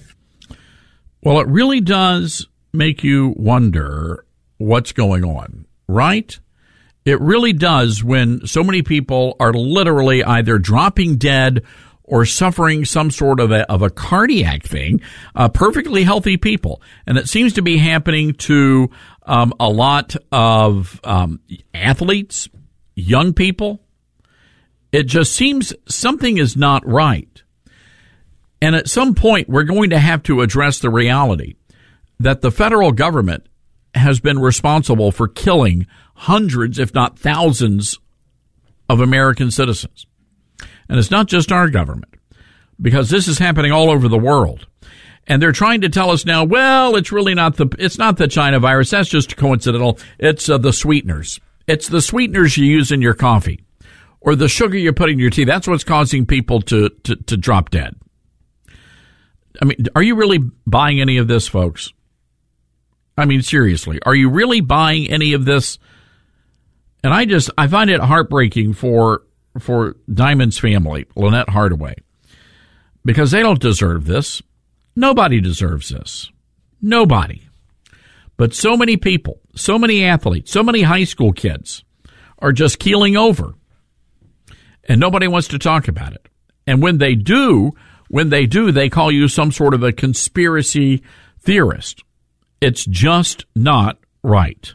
Well, 1.23 1.39
it 1.39 1.47
really 1.47 1.81
does 1.81 2.47
make 2.73 3.03
you 3.03 3.33
wonder 3.37 4.25
what's 4.57 4.91
going 4.91 5.23
on, 5.23 5.65
right? 5.87 6.37
It 7.05 7.19
really 7.21 7.53
does 7.53 8.03
when 8.03 8.45
so 8.45 8.63
many 8.63 8.81
people 8.81 9.35
are 9.39 9.53
literally 9.53 10.23
either 10.23 10.57
dropping 10.57 11.17
dead 11.17 11.63
or 12.03 12.25
suffering 12.25 12.85
some 12.85 13.11
sort 13.11 13.39
of 13.39 13.51
a, 13.51 13.69
of 13.71 13.81
a 13.81 13.89
cardiac 13.89 14.63
thing, 14.63 15.01
uh, 15.35 15.49
perfectly 15.49 16.03
healthy 16.03 16.37
people. 16.37 16.81
And 17.05 17.17
it 17.17 17.27
seems 17.29 17.53
to 17.53 17.61
be 17.61 17.77
happening 17.77 18.33
to 18.33 18.89
um, 19.23 19.53
a 19.59 19.69
lot 19.69 20.15
of 20.31 20.99
um, 21.03 21.39
athletes, 21.73 22.49
young 22.95 23.33
people. 23.33 23.81
It 24.91 25.03
just 25.03 25.33
seems 25.33 25.73
something 25.87 26.37
is 26.37 26.55
not 26.55 26.85
right. 26.87 27.43
And 28.61 28.75
at 28.75 28.89
some 28.89 29.13
point, 29.13 29.49
we're 29.49 29.63
going 29.63 29.91
to 29.91 29.99
have 29.99 30.23
to 30.23 30.41
address 30.41 30.79
the 30.79 30.89
reality 30.89 31.55
that 32.19 32.41
the 32.41 32.51
federal 32.51 32.91
government 32.91 33.47
has 33.93 34.19
been 34.19 34.39
responsible 34.39 35.11
for 35.11 35.27
killing 35.27 35.85
hundreds, 36.15 36.79
if 36.79 36.93
not 36.93 37.19
thousands, 37.19 37.99
of 38.89 39.01
American 39.01 39.51
citizens. 39.51 40.07
And 40.89 40.97
it's 40.97 41.11
not 41.11 41.27
just 41.27 41.51
our 41.51 41.69
government, 41.69 42.13
because 42.81 43.09
this 43.09 43.27
is 43.27 43.37
happening 43.37 43.71
all 43.71 43.89
over 43.89 44.07
the 44.07 44.17
world. 44.17 44.65
And 45.27 45.41
they're 45.41 45.51
trying 45.51 45.81
to 45.81 45.89
tell 45.89 46.09
us 46.09 46.25
now, 46.25 46.45
well, 46.45 46.95
it's 46.95 47.11
really 47.11 47.35
not 47.35 47.57
the, 47.57 47.67
it's 47.77 47.97
not 47.97 48.17
the 48.17 48.29
China 48.29 48.59
virus. 48.59 48.91
That's 48.91 49.09
just 49.09 49.35
coincidental. 49.35 49.99
It's 50.17 50.47
uh, 50.47 50.57
the 50.57 50.71
sweeteners. 50.71 51.39
It's 51.67 51.89
the 51.89 52.01
sweeteners 52.01 52.57
you 52.57 52.65
use 52.65 52.93
in 52.93 53.01
your 53.01 53.13
coffee. 53.13 53.65
Or 54.21 54.35
the 54.35 54.47
sugar 54.47 54.77
you're 54.77 54.93
putting 54.93 55.15
in 55.15 55.19
your 55.19 55.29
tea, 55.29 55.45
that's 55.45 55.67
what's 55.67 55.83
causing 55.83 56.25
people 56.25 56.61
to, 56.61 56.89
to, 57.03 57.15
to 57.15 57.37
drop 57.37 57.69
dead. 57.69 57.95
I 59.61 59.65
mean, 59.65 59.87
are 59.95 60.03
you 60.03 60.15
really 60.15 60.39
buying 60.65 61.01
any 61.01 61.17
of 61.17 61.27
this, 61.27 61.47
folks? 61.47 61.91
I 63.17 63.25
mean, 63.25 63.41
seriously, 63.41 63.99
are 64.05 64.13
you 64.13 64.29
really 64.29 64.61
buying 64.61 65.09
any 65.09 65.33
of 65.33 65.45
this? 65.45 65.79
And 67.03 67.13
I 67.13 67.25
just, 67.25 67.49
I 67.57 67.67
find 67.67 67.89
it 67.89 67.99
heartbreaking 67.99 68.73
for, 68.73 69.23
for 69.59 69.95
Diamond's 70.11 70.59
family, 70.59 71.07
Lynette 71.15 71.49
Hardaway, 71.49 71.95
because 73.03 73.31
they 73.31 73.41
don't 73.41 73.59
deserve 73.59 74.05
this. 74.05 74.41
Nobody 74.95 75.41
deserves 75.41 75.89
this. 75.89 76.31
Nobody. 76.81 77.43
But 78.35 78.53
so 78.53 78.77
many 78.77 78.97
people, 78.97 79.39
so 79.55 79.79
many 79.79 80.03
athletes, 80.03 80.51
so 80.51 80.61
many 80.61 80.83
high 80.83 81.05
school 81.05 81.33
kids 81.33 81.83
are 82.39 82.51
just 82.51 82.77
keeling 82.77 83.17
over. 83.17 83.55
And 84.87 84.99
nobody 84.99 85.27
wants 85.27 85.49
to 85.49 85.59
talk 85.59 85.87
about 85.87 86.13
it. 86.13 86.27
And 86.65 86.81
when 86.81 86.97
they 86.97 87.15
do, 87.15 87.73
when 88.09 88.29
they 88.29 88.45
do, 88.45 88.71
they 88.71 88.89
call 88.89 89.11
you 89.11 89.27
some 89.27 89.51
sort 89.51 89.73
of 89.73 89.83
a 89.83 89.91
conspiracy 89.91 91.03
theorist. 91.39 92.03
It's 92.61 92.85
just 92.85 93.45
not 93.55 93.97
right. 94.23 94.73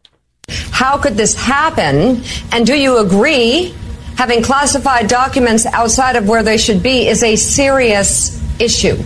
How 0.72 0.98
could 0.98 1.16
this 1.16 1.36
happen? 1.36 2.24
And 2.52 2.66
do 2.66 2.76
you 2.76 2.98
agree 2.98 3.76
having 4.18 4.44
classified 4.44 5.08
documents 5.08 5.66
outside 5.66 6.16
of 6.16 6.28
where 6.28 6.44
they 6.44 6.58
should 6.58 6.84
be 6.84 7.08
is 7.08 7.24
a 7.24 7.36
serious 7.36 8.40
issue? 8.60 8.98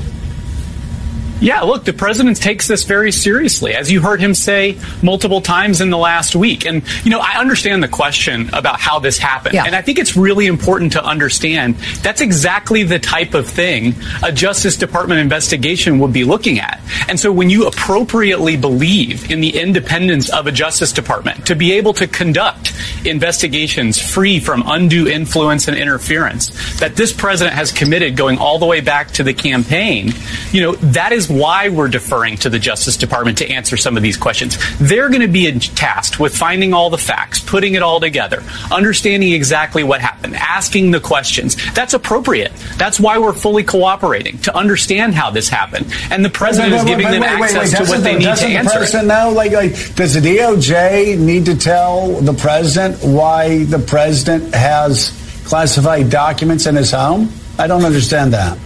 Yeah, 1.39 1.61
look, 1.61 1.83
the 1.83 1.93
president 1.93 2.37
takes 2.37 2.67
this 2.67 2.83
very 2.83 3.11
seriously, 3.11 3.75
as 3.75 3.91
you 3.91 4.01
heard 4.01 4.19
him 4.19 4.33
say 4.33 4.77
multiple 5.03 5.41
times 5.41 5.81
in 5.81 5.91
the 5.91 5.97
last 5.97 6.35
week. 6.35 6.65
And, 6.65 6.83
you 7.03 7.11
know, 7.11 7.19
I 7.19 7.39
understand 7.39 7.83
the 7.83 7.87
question 7.87 8.49
about 8.53 8.79
how 8.79 8.99
this 8.99 9.19
happened. 9.19 9.53
Yeah. 9.53 9.65
And 9.65 9.75
I 9.75 9.81
think 9.81 9.99
it's 9.99 10.17
really 10.17 10.47
important 10.47 10.93
to 10.93 11.03
understand 11.03 11.75
that's 12.01 12.21
exactly 12.21 12.83
the 12.83 12.97
type 12.97 13.35
of 13.35 13.47
thing 13.47 13.93
a 14.23 14.31
Justice 14.31 14.77
Department 14.77 15.19
investigation 15.19 15.99
would 15.99 16.11
be 16.11 16.23
looking 16.23 16.59
at. 16.59 16.81
And 17.07 17.19
so 17.19 17.31
when 17.31 17.49
you 17.49 17.67
appropriately 17.67 18.57
believe 18.57 19.29
in 19.29 19.39
the 19.39 19.59
independence 19.59 20.29
of 20.29 20.47
a 20.47 20.51
Justice 20.51 20.91
Department 20.91 21.45
to 21.47 21.55
be 21.55 21.73
able 21.73 21.93
to 21.93 22.07
conduct 22.07 22.73
investigations 23.05 24.01
free 24.01 24.39
from 24.39 24.63
undue 24.65 25.07
influence 25.07 25.67
and 25.67 25.77
interference 25.77 26.79
that 26.79 26.95
this 26.95 27.13
president 27.13 27.55
has 27.55 27.71
committed 27.71 28.17
going 28.17 28.37
all 28.39 28.57
the 28.57 28.65
way 28.65 28.81
back 28.81 29.11
to 29.11 29.23
the 29.23 29.33
campaign, 29.33 30.11
you 30.51 30.61
know, 30.61 30.75
that 30.75 31.11
is 31.11 31.26
why 31.29 31.69
we're 31.69 31.87
deferring 31.87 32.37
to 32.37 32.49
the 32.49 32.59
Justice 32.59 32.97
Department 32.97 33.37
to 33.39 33.49
answer 33.49 33.77
some 33.77 33.97
of 33.97 34.03
these 34.03 34.17
questions. 34.17 34.57
They're 34.79 35.09
going 35.09 35.21
to 35.21 35.27
be 35.27 35.51
tasked 35.59 36.19
with 36.19 36.35
finding 36.35 36.73
all 36.73 36.89
the 36.89 36.97
facts, 36.97 37.39
putting 37.39 37.75
it 37.75 37.81
all 37.83 37.99
together, 37.99 38.43
understanding 38.71 39.33
exactly 39.33 39.83
what 39.83 40.01
happened, 40.01 40.35
asking 40.35 40.91
the 40.91 40.99
questions. 40.99 41.55
That's 41.73 41.93
appropriate. 41.93 42.51
That's 42.77 42.99
why 42.99 43.17
we're 43.17 43.33
fully 43.33 43.63
cooperating 43.63 44.37
to 44.39 44.55
understand 44.55 45.15
how 45.15 45.31
this 45.31 45.49
happened. 45.49 45.93
And 46.11 46.23
the 46.23 46.29
president 46.29 46.73
Wait, 46.73 46.79
is 46.79 46.85
giving 46.85 47.05
wait, 47.05 47.11
them 47.11 47.21
wait, 47.21 47.39
wait, 47.41 47.55
access 47.55 47.79
wait, 47.79 47.85
to 47.85 47.91
what 47.91 48.03
they 48.03 48.13
the- 48.13 48.19
need 48.19 48.25
to 48.25 48.29
doesn't 48.29 48.51
answer. 48.51 48.73
The 48.73 48.79
person 48.79 49.07
know, 49.07 49.31
like, 49.31 49.51
like, 49.51 49.95
does 49.95 50.13
the 50.13 50.19
DOJ 50.21 51.17
need 51.17 51.45
to 51.45 51.55
tell 51.55 52.19
the 52.21 52.33
president 52.33 53.03
why 53.03 53.63
the 53.65 53.79
president 53.79 54.53
has 54.53 55.11
classified 55.45 56.09
documents 56.09 56.65
in 56.65 56.75
his 56.75 56.91
home? 56.91 57.31
I 57.59 57.67
don't 57.67 57.85
understand 57.85 58.33
that. 58.33 58.57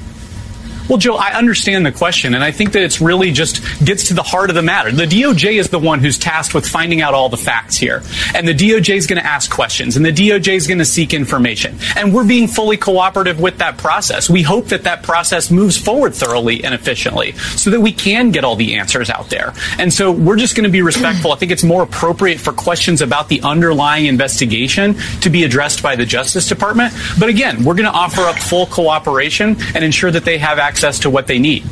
Well, 0.89 0.97
Joe, 0.97 1.15
I 1.15 1.33
understand 1.33 1.85
the 1.85 1.91
question, 1.91 2.33
and 2.35 2.43
I 2.43 2.51
think 2.51 2.73
that 2.73 2.81
it's 2.81 2.99
really 2.99 3.31
just 3.31 3.61
gets 3.83 4.09
to 4.09 4.13
the 4.13 4.23
heart 4.23 4.49
of 4.49 4.55
the 4.55 4.61
matter. 4.61 4.91
The 4.91 5.05
DOJ 5.05 5.53
is 5.53 5.69
the 5.69 5.79
one 5.79 5.99
who's 5.99 6.17
tasked 6.17 6.53
with 6.53 6.67
finding 6.67 7.01
out 7.01 7.13
all 7.13 7.29
the 7.29 7.37
facts 7.37 7.77
here. 7.77 8.03
And 8.35 8.47
the 8.47 8.53
DOJ 8.53 8.95
is 8.95 9.07
going 9.07 9.21
to 9.21 9.25
ask 9.25 9.49
questions, 9.49 9.95
and 9.95 10.05
the 10.05 10.11
DOJ 10.11 10.55
is 10.55 10.67
going 10.67 10.79
to 10.79 10.85
seek 10.85 11.13
information. 11.13 11.77
And 11.95 12.13
we're 12.13 12.27
being 12.27 12.47
fully 12.47 12.75
cooperative 12.75 13.39
with 13.39 13.59
that 13.59 13.77
process. 13.77 14.29
We 14.29 14.41
hope 14.41 14.67
that 14.67 14.83
that 14.83 15.03
process 15.03 15.49
moves 15.49 15.77
forward 15.77 16.13
thoroughly 16.13 16.63
and 16.63 16.73
efficiently 16.73 17.33
so 17.55 17.69
that 17.69 17.79
we 17.79 17.93
can 17.93 18.31
get 18.31 18.43
all 18.43 18.55
the 18.55 18.75
answers 18.75 19.09
out 19.09 19.29
there. 19.29 19.53
And 19.79 19.93
so 19.93 20.11
we're 20.11 20.37
just 20.37 20.55
going 20.55 20.65
to 20.65 20.71
be 20.71 20.81
respectful. 20.91 21.31
I 21.31 21.37
think 21.37 21.51
it's 21.51 21.63
more 21.63 21.83
appropriate 21.83 22.39
for 22.39 22.51
questions 22.51 23.01
about 23.01 23.29
the 23.29 23.41
underlying 23.43 24.07
investigation 24.07 24.95
to 25.21 25.29
be 25.29 25.43
addressed 25.43 25.81
by 25.81 25.95
the 25.95 26.05
Justice 26.05 26.47
Department. 26.47 26.93
But 27.17 27.29
again, 27.29 27.63
we're 27.63 27.75
going 27.75 27.89
to 27.91 27.97
offer 27.97 28.21
up 28.21 28.35
full 28.35 28.65
cooperation 28.65 29.55
and 29.73 29.85
ensure 29.85 30.11
that 30.11 30.25
they 30.25 30.37
have 30.37 30.59
access 30.59 30.70
to 30.99 31.09
what 31.09 31.27
they 31.27 31.39
need. 31.39 31.63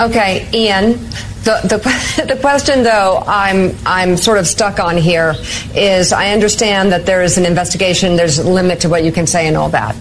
Okay, 0.00 0.48
Ian. 0.52 0.92
The, 1.44 1.58
the 1.64 2.24
the 2.34 2.40
question 2.40 2.84
though 2.84 3.22
I'm 3.26 3.76
I'm 3.84 4.16
sort 4.16 4.38
of 4.38 4.46
stuck 4.46 4.78
on 4.78 4.96
here 4.96 5.34
is 5.74 6.12
I 6.12 6.30
understand 6.30 6.92
that 6.92 7.04
there 7.04 7.20
is 7.22 7.36
an 7.36 7.44
investigation 7.46 8.14
there's 8.14 8.38
a 8.38 8.48
limit 8.48 8.80
to 8.82 8.88
what 8.88 9.02
you 9.02 9.10
can 9.10 9.26
say 9.26 9.48
and 9.48 9.56
all 9.56 9.68
that 9.70 9.96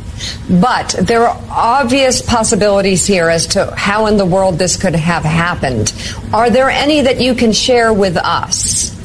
but 0.52 0.96
there 1.00 1.28
are 1.28 1.42
obvious 1.50 2.22
possibilities 2.22 3.08
here 3.08 3.28
as 3.28 3.48
to 3.48 3.74
how 3.76 4.06
in 4.06 4.18
the 4.18 4.26
world 4.26 4.60
this 4.60 4.78
could 4.78 4.94
have 4.96 5.24
happened 5.24 5.92
are 6.32 6.52
there 6.52 6.70
any 6.70 7.02
that 7.02 7.20
you 7.20 7.34
can 7.34 7.52
share 7.52 7.92
with 7.92 8.18
us 8.18 8.96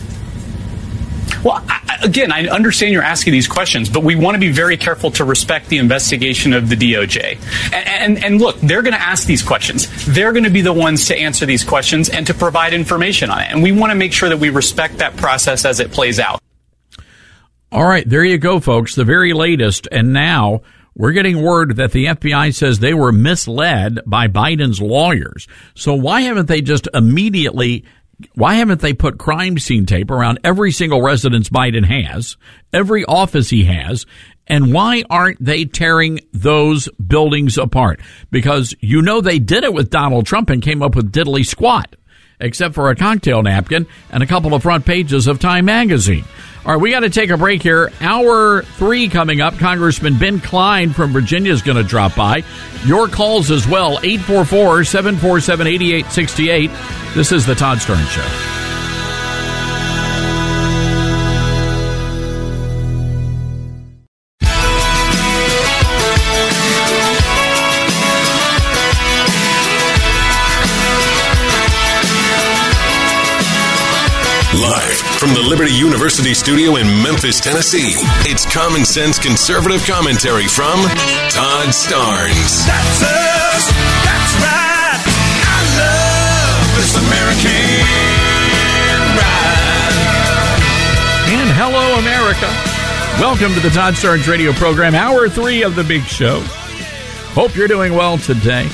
Well, 1.43 1.64
I- 1.66 1.85
again, 2.02 2.32
I 2.32 2.47
understand 2.47 2.93
you're 2.93 3.02
asking 3.02 3.32
these 3.32 3.48
questions, 3.48 3.89
but 3.89 4.02
we 4.02 4.14
want 4.14 4.35
to 4.35 4.40
be 4.40 4.51
very 4.51 4.77
careful 4.77 5.10
to 5.12 5.24
respect 5.24 5.68
the 5.68 5.78
investigation 5.78 6.52
of 6.52 6.68
the 6.68 6.77
DOJ. 6.77 7.39
And, 7.73 7.89
and, 7.89 8.24
and 8.24 8.40
look, 8.40 8.59
they're 8.60 8.82
going 8.82 8.94
to 8.94 9.01
ask 9.01 9.27
these 9.27 9.43
questions. 9.43 10.06
They're 10.06 10.32
going 10.32 10.44
to 10.44 10.51
be 10.51 10.62
the 10.62 10.73
ones 10.73 11.06
to 11.06 11.16
answer 11.16 11.47
these 11.47 11.64
questions 11.64 12.09
and 12.09 12.27
to 12.27 12.35
provide 12.35 12.73
information 12.74 13.31
on 13.31 13.40
it. 13.40 13.51
And 13.51 13.62
we 13.62 13.73
want 13.73 13.90
to 13.90 13.97
make 13.97 14.12
sure 14.12 14.28
that 14.28 14.39
we 14.39 14.51
respect 14.51 14.98
that 14.98 15.16
process 15.16 15.64
as 15.64 15.81
it 15.81 15.93
plays 15.93 16.18
out. 16.18 16.40
All 17.73 17.85
right, 17.85 18.09
there 18.09 18.24
you 18.24 18.39
go, 18.39 18.60
folks. 18.60 18.94
The 18.94 19.05
very 19.05 19.32
latest. 19.32 19.89
And 19.90 20.12
now 20.12 20.62
we're 20.94 21.12
getting 21.12 21.43
word 21.43 21.77
that 21.77 21.93
the 21.93 22.06
FBI 22.06 22.55
says 22.55 22.78
they 22.78 22.94
were 22.94 23.12
misled 23.12 24.01
by 24.06 24.28
Biden's 24.28 24.81
lawyers. 24.81 25.47
So 25.74 25.94
why 25.94 26.23
haven't 26.23 26.47
they 26.47 26.62
just 26.62 26.89
immediately, 26.94 27.85
why 28.34 28.55
haven't 28.55 28.80
they 28.80 28.94
put 28.94 29.18
crime 29.18 29.59
scene 29.59 29.86
tape 29.86 30.10
around 30.10 30.40
every 30.43 30.72
single 30.72 31.02
residence 31.02 31.48
Biden 31.48 31.84
has, 31.84 32.36
every 32.72 33.05
office 33.05 33.51
he 33.51 33.64
has, 33.64 34.06
and 34.47 34.72
why 34.72 35.05
aren't 35.10 35.44
they 35.44 35.64
tearing 35.64 36.20
those 36.32 36.88
buildings 37.05 37.59
apart? 37.59 38.01
Because 38.30 38.74
you 38.80 39.02
know 39.02 39.20
they 39.20 39.38
did 39.38 39.64
it 39.64 39.74
with 39.74 39.90
Donald 39.90 40.26
Trump 40.26 40.51
and 40.51 40.62
came 40.62 40.82
up 40.82 40.94
with 40.94 41.12
diddly 41.12 41.44
squat, 41.44 41.97
except 42.40 42.74
for 42.74 42.90
a 42.90 42.96
cocktail 42.96 43.42
napkin 43.42 43.86
and 44.10 44.22
a 44.22 44.26
couple 44.26 44.54
of 44.54 44.62
front 44.62 44.84
pages 44.84 45.26
of 45.26 45.40
Time 45.40 45.64
magazine. 45.64 46.24
All 46.64 46.72
right, 46.72 46.80
we 46.80 46.90
got 46.90 47.00
to 47.00 47.10
take 47.10 47.30
a 47.30 47.36
break 47.36 47.62
here. 47.62 47.92
Hour 48.00 48.62
three 48.62 49.08
coming 49.08 49.40
up. 49.40 49.56
Congressman 49.56 50.18
Ben 50.18 50.40
Cline 50.40 50.92
from 50.92 51.12
Virginia 51.12 51.52
is 51.52 51.62
going 51.62 51.76
to 51.76 51.84
drop 51.84 52.16
by. 52.16 52.42
Your 52.84 53.06
calls 53.06 53.52
as 53.52 53.68
well 53.68 54.00
844 54.02 54.82
747 54.82 55.66
8868. 55.66 56.70
This 57.14 57.30
is 57.30 57.46
The 57.46 57.54
Todd 57.54 57.78
Starnes 57.78 58.08
Show. 58.08 58.76
From 75.18 75.32
the 75.32 75.40
Liberty 75.40 75.72
University 75.72 76.34
studio 76.34 76.76
in 76.76 76.86
Memphis, 77.02 77.40
Tennessee, 77.40 77.94
it's 78.28 78.44
common 78.44 78.84
sense 78.84 79.18
conservative 79.18 79.82
commentary 79.86 80.47
from 80.47 80.76
Todd 81.32 81.72
Starnes. 81.72 82.66
That's 82.66 83.01
us. 83.01 83.64
That's 84.05 84.32
right. 84.44 85.01
I 85.48 85.60
love 85.80 86.68
this 86.76 86.93
American 87.01 87.80
ride. 89.16 89.97
And 91.32 91.48
hello, 91.56 91.97
America. 91.98 92.52
Welcome 93.18 93.55
to 93.55 93.60
the 93.60 93.70
Todd 93.70 93.94
Starnes 93.94 94.28
radio 94.28 94.52
program, 94.52 94.94
hour 94.94 95.30
three 95.30 95.62
of 95.62 95.74
the 95.76 95.84
big 95.84 96.02
show. 96.05 96.40
Hope 97.32 97.56
you're 97.56 97.68
doing 97.68 97.94
well 97.94 98.18
today. 98.18 98.68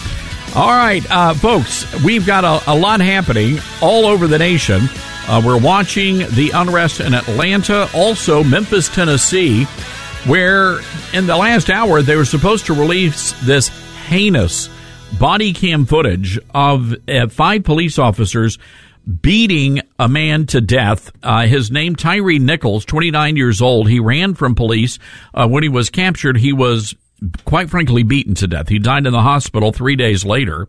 All 0.56 0.70
right, 0.70 1.08
uh, 1.08 1.34
folks, 1.34 1.86
we've 2.02 2.26
got 2.26 2.44
a, 2.44 2.72
a 2.72 2.74
lot 2.74 3.00
happening 3.00 3.58
all 3.80 4.06
over 4.06 4.26
the 4.26 4.38
nation. 4.38 4.88
Uh, 5.28 5.40
we're 5.44 5.60
watching 5.60 6.18
the 6.18 6.50
unrest 6.54 7.00
in 7.00 7.14
Atlanta, 7.14 7.88
also 7.94 8.42
Memphis, 8.42 8.88
Tennessee, 8.88 9.64
where 10.26 10.80
in 11.14 11.26
the 11.26 11.36
last 11.36 11.70
hour 11.70 12.02
they 12.02 12.16
were 12.16 12.24
supposed 12.24 12.66
to 12.66 12.74
release 12.74 13.32
this 13.44 13.68
heinous 14.06 14.68
body 15.18 15.52
cam 15.52 15.86
footage 15.86 16.38
of 16.54 16.94
uh, 17.08 17.28
five 17.28 17.64
police 17.64 17.98
officers 17.98 18.58
beating 19.20 19.80
a 19.98 20.08
man 20.08 20.46
to 20.46 20.60
death. 20.60 21.10
Uh, 21.22 21.46
his 21.46 21.70
name 21.70 21.96
Tyre 21.96 22.38
Nichols, 22.38 22.84
29 22.84 23.36
years 23.36 23.62
old. 23.62 23.88
He 23.88 24.00
ran 24.00 24.34
from 24.34 24.54
police. 24.54 24.98
Uh, 25.34 25.48
when 25.48 25.62
he 25.62 25.68
was 25.68 25.90
captured, 25.90 26.36
he 26.36 26.52
was 26.52 26.94
quite 27.44 27.70
frankly 27.70 28.02
beaten 28.02 28.34
to 28.34 28.46
death. 28.46 28.68
He 28.68 28.78
died 28.78 29.06
in 29.06 29.12
the 29.12 29.22
hospital 29.22 29.72
three 29.72 29.96
days 29.96 30.24
later. 30.24 30.68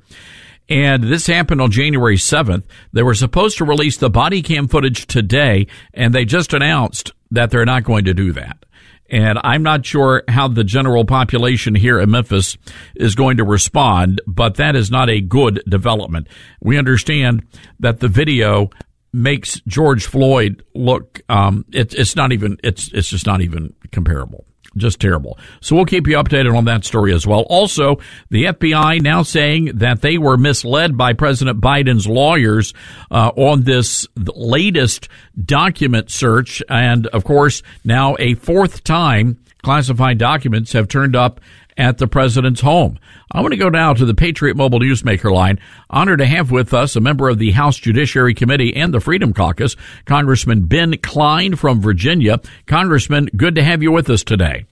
And 0.69 1.03
this 1.03 1.27
happened 1.27 1.61
on 1.61 1.71
January 1.71 2.15
7th. 2.15 2.63
They 2.93 3.03
were 3.03 3.15
supposed 3.15 3.57
to 3.57 3.65
release 3.65 3.97
the 3.97 4.09
body 4.09 4.41
cam 4.41 4.67
footage 4.67 5.07
today, 5.07 5.67
and 5.93 6.13
they 6.13 6.25
just 6.25 6.53
announced 6.53 7.11
that 7.31 7.51
they're 7.51 7.65
not 7.65 7.83
going 7.83 8.05
to 8.05 8.13
do 8.13 8.31
that. 8.33 8.65
And 9.09 9.37
I'm 9.43 9.61
not 9.61 9.85
sure 9.85 10.23
how 10.27 10.47
the 10.47 10.63
general 10.63 11.05
population 11.05 11.75
here 11.75 11.99
in 11.99 12.09
Memphis 12.09 12.57
is 12.95 13.15
going 13.15 13.37
to 13.37 13.43
respond, 13.43 14.21
but 14.25 14.55
that 14.55 14.75
is 14.75 14.89
not 14.89 15.09
a 15.09 15.21
good 15.21 15.61
development. 15.67 16.27
We 16.61 16.77
understand 16.77 17.45
that 17.79 17.99
the 17.99 18.07
video 18.07 18.69
makes 19.11 19.59
George 19.67 20.07
Floyd 20.07 20.63
look, 20.73 21.21
um, 21.29 21.65
it, 21.71 21.93
it's 21.93 22.15
not 22.15 22.31
even, 22.31 22.57
it's, 22.63 22.87
it's 22.93 23.09
just 23.09 23.27
not 23.27 23.41
even 23.41 23.75
comparable 23.91 24.45
just 24.77 24.99
terrible. 24.99 25.37
So 25.61 25.75
we'll 25.75 25.85
keep 25.85 26.07
you 26.07 26.15
updated 26.17 26.55
on 26.55 26.65
that 26.65 26.85
story 26.85 27.13
as 27.13 27.27
well. 27.27 27.41
Also, 27.49 27.97
the 28.29 28.45
FBI 28.45 29.01
now 29.01 29.23
saying 29.23 29.71
that 29.75 30.01
they 30.01 30.17
were 30.17 30.37
misled 30.37 30.97
by 30.97 31.13
President 31.13 31.61
Biden's 31.61 32.07
lawyers 32.07 32.73
uh, 33.11 33.31
on 33.35 33.63
this 33.63 34.07
latest 34.15 35.09
document 35.43 36.09
search, 36.09 36.61
and 36.69 37.07
of 37.07 37.23
course, 37.23 37.63
now 37.83 38.15
a 38.19 38.33
fourth 38.35 38.83
time 38.83 39.37
classified 39.63 40.17
documents 40.17 40.73
have 40.73 40.87
turned 40.87 41.15
up 41.15 41.39
at 41.77 41.97
the 41.97 42.07
president's 42.07 42.61
home. 42.61 42.99
I 43.31 43.41
want 43.41 43.53
to 43.53 43.57
go 43.57 43.69
now 43.69 43.93
to 43.93 44.05
the 44.05 44.13
Patriot 44.13 44.55
Mobile 44.55 44.79
Newsmaker 44.79 45.31
line. 45.31 45.59
Honored 45.89 46.19
to 46.19 46.25
have 46.25 46.51
with 46.51 46.73
us 46.73 46.95
a 46.95 47.01
member 47.01 47.29
of 47.29 47.39
the 47.39 47.51
House 47.51 47.77
Judiciary 47.77 48.33
Committee 48.33 48.75
and 48.75 48.93
the 48.93 48.99
Freedom 48.99 49.33
Caucus, 49.33 49.75
Congressman 50.05 50.65
Ben 50.65 50.97
Cline 50.97 51.55
from 51.55 51.81
Virginia. 51.81 52.39
Congressman, 52.65 53.29
good 53.35 53.55
to 53.55 53.63
have 53.63 53.81
you 53.81 53.91
with 53.91 54.09
us 54.09 54.23
today. 54.23 54.65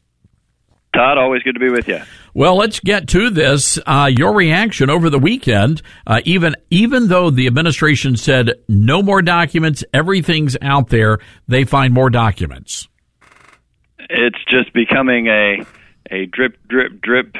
Todd, 0.94 1.18
always 1.18 1.42
good 1.44 1.54
to 1.54 1.60
be 1.60 1.70
with 1.70 1.88
you. 1.88 2.02
Well, 2.34 2.58
let's 2.58 2.82
get 2.82 3.08
to 3.10 3.30
this. 3.30 3.80
Uh, 3.86 4.10
your 4.12 4.34
reaction 4.34 4.90
over 4.90 5.10
the 5.10 5.20
weekend, 5.20 5.82
uh, 6.06 6.20
even 6.26 6.56
even 6.70 7.08
though 7.08 7.30
the 7.30 7.48
administration 7.48 8.18
said 8.18 8.56
no 8.68 9.02
more 9.02 9.22
documents, 9.22 9.86
everything's 9.94 10.58
out 10.62 10.90
there, 10.90 11.20
they 11.48 11.64
find 11.64 11.94
more 11.94 12.10
documents. 12.10 12.90
It's 14.10 14.44
just 14.50 14.74
becoming 14.74 15.28
a 15.28 15.66
a 16.12 16.26
drip, 16.26 16.58
drip, 16.68 17.02
drip 17.02 17.36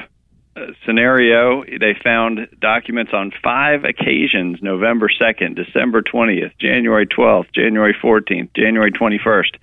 uh, 0.56 0.68
scenario. 0.86 1.64
They 1.64 1.96
found 2.04 2.48
documents 2.60 3.12
on 3.14 3.32
five 3.44 3.84
occasions 3.84 4.60
November 4.62 5.10
2nd, 5.10 5.56
December 5.56 6.02
20th, 6.02 6.52
January 6.60 7.06
12th, 7.06 7.54
January 7.54 7.96
14th, 8.02 8.50
January 8.56 8.92
21st. 8.92 9.56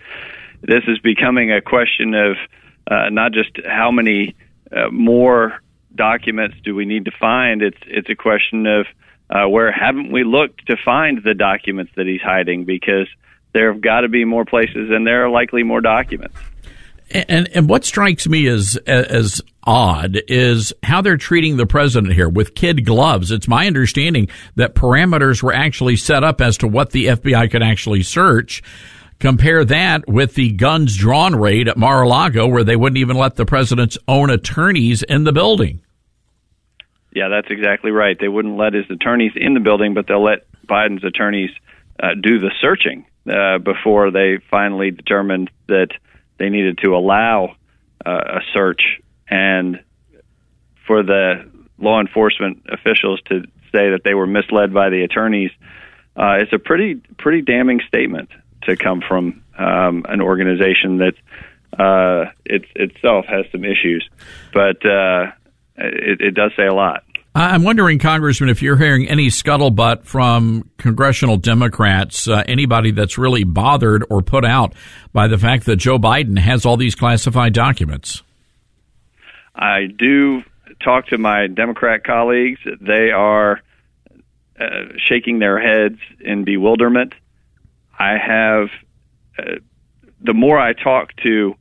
This 0.62 0.84
is 0.86 0.98
becoming 0.98 1.52
a 1.52 1.60
question 1.60 2.14
of 2.14 2.36
uh, 2.90 3.10
not 3.10 3.32
just 3.32 3.50
how 3.66 3.90
many 3.90 4.34
uh, 4.70 4.88
more 4.90 5.60
documents 5.94 6.56
do 6.64 6.74
we 6.74 6.84
need 6.84 7.06
to 7.06 7.10
find, 7.18 7.62
it's, 7.62 7.78
it's 7.86 8.08
a 8.08 8.14
question 8.14 8.66
of 8.66 8.86
uh, 9.30 9.48
where 9.48 9.70
haven't 9.70 10.10
we 10.10 10.24
looked 10.24 10.66
to 10.66 10.76
find 10.84 11.22
the 11.22 11.34
documents 11.34 11.92
that 11.96 12.06
he's 12.06 12.20
hiding 12.20 12.64
because 12.64 13.06
there 13.52 13.72
have 13.72 13.80
got 13.80 14.00
to 14.00 14.08
be 14.08 14.24
more 14.24 14.44
places 14.44 14.90
and 14.90 15.06
there 15.06 15.24
are 15.24 15.30
likely 15.30 15.62
more 15.62 15.80
documents. 15.80 16.36
And 17.10 17.48
and 17.54 17.68
what 17.68 17.84
strikes 17.84 18.28
me 18.28 18.46
as 18.48 18.76
as 18.86 19.40
odd 19.64 20.18
is 20.28 20.72
how 20.82 21.00
they're 21.00 21.16
treating 21.16 21.56
the 21.56 21.66
president 21.66 22.12
here 22.14 22.28
with 22.28 22.54
kid 22.54 22.84
gloves. 22.84 23.30
It's 23.30 23.48
my 23.48 23.66
understanding 23.66 24.28
that 24.56 24.74
parameters 24.74 25.42
were 25.42 25.54
actually 25.54 25.96
set 25.96 26.24
up 26.24 26.40
as 26.40 26.56
to 26.58 26.68
what 26.68 26.90
the 26.90 27.06
FBI 27.06 27.50
could 27.50 27.62
actually 27.62 28.02
search. 28.02 28.62
Compare 29.20 29.64
that 29.64 30.08
with 30.08 30.34
the 30.34 30.52
guns 30.52 30.96
drawn 30.96 31.34
raid 31.34 31.66
at 31.66 31.76
Mar-a-Lago, 31.76 32.46
where 32.46 32.62
they 32.62 32.76
wouldn't 32.76 32.98
even 32.98 33.16
let 33.16 33.34
the 33.34 33.44
president's 33.44 33.98
own 34.06 34.30
attorneys 34.30 35.02
in 35.02 35.24
the 35.24 35.32
building. 35.32 35.82
Yeah, 37.12 37.28
that's 37.28 37.50
exactly 37.50 37.90
right. 37.90 38.16
They 38.18 38.28
wouldn't 38.28 38.56
let 38.56 38.74
his 38.74 38.84
attorneys 38.90 39.32
in 39.34 39.54
the 39.54 39.60
building, 39.60 39.92
but 39.92 40.06
they'll 40.06 40.22
let 40.22 40.46
Biden's 40.66 41.02
attorneys 41.02 41.50
uh, 42.00 42.14
do 42.20 42.38
the 42.38 42.52
searching 42.60 43.06
uh, 43.28 43.58
before 43.58 44.12
they 44.12 44.38
finally 44.50 44.92
determined 44.92 45.50
that 45.66 45.88
they 46.38 46.48
needed 46.48 46.78
to 46.78 46.94
allow 46.94 47.56
uh, 48.04 48.10
a 48.10 48.40
search 48.52 49.00
and 49.28 49.82
for 50.86 51.02
the 51.02 51.50
law 51.78 52.00
enforcement 52.00 52.66
officials 52.70 53.20
to 53.26 53.42
say 53.72 53.90
that 53.90 54.00
they 54.04 54.14
were 54.14 54.26
misled 54.26 54.72
by 54.72 54.88
the 54.88 55.02
attorneys 55.02 55.50
uh, 56.16 56.38
it's 56.40 56.52
a 56.52 56.58
pretty 56.58 56.96
pretty 57.16 57.42
damning 57.42 57.80
statement 57.86 58.28
to 58.62 58.76
come 58.76 59.00
from 59.06 59.42
um, 59.56 60.04
an 60.08 60.20
organization 60.20 60.98
that 60.98 61.14
uh, 61.78 62.30
it, 62.44 62.64
itself 62.74 63.26
has 63.26 63.46
some 63.52 63.64
issues, 63.64 64.08
but 64.52 64.84
uh, 64.84 65.26
it, 65.76 66.20
it 66.20 66.34
does 66.34 66.52
say 66.56 66.66
a 66.66 66.74
lot. 66.74 67.04
I'm 67.38 67.62
wondering, 67.62 68.00
Congressman, 68.00 68.50
if 68.50 68.62
you're 68.62 68.76
hearing 68.76 69.08
any 69.08 69.28
scuttlebutt 69.28 70.02
from 70.04 70.68
congressional 70.76 71.36
Democrats, 71.36 72.26
uh, 72.26 72.42
anybody 72.48 72.90
that's 72.90 73.16
really 73.16 73.44
bothered 73.44 74.04
or 74.10 74.22
put 74.22 74.44
out 74.44 74.74
by 75.12 75.28
the 75.28 75.38
fact 75.38 75.66
that 75.66 75.76
Joe 75.76 76.00
Biden 76.00 76.36
has 76.36 76.66
all 76.66 76.76
these 76.76 76.96
classified 76.96 77.52
documents. 77.52 78.24
I 79.54 79.86
do 79.86 80.42
talk 80.82 81.06
to 81.08 81.18
my 81.18 81.46
Democrat 81.46 82.02
colleagues. 82.02 82.58
They 82.80 83.12
are 83.12 83.60
uh, 84.58 84.64
shaking 84.96 85.38
their 85.38 85.60
heads 85.60 86.00
in 86.18 86.42
bewilderment. 86.42 87.12
I 87.96 88.16
have, 88.18 88.68
uh, 89.38 89.60
the 90.20 90.34
more 90.34 90.58
I 90.58 90.72
talk 90.72 91.14
to 91.22 91.54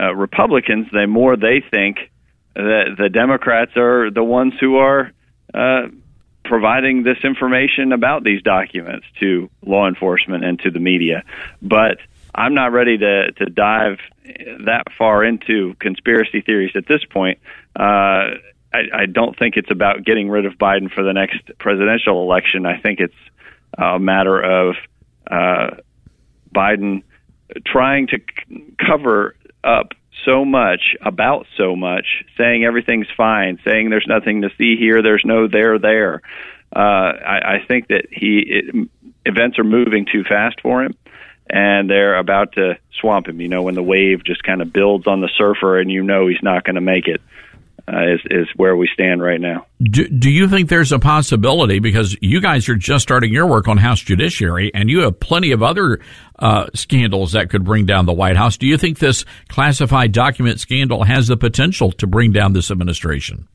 uh, 0.00 0.12
Republicans, 0.16 0.88
the 0.90 1.06
more 1.06 1.36
they 1.36 1.62
think 1.70 2.10
the 2.56 2.94
the 2.96 3.08
Democrats 3.08 3.76
are 3.76 4.10
the 4.10 4.24
ones 4.24 4.54
who 4.58 4.76
are 4.76 5.12
uh, 5.52 5.88
providing 6.44 7.02
this 7.02 7.18
information 7.22 7.92
about 7.92 8.24
these 8.24 8.42
documents 8.42 9.06
to 9.20 9.50
law 9.64 9.86
enforcement 9.86 10.44
and 10.44 10.58
to 10.60 10.70
the 10.70 10.80
media. 10.80 11.22
But 11.60 11.98
I'm 12.34 12.54
not 12.54 12.72
ready 12.72 12.96
to 12.98 13.32
to 13.32 13.46
dive 13.46 13.98
that 14.64 14.84
far 14.96 15.22
into 15.22 15.74
conspiracy 15.80 16.40
theories 16.40 16.72
at 16.74 16.86
this 16.88 17.04
point. 17.04 17.38
Uh, 17.78 18.40
I, 18.72 18.82
I 18.92 19.06
don't 19.06 19.38
think 19.38 19.56
it's 19.56 19.70
about 19.70 20.04
getting 20.04 20.28
rid 20.28 20.46
of 20.46 20.54
Biden 20.54 20.90
for 20.90 21.02
the 21.02 21.12
next 21.12 21.38
presidential 21.58 22.22
election. 22.22 22.66
I 22.66 22.78
think 22.78 23.00
it's 23.00 23.14
a 23.76 23.98
matter 23.98 24.40
of 24.40 24.76
uh, 25.30 25.76
Biden 26.54 27.02
trying 27.64 28.08
to 28.08 28.18
c- 28.18 28.64
cover 28.78 29.36
up 29.62 29.92
so 30.26 30.44
much 30.44 30.94
about 31.00 31.46
so 31.56 31.74
much, 31.74 32.04
saying 32.36 32.64
everything's 32.64 33.06
fine, 33.16 33.58
saying 33.64 33.88
there's 33.88 34.06
nothing 34.06 34.42
to 34.42 34.50
see 34.58 34.76
here, 34.76 35.00
there's 35.02 35.22
no 35.24 35.48
there 35.48 35.78
there. 35.78 36.20
Uh, 36.74 36.78
I, 36.78 37.56
I 37.56 37.64
think 37.66 37.88
that 37.88 38.08
he 38.10 38.42
it, 38.46 38.88
events 39.24 39.58
are 39.58 39.64
moving 39.64 40.06
too 40.10 40.24
fast 40.24 40.60
for 40.60 40.84
him, 40.84 40.94
and 41.48 41.88
they're 41.88 42.18
about 42.18 42.52
to 42.52 42.74
swamp 43.00 43.28
him. 43.28 43.40
You 43.40 43.48
know, 43.48 43.62
when 43.62 43.74
the 43.74 43.82
wave 43.82 44.24
just 44.24 44.42
kind 44.42 44.60
of 44.60 44.72
builds 44.72 45.06
on 45.06 45.20
the 45.20 45.30
surfer, 45.38 45.78
and 45.78 45.90
you 45.90 46.02
know 46.02 46.26
he's 46.26 46.42
not 46.42 46.64
going 46.64 46.74
to 46.74 46.82
make 46.82 47.06
it 47.06 47.22
uh, 47.88 48.14
is 48.14 48.20
is 48.30 48.48
where 48.56 48.76
we 48.76 48.88
stand 48.92 49.22
right 49.22 49.40
now. 49.40 49.66
Do, 49.80 50.08
do 50.08 50.30
you 50.30 50.48
think 50.48 50.68
there's 50.68 50.92
a 50.92 50.98
possibility 50.98 51.78
because 51.78 52.16
you 52.20 52.40
guys 52.40 52.68
are 52.68 52.74
just 52.74 53.02
starting 53.02 53.32
your 53.32 53.46
work 53.46 53.68
on 53.68 53.76
House 53.76 54.00
Judiciary 54.00 54.72
and 54.74 54.90
you 54.90 55.00
have 55.00 55.20
plenty 55.20 55.52
of 55.52 55.62
other 55.62 56.00
uh, 56.38 56.66
scandals 56.74 57.32
that 57.32 57.50
could 57.50 57.64
bring 57.64 57.86
down 57.86 58.06
the 58.06 58.12
White 58.12 58.36
House? 58.36 58.56
Do 58.56 58.66
you 58.66 58.76
think 58.76 58.98
this 58.98 59.24
classified 59.48 60.12
document 60.12 60.60
scandal 60.60 61.04
has 61.04 61.28
the 61.28 61.36
potential 61.36 61.92
to 61.92 62.06
bring 62.06 62.32
down 62.32 62.52
this 62.52 62.70
administration? 62.70 63.48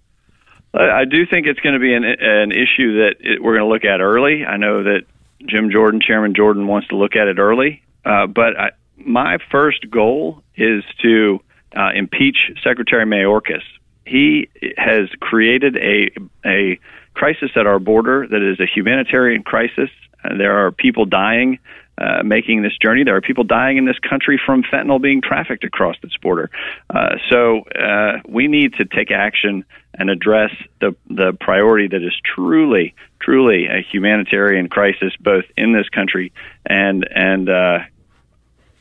I 0.74 1.04
do 1.04 1.26
think 1.26 1.48
it's 1.48 1.60
going 1.60 1.74
to 1.74 1.80
be 1.80 1.94
an, 1.94 2.06
an 2.06 2.52
issue 2.54 3.00
that 3.00 3.16
it, 3.20 3.44
we're 3.44 3.58
going 3.58 3.68
to 3.68 3.74
look 3.74 3.84
at 3.84 4.00
early. 4.00 4.46
I 4.46 4.56
know 4.56 4.84
that 4.84 5.02
Jim 5.46 5.70
Jordan, 5.70 6.00
Chairman 6.00 6.34
Jordan, 6.34 6.66
wants 6.66 6.88
to 6.90 6.96
look 6.96 7.16
at 7.18 7.28
it 7.28 7.40
early, 7.40 7.84
uh, 8.06 8.28
but 8.28 8.58
I, 8.58 8.70
my 8.96 9.38
first 9.52 9.90
goal 9.92 10.42
is 10.56 10.84
to 11.02 11.42
uh, 11.76 11.90
impeach 11.94 12.52
Secretary 12.64 13.06
Mayorkas 13.06 13.64
he 14.06 14.50
has 14.78 15.10
created 15.20 15.78
a 15.78 16.12
a 16.46 16.80
crisis 17.14 17.52
at 17.56 17.68
our 17.68 17.80
border 17.80 18.28
that 18.28 18.42
is 18.42 18.60
a 18.60 18.66
humanitarian 18.66 19.44
crisis. 19.44 19.90
Uh, 20.24 20.38
there 20.38 20.66
are 20.66 20.72
people 20.72 21.06
dying 21.06 21.60
uh, 22.02 22.24
making 22.24 22.64
this 22.64 22.76
journey. 22.82 23.04
There 23.04 23.16
are 23.16 23.22
people 23.22 23.44
dying 23.44 23.78
in 23.78 23.86
this 23.86 24.00
country 24.00 24.42
from 24.44 24.64
fentanyl 24.64 25.00
being 25.02 25.22
trafficked 25.22 25.64
across 25.64 25.96
this 26.02 26.16
border. 26.22 26.50
Uh, 26.90 27.18
so 27.30 27.62
uh, 27.62 28.22
we 28.28 28.48
need 28.48 28.74
to 28.76 28.86
take 28.86 29.12
action 29.12 29.64
and 29.94 30.10
address 30.10 30.52
the 30.80 30.96
the 31.10 31.34
priority 31.40 31.88
that 31.88 32.02
is 32.02 32.14
truly, 32.24 32.96
truly 33.20 33.68
a 33.68 33.82
humanitarian 33.82 34.68
crisis, 34.68 35.14
both 35.20 35.46
in 35.56 35.74
this 35.74 35.90
country 35.90 36.34
and 36.66 37.08
and 37.14 37.50
uh, 37.50 37.80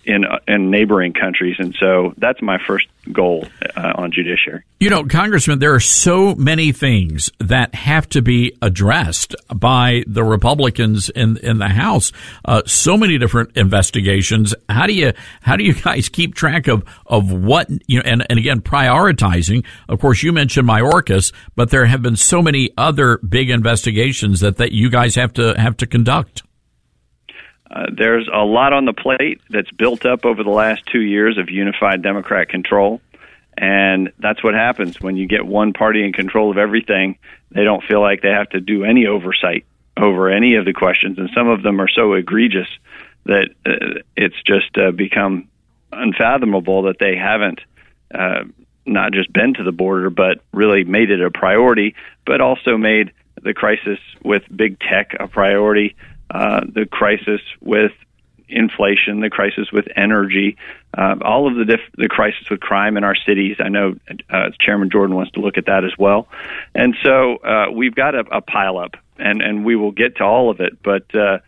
in 0.05 0.24
uh, 0.24 0.39
in 0.48 0.70
neighboring 0.70 1.12
countries, 1.12 1.56
and 1.59 1.74
so 1.78 2.14
that's 2.16 2.40
my 2.40 2.59
first 2.66 2.86
goal 3.12 3.47
uh, 3.77 3.93
on 3.97 4.12
judiciary. 4.12 4.62
You 4.78 4.90
know, 4.90 5.05
Congressman, 5.05 5.59
there 5.59 5.74
are 5.74 5.81
so 5.81 6.35
many 6.35 6.72
things 6.72 7.31
that 7.39 7.74
have 7.74 8.09
to 8.10 8.22
be 8.22 8.56
addressed 8.62 9.35
by 9.55 10.05
the 10.06 10.24
Republicans 10.24 11.10
in 11.10 11.36
in 11.39 11.59
the 11.59 11.68
House. 11.68 12.12
Uh, 12.44 12.62
so 12.66 12.97
many 12.97 13.18
different 13.18 13.56
investigations. 13.56 14.55
How 14.68 14.86
do 14.86 14.94
you 14.94 15.12
how 15.40 15.56
do 15.56 15.64
you 15.64 15.74
guys 15.82 16.09
keep 16.09 16.35
track 16.35 16.66
of 16.68 16.85
of 17.06 17.32
what 17.32 17.68
you 17.86 17.98
know? 17.98 18.05
And 18.05 18.27
and 18.28 18.39
again, 18.39 18.60
prioritizing. 18.60 19.64
Of 19.89 20.01
course, 20.01 20.22
you 20.22 20.32
mentioned 20.32 20.68
Mayorkas, 20.68 21.32
but 21.56 21.70
there 21.70 21.86
have 21.86 22.02
been 22.02 22.16
so 22.16 22.43
many 22.43 22.70
other 22.77 23.18
big 23.18 23.51
investigations 23.51 24.40
that 24.40 24.56
that 24.56 24.72
you 24.72 24.90
guys 24.90 25.14
have 25.16 25.32
to 25.35 25.55
have 25.59 25.77
to 25.78 25.86
conduct. 25.86 26.43
Uh, 27.71 27.87
there's 27.93 28.29
a 28.33 28.45
lot 28.45 28.73
on 28.73 28.85
the 28.85 28.93
plate 28.93 29.41
that's 29.49 29.71
built 29.71 30.05
up 30.05 30.25
over 30.25 30.43
the 30.43 30.51
last 30.51 30.85
two 30.87 31.01
years 31.01 31.39
of 31.39 31.51
unified 31.51 32.03
Democrat 32.03 32.49
control. 32.49 33.01
And 33.57 34.13
that's 34.19 34.43
what 34.43 34.55
happens 34.55 35.01
when 35.01 35.17
you 35.17 35.29
get 35.29 35.47
one 35.47 35.73
party 35.73 36.05
in 36.05 36.13
control 36.13 36.51
of 36.51 36.59
everything. 36.59 37.19
They 37.51 37.63
don't 37.63 37.85
feel 37.85 38.01
like 38.01 38.23
they 38.23 38.31
have 38.31 38.49
to 38.51 38.61
do 38.61 38.85
any 38.85 39.07
oversight 39.07 39.67
over 39.97 40.31
any 40.31 40.55
of 40.55 40.65
the 40.65 40.73
questions. 40.73 41.19
And 41.19 41.31
some 41.35 41.49
of 41.49 41.63
them 41.63 41.81
are 41.81 41.89
so 41.89 42.15
egregious 42.15 42.69
that 43.25 43.51
uh, 43.67 44.01
it's 44.17 44.41
just 44.45 44.77
uh, 44.79 44.93
become 44.93 45.49
unfathomable 45.93 46.83
that 46.83 46.99
they 46.99 47.17
haven't 47.17 47.61
uh, 48.13 48.45
not 48.87 49.13
just 49.13 49.33
been 49.33 49.55
to 49.55 49.63
the 49.63 49.73
border, 49.73 50.11
but 50.11 50.39
really 50.53 50.85
made 50.85 51.11
it 51.11 51.21
a 51.21 51.31
priority, 51.31 51.95
but 52.25 52.41
also 52.41 52.77
made 52.77 53.13
the 53.43 53.55
crisis 53.55 53.99
with 54.25 54.43
big 54.55 54.79
tech 54.81 55.15
a 55.21 55.29
priority 55.29 55.97
uh, 56.31 56.61
the 56.73 56.86
crisis 56.86 57.40
with 57.61 57.93
inflation, 58.48 59.20
the 59.20 59.31
crisis 59.31 59.70
with 59.73 59.86
energy, 59.97 60.57
uh, 60.97 61.16
all 61.23 61.48
of 61.48 61.57
the 61.57 61.65
diff- 61.65 61.93
the 61.97 62.09
crisis 62.09 62.48
with 62.51 62.61
crime 62.61 62.97
in 62.97 63.05
our 63.05 63.15
cities. 63.15 63.57
I 63.61 63.69
know 63.69 63.94
uh, 64.28 64.51
Chairman 64.61 64.90
Jordan 64.90 65.16
wants 65.16 65.32
to 65.32 65.40
look 65.40 65.57
at 65.57 65.66
that 65.66 65.85
as 65.85 65.93
well, 65.98 66.28
and 66.74 66.97
so 67.02 67.36
uh, 67.36 67.70
we've 67.73 67.94
got 67.94 68.15
a, 68.15 68.24
a 68.31 68.40
pile 68.40 68.78
up, 68.78 68.97
and 69.19 69.43
and 69.43 69.65
we 69.65 69.77
will 69.77 69.93
get 69.93 70.16
to 70.16 70.24
all 70.24 70.51
of 70.51 70.61
it. 70.61 70.82
But 70.82 71.15
uh, 71.15 71.39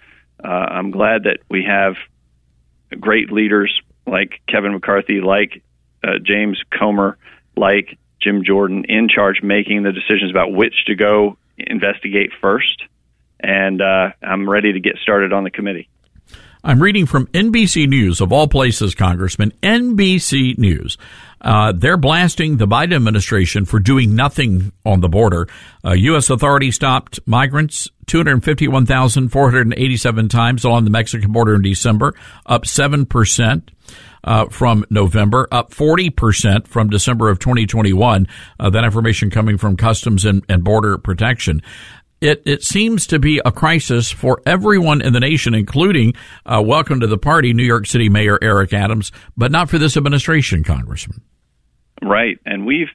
uh, 0.43 0.49
I'm 0.49 0.91
glad 0.91 1.25
that 1.25 1.39
we 1.49 1.65
have 1.65 1.95
great 3.01 3.33
leaders 3.33 3.81
like 4.07 4.41
Kevin 4.49 4.73
McCarthy, 4.73 5.21
like 5.21 5.63
uh, 6.05 6.19
James 6.23 6.61
Comer, 6.77 7.19
like 7.57 7.99
Jim 8.21 8.45
Jordan 8.45 8.85
in 8.89 9.09
charge, 9.09 9.43
making 9.43 9.83
the 9.83 9.93
decisions 9.93 10.31
about 10.31 10.53
which 10.53 10.85
to 10.87 10.95
go 10.95 11.37
investigate 11.57 12.31
first 12.41 12.85
and 13.43 13.81
uh, 13.81 14.11
I'm 14.23 14.49
ready 14.49 14.73
to 14.73 14.81
get 14.81 14.97
started 15.03 15.33
on 15.33 15.45
the 15.45 15.51
committee. 15.51 15.89
I'm 16.65 16.81
reading 16.81 17.07
from 17.07 17.27
NBC 17.29 17.89
News, 17.89 18.21
of 18.21 18.33
all 18.33 18.47
places, 18.47 18.95
Congressman. 18.95 19.53
NBC 19.65 20.57
News. 20.59 20.97
Uh, 21.41 21.73
they're 21.73 21.97
blasting 21.97 22.59
the 22.59 22.69
Biden 22.69 22.95
administration 22.95 23.65
for 23.65 23.81
doing 23.81 24.15
nothing 24.15 24.71
on 24.87 25.01
the 25.01 25.09
border. 25.09 25.49
Uh, 25.85 25.91
U.S. 25.91 26.31
authorities 26.31 26.77
stopped 26.77 27.19
migrants 27.27 27.91
251,487 28.07 30.29
times 30.29 30.65
along 30.65 30.85
the 30.85 30.91
Mexican 30.91 31.33
border 31.33 31.57
in 31.57 31.63
December, 31.63 32.15
up 32.47 32.63
7%. 32.63 33.69
Uh, 34.25 34.47
from 34.51 34.85
November, 34.89 35.49
up 35.51 35.73
40% 35.73 36.69
from 36.69 36.89
December 36.89 37.29
of 37.29 37.41
2021. 37.41 38.29
Uh, 38.61 38.71
that 38.71 38.85
information 38.85 39.31
coming 39.31 39.59
from 39.59 39.77
Customs 39.77 40.25
and, 40.25 40.45
and 40.49 40.63
Border 40.63 40.97
Protection 40.97 41.61
it, 42.23 42.43
it 42.47 42.63
seems 42.63 43.09
to 43.09 43.19
be 43.19 43.41
a 43.45 43.51
crisis 43.51 44.11
for 44.11 44.41
everyone 44.47 45.03
in 45.03 45.13
the 45.13 45.21
nation, 45.21 45.55
including, 45.55 46.15
uh, 46.47 46.63
welcome 46.65 47.01
to 47.01 47.07
the 47.09 47.19
party, 47.19 47.53
New 47.53 47.65
York 47.65 47.87
City 47.87 48.09
Mayor 48.09 48.39
Eric 48.41 48.73
Adams, 48.73 49.11
but 49.37 49.51
not 49.51 49.69
for 49.69 49.77
this 49.79 49.97
administration, 49.97 50.63
Congressman. 50.63 51.21
Right. 52.01 52.39
And 52.47 52.65
we've 52.65 52.91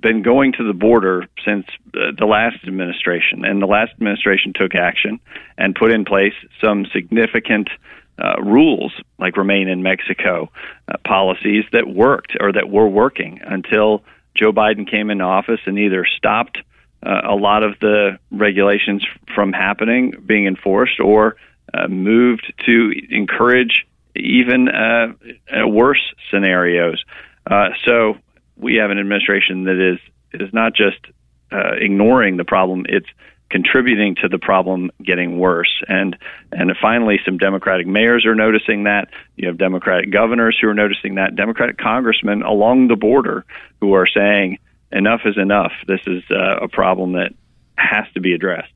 been 0.00 0.22
going 0.22 0.52
to 0.52 0.64
the 0.64 0.72
border 0.72 1.26
since 1.44 1.66
the 1.92 2.24
last 2.24 2.58
administration, 2.66 3.44
and 3.44 3.60
the 3.60 3.66
last 3.66 3.92
administration 3.94 4.52
took 4.54 4.76
action 4.76 5.18
and 5.56 5.74
put 5.74 5.90
in 5.90 6.04
place 6.04 6.34
some 6.62 6.86
significant 6.92 7.68
uh, 8.22 8.40
rules, 8.40 8.92
like 9.18 9.36
remain 9.36 9.68
in 9.68 9.82
Mexico 9.82 10.50
uh, 10.86 10.96
policies 11.04 11.64
that 11.72 11.88
worked 11.88 12.36
or 12.40 12.52
that 12.52 12.70
were 12.70 12.88
working 12.88 13.40
until 13.44 14.04
Joe 14.36 14.52
Biden 14.52 14.88
came 14.88 15.10
into 15.10 15.24
office 15.24 15.60
and 15.66 15.78
either 15.78 16.06
stopped 16.16 16.58
uh, 17.02 17.20
a 17.28 17.34
lot 17.34 17.62
of 17.62 17.78
the 17.80 18.18
regulations 18.30 19.06
from 19.34 19.52
happening, 19.52 20.14
being 20.24 20.46
enforced, 20.46 21.00
or 21.00 21.36
uh, 21.72 21.86
moved 21.88 22.52
to 22.66 22.92
encourage 23.10 23.86
even 24.16 24.68
uh, 24.68 25.12
uh, 25.52 25.68
worse 25.68 26.02
scenarios. 26.30 27.02
Uh, 27.48 27.70
so 27.84 28.16
we 28.56 28.76
have 28.76 28.90
an 28.90 28.98
administration 28.98 29.64
that 29.64 29.92
is 29.92 29.98
is 30.40 30.52
not 30.52 30.74
just 30.74 30.98
uh, 31.52 31.74
ignoring 31.78 32.36
the 32.36 32.44
problem; 32.44 32.84
it's 32.88 33.08
contributing 33.50 34.14
to 34.16 34.28
the 34.28 34.38
problem 34.38 34.90
getting 35.02 35.38
worse. 35.38 35.82
And 35.88 36.16
and 36.52 36.72
finally, 36.80 37.20
some 37.24 37.38
Democratic 37.38 37.86
mayors 37.86 38.26
are 38.26 38.34
noticing 38.34 38.84
that. 38.84 39.08
You 39.36 39.48
have 39.48 39.58
Democratic 39.58 40.10
governors 40.10 40.58
who 40.60 40.68
are 40.68 40.74
noticing 40.74 41.14
that. 41.14 41.36
Democratic 41.36 41.78
congressmen 41.78 42.42
along 42.42 42.88
the 42.88 42.96
border 42.96 43.44
who 43.80 43.94
are 43.94 44.06
saying 44.06 44.58
enough 44.92 45.20
is 45.24 45.36
enough. 45.36 45.72
This 45.86 46.00
is 46.06 46.22
uh, 46.30 46.64
a 46.64 46.68
problem 46.68 47.12
that 47.12 47.32
has 47.78 48.06
to 48.14 48.20
be 48.20 48.34
addressed. 48.34 48.72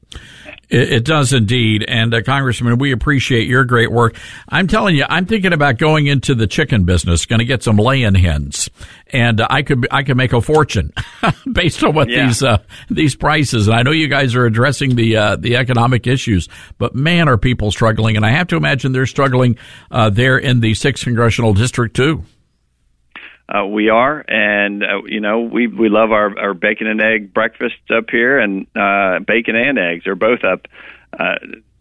It, 0.68 0.92
it 0.92 1.04
does 1.04 1.32
indeed. 1.32 1.84
And 1.86 2.14
uh, 2.14 2.22
Congressman, 2.22 2.78
we 2.78 2.92
appreciate 2.92 3.46
your 3.46 3.64
great 3.64 3.90
work. 3.90 4.16
I'm 4.48 4.66
telling 4.66 4.96
you, 4.96 5.04
I'm 5.08 5.26
thinking 5.26 5.52
about 5.52 5.78
going 5.78 6.06
into 6.06 6.34
the 6.34 6.46
chicken 6.46 6.84
business, 6.84 7.26
going 7.26 7.40
to 7.40 7.44
get 7.44 7.62
some 7.62 7.76
laying 7.76 8.14
hens, 8.14 8.70
and 9.08 9.40
uh, 9.40 9.46
I 9.50 9.62
could 9.62 9.86
I 9.90 10.02
could 10.02 10.16
make 10.16 10.32
a 10.32 10.40
fortune 10.40 10.92
based 11.52 11.82
on 11.82 11.94
what 11.94 12.08
yeah. 12.08 12.26
these 12.26 12.42
uh, 12.42 12.58
these 12.90 13.14
prices. 13.14 13.68
And 13.68 13.76
I 13.76 13.82
know 13.82 13.90
you 13.90 14.08
guys 14.08 14.34
are 14.34 14.46
addressing 14.46 14.96
the 14.96 15.16
uh, 15.16 15.36
the 15.36 15.56
economic 15.56 16.06
issues, 16.06 16.48
but 16.78 16.94
man, 16.94 17.28
are 17.28 17.38
people 17.38 17.70
struggling? 17.70 18.16
And 18.16 18.24
I 18.24 18.30
have 18.30 18.48
to 18.48 18.56
imagine 18.56 18.92
they're 18.92 19.06
struggling 19.06 19.56
uh, 19.90 20.10
there 20.10 20.38
in 20.38 20.60
the 20.60 20.74
sixth 20.74 21.04
congressional 21.04 21.54
district 21.54 21.96
too. 21.96 22.24
Uh, 23.52 23.66
we 23.66 23.90
are, 23.90 24.24
and 24.28 24.82
uh, 24.82 25.02
you 25.04 25.20
know 25.20 25.40
we 25.40 25.66
we 25.66 25.90
love 25.90 26.10
our 26.10 26.38
our 26.38 26.54
bacon 26.54 26.86
and 26.86 27.02
egg 27.02 27.34
breakfasts 27.34 27.90
up 27.94 28.08
here, 28.10 28.38
and 28.38 28.66
uh, 28.74 29.18
bacon 29.26 29.56
and 29.56 29.78
eggs 29.78 30.06
are 30.06 30.14
both 30.14 30.42
up 30.42 30.66
uh, 31.18 31.34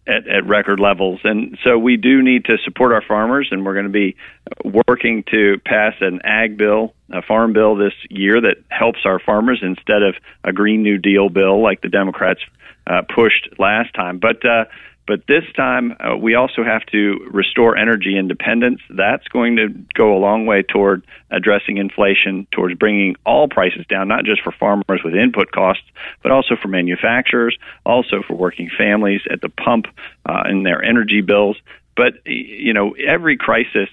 at, 0.05 0.27
at 0.27 0.45
record 0.47 0.81
levels, 0.81 1.21
and 1.23 1.57
so 1.63 1.77
we 1.77 1.95
do 1.95 2.21
need 2.21 2.45
to 2.45 2.57
support 2.65 2.91
our 2.91 3.01
farmers, 3.01 3.47
and 3.51 3.65
we're 3.65 3.73
going 3.73 3.85
to 3.85 3.89
be 3.89 4.17
working 4.65 5.23
to 5.31 5.59
pass 5.63 5.93
an 6.01 6.19
ag 6.25 6.57
bill, 6.57 6.93
a 7.09 7.21
farm 7.21 7.53
bill 7.53 7.75
this 7.75 7.93
year 8.09 8.41
that 8.41 8.57
helps 8.67 8.99
our 9.05 9.19
farmers 9.19 9.59
instead 9.61 10.03
of 10.03 10.15
a 10.43 10.51
Green 10.51 10.83
New 10.83 10.97
Deal 10.97 11.29
bill 11.29 11.61
like 11.61 11.79
the 11.81 11.89
Democrats 11.89 12.41
uh, 12.85 13.03
pushed 13.03 13.47
last 13.57 13.93
time, 13.93 14.17
but. 14.17 14.43
Uh, 14.45 14.65
but 15.11 15.27
this 15.27 15.43
time, 15.57 15.93
uh, 15.99 16.15
we 16.15 16.35
also 16.35 16.63
have 16.63 16.85
to 16.85 17.27
restore 17.33 17.75
energy 17.75 18.17
independence. 18.17 18.79
That's 18.89 19.27
going 19.27 19.57
to 19.57 19.67
go 19.93 20.15
a 20.15 20.19
long 20.19 20.45
way 20.45 20.63
toward 20.63 21.05
addressing 21.29 21.75
inflation, 21.75 22.47
towards 22.51 22.75
bringing 22.75 23.17
all 23.25 23.49
prices 23.49 23.85
down, 23.89 24.07
not 24.07 24.23
just 24.23 24.41
for 24.41 24.53
farmers 24.53 25.01
with 25.03 25.13
input 25.13 25.51
costs, 25.51 25.83
but 26.23 26.31
also 26.31 26.55
for 26.55 26.69
manufacturers, 26.69 27.57
also 27.85 28.21
for 28.25 28.35
working 28.35 28.69
families 28.69 29.19
at 29.29 29.41
the 29.41 29.49
pump 29.49 29.87
uh, 30.25 30.43
in 30.49 30.63
their 30.63 30.81
energy 30.81 31.19
bills. 31.19 31.57
But, 31.97 32.25
you 32.25 32.71
know, 32.71 32.91
every 32.91 33.35
crisis 33.35 33.89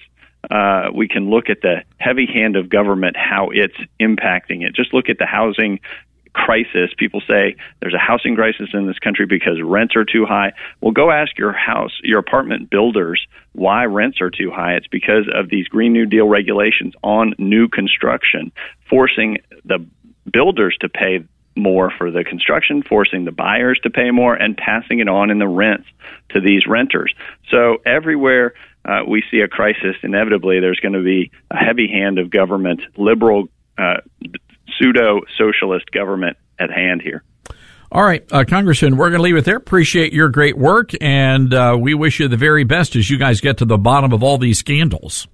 uh, 0.49 0.89
we 0.95 1.09
can 1.09 1.29
look 1.29 1.49
at 1.49 1.59
the 1.61 1.83
heavy 1.97 2.27
hand 2.27 2.55
of 2.55 2.69
government, 2.69 3.17
how 3.17 3.49
it's 3.49 3.75
impacting 3.99 4.65
it. 4.65 4.73
Just 4.73 4.93
look 4.93 5.09
at 5.09 5.17
the 5.17 5.25
housing 5.25 5.81
crisis. 6.33 6.91
People 6.97 7.21
say 7.27 7.55
there's 7.79 7.93
a 7.93 7.99
housing 7.99 8.35
crisis 8.35 8.69
in 8.73 8.87
this 8.87 8.99
country 8.99 9.25
because 9.25 9.61
rents 9.61 9.95
are 9.95 10.05
too 10.05 10.25
high. 10.25 10.53
Well, 10.81 10.91
go 10.91 11.11
ask 11.11 11.37
your 11.37 11.53
house, 11.53 11.91
your 12.03 12.19
apartment 12.19 12.69
builders 12.69 13.25
why 13.53 13.85
rents 13.85 14.21
are 14.21 14.29
too 14.29 14.51
high. 14.51 14.73
It's 14.73 14.87
because 14.87 15.25
of 15.33 15.49
these 15.49 15.67
Green 15.67 15.93
New 15.93 16.05
Deal 16.05 16.27
regulations 16.27 16.93
on 17.03 17.33
new 17.37 17.67
construction, 17.67 18.51
forcing 18.89 19.39
the 19.65 19.85
builders 20.31 20.77
to 20.81 20.89
pay 20.89 21.23
more 21.55 21.91
for 21.97 22.11
the 22.11 22.23
construction, 22.23 22.83
forcing 22.83 23.25
the 23.25 23.31
buyers 23.31 23.79
to 23.83 23.89
pay 23.89 24.11
more, 24.11 24.33
and 24.35 24.55
passing 24.55 24.99
it 24.99 25.09
on 25.09 25.29
in 25.29 25.39
the 25.39 25.47
rents 25.47 25.87
to 26.29 26.39
these 26.39 26.65
renters. 26.67 27.13
So 27.49 27.77
everywhere 27.85 28.53
uh, 28.85 29.01
we 29.07 29.23
see 29.29 29.41
a 29.41 29.47
crisis, 29.47 29.95
inevitably 30.03 30.59
there's 30.59 30.79
going 30.79 30.93
to 30.93 31.03
be 31.03 31.31
a 31.51 31.57
heavy 31.57 31.87
hand 31.87 32.17
of 32.17 32.29
government, 32.29 32.81
liberal 32.97 33.49
uh, 33.77 33.97
pseudo 34.79 35.21
socialist 35.37 35.91
government 35.91 36.37
at 36.59 36.71
hand 36.71 37.01
here. 37.01 37.23
All 37.91 38.03
right, 38.03 38.23
uh, 38.31 38.43
Congressman, 38.47 38.97
we're 38.97 39.09
going 39.09 39.17
to 39.19 39.23
leave 39.23 39.35
it 39.35 39.45
there. 39.45 39.57
Appreciate 39.57 40.13
your 40.13 40.29
great 40.29 40.55
work, 40.55 40.91
and 41.01 41.51
uh, 41.51 41.75
we 41.79 41.95
wish 41.95 42.19
you 42.19 42.27
the 42.27 42.37
very 42.37 42.63
best 42.63 42.95
as 42.95 43.09
you 43.09 43.17
guys 43.17 43.41
get 43.41 43.57
to 43.57 43.65
the 43.65 43.79
bottom 43.79 44.13
of 44.13 44.21
all 44.21 44.37
these 44.37 44.59
scandals. 44.59 45.27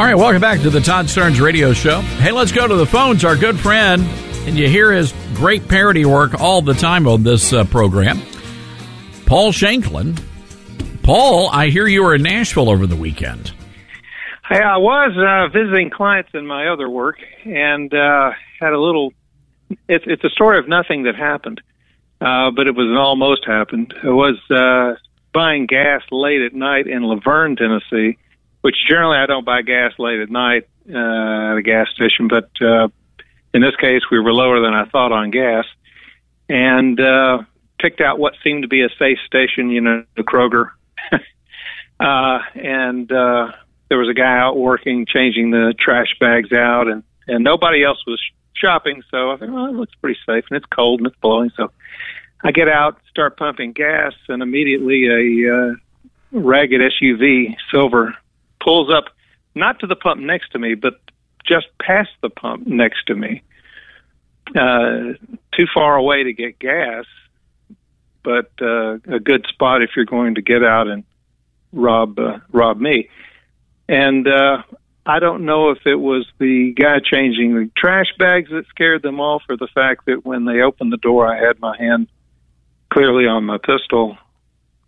All 0.00 0.06
right, 0.06 0.16
welcome 0.16 0.40
back 0.40 0.62
to 0.62 0.70
the 0.70 0.80
Todd 0.80 1.08
Starnes 1.08 1.42
Radio 1.42 1.74
Show. 1.74 2.00
Hey, 2.00 2.32
let's 2.32 2.52
go 2.52 2.66
to 2.66 2.74
the 2.74 2.86
phones. 2.86 3.22
Our 3.22 3.36
good 3.36 3.60
friend, 3.60 4.00
and 4.46 4.56
you 4.56 4.66
hear 4.66 4.90
his 4.90 5.12
great 5.34 5.68
parody 5.68 6.06
work 6.06 6.40
all 6.40 6.62
the 6.62 6.72
time 6.72 7.06
on 7.06 7.22
this 7.22 7.52
uh, 7.52 7.64
program, 7.64 8.22
Paul 9.26 9.52
Shanklin. 9.52 10.18
Paul, 11.02 11.50
I 11.50 11.68
hear 11.68 11.86
you 11.86 12.02
were 12.02 12.14
in 12.14 12.22
Nashville 12.22 12.70
over 12.70 12.86
the 12.86 12.96
weekend. 12.96 13.52
Hey, 14.48 14.62
I 14.62 14.78
was 14.78 15.12
uh, 15.18 15.52
visiting 15.52 15.90
clients 15.90 16.30
in 16.32 16.46
my 16.46 16.68
other 16.68 16.88
work 16.88 17.18
and 17.44 17.92
uh, 17.92 18.30
had 18.58 18.72
a 18.72 18.80
little. 18.80 19.12
It's 19.86 20.06
it's 20.06 20.24
a 20.24 20.30
story 20.30 20.58
of 20.58 20.66
nothing 20.66 21.02
that 21.02 21.14
happened, 21.14 21.60
uh, 22.22 22.52
but 22.52 22.66
it 22.66 22.74
was 22.74 22.86
an 22.86 22.96
almost 22.96 23.44
happened. 23.46 23.92
I 24.02 24.08
was 24.08 24.38
uh, 24.50 24.98
buying 25.34 25.66
gas 25.66 26.00
late 26.10 26.40
at 26.40 26.54
night 26.54 26.86
in 26.86 27.02
La 27.02 27.16
Vergne, 27.16 27.56
Tennessee, 27.56 28.16
which 28.60 28.76
generally 28.88 29.18
I 29.18 29.26
don't 29.26 29.44
buy 29.44 29.62
gas 29.62 29.92
late 29.98 30.20
at 30.20 30.30
night 30.30 30.68
uh, 30.88 31.52
at 31.52 31.56
a 31.56 31.62
gas 31.62 31.88
station, 31.94 32.28
but 32.28 32.50
uh, 32.60 32.88
in 33.54 33.62
this 33.62 33.76
case 33.76 34.02
we 34.10 34.18
were 34.18 34.32
lower 34.32 34.60
than 34.60 34.74
I 34.74 34.84
thought 34.86 35.12
on 35.12 35.30
gas, 35.30 35.64
and 36.48 37.00
uh, 37.00 37.38
picked 37.78 38.00
out 38.00 38.18
what 38.18 38.34
seemed 38.44 38.62
to 38.62 38.68
be 38.68 38.82
a 38.82 38.88
safe 38.98 39.18
station, 39.26 39.70
you 39.70 39.80
know, 39.80 40.04
the 40.16 40.22
Kroger, 40.22 40.70
uh, 42.00 42.38
and 42.54 43.10
uh, 43.10 43.52
there 43.88 43.98
was 43.98 44.08
a 44.08 44.14
guy 44.14 44.38
out 44.38 44.56
working, 44.56 45.06
changing 45.06 45.50
the 45.50 45.74
trash 45.78 46.16
bags 46.18 46.52
out, 46.52 46.88
and 46.88 47.02
and 47.26 47.44
nobody 47.44 47.84
else 47.84 47.98
was 48.06 48.20
shopping, 48.54 49.02
so 49.10 49.30
I 49.30 49.36
thought, 49.36 49.50
well, 49.50 49.66
it 49.66 49.74
looks 49.74 49.94
pretty 50.00 50.18
safe, 50.26 50.44
and 50.50 50.56
it's 50.56 50.66
cold 50.66 51.00
and 51.00 51.06
it's 51.06 51.16
blowing, 51.20 51.50
so. 51.56 51.70
I 52.42 52.52
get 52.52 52.68
out, 52.68 52.98
start 53.10 53.36
pumping 53.36 53.72
gas, 53.72 54.14
and 54.28 54.42
immediately 54.42 55.06
a 55.08 55.54
uh, 55.54 55.74
ragged 56.32 56.80
SUV, 56.80 57.56
silver, 57.70 58.14
pulls 58.62 58.92
up 58.92 59.06
not 59.54 59.80
to 59.80 59.86
the 59.86 59.96
pump 59.96 60.20
next 60.20 60.52
to 60.52 60.58
me, 60.58 60.74
but 60.74 61.00
just 61.46 61.66
past 61.80 62.10
the 62.22 62.30
pump 62.30 62.66
next 62.66 63.06
to 63.06 63.14
me. 63.14 63.42
Uh, 64.48 65.14
too 65.56 65.66
far 65.72 65.96
away 65.96 66.24
to 66.24 66.32
get 66.32 66.58
gas, 66.58 67.04
but 68.22 68.50
uh, 68.60 68.94
a 69.08 69.20
good 69.20 69.46
spot 69.48 69.82
if 69.82 69.90
you're 69.94 70.04
going 70.04 70.34
to 70.34 70.42
get 70.42 70.64
out 70.64 70.88
and 70.88 71.04
rob 71.72 72.18
uh, 72.18 72.38
rob 72.52 72.80
me. 72.80 73.08
And 73.88 74.26
uh, 74.26 74.62
I 75.06 75.18
don't 75.18 75.44
know 75.44 75.70
if 75.70 75.78
it 75.86 75.96
was 75.96 76.26
the 76.38 76.72
guy 76.72 76.98
changing 76.98 77.54
the 77.54 77.70
trash 77.76 78.06
bags 78.18 78.50
that 78.50 78.66
scared 78.68 79.02
them 79.02 79.20
off, 79.20 79.42
or 79.48 79.56
the 79.56 79.68
fact 79.74 80.06
that 80.06 80.24
when 80.24 80.44
they 80.44 80.60
opened 80.60 80.92
the 80.92 80.98
door, 80.98 81.26
I 81.26 81.38
had 81.44 81.60
my 81.60 81.76
hand 81.76 82.08
clearly 82.92 83.26
on 83.26 83.44
my 83.44 83.58
pistol 83.58 84.18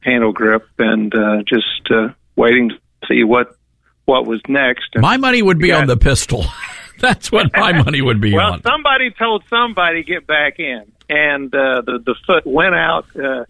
handle 0.01 0.33
grip 0.33 0.69
and 0.79 1.15
uh, 1.15 1.43
just 1.47 1.89
uh, 1.91 2.09
waiting 2.35 2.71
to 2.71 2.77
see 3.09 3.23
what 3.23 3.57
what 4.05 4.27
was 4.27 4.41
next. 4.49 4.91
And 4.95 5.03
My 5.03 5.17
money 5.17 5.43
would 5.43 5.59
be 5.59 5.69
got- 5.69 5.83
on 5.83 5.87
the 5.87 5.97
pistol. 5.97 6.45
That's 6.99 7.33
what 7.33 7.51
my 7.57 7.73
money 7.85 8.01
would 8.01 8.21
be 8.21 8.33
well, 8.33 8.47
on. 8.47 8.51
Well, 8.65 8.73
somebody 8.73 9.11
told 9.11 9.43
somebody 9.51 10.05
get 10.05 10.27
back 10.27 10.61
in, 10.61 10.85
and 11.09 11.53
uh, 11.55 11.83
the 11.83 11.99
the 12.05 12.15
foot 12.27 12.47
went 12.47 12.75
out, 12.77 13.07
uh, 13.17 13.45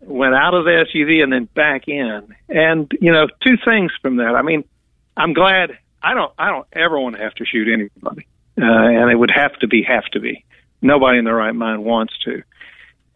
went 0.00 0.34
out 0.34 0.52
of 0.52 0.64
the 0.64 0.84
SUV 0.94 1.22
and 1.22 1.32
then 1.32 1.44
back 1.54 1.88
in. 1.88 2.34
And 2.50 2.92
you 3.00 3.10
know, 3.10 3.26
two 3.42 3.56
things 3.64 3.90
from 4.02 4.16
that. 4.16 4.34
I 4.34 4.42
mean, 4.42 4.64
I'm 5.16 5.32
glad. 5.32 5.78
I 6.02 6.12
don't. 6.12 6.32
I 6.38 6.50
don't 6.50 6.66
ever 6.74 7.00
want 7.00 7.16
to 7.16 7.22
have 7.22 7.32
to 7.36 7.46
shoot 7.46 7.68
anybody, 7.72 8.26
uh, 8.60 8.64
and 8.64 9.10
it 9.10 9.16
would 9.16 9.32
have 9.34 9.54
to 9.60 9.66
be 9.66 9.82
have 9.84 10.04
to 10.12 10.20
be. 10.20 10.44
Nobody 10.82 11.18
in 11.18 11.24
their 11.24 11.34
right 11.34 11.54
mind 11.54 11.84
wants 11.84 12.12
to. 12.26 12.42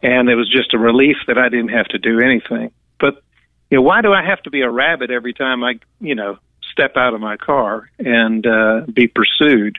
And 0.02 0.30
it 0.30 0.36
was 0.36 0.48
just 0.48 0.72
a 0.72 0.78
relief 0.78 1.16
that 1.26 1.36
I 1.36 1.50
didn't 1.50 1.70
have 1.70 1.86
to 1.88 1.98
do 1.98 2.20
anything. 2.20 2.70
But 2.98 3.22
you 3.70 3.76
know, 3.76 3.82
why 3.82 4.00
do 4.00 4.14
I 4.14 4.24
have 4.24 4.40
to 4.44 4.50
be 4.50 4.62
a 4.62 4.70
rabbit 4.70 5.10
every 5.10 5.34
time 5.34 5.62
I, 5.62 5.80
you 6.00 6.14
know, 6.14 6.38
step 6.78 6.96
out 6.96 7.12
of 7.14 7.20
my 7.20 7.36
car 7.36 7.90
and 7.98 8.46
uh, 8.46 8.82
be 8.92 9.08
pursued? 9.08 9.78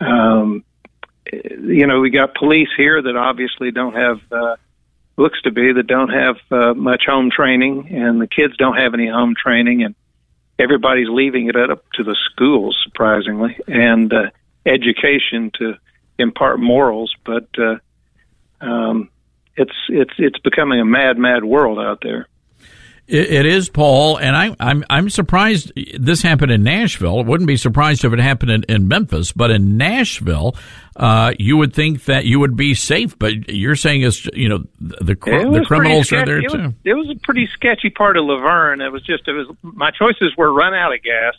Um, 0.00 0.64
you 1.32 1.86
know, 1.86 2.00
we 2.00 2.10
got 2.10 2.34
police 2.34 2.68
here 2.76 3.00
that 3.00 3.16
obviously 3.16 3.70
don't 3.70 3.94
have, 3.94 4.20
uh, 4.32 4.56
looks 5.16 5.40
to 5.42 5.52
be 5.52 5.72
that 5.72 5.86
don't 5.86 6.10
have 6.10 6.36
uh, 6.50 6.74
much 6.74 7.04
home 7.06 7.30
training, 7.30 7.88
and 7.94 8.20
the 8.20 8.26
kids 8.26 8.56
don't 8.56 8.76
have 8.76 8.94
any 8.94 9.08
home 9.08 9.34
training, 9.40 9.84
and 9.84 9.94
everybody's 10.58 11.08
leaving 11.08 11.48
it 11.48 11.56
up 11.56 11.84
to 11.94 12.02
the 12.02 12.16
schools, 12.32 12.76
surprisingly, 12.84 13.56
and 13.68 14.12
uh, 14.12 14.30
education 14.66 15.52
to 15.58 15.74
impart 16.18 16.58
morals. 16.58 17.14
But 17.24 17.48
uh, 17.58 17.76
um, 18.60 19.08
it's 19.56 19.74
it's 19.88 20.14
it's 20.18 20.38
becoming 20.40 20.80
a 20.80 20.84
mad, 20.84 21.16
mad 21.16 21.44
world 21.44 21.78
out 21.78 22.00
there. 22.02 22.26
It, 23.06 23.32
it 23.32 23.46
is, 23.46 23.68
Paul, 23.68 24.16
and 24.16 24.34
I, 24.34 24.56
I'm 24.58 24.82
I'm 24.88 25.10
surprised 25.10 25.72
this 25.98 26.22
happened 26.22 26.50
in 26.50 26.62
Nashville. 26.62 27.20
It 27.20 27.26
wouldn't 27.26 27.46
be 27.46 27.58
surprised 27.58 28.04
if 28.04 28.12
it 28.12 28.18
happened 28.18 28.50
in, 28.50 28.62
in 28.64 28.88
Memphis, 28.88 29.30
but 29.32 29.50
in 29.50 29.76
Nashville, 29.76 30.56
uh, 30.96 31.32
you 31.38 31.58
would 31.58 31.74
think 31.74 32.04
that 32.04 32.24
you 32.24 32.40
would 32.40 32.56
be 32.56 32.74
safe. 32.74 33.18
But 33.18 33.50
you're 33.50 33.76
saying 33.76 34.02
it's 34.02 34.24
you 34.32 34.48
know 34.48 34.64
the 34.80 35.14
the 35.14 35.64
criminals 35.66 36.12
are 36.12 36.24
there 36.24 36.40
sketchy. 36.40 36.56
too. 36.56 36.62
It 36.62 36.64
was, 36.64 36.74
it 36.84 36.94
was 36.94 37.10
a 37.10 37.20
pretty 37.20 37.46
sketchy 37.48 37.90
part 37.90 38.16
of 38.16 38.24
La 38.24 38.36
Vergne. 38.40 38.80
It 38.80 38.90
was 38.90 39.02
just 39.02 39.28
it 39.28 39.32
was 39.32 39.48
my 39.62 39.90
choices 39.90 40.34
were 40.36 40.52
run 40.52 40.72
out 40.72 40.94
of 40.94 41.02
gas 41.02 41.34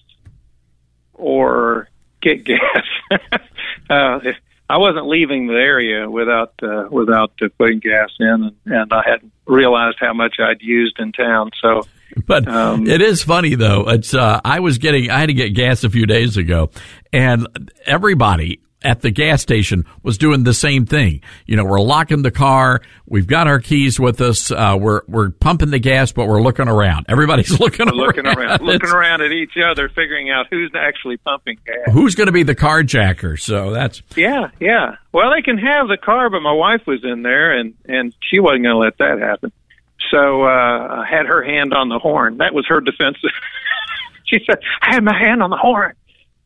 or 1.16 1.90
get 2.22 2.44
gas. 2.44 2.60
uh, 3.90 4.20
if- 4.24 4.38
I 4.70 4.78
wasn't 4.78 5.08
leaving 5.08 5.48
the 5.48 5.54
area 5.54 6.10
without 6.10 6.54
uh, 6.62 6.88
without 6.90 7.34
uh, 7.42 7.48
putting 7.58 7.80
gas 7.80 8.10
in, 8.20 8.28
and, 8.28 8.56
and 8.66 8.94
I 8.94 9.04
hadn't 9.06 9.32
realized 9.46 9.98
how 10.00 10.14
much 10.14 10.36
I'd 10.40 10.62
used 10.62 11.00
in 11.00 11.12
town. 11.12 11.52
So 11.62 11.84
But 12.26 12.48
um, 12.48 12.88
it 12.88 13.02
is 13.02 13.24
funny 13.24 13.56
though. 13.56 13.90
It's 13.90 14.14
uh, 14.14 14.40
I 14.44 14.60
was 14.60 14.78
getting 14.78 15.10
I 15.10 15.20
had 15.20 15.28
to 15.28 15.34
get 15.34 15.50
gas 15.50 15.84
a 15.84 15.90
few 15.90 16.06
days 16.06 16.38
ago, 16.38 16.72
and 17.12 17.72
everybody 17.86 18.62
at 18.84 19.02
the 19.02 19.11
gas 19.11 19.41
station 19.41 19.85
was 20.03 20.18
doing 20.18 20.43
the 20.43 20.53
same 20.53 20.85
thing. 20.85 21.22
You 21.45 21.56
know, 21.56 21.65
we're 21.65 21.81
locking 21.81 22.22
the 22.22 22.31
car. 22.31 22.81
We've 23.07 23.27
got 23.27 23.47
our 23.47 23.60
keys 23.60 23.99
with 23.99 24.22
us. 24.22 24.52
Uh, 24.52 24.77
we're 24.80 25.02
we're 25.07 25.31
pumping 25.31 25.72
the 25.72 25.80
gas, 25.80 26.11
but 26.11 26.27
we're 26.27 26.41
looking 26.41 26.68
around. 26.68 27.07
Everybody's 27.10 27.60
looking 27.60 27.88
we're 27.88 27.93
looking 27.93 28.26
around. 28.26 28.38
around, 28.38 28.61
looking 28.61 28.89
around 28.89 29.22
at 29.22 29.31
each 29.31 29.57
other, 29.57 29.89
figuring 29.89 30.30
out 30.30 30.47
who's 30.49 30.72
actually 30.76 31.18
pumping 31.18 31.57
gas. 31.65 31.93
Who's 31.93 32.15
going 32.15 32.27
to 32.27 32.34
be 32.34 32.43
the 32.43 32.56
carjacker? 32.56 33.39
So 33.39 33.72
that's 33.72 34.02
Yeah, 34.15 34.49
yeah. 34.60 34.97
Well, 35.11 35.31
they 35.31 35.41
can 35.41 35.57
have 35.57 35.88
the 35.88 35.97
car, 35.97 36.30
but 36.30 36.41
my 36.41 36.53
wife 36.53 36.85
was 36.85 37.03
in 37.03 37.23
there, 37.23 37.57
and 37.57 37.73
and 37.85 38.14
she 38.30 38.39
wasn't 38.39 38.64
going 38.64 38.76
to 38.76 38.77
let 38.77 38.97
that 38.99 39.19
happen. 39.19 39.52
So 40.11 40.43
uh, 40.43 41.03
I 41.03 41.06
had 41.10 41.26
her 41.26 41.43
hand 41.43 41.73
on 41.73 41.89
the 41.89 41.99
horn. 41.99 42.38
That 42.38 42.53
was 42.53 42.68
her 42.68 42.81
defense. 42.81 43.18
she 44.26 44.39
said, 44.45 44.60
"I 44.81 44.93
had 44.93 45.03
my 45.03 45.18
hand 45.18 45.41
on 45.41 45.49
the 45.49 45.57
horn," 45.57 45.95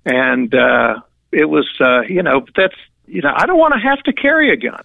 and 0.05 0.53
uh, 0.53 1.01
it 1.31 1.45
was, 1.45 1.67
uh, 1.79 2.01
you 2.01 2.23
know, 2.23 2.45
that's, 2.55 2.75
you 3.05 3.21
know, 3.21 3.33
I 3.35 3.45
don't 3.45 3.57
want 3.57 3.73
to 3.73 3.79
have 3.79 4.01
to 4.03 4.13
carry 4.13 4.51
a 4.51 4.57
gun. 4.57 4.83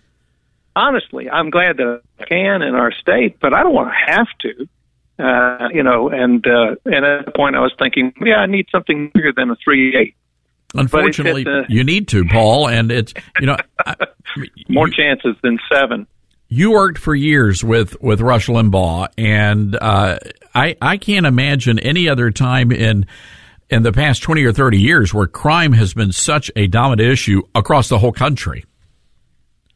Honestly, 0.77 1.31
I'm 1.31 1.51
glad 1.51 1.77
that 1.77 2.03
I 2.19 2.25
can 2.25 2.63
in 2.63 2.75
our 2.75 2.91
state, 2.93 3.39
but 3.41 3.55
I 3.55 3.63
don't 3.63 3.75
want 3.75 3.91
to 3.91 4.13
have 4.13 4.27
to. 4.41 4.69
Uh, 5.17 5.69
you 5.73 5.85
know, 5.85 6.09
and 6.09 6.45
uh, 6.45 6.75
and 6.85 7.05
at 7.05 7.27
that 7.27 7.37
point, 7.37 7.55
I 7.55 7.61
was 7.61 7.73
thinking, 7.79 8.13
yeah, 8.21 8.39
I 8.39 8.47
need 8.47 8.67
something 8.73 9.11
bigger 9.15 9.33
than 9.33 9.51
a 9.51 9.57
three 9.63 9.95
eight. 9.97 10.17
unfortunately 10.75 11.47
uh, 11.47 11.63
you 11.69 11.85
need 11.85 12.09
to, 12.09 12.25
Paul, 12.25 12.69
and 12.69 12.91
it's 12.91 13.15
you 13.41 13.47
know. 13.47 13.57
I, 13.87 13.95
More 14.69 14.89
chances 14.89 15.37
than 15.45 15.61
seven. 15.73 16.09
you 16.49 16.73
worked 16.73 16.99
for 16.99 17.15
years 17.15 17.63
with 17.63 18.01
with 18.03 18.21
Rush 18.21 18.49
Limbaugh, 18.49 19.07
and 19.17 19.77
uh, 19.81 20.19
I 20.53 20.77
I 20.83 20.97
can't 20.97 21.27
imagine 21.27 21.79
any 21.79 22.09
other 22.09 22.33
time 22.33 22.73
in 22.73 23.07
in 23.71 23.83
the 23.83 23.93
past 23.93 24.23
twenty 24.23 24.45
or 24.45 24.53
thirty 24.53 24.79
years 24.81 25.13
where 25.15 25.27
crime 25.27 25.73
has 25.73 25.95
been 25.95 26.13
such 26.13 26.51
a 26.57 26.67
dominant 26.67 27.09
issue 27.09 27.43
across 27.55 27.89
the 27.89 27.99
whole 27.99 28.13
country. 28.13 28.65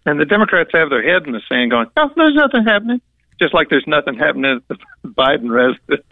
And 0.07 0.19
the 0.19 0.25
Democrats 0.25 0.71
have 0.73 0.89
their 0.91 1.03
head 1.03 1.27
in 1.27 1.33
the 1.33 1.43
sand 1.49 1.71
going, 1.71 1.87
oh, 1.97 2.11
there's 2.17 2.35
nothing 2.35 2.65
happening. 2.65 3.01
Just 3.41 3.53
like 3.53 3.69
there's 3.69 3.85
nothing 3.87 4.15
happening 4.15 4.57
at 4.57 4.69
the 4.69 4.77
Biden 5.09 5.51
residence. 5.51 6.07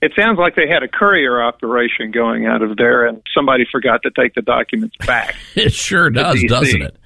it 0.00 0.12
sounds 0.16 0.38
like 0.38 0.54
they 0.56 0.66
had 0.66 0.82
a 0.82 0.88
courier 0.88 1.42
operation 1.42 2.10
going 2.10 2.46
out 2.46 2.62
of 2.62 2.76
there, 2.76 3.06
and 3.06 3.22
somebody 3.34 3.66
forgot 3.70 4.02
to 4.04 4.10
take 4.10 4.34
the 4.34 4.42
documents 4.42 4.96
back. 5.06 5.34
It 5.54 5.72
sure 5.72 6.10
does, 6.10 6.42
doesn't 6.48 6.82
it? 6.82 6.96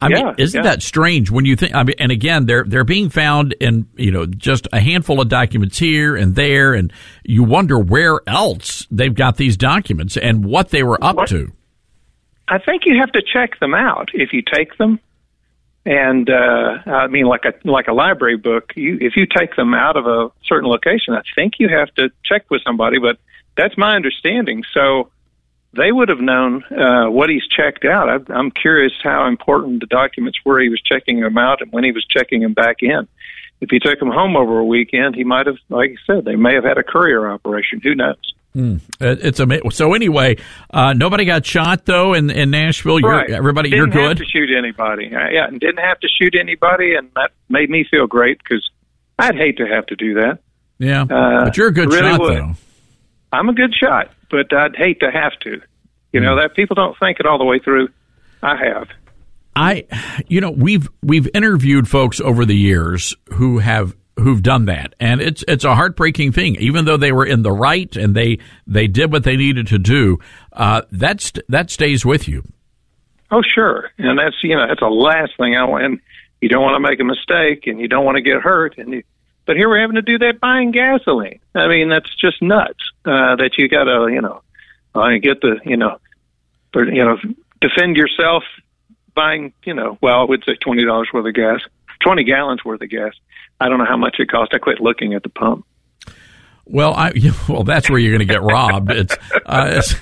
I 0.00 0.08
mean, 0.08 0.34
isn't 0.38 0.64
yeah. 0.64 0.70
that 0.70 0.82
strange 0.82 1.30
when 1.30 1.44
you 1.44 1.56
think? 1.56 1.74
I 1.74 1.82
mean, 1.82 1.96
and 1.98 2.12
again, 2.12 2.46
they're 2.46 2.64
they're 2.64 2.84
being 2.84 3.10
found 3.10 3.54
in 3.54 3.88
you 3.96 4.10
know 4.10 4.26
just 4.26 4.68
a 4.72 4.80
handful 4.80 5.20
of 5.20 5.28
documents 5.28 5.78
here 5.78 6.14
and 6.16 6.34
there, 6.34 6.74
and 6.74 6.92
you 7.24 7.42
wonder 7.42 7.78
where 7.78 8.20
else 8.26 8.86
they've 8.90 9.14
got 9.14 9.36
these 9.36 9.56
documents 9.56 10.16
and 10.16 10.44
what 10.44 10.70
they 10.70 10.82
were 10.82 11.02
up 11.02 11.26
to. 11.26 11.52
I 12.48 12.58
think 12.58 12.82
you 12.86 12.98
have 13.00 13.12
to 13.12 13.22
check 13.22 13.58
them 13.60 13.74
out 13.74 14.10
if 14.14 14.32
you 14.32 14.42
take 14.42 14.76
them. 14.78 15.00
And 15.84 16.28
uh, 16.28 16.78
I 16.86 17.06
mean, 17.08 17.26
like 17.26 17.44
a 17.44 17.54
like 17.68 17.88
a 17.88 17.92
library 17.92 18.36
book, 18.36 18.72
you 18.76 18.98
if 19.00 19.16
you 19.16 19.26
take 19.26 19.56
them 19.56 19.74
out 19.74 19.96
of 19.96 20.06
a 20.06 20.30
certain 20.44 20.68
location, 20.68 21.14
I 21.14 21.22
think 21.34 21.54
you 21.58 21.68
have 21.68 21.92
to 21.94 22.10
check 22.24 22.50
with 22.50 22.62
somebody. 22.64 22.98
But 22.98 23.18
that's 23.56 23.76
my 23.76 23.96
understanding. 23.96 24.64
So 24.72 25.10
they 25.74 25.92
would 25.92 26.08
have 26.08 26.20
known 26.20 26.64
uh, 26.64 27.10
what 27.10 27.28
he's 27.30 27.46
checked 27.46 27.84
out. 27.84 28.08
I, 28.08 28.32
I'm 28.32 28.50
curious 28.50 28.92
how 29.02 29.26
important 29.28 29.80
the 29.80 29.86
documents 29.86 30.38
were 30.44 30.60
he 30.60 30.68
was 30.68 30.80
checking 30.80 31.20
them 31.20 31.36
out 31.38 31.60
and 31.60 31.70
when 31.72 31.84
he 31.84 31.92
was 31.92 32.04
checking 32.10 32.40
them 32.40 32.54
back 32.54 32.76
in. 32.82 33.06
If 33.60 33.70
he 33.70 33.78
took 33.80 33.98
them 33.98 34.10
home 34.10 34.36
over 34.36 34.58
a 34.58 34.64
weekend, 34.64 35.16
he 35.16 35.24
might 35.24 35.46
have, 35.46 35.56
like 35.68 35.90
you 35.90 35.98
said, 36.06 36.24
they 36.24 36.36
may 36.36 36.54
have 36.54 36.62
had 36.64 36.78
a 36.78 36.82
courier 36.84 37.28
operation. 37.30 37.80
Who 37.82 37.94
knows? 37.94 38.16
It- 38.54 38.80
It's 39.00 39.40
amazing. 39.40 39.70
So 39.72 39.94
anyway, 39.94 40.36
uh, 40.70 40.92
nobody 40.92 41.24
got 41.24 41.44
shot 41.44 41.84
though 41.84 42.14
in, 42.14 42.30
in 42.30 42.50
Nashville. 42.50 43.00
You're, 43.00 43.10
right. 43.10 43.30
Everybody, 43.30 43.70
didn't 43.70 43.92
you're 43.94 44.02
have 44.08 44.16
good. 44.16 44.24
to 44.24 44.30
shoot 44.30 44.48
anybody. 44.56 45.06
Uh, 45.14 45.28
yeah, 45.30 45.46
and 45.48 45.60
didn't 45.60 45.84
have 45.84 45.98
to 46.00 46.08
shoot 46.08 46.34
anybody, 46.38 46.94
and 46.94 47.10
that 47.16 47.30
made 47.48 47.68
me 47.68 47.84
feel 47.90 48.06
great 48.06 48.38
because 48.38 48.68
I'd 49.18 49.34
hate 49.36 49.58
to 49.58 49.66
have 49.66 49.86
to 49.86 49.96
do 49.96 50.14
that. 50.14 50.38
Yeah, 50.78 51.02
Uh, 51.02 51.44
but 51.44 51.56
you're 51.56 51.68
a 51.68 51.72
good 51.72 51.88
really 51.92 52.10
shot 52.10 52.20
would. 52.20 52.36
though. 52.38 52.52
I'm 53.32 53.48
a 53.48 53.52
good 53.52 53.74
shot, 53.74 54.10
but 54.30 54.52
I'd 54.52 54.76
hate 54.76 55.00
to 55.00 55.10
have 55.10 55.32
to. 55.40 55.60
You 56.12 56.20
Hmm. 56.20 56.24
know 56.26 56.36
that 56.36 56.54
people 56.54 56.74
don't 56.74 56.96
think 56.98 57.20
it 57.20 57.26
all 57.26 57.38
the 57.38 57.44
way 57.44 57.58
through. 57.58 57.88
I 58.42 58.56
have. 58.56 58.88
I, 59.56 59.84
you 60.28 60.40
know, 60.40 60.50
we've 60.50 60.88
we've 61.02 61.28
interviewed 61.34 61.88
folks 61.88 62.20
over 62.20 62.44
the 62.44 62.56
years 62.56 63.14
who 63.34 63.58
have 63.58 63.96
who've 64.16 64.42
done 64.42 64.66
that, 64.66 64.94
and 65.00 65.20
it's 65.20 65.44
it's 65.48 65.64
a 65.64 65.74
heartbreaking 65.74 66.32
thing. 66.32 66.54
Even 66.56 66.84
though 66.84 66.96
they 66.96 67.10
were 67.12 67.26
in 67.26 67.42
the 67.42 67.52
right 67.52 67.94
and 67.96 68.14
they 68.14 68.38
they 68.66 68.86
did 68.86 69.10
what 69.12 69.24
they 69.24 69.36
needed 69.36 69.66
to 69.68 69.78
do, 69.78 70.18
uh, 70.52 70.82
that's 70.92 71.32
that 71.48 71.70
stays 71.70 72.04
with 72.06 72.28
you. 72.28 72.44
Oh, 73.30 73.42
sure, 73.54 73.90
and 73.98 74.18
that's 74.18 74.36
you 74.42 74.54
know 74.56 74.66
that's 74.68 74.80
the 74.80 74.86
last 74.86 75.32
thing 75.36 75.56
I 75.56 75.64
want. 75.64 75.84
And 75.84 76.00
you 76.40 76.48
don't 76.48 76.62
want 76.62 76.76
to 76.76 76.88
make 76.88 77.00
a 77.00 77.04
mistake, 77.04 77.66
and 77.66 77.80
you 77.80 77.88
don't 77.88 78.04
want 78.04 78.14
to 78.16 78.22
get 78.22 78.40
hurt. 78.40 78.78
And 78.78 78.92
you, 78.92 79.02
but 79.48 79.56
here 79.56 79.66
we're 79.66 79.80
having 79.80 79.96
to 79.96 80.02
do 80.02 80.18
that 80.18 80.40
buying 80.40 80.72
gasoline. 80.72 81.40
I 81.54 81.68
mean, 81.68 81.88
that's 81.88 82.14
just 82.14 82.42
nuts. 82.42 82.84
Uh, 83.02 83.34
that 83.36 83.52
you 83.56 83.66
got 83.66 83.84
to 83.84 84.08
you 84.12 84.20
know 84.20 84.42
get 85.20 85.40
the 85.40 85.58
you 85.64 85.78
know 85.78 85.96
you 86.74 87.02
know 87.02 87.16
defend 87.62 87.96
yourself 87.96 88.44
buying 89.14 89.54
you 89.64 89.72
know 89.72 89.96
well 90.02 90.20
I 90.20 90.24
would 90.24 90.44
say 90.44 90.56
twenty 90.56 90.84
dollars 90.84 91.08
worth 91.14 91.26
of 91.26 91.32
gas, 91.32 91.62
twenty 92.00 92.24
gallons 92.24 92.62
worth 92.62 92.82
of 92.82 92.90
gas. 92.90 93.14
I 93.58 93.70
don't 93.70 93.78
know 93.78 93.86
how 93.86 93.96
much 93.96 94.16
it 94.18 94.30
cost. 94.30 94.52
I 94.52 94.58
quit 94.58 94.80
looking 94.80 95.14
at 95.14 95.22
the 95.22 95.30
pump. 95.30 95.64
Well, 96.66 96.92
I 96.92 97.12
well 97.48 97.64
that's 97.64 97.88
where 97.88 97.98
you're 97.98 98.12
going 98.12 98.28
to 98.28 98.32
get 98.32 98.42
robbed. 98.42 98.90
It's, 98.90 99.16
uh, 99.46 99.70
it's 99.78 99.96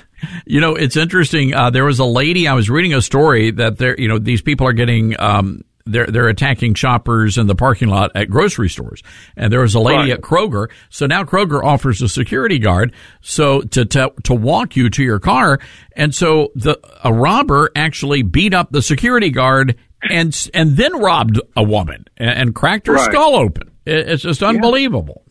you 0.44 0.60
know 0.60 0.74
it's 0.74 0.96
interesting. 0.96 1.54
Uh, 1.54 1.70
there 1.70 1.84
was 1.84 2.00
a 2.00 2.04
lady 2.04 2.48
I 2.48 2.54
was 2.54 2.68
reading 2.68 2.94
a 2.94 3.00
story 3.00 3.52
that 3.52 3.78
there 3.78 3.94
you 3.96 4.08
know 4.08 4.18
these 4.18 4.42
people 4.42 4.66
are 4.66 4.72
getting 4.72 5.18
um 5.20 5.62
they're 5.86 6.06
they're 6.06 6.28
attacking 6.28 6.74
shoppers 6.74 7.38
in 7.38 7.46
the 7.46 7.54
parking 7.54 7.88
lot 7.88 8.10
at 8.14 8.28
grocery 8.28 8.68
stores, 8.68 9.02
and 9.36 9.52
there 9.52 9.60
was 9.60 9.74
a 9.74 9.80
lady 9.80 10.10
Right. 10.10 10.10
at 10.12 10.20
Kroger. 10.20 10.68
So 10.90 11.06
now 11.06 11.24
Kroger 11.24 11.62
offers 11.64 12.02
a 12.02 12.08
security 12.08 12.58
guard 12.58 12.92
so 13.20 13.62
to 13.62 13.84
to 13.86 14.12
to 14.24 14.34
walk 14.34 14.76
you 14.76 14.90
to 14.90 15.02
your 15.02 15.18
car, 15.18 15.58
and 15.96 16.14
so 16.14 16.50
the 16.54 16.78
a 17.04 17.12
robber 17.12 17.70
actually 17.74 18.22
beat 18.22 18.52
up 18.54 18.70
the 18.72 18.82
security 18.82 19.30
guard 19.30 19.76
and 20.10 20.50
and 20.52 20.76
then 20.76 20.98
robbed 21.00 21.40
a 21.56 21.62
woman 21.62 22.04
and, 22.16 22.30
and 22.38 22.54
cracked 22.54 22.86
her 22.88 22.94
Right. 22.94 23.10
skull 23.10 23.36
open. 23.36 23.70
It, 23.86 24.08
it's 24.08 24.22
just 24.22 24.42
unbelievable. 24.42 25.22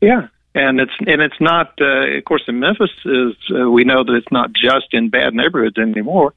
Yeah, 0.00 0.28
and 0.54 0.80
it's 0.80 0.92
and 1.00 1.20
it's 1.20 1.40
not. 1.40 1.72
Uh, 1.80 2.16
of 2.18 2.24
course, 2.24 2.42
in 2.48 2.60
Memphis, 2.60 2.90
is 3.04 3.34
uh, 3.54 3.68
we 3.70 3.84
know 3.84 4.04
that 4.04 4.14
it's 4.14 4.30
not 4.32 4.50
just 4.52 4.86
in 4.92 5.10
bad 5.10 5.34
neighborhoods 5.34 5.76
anymore. 5.78 6.34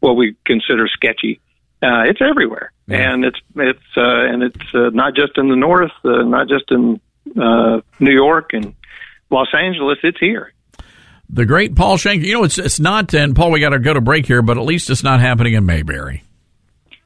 What 0.00 0.14
we 0.16 0.34
consider 0.44 0.88
sketchy, 0.88 1.40
uh, 1.82 2.02
it's 2.08 2.20
everywhere, 2.20 2.71
and 2.88 3.24
it's 3.24 3.38
it's 3.56 3.80
uh, 3.96 4.00
and 4.02 4.42
it's 4.42 4.74
uh, 4.74 4.90
not 4.90 5.14
just 5.14 5.38
in 5.38 5.48
the 5.48 5.56
north, 5.56 5.92
uh, 6.04 6.22
not 6.22 6.48
just 6.48 6.70
in 6.70 7.00
uh, 7.40 7.80
New 8.00 8.12
York 8.12 8.50
and 8.52 8.74
Los 9.30 9.48
Angeles. 9.54 9.98
It's 10.02 10.18
here. 10.18 10.52
The 11.30 11.46
great 11.46 11.74
Paul 11.74 11.96
Shanklin. 11.96 12.26
You 12.28 12.34
know, 12.34 12.44
it's 12.44 12.58
it's 12.58 12.80
not. 12.80 13.14
And 13.14 13.34
Paul, 13.34 13.50
we 13.50 13.60
got 13.60 13.70
to 13.70 13.78
go 13.78 13.94
to 13.94 14.00
break 14.00 14.26
here, 14.26 14.42
but 14.42 14.58
at 14.58 14.64
least 14.64 14.90
it's 14.90 15.02
not 15.02 15.20
happening 15.20 15.54
in 15.54 15.64
Mayberry. 15.64 16.22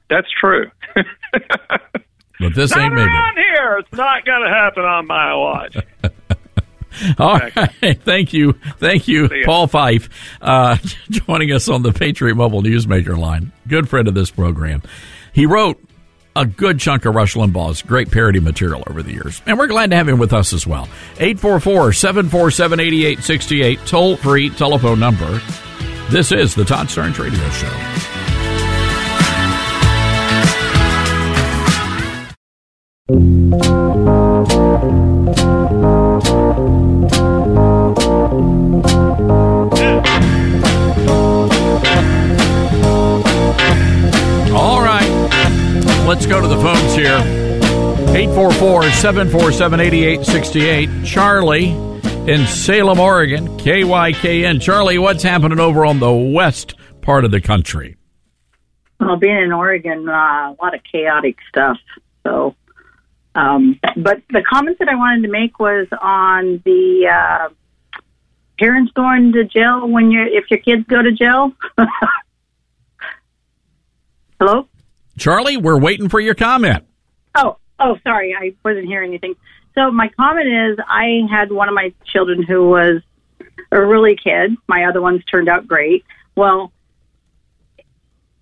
That's 0.09 0.29
true. 0.41 0.71
But 2.39 2.55
this 2.55 2.71
not 2.71 2.81
ain't 2.81 2.95
Mayberry. 2.95 3.13
around 3.15 3.37
here. 3.37 3.77
It's 3.79 3.93
not 3.93 4.25
going 4.25 4.43
to 4.43 4.51
happen 4.51 4.85
on 4.85 5.07
my 5.07 5.35
watch. 5.35 5.77
All 7.19 7.39
right. 7.39 8.01
Thank 8.03 8.33
you. 8.33 8.53
Thank 8.79 9.09
you, 9.09 9.29
Paul 9.45 9.67
Fife, 9.67 10.09
uh, 10.41 10.77
joining 11.11 11.53
us 11.53 11.69
on 11.69 11.83
the 11.83 11.93
Patriot 11.93 12.35
Mobile 12.35 12.63
Newsmaker 12.63 13.17
line. 13.17 13.53
Good 13.69 13.89
friend 13.89 14.09
of 14.09 14.15
this 14.15 14.31
program. 14.31 14.83
He 15.37 15.45
wrote 15.45 15.79
a 16.35 16.47
good 16.47 16.81
chunk 16.81 17.05
of 17.05 17.15
Rush 17.15 17.35
Limbaugh's 17.35 17.83
great 17.83 18.11
parody 18.11 18.41
material 18.41 18.83
over 18.87 19.03
the 19.03 19.13
years. 19.13 19.43
And 19.45 19.59
we're 19.59 19.67
glad 19.67 19.91
to 19.91 19.97
have 19.97 20.09
him 20.09 20.19
with 20.19 20.33
us 20.33 20.55
as 20.55 20.67
well. 20.67 20.89
844 21.19 21.93
747 21.93 22.81
8868, 22.81 23.81
toll 23.85 24.17
free 24.17 24.49
telephone 24.49 24.99
number. 24.99 25.43
This 26.09 26.33
is 26.33 26.55
the 26.55 26.65
Todd 26.65 26.87
Starnes 26.87 27.19
Radio 27.19 27.51
Show. 27.51 27.69
Let's 46.07 46.25
go 46.25 46.41
to 46.41 46.47
the 46.47 46.55
phones 46.55 46.95
here. 46.95 47.19
844 48.17 48.85
747 48.93 49.81
8868. 49.81 51.05
Charlie 51.05 51.71
in 52.33 52.47
Salem, 52.47 53.01
Oregon. 53.01 53.49
KYKN. 53.59 54.63
Charlie, 54.63 54.99
what's 54.99 55.25
happening 55.25 55.59
over 55.59 55.85
on 55.85 55.99
the 55.99 56.13
west 56.13 56.75
part 57.03 57.25
of 57.25 57.33
the 57.33 57.41
country? 57.41 57.97
Well, 59.01 59.17
being 59.17 59.37
in 59.37 59.53
Oregon, 59.53 60.09
uh, 60.09 60.13
a 60.13 60.57
lot 60.63 60.77
of 60.77 60.81
chaotic 60.85 61.39
stuff. 61.49 61.77
So, 62.25 62.55
um, 63.35 63.81
but 63.97 64.23
the 64.31 64.45
comment 64.49 64.79
that 64.79 64.89
I 64.89 64.95
wanted 64.95 65.23
to 65.23 65.29
make 65.29 65.59
was 65.59 65.89
on 66.01 66.63
the 66.65 67.09
uh, 67.13 67.49
parents 68.61 68.93
going 68.93 69.33
to 69.33 69.43
jail 69.43 69.89
when 69.89 70.13
you 70.13 70.23
if 70.23 70.45
your 70.53 70.61
kids 70.61 70.87
go 70.87 71.03
to 71.03 71.11
jail. 71.11 71.51
Hello. 74.39 74.69
Charlie, 75.19 75.57
we're 75.57 75.79
waiting 75.79 76.09
for 76.09 76.21
your 76.21 76.35
comment. 76.35 76.85
Oh, 77.35 77.59
oh, 77.79 77.97
sorry, 78.03 78.35
I 78.35 78.55
wasn't 78.65 78.87
hearing 78.87 79.11
anything. 79.11 79.35
So 79.75 79.91
my 79.91 80.09
comment 80.17 80.49
is, 80.49 80.79
I 80.87 81.21
had 81.31 81.53
one 81.53 81.69
of 81.69 81.75
my 81.75 81.93
children 82.07 82.43
who 82.43 82.69
was 82.69 83.03
a 83.71 83.81
really 83.85 84.17
kid. 84.17 84.57
My 84.67 84.85
other 84.85 85.03
ones 85.03 85.23
turned 85.25 85.49
out 85.49 85.67
great. 85.67 86.05
Well, 86.35 86.73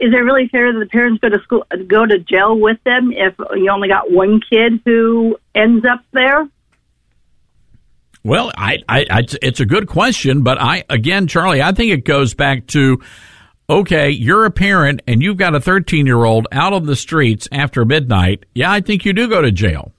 is 0.01 0.13
it 0.13 0.19
really 0.19 0.49
fair 0.49 0.73
that 0.73 0.79
the 0.79 0.87
parents 0.87 1.21
go 1.21 1.29
to 1.29 1.41
school, 1.43 1.65
go 1.87 2.05
to 2.05 2.19
jail 2.19 2.59
with 2.59 2.79
them 2.85 3.13
if 3.13 3.35
you 3.55 3.71
only 3.71 3.89
got 3.89 4.11
one 4.11 4.41
kid 4.49 4.81
who 4.85 5.37
ends 5.55 5.85
up 5.87 6.05
there? 6.13 6.49
Well, 8.23 8.51
I, 8.57 8.79
I, 8.89 9.07
I, 9.11 9.27
it's 9.43 9.61
a 9.61 9.67
good 9.67 9.87
question, 9.87 10.43
but 10.43 10.61
I, 10.61 10.85
again, 10.89 11.27
Charlie, 11.27 11.63
I 11.63 11.73
think 11.73 11.93
it 11.93 12.05
goes 12.05 12.35
back 12.35 12.67
to, 12.69 13.01
okay, 13.69 14.11
you're 14.11 14.45
a 14.45 14.51
parent 14.51 15.03
and 15.07 15.23
you've 15.23 15.37
got 15.37 15.55
a 15.55 15.61
13 15.61 16.07
year 16.07 16.25
old 16.25 16.47
out 16.53 16.73
on 16.73 16.87
the 16.87 16.97
streets 16.97 17.49
after 17.53 17.85
midnight. 17.85 18.45
Yeah, 18.55 18.71
I 18.71 18.81
think 18.81 19.05
you 19.05 19.13
do 19.13 19.29
go 19.29 19.43
to 19.43 19.53
jail. 19.53 19.93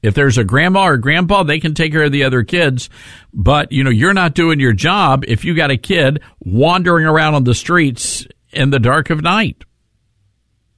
If 0.00 0.14
there's 0.14 0.38
a 0.38 0.44
grandma 0.44 0.86
or 0.86 0.96
grandpa, 0.96 1.42
they 1.42 1.58
can 1.58 1.74
take 1.74 1.92
care 1.92 2.04
of 2.04 2.12
the 2.12 2.22
other 2.24 2.44
kids. 2.44 2.88
But, 3.32 3.72
you 3.72 3.82
know, 3.82 3.90
you're 3.90 4.14
not 4.14 4.34
doing 4.34 4.60
your 4.60 4.72
job 4.72 5.24
if 5.26 5.44
you 5.44 5.54
got 5.54 5.70
a 5.70 5.76
kid 5.76 6.22
wandering 6.38 7.04
around 7.04 7.34
on 7.34 7.44
the 7.44 7.54
streets 7.54 8.26
in 8.52 8.70
the 8.70 8.78
dark 8.78 9.10
of 9.10 9.22
night. 9.22 9.64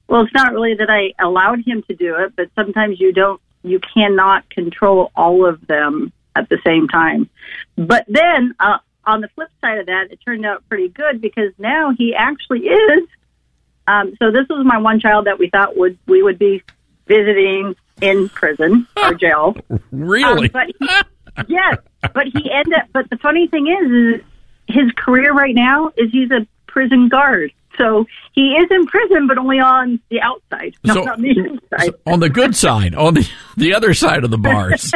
Well, 0.07 0.23
it's 0.23 0.33
not 0.33 0.53
really 0.53 0.73
that 0.75 0.89
I 0.89 1.13
allowed 1.23 1.63
him 1.65 1.83
to 1.83 1.95
do 1.95 2.15
it, 2.17 2.35
but 2.35 2.49
sometimes 2.55 2.99
you 2.99 3.13
don't, 3.13 3.39
you 3.63 3.79
cannot 3.93 4.49
control 4.49 5.11
all 5.15 5.47
of 5.47 5.65
them 5.67 6.11
at 6.35 6.49
the 6.49 6.57
same 6.65 6.87
time. 6.87 7.29
But 7.75 8.05
then, 8.07 8.55
uh, 8.59 8.79
on 9.05 9.21
the 9.21 9.27
flip 9.29 9.49
side 9.61 9.79
of 9.79 9.85
that, 9.87 10.07
it 10.11 10.19
turned 10.23 10.45
out 10.45 10.63
pretty 10.69 10.89
good 10.89 11.21
because 11.21 11.51
now 11.57 11.91
he 11.97 12.13
actually 12.15 12.61
is. 12.67 13.07
Um, 13.87 14.13
so 14.19 14.31
this 14.31 14.47
was 14.49 14.65
my 14.65 14.77
one 14.77 14.99
child 14.99 15.25
that 15.25 15.39
we 15.39 15.49
thought 15.49 15.75
would 15.75 15.97
we 16.07 16.21
would 16.21 16.37
be 16.39 16.61
visiting 17.07 17.75
in 18.01 18.29
prison 18.29 18.87
or 19.01 19.13
jail. 19.13 19.55
Really? 19.91 20.47
Um, 20.47 20.51
but 20.53 20.67
he, 20.67 21.53
yes, 21.53 21.77
but 22.13 22.25
he 22.33 22.49
ended 22.51 22.73
up. 22.73 22.87
But 22.93 23.09
the 23.09 23.17
funny 23.17 23.47
thing 23.47 23.67
is, 23.67 23.91
is 24.19 24.21
his 24.67 24.91
career 24.95 25.33
right 25.33 25.53
now 25.55 25.91
is 25.97 26.11
he's 26.11 26.31
a 26.31 26.45
prison 26.67 27.09
guard. 27.09 27.51
So 27.77 28.05
he 28.33 28.51
is 28.53 28.67
in 28.69 28.85
prison, 28.85 29.27
but 29.27 29.37
only 29.37 29.59
on 29.59 29.99
the 30.09 30.21
outside, 30.21 30.75
not 30.83 30.93
So- 30.95 31.11
on 31.11 31.21
the 31.21 31.29
inside. 31.31 31.93
on 32.05 32.19
the 32.19 32.29
good 32.29 32.55
side, 32.55 32.95
on 32.95 33.15
the 33.15 33.29
the 33.57 33.73
other 33.73 33.93
side 33.93 34.23
of 34.23 34.31
the 34.31 34.37
bars. 34.37 34.91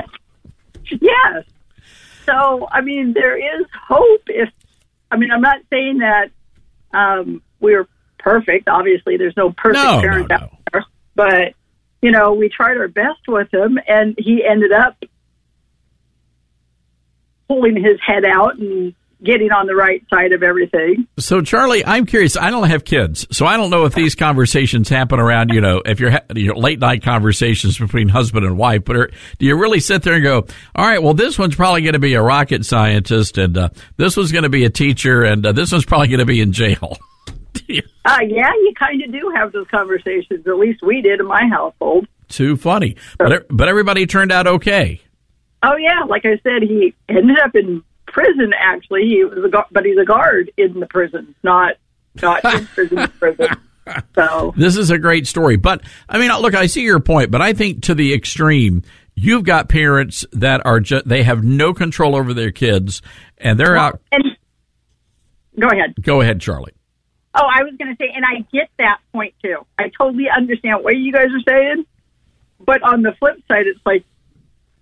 yes. 0.89 1.43
So 2.25 2.67
I 2.71 2.81
mean, 2.81 3.13
there 3.13 3.37
is 3.37 3.65
hope. 3.87 4.23
If 4.27 4.49
I 5.11 5.17
mean, 5.17 5.31
I'm 5.31 5.41
not 5.41 5.59
saying 5.69 5.99
that 5.99 6.31
um, 6.93 7.41
we're 7.59 7.87
perfect. 8.17 8.67
Obviously, 8.67 9.17
there's 9.17 9.37
no 9.37 9.51
perfect 9.51 9.83
No, 9.83 9.95
no, 9.95 10.01
parents 10.01 10.31
out 10.31 10.51
there, 10.71 10.85
but 11.15 11.53
you 12.01 12.11
know, 12.11 12.33
we 12.33 12.49
tried 12.49 12.77
our 12.77 12.87
best 12.87 13.27
with 13.27 13.53
him, 13.53 13.79
and 13.87 14.15
he 14.17 14.45
ended 14.45 14.71
up 14.71 14.97
pulling 17.47 17.75
his 17.75 17.99
head 18.05 18.25
out 18.25 18.57
and 18.57 18.93
getting 19.23 19.51
on 19.51 19.67
the 19.67 19.75
right 19.75 20.03
side 20.09 20.31
of 20.33 20.43
everything. 20.43 21.07
So, 21.17 21.41
Charlie, 21.41 21.85
I'm 21.85 22.05
curious. 22.05 22.37
I 22.37 22.49
don't 22.51 22.67
have 22.67 22.83
kids, 22.85 23.25
so 23.31 23.45
I 23.45 23.57
don't 23.57 23.69
know 23.69 23.85
if 23.85 23.93
these 23.93 24.15
conversations 24.15 24.89
happen 24.89 25.19
around, 25.19 25.49
you 25.53 25.61
know, 25.61 25.81
if 25.85 25.99
you're 25.99 26.11
ha- 26.11 26.23
your 26.35 26.55
late 26.55 26.79
night 26.79 27.03
conversations 27.03 27.77
between 27.77 28.09
husband 28.09 28.45
and 28.45 28.57
wife. 28.57 28.83
But 28.85 28.95
are, 28.95 29.09
do 29.39 29.45
you 29.45 29.57
really 29.59 29.79
sit 29.79 30.03
there 30.03 30.15
and 30.15 30.23
go, 30.23 30.45
"All 30.75 30.85
right, 30.85 31.01
well, 31.01 31.13
this 31.13 31.39
one's 31.39 31.55
probably 31.55 31.81
going 31.81 31.93
to 31.93 31.99
be 31.99 32.13
a 32.13 32.21
rocket 32.21 32.65
scientist, 32.65 33.37
and 33.37 33.57
uh, 33.57 33.69
this 33.97 34.17
one's 34.17 34.31
going 34.31 34.43
to 34.43 34.49
be 34.49 34.65
a 34.65 34.69
teacher, 34.69 35.23
and 35.23 35.45
uh, 35.45 35.51
this 35.51 35.71
one's 35.71 35.85
probably 35.85 36.07
going 36.07 36.19
to 36.19 36.25
be 36.25 36.41
in 36.41 36.51
jail"? 36.51 36.97
Uh, 38.07 38.19
yeah, 38.27 38.51
you 38.61 38.71
kind 38.77 39.01
of 39.01 39.11
do 39.11 39.33
have 39.35 39.51
those 39.51 39.65
conversations. 39.71 40.45
At 40.45 40.57
least 40.57 40.83
we 40.83 41.01
did 41.01 41.19
in 41.19 41.25
my 41.25 41.47
household. 41.49 42.05
Too 42.27 42.55
funny, 42.55 42.97
but 43.17 43.31
e- 43.31 43.45
but 43.49 43.67
everybody 43.67 44.05
turned 44.05 44.31
out 44.31 44.45
okay. 44.45 45.01
Oh 45.63 45.75
yeah, 45.75 46.01
like 46.07 46.23
I 46.25 46.39
said, 46.43 46.61
he 46.61 46.93
ended 47.09 47.39
up 47.39 47.55
in 47.55 47.83
prison. 48.15 48.53
Actually, 48.57 49.03
he 49.09 49.23
was 49.25 49.43
a 49.43 49.49
gu- 49.49 49.67
but 49.71 49.85
he's 49.85 49.97
a 49.97 50.05
guard 50.05 50.49
in 50.57 50.79
the 50.79 50.85
prison, 50.87 51.35
not 51.43 51.75
not 52.21 52.43
in 52.45 52.65
prison. 52.73 53.07
prison. 53.19 53.47
So 54.15 54.53
This 54.57 54.77
is 54.77 54.89
a 54.89 54.97
great 54.97 55.27
story, 55.27 55.57
but 55.57 55.81
I 56.09 56.17
mean, 56.17 56.31
look, 56.41 56.55
I 56.55 56.65
see 56.67 56.81
your 56.83 56.99
point, 57.01 57.29
but 57.29 57.41
I 57.41 57.53
think 57.53 57.83
to 57.83 57.93
the 57.93 58.13
extreme, 58.15 58.81
you've 59.15 59.43
got 59.43 59.67
parents 59.69 60.25
that 60.31 60.65
are 60.65 60.79
just 60.79 61.07
they 61.07 61.21
have 61.23 61.43
no 61.43 61.73
control 61.73 62.15
over 62.15 62.33
their 62.33 62.51
kids, 62.51 63.01
and 63.37 63.59
they're 63.59 63.77
out. 63.77 63.99
and 64.13 64.23
go 65.59 65.67
ahead. 65.67 65.93
Go 66.01 66.21
ahead, 66.21 66.39
Charlie. 66.41 66.73
Oh, 67.35 67.45
I 67.53 67.63
was 67.63 67.73
going 67.77 67.93
to 67.93 67.97
say, 68.01 68.09
and 68.15 68.23
I 68.23 68.45
get 68.53 68.69
that 68.79 68.99
point 69.11 69.35
too. 69.43 69.57
I 69.77 69.91
totally 69.97 70.29
understand 70.35 70.83
what 70.85 70.95
you 70.95 71.11
guys 71.11 71.27
are 71.27 71.43
saying, 71.47 71.85
but 72.65 72.81
on 72.81 73.01
the 73.01 73.11
flip 73.19 73.35
side, 73.49 73.67
it's 73.67 73.79
like, 73.85 74.05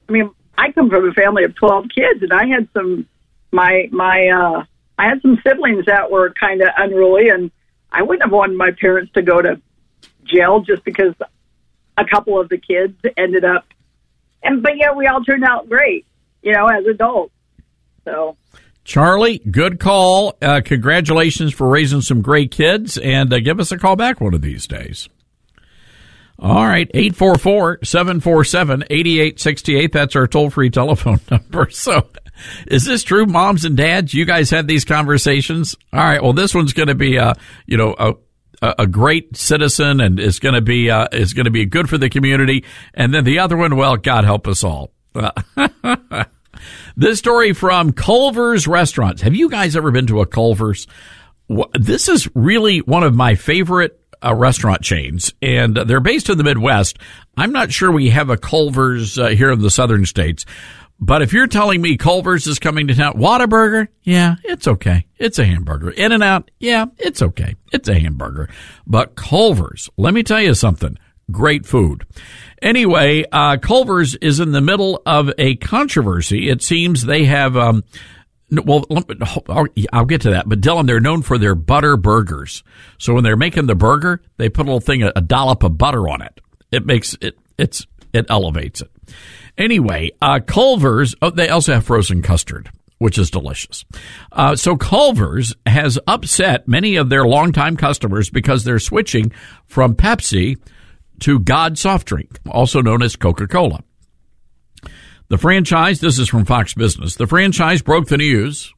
I 0.07 0.11
mean, 0.11 0.30
I 0.55 0.72
come 0.72 0.89
from 0.89 1.10
a 1.10 1.14
family 1.14 1.43
of 1.45 1.55
twelve 1.55 1.85
kids, 1.93 2.22
and 2.22 2.31
I 2.31 2.45
had 2.47 2.69
some 2.73 3.07
my 3.54 3.88
my 3.92 4.28
uh, 4.28 4.64
I 4.98 5.08
had 5.08 5.22
some 5.22 5.40
siblings 5.46 5.86
that 5.86 6.12
were 6.12 6.34
kind 6.34 6.62
of 6.62 6.70
unruly, 6.78 7.30
and 7.30 7.52
I 7.92 8.02
wouldn't 8.02 8.24
have 8.24 8.34
wanted 8.34 8.58
my 8.58 8.72
parents 8.72 9.14
to 9.14 9.22
go 9.22 9.42
to 9.42 9.62
jail 10.26 10.62
just 10.62 10.84
because 10.84 11.14
a 11.98 12.06
couple 12.06 12.40
of 12.40 12.50
the 12.50 12.58
kids 12.58 12.96
ended 13.16 13.46
up, 13.46 13.66
and 14.42 14.64
but 14.64 14.78
yeah, 14.78 14.94
we 14.94 15.08
all 15.08 15.24
turned 15.24 15.44
out 15.44 15.70
great, 15.70 16.06
you 16.42 16.54
know, 16.54 16.68
as 16.68 16.86
adults. 16.86 17.34
So 18.04 18.36
Charlie, 18.84 19.40
good 19.40 19.80
call. 19.80 20.36
Uh, 20.42 20.62
congratulations 20.64 21.54
for 21.54 21.70
raising 21.70 22.02
some 22.02 22.22
great 22.22 22.52
kids, 22.52 22.98
and 22.98 23.32
uh, 23.32 23.40
give 23.40 23.60
us 23.60 23.72
a 23.72 23.78
call 23.78 23.96
back 23.96 24.20
one 24.20 24.34
of 24.34 24.42
these 24.42 24.68
days. 24.68 25.08
All 26.40 26.66
right, 26.66 26.92
844-747-8868. 26.94 29.92
That's 29.92 30.16
our 30.16 30.26
toll-free 30.28 30.70
telephone 30.72 31.20
number. 31.30 31.70
So, 31.70 32.08
is 32.68 32.85
this 32.85 33.03
true, 33.03 33.26
moms 33.26 33.65
and 33.65 33.77
dads? 33.77 34.14
You 34.14 34.26
guys 34.26 34.49
had 34.49 34.68
these 34.68 34.85
conversations? 34.85 35.76
All 35.91 35.99
right, 35.99 36.22
well, 36.22 36.34
this 36.34 36.53
one's 36.53 36.73
going 36.73 36.88
to 36.89 36.95
be, 36.95 37.18
uh, 37.18 37.34
you 37.65 37.77
know, 37.77 37.95
a, 37.97 38.14
a 38.61 38.76
a 38.80 38.88
great 38.88 39.35
citizen 39.35 39.99
and 39.99 40.19
is 40.19 40.39
going 40.39 40.55
to 40.55 40.61
be, 40.61 40.89
uh, 40.89 41.07
is 41.11 41.34
going 41.34 41.45
to 41.45 41.51
be 41.51 41.65
good 41.65 41.89
for 41.89 41.97
the 41.97 42.10
community. 42.10 42.64
And 42.93 43.14
then 43.14 43.26
the 43.26 43.39
other 43.39 43.57
one, 43.57 43.76
well, 43.76 43.97
God 43.97 44.23
help 44.23 44.47
us 44.47 44.64
all. 44.64 44.91
This 46.95 47.19
story 47.19 47.53
from 47.53 47.91
Culver's 47.91 48.68
Restaurants. 48.68 49.23
Have 49.23 49.35
you 49.35 49.49
guys 49.49 49.76
ever 49.76 49.91
been 49.91 50.07
to 50.07 50.22
a 50.22 50.26
Culver's? 50.26 50.88
This 51.73 52.07
is 52.07 52.30
really 52.35 52.80
one 52.80 53.03
of 53.03 53.15
my 53.15 53.35
favorite 53.35 53.99
uh, 54.23 54.34
restaurant 54.35 54.81
chains, 54.81 55.34
and 55.41 55.76
they're 55.76 55.99
based 55.99 56.30
in 56.30 56.38
the 56.38 56.43
Midwest. 56.43 56.97
I'm 57.35 57.51
not 57.51 57.72
sure 57.72 57.91
we 57.91 58.10
have 58.11 58.30
a 58.30 58.38
Culver's 58.38 59.18
uh, 59.18 59.30
here 59.30 59.51
in 59.51 59.61
the 59.61 59.72
southern 59.72 60.05
states, 60.05 60.45
but 61.06 61.22
if 61.22 61.34
you're 61.34 61.48
telling 61.48 61.82
me 61.82 61.98
Culver's 61.98 62.48
is 62.48 62.60
coming 62.60 62.88
to 62.88 62.96
town, 62.96 63.14
Whataburger, 63.14 63.90
yeah, 64.04 64.36
it's 64.44 64.68
okay. 64.68 65.06
It's 65.18 65.38
a 65.38 65.46
hamburger. 65.46 65.90
In 65.90 66.14
and 66.14 66.24
Out, 66.24 66.50
yeah, 66.60 66.86
it's 66.98 67.22
okay. 67.22 67.56
It's 67.74 67.90
a 67.90 68.00
hamburger. 68.00 68.50
But 68.88 69.16
Culver's, 69.16 69.90
let 69.98 70.14
me 70.14 70.24
tell 70.24 70.42
you 70.42 70.54
something. 70.54 70.98
Great 71.30 71.66
food. 71.66 72.06
Anyway, 72.62 73.26
uh, 73.32 73.58
Culver's 73.58 74.16
is 74.16 74.40
in 74.40 74.52
the 74.52 74.62
middle 74.62 75.02
of 75.06 75.30
a 75.38 75.58
controversy. 75.58 76.50
It 76.50 76.62
seems 76.62 77.06
they 77.06 77.26
have, 77.26 77.58
um, 77.58 77.84
well, 78.50 78.86
I'll, 79.92 80.06
get 80.06 80.22
to 80.22 80.32
that. 80.32 80.48
But 80.48 80.62
Dylan, 80.62 80.88
they're 80.88 81.02
known 81.02 81.22
for 81.22 81.38
their 81.38 81.56
butter 81.56 81.98
burgers. 81.98 82.64
So 82.98 83.14
when 83.14 83.26
they're 83.26 83.36
making 83.36 83.66
the 83.66 83.76
burger, 83.76 84.22
they 84.38 84.48
put 84.48 84.64
a 84.64 84.68
little 84.68 84.80
thing, 84.80 85.04
a 85.04 85.22
dollop 85.22 85.64
of 85.64 85.78
butter 85.78 86.08
on 86.08 86.22
it. 86.22 86.40
It 86.72 86.86
makes 86.86 87.18
it, 87.20 87.38
it's, 87.58 87.86
it 88.14 88.26
elevates 88.30 88.82
it. 88.82 88.92
Anyway, 89.58 90.12
uh, 90.22 90.40
Culver's, 90.46 91.16
oh, 91.22 91.30
they 91.30 91.50
also 91.50 91.74
have 91.74 91.86
frozen 91.86 92.22
custard, 92.22 92.70
which 92.98 93.18
is 93.18 93.30
delicious. 93.30 93.86
Uh, 94.32 94.56
so 94.56 94.76
Culver's 94.76 95.56
has 95.66 96.00
upset 96.08 96.68
many 96.68 96.96
of 96.96 97.10
their 97.10 97.26
longtime 97.26 97.78
customers 97.78 98.30
because 98.30 98.64
they're 98.64 98.80
switching 98.80 99.32
from 99.66 99.96
Pepsi 99.96 100.58
to 101.20 101.40
God 101.40 101.78
soft 101.78 102.08
drink, 102.08 102.40
also 102.50 102.82
known 102.82 103.04
as 103.04 103.16
Coca-Cola. 103.16 103.84
The 105.30 105.38
franchise, 105.38 106.00
this 106.00 106.20
is 106.20 106.30
from 106.30 106.46
Fox 106.46 106.74
Business, 106.74 107.16
the 107.16 107.28
franchise 107.28 107.82
broke 107.82 108.08
the 108.08 108.18
news 108.18 108.74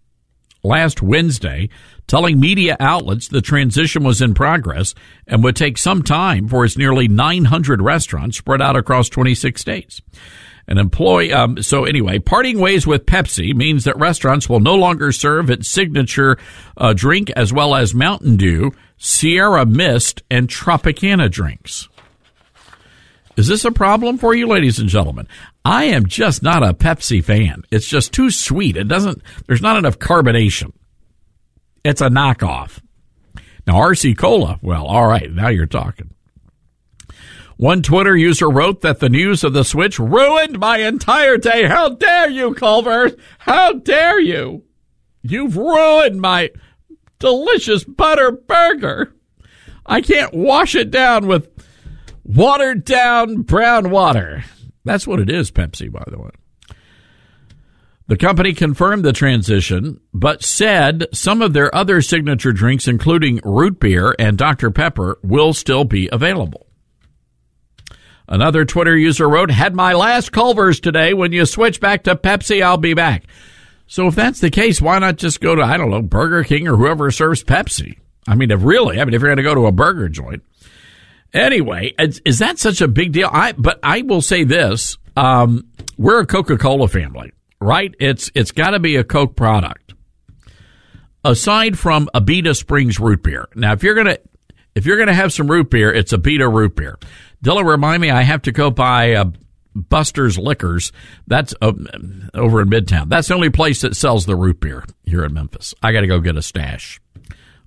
last 0.63 1.01
Wednesday, 1.01 1.69
telling 2.07 2.39
media 2.39 2.75
outlets 2.79 3.27
the 3.27 3.41
transition 3.41 4.03
was 4.03 4.21
in 4.21 4.33
progress 4.33 4.93
and 5.27 5.43
would 5.43 5.55
take 5.55 5.77
some 5.77 6.03
time 6.03 6.47
for 6.47 6.65
its 6.65 6.77
nearly 6.77 7.07
900 7.07 7.81
restaurants 7.81 8.37
spread 8.37 8.61
out 8.61 8.75
across 8.75 9.09
26 9.09 9.59
states. 9.59 10.01
An 10.67 10.79
employee, 10.79 11.31
um, 11.31 11.61
so 11.61 11.85
anyway, 11.85 12.17
parting 12.17 12.59
ways 12.59 12.87
with 12.87 13.05
Pepsi 13.05 13.53
means 13.55 13.83
that 13.83 13.97
restaurants 13.99 14.49
will 14.49 14.59
no 14.59 14.75
longer 14.75 15.11
serve 15.11 15.51
its 15.51 15.69
signature 15.69 16.37
uh, 16.75 16.93
drink 16.93 17.29
as 17.31 17.53
well 17.53 17.75
as 17.75 17.93
Mountain 17.93 18.37
Dew, 18.37 18.71
Sierra 18.97 19.65
Mist, 19.65 20.23
and 20.31 20.47
Tropicana 20.47 21.29
drinks. 21.29 21.87
Is 23.37 23.47
this 23.47 23.65
a 23.65 23.71
problem 23.71 24.17
for 24.17 24.33
you, 24.33 24.47
ladies 24.47 24.79
and 24.79 24.89
gentlemen? 24.89 25.27
I 25.63 25.85
am 25.85 26.07
just 26.07 26.41
not 26.41 26.63
a 26.63 26.73
Pepsi 26.73 27.23
fan. 27.23 27.63
It's 27.69 27.87
just 27.87 28.11
too 28.11 28.31
sweet. 28.31 28.77
It 28.77 28.87
doesn't, 28.87 29.21
there's 29.45 29.61
not 29.61 29.77
enough 29.77 29.99
carbonation. 29.99 30.71
It's 31.83 32.01
a 32.01 32.09
knockoff. 32.09 32.79
Now, 33.67 33.75
RC 33.75 34.17
Cola, 34.17 34.57
well, 34.61 34.85
all 34.85 35.05
right, 35.05 35.31
now 35.31 35.49
you're 35.49 35.65
talking. 35.65 36.14
One 37.57 37.81
Twitter 37.81 38.17
user 38.17 38.49
wrote 38.49 38.81
that 38.81 38.99
the 38.99 39.09
news 39.09 39.43
of 39.43 39.53
the 39.53 39.63
switch 39.63 39.97
ruined 39.97 40.59
my 40.59 40.79
entire 40.79 41.37
day. 41.37 41.67
How 41.67 41.89
dare 41.89 42.29
you, 42.29 42.53
Culver? 42.53 43.11
How 43.39 43.73
dare 43.73 44.19
you? 44.19 44.63
You've 45.21 45.55
ruined 45.55 46.19
my 46.19 46.51
delicious 47.19 47.83
butter 47.85 48.31
burger. 48.31 49.15
I 49.85 50.01
can't 50.01 50.33
wash 50.33 50.75
it 50.75 50.91
down 50.91 51.27
with 51.27 51.49
watered 52.23 52.83
down 52.83 53.43
brown 53.43 53.89
water. 53.89 54.43
That's 54.83 55.07
what 55.07 55.19
it 55.19 55.29
is, 55.29 55.49
Pepsi, 55.49 55.91
by 55.91 56.03
the 56.07 56.19
way. 56.19 56.31
The 58.07 58.17
company 58.17 58.53
confirmed 58.53 59.03
the 59.03 59.13
transition, 59.13 59.99
but 60.13 60.43
said 60.43 61.07
some 61.11 61.41
of 61.41 61.53
their 61.53 61.73
other 61.73 62.01
signature 62.01 62.51
drinks, 62.51 62.87
including 62.87 63.39
root 63.43 63.79
beer 63.79 64.13
and 64.19 64.37
Dr. 64.37 64.69
Pepper, 64.69 65.17
will 65.23 65.53
still 65.53 65.85
be 65.85 66.07
available. 66.11 66.64
Another 68.27 68.65
Twitter 68.65 68.97
user 68.97 69.29
wrote, 69.29 69.51
Had 69.51 69.75
my 69.75 69.93
last 69.93 70.31
Culver's 70.31 70.79
today. 70.79 71.13
When 71.13 71.31
you 71.31 71.45
switch 71.45 71.79
back 71.79 72.03
to 72.03 72.15
Pepsi, 72.15 72.63
I'll 72.63 72.77
be 72.77 72.93
back. 72.93 73.23
So 73.87 74.07
if 74.07 74.15
that's 74.15 74.39
the 74.39 74.49
case, 74.49 74.81
why 74.81 74.97
not 74.99 75.17
just 75.17 75.41
go 75.41 75.55
to, 75.55 75.61
I 75.61 75.77
don't 75.77 75.91
know, 75.91 76.01
Burger 76.01 76.43
King 76.43 76.67
or 76.67 76.75
whoever 76.75 77.11
serves 77.11 77.43
Pepsi? 77.43 77.99
I 78.27 78.35
mean, 78.35 78.49
if 78.49 78.63
really, 78.63 78.99
I 78.99 79.05
mean, 79.05 79.13
if 79.13 79.21
you're 79.21 79.29
going 79.29 79.37
to 79.37 79.43
go 79.43 79.53
to 79.53 79.67
a 79.67 79.71
burger 79.71 80.09
joint. 80.09 80.43
Anyway, 81.33 81.93
is, 81.99 82.21
is 82.25 82.39
that 82.39 82.57
such 82.57 82.81
a 82.81 82.87
big 82.87 83.11
deal? 83.11 83.29
I, 83.31 83.51
but 83.51 83.79
I 83.83 84.01
will 84.01 84.21
say 84.21 84.43
this, 84.43 84.97
um, 85.15 85.67
we're 85.97 86.21
a 86.21 86.25
Coca-Cola 86.25 86.87
family, 86.87 87.33
right? 87.61 87.93
It's, 87.99 88.31
it's 88.33 88.51
got 88.51 88.71
to 88.71 88.79
be 88.79 88.95
a 88.95 89.03
Coke 89.03 89.35
product. 89.35 89.93
Aside 91.23 91.77
from 91.77 92.09
Abita 92.15 92.55
Springs 92.55 92.99
root 92.99 93.21
beer. 93.21 93.47
Now, 93.55 93.73
if 93.73 93.83
you're 93.83 93.95
going 93.95 94.07
to, 94.07 94.19
if 94.75 94.85
you're 94.85 94.97
going 94.97 95.07
to 95.07 95.13
have 95.13 95.33
some 95.33 95.49
root 95.49 95.69
beer, 95.69 95.91
it's 95.91 96.13
Abita 96.13 96.51
root 96.51 96.75
beer. 96.75 96.97
Dylan, 97.45 97.65
remind 97.65 98.01
me, 98.01 98.09
I 98.09 98.23
have 98.23 98.41
to 98.43 98.51
go 98.51 98.71
buy 98.71 99.05
a 99.05 99.25
Buster's 99.75 100.37
Liquors. 100.39 100.91
That's 101.27 101.53
uh, 101.61 101.73
over 102.33 102.59
in 102.59 102.69
Midtown. 102.69 103.07
That's 103.07 103.27
the 103.27 103.35
only 103.35 103.51
place 103.51 103.81
that 103.81 103.95
sells 103.95 104.25
the 104.25 104.35
root 104.35 104.59
beer 104.59 104.83
here 105.03 105.23
in 105.23 105.33
Memphis. 105.33 105.75
I 105.83 105.91
got 105.91 106.01
to 106.01 106.07
go 106.07 106.19
get 106.19 106.37
a 106.37 106.41
stash 106.41 106.99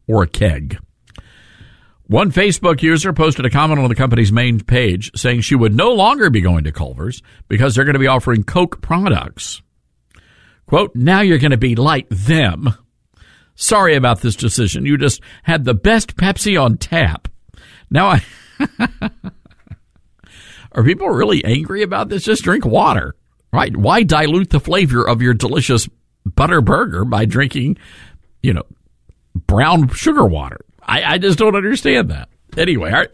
or 0.09 0.25
a 0.25 0.27
keg. 0.27 0.79
One 2.09 2.33
Facebook 2.33 2.83
user 2.83 3.13
posted 3.13 3.47
a 3.47 3.51
comment 3.51 3.79
on 3.79 3.89
the 3.89 3.95
company's 3.95 4.33
main 4.33 4.59
page 4.61 5.13
saying 5.15 5.43
she 5.43 5.55
would 5.55 5.77
no 5.77 5.93
longer 5.93 6.29
be 6.29 6.41
going 6.41 6.65
to 6.65 6.73
Culver's 6.73 7.23
because 7.47 7.75
they're 7.75 7.85
going 7.85 7.93
to 7.93 8.01
be 8.01 8.07
offering 8.09 8.43
Coke 8.43 8.81
products. 8.81 9.63
Quote, 10.67 10.97
now 10.97 11.21
you're 11.21 11.39
going 11.39 11.53
to 11.53 11.57
be 11.57 11.77
like 11.77 12.09
them. 12.09 12.75
Sorry 13.55 13.95
about 13.95 14.23
this 14.23 14.35
decision. 14.35 14.87
You 14.87 14.97
just 14.97 15.21
had 15.45 15.65
the 15.65 15.75
best 15.75 16.17
Pepsi 16.17 16.61
on 16.61 16.79
tap. 16.79 17.29
Now 17.91 18.09
I. 18.09 18.25
Are 20.73 20.85
people 20.85 21.09
really 21.09 21.45
angry 21.45 21.82
about 21.82 22.09
this? 22.09 22.24
Just 22.24 22.43
drink 22.43 22.65
water, 22.65 23.15
right? 23.53 23.77
Why 23.77 24.03
dilute 24.03 24.51
the 24.51 24.61
flavor 24.61 25.07
of 25.07 25.23
your 25.23 25.35
delicious 25.35 25.89
butter 26.24 26.61
burger 26.61 27.05
by 27.05 27.24
drinking, 27.24 27.78
you 28.43 28.53
know, 28.53 28.65
brown 29.35 29.89
sugar 29.89 30.24
water? 30.24 30.61
I, 30.82 31.15
I 31.15 31.19
just 31.19 31.39
don't 31.39 31.57
understand 31.57 32.11
that. 32.11 32.28
Anyway, 32.57 32.90
are, 32.90 33.09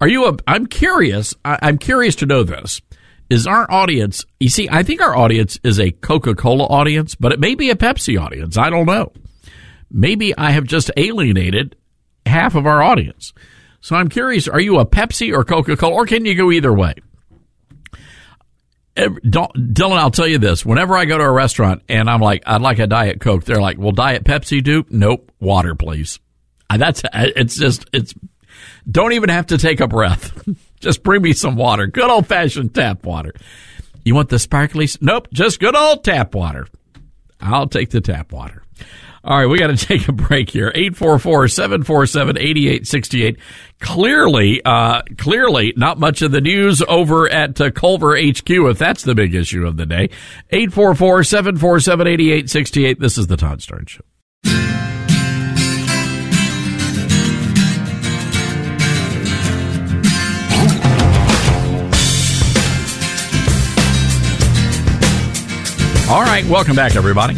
are 0.00 0.08
you 0.08 0.26
a, 0.26 0.36
I'm 0.46 0.66
curious, 0.66 1.34
I, 1.44 1.58
I'm 1.62 1.78
curious 1.78 2.16
to 2.16 2.26
know 2.26 2.42
this. 2.42 2.80
Is 3.28 3.46
our 3.46 3.70
audience, 3.70 4.24
you 4.40 4.48
see, 4.48 4.68
I 4.68 4.82
think 4.82 5.00
our 5.00 5.16
audience 5.16 5.60
is 5.62 5.78
a 5.78 5.92
Coca 5.92 6.34
Cola 6.34 6.64
audience, 6.64 7.14
but 7.14 7.30
it 7.30 7.38
may 7.38 7.54
be 7.54 7.70
a 7.70 7.76
Pepsi 7.76 8.20
audience. 8.20 8.58
I 8.58 8.70
don't 8.70 8.86
know. 8.86 9.12
Maybe 9.88 10.36
I 10.36 10.50
have 10.50 10.64
just 10.64 10.90
alienated 10.96 11.76
half 12.26 12.56
of 12.56 12.66
our 12.66 12.82
audience. 12.82 13.32
So 13.80 13.96
I'm 13.96 14.08
curious, 14.08 14.46
are 14.48 14.60
you 14.60 14.78
a 14.78 14.86
Pepsi 14.86 15.32
or 15.32 15.44
Coca 15.44 15.76
Cola, 15.76 15.94
or 15.94 16.06
can 16.06 16.24
you 16.24 16.34
go 16.34 16.50
either 16.50 16.72
way? 16.72 16.94
Every, 18.96 19.20
Dylan, 19.22 19.96
I'll 19.96 20.10
tell 20.10 20.26
you 20.26 20.38
this. 20.38 20.64
Whenever 20.66 20.96
I 20.96 21.04
go 21.06 21.16
to 21.16 21.24
a 21.24 21.30
restaurant 21.30 21.82
and 21.88 22.10
I'm 22.10 22.20
like, 22.20 22.42
I'd 22.46 22.60
like 22.60 22.78
a 22.78 22.86
Diet 22.86 23.20
Coke, 23.20 23.44
they're 23.44 23.60
like, 23.60 23.78
well, 23.78 23.92
Diet 23.92 24.24
Pepsi 24.24 24.62
do? 24.62 24.84
Nope. 24.90 25.32
Water, 25.40 25.74
please. 25.74 26.18
That's, 26.68 27.02
it's 27.14 27.56
just, 27.56 27.88
it's, 27.92 28.14
don't 28.90 29.12
even 29.12 29.30
have 29.30 29.46
to 29.46 29.58
take 29.58 29.80
a 29.80 29.88
breath. 29.88 30.46
just 30.80 31.02
bring 31.02 31.22
me 31.22 31.32
some 31.32 31.56
water. 31.56 31.86
Good 31.86 32.10
old 32.10 32.26
fashioned 32.26 32.74
tap 32.74 33.04
water. 33.04 33.32
You 34.04 34.14
want 34.14 34.28
the 34.28 34.38
sparkly? 34.38 34.88
Nope. 35.00 35.28
Just 35.32 35.60
good 35.60 35.76
old 35.76 36.04
tap 36.04 36.34
water. 36.34 36.66
I'll 37.40 37.68
take 37.68 37.90
the 37.90 38.00
tap 38.00 38.32
water. 38.32 38.62
All 39.22 39.38
right, 39.38 39.44
we 39.46 39.58
got 39.58 39.66
to 39.66 39.76
take 39.76 40.08
a 40.08 40.12
break 40.12 40.48
here. 40.50 40.72
844-747-8868. 40.72 43.36
Clearly, 43.80 44.62
uh, 44.64 45.02
clearly 45.18 45.74
not 45.76 45.98
much 45.98 46.22
of 46.22 46.32
the 46.32 46.40
news 46.40 46.80
over 46.82 47.30
at 47.30 47.60
uh, 47.60 47.70
Culver 47.70 48.16
HQ 48.16 48.48
if 48.48 48.78
that's 48.78 49.02
the 49.02 49.14
big 49.14 49.34
issue 49.34 49.66
of 49.66 49.76
the 49.76 49.84
day. 49.86 50.08
844-747-8868. 50.52 52.98
This 52.98 53.18
is 53.18 53.26
the 53.26 53.36
Todd 53.36 53.58
Starnes 53.60 53.90
Show. 53.90 54.00
All 66.10 66.22
right, 66.22 66.44
welcome 66.46 66.74
back, 66.74 66.96
everybody. 66.96 67.36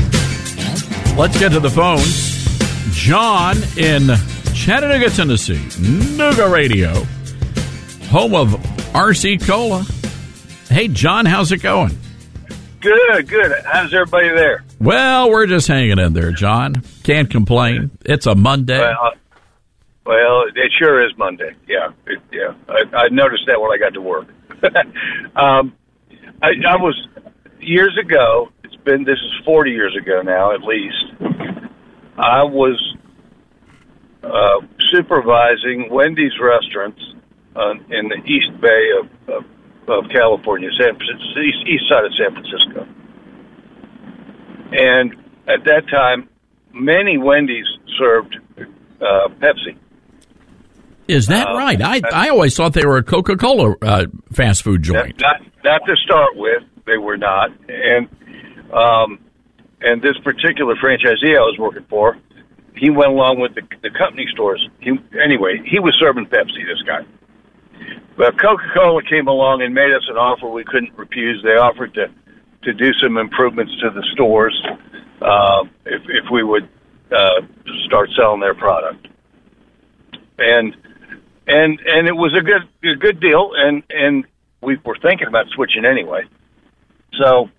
Let's 1.17 1.39
get 1.39 1.53
to 1.53 1.61
the 1.61 1.69
phones. 1.69 2.43
John 2.97 3.59
in 3.77 4.09
Chattanooga, 4.55 5.11
Tennessee, 5.11 5.61
Nooga 6.17 6.51
Radio, 6.51 6.89
home 8.09 8.35
of 8.35 8.49
RC 8.95 9.47
Cola. 9.47 9.85
Hey, 10.71 10.89
John, 10.89 11.27
how's 11.27 11.53
it 11.53 11.59
going? 11.59 11.99
Good, 12.81 13.29
good. 13.29 13.53
How's 13.67 13.93
everybody 13.93 14.31
there? 14.31 14.65
Well, 14.81 15.31
we're 15.31 15.47
just 15.47 15.69
hanging 15.69 15.99
in 15.99 16.15
there, 16.15 16.33
John. 16.33 16.83
Can't 17.03 17.29
complain. 17.29 17.91
It's 18.07 18.27
a 18.27 18.35
Monday. 18.35 18.81
Well, 18.81 19.13
well 20.07 20.45
it 20.55 20.73
sure 20.79 21.07
is 21.07 21.13
Monday. 21.19 21.55
Yeah, 21.69 21.91
it, 22.07 22.21
yeah. 22.33 22.55
I, 22.71 22.97
I 22.97 23.09
noticed 23.11 23.45
that 23.49 23.61
when 23.61 23.71
I 23.71 23.77
got 23.77 23.93
to 23.93 24.01
work. 24.01 24.29
um, 25.37 25.75
I, 26.43 26.53
I 26.69 26.77
was 26.77 27.07
years 27.61 27.99
ago 28.03 28.51
been 28.77 29.05
this 29.05 29.19
is 29.19 29.45
40 29.45 29.71
years 29.71 29.97
ago 29.97 30.23
now 30.23 30.53
at 30.53 30.63
least. 30.63 31.05
I 32.17 32.45
was 32.45 32.79
uh, 34.23 34.61
supervising 34.93 35.89
Wendy's 35.91 36.39
restaurants 36.41 37.01
uh, 37.57 37.73
in 37.91 38.09
the 38.09 38.23
East 38.25 38.61
Bay 38.61 38.91
of, 39.01 39.09
of, 39.29 39.45
of 39.89 40.11
California, 40.11 40.69
San 40.79 40.97
Francisco, 40.97 41.41
east, 41.41 41.59
east 41.67 41.85
side 41.89 42.05
of 42.05 42.13
San 42.17 42.33
Francisco. 42.33 42.87
And 44.73 45.15
at 45.49 45.65
that 45.65 45.89
time, 45.91 46.29
many 46.73 47.19
Wendy's 47.19 47.67
served 47.99 48.37
uh, 48.59 49.29
Pepsi. 49.41 49.77
Is 51.09 51.27
that 51.27 51.49
uh, 51.49 51.55
right? 51.55 51.81
I 51.83 52.01
I 52.13 52.29
always 52.29 52.57
thought 52.57 52.73
they 52.73 52.87
were 52.87 52.99
a 52.99 53.03
Coca 53.03 53.37
Cola 53.37 53.75
uh, 53.83 54.07
fast 54.33 54.63
food 54.63 54.83
joint. 54.83 55.21
Not, 55.21 55.43
not 55.65 55.81
to 55.87 55.97
start 55.97 56.37
with, 56.37 56.63
they 56.87 56.97
were 56.97 57.17
not, 57.17 57.51
and 57.69 58.09
um, 58.73 59.19
and 59.81 60.01
this 60.01 60.17
particular 60.19 60.75
franchisee 60.77 61.37
I 61.37 61.43
was 61.43 61.57
working 61.59 61.85
for, 61.89 62.17
he 62.77 62.91
went 62.91 63.13
along 63.13 63.41
with 63.41 63.55
the, 63.55 63.63
the 63.83 63.91
company 63.91 64.27
stores. 64.33 64.67
He, 64.81 64.93
anyway, 65.23 65.61
he 65.65 65.79
was 65.79 65.95
serving 65.99 66.27
Pepsi, 66.27 66.67
this 66.67 66.83
guy. 66.87 67.05
But 68.17 68.39
Coca 68.41 68.65
Cola 68.75 69.03
came 69.03 69.27
along 69.27 69.63
and 69.63 69.75
made 69.75 69.93
us 69.93 70.05
an 70.09 70.17
offer 70.17 70.49
we 70.49 70.65
couldn't 70.65 70.97
refuse. 70.97 71.43
They 71.43 71.57
offered 71.57 71.95
to, 71.95 72.11
to 72.65 72.73
do 72.73 72.93
some 72.95 73.17
improvements 73.17 73.73
to 73.81 73.91
the 73.91 74.03
stores 74.13 74.57
uh, 75.21 75.65
if, 75.87 76.03
if 76.09 76.31
we 76.31 76.43
would 76.43 76.69
uh, 77.11 77.43
start 77.87 78.11
selling 78.17 78.41
their 78.41 78.55
product. 78.55 79.09
And 80.39 80.77
and 81.47 81.81
and 81.81 82.09
it 82.09 82.17
was 82.17 82.35
a 82.35 82.41
good 82.41 82.63
a 82.85 82.97
good 82.97 83.21
deal, 83.21 83.53
and 83.55 83.83
and 83.91 84.25
we 84.63 84.77
were 84.85 84.97
thinking 85.03 85.27
about 85.27 85.47
switching 85.49 85.85
anyway. 85.85 86.23
So 87.21 87.51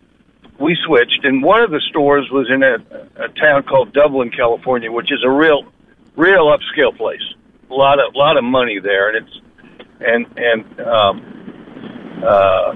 we 0.64 0.78
switched, 0.86 1.24
and 1.24 1.44
one 1.44 1.62
of 1.62 1.72
the 1.72 1.82
stores 1.90 2.30
was 2.32 2.48
in 2.50 2.64
a, 2.64 2.76
a 3.24 3.28
town 3.30 3.64
called 3.64 3.94
Dublin, 3.94 4.32
California, 4.32 4.92
which 4.92 5.12
is 5.12 5.20
a 5.24 5.30
real, 5.30 5.66
real 6.16 6.46
upscale 6.48 6.96
place. 6.96 7.22
A 7.70 7.74
lot 7.74 8.00
of, 8.00 8.16
lot 8.16 8.38
of 8.38 8.44
money 8.44 8.80
there, 8.80 9.10
and 9.10 9.28
it's, 9.28 9.42
and 10.00 10.26
and 10.38 10.80
um, 10.80 12.24
uh, 12.24 12.76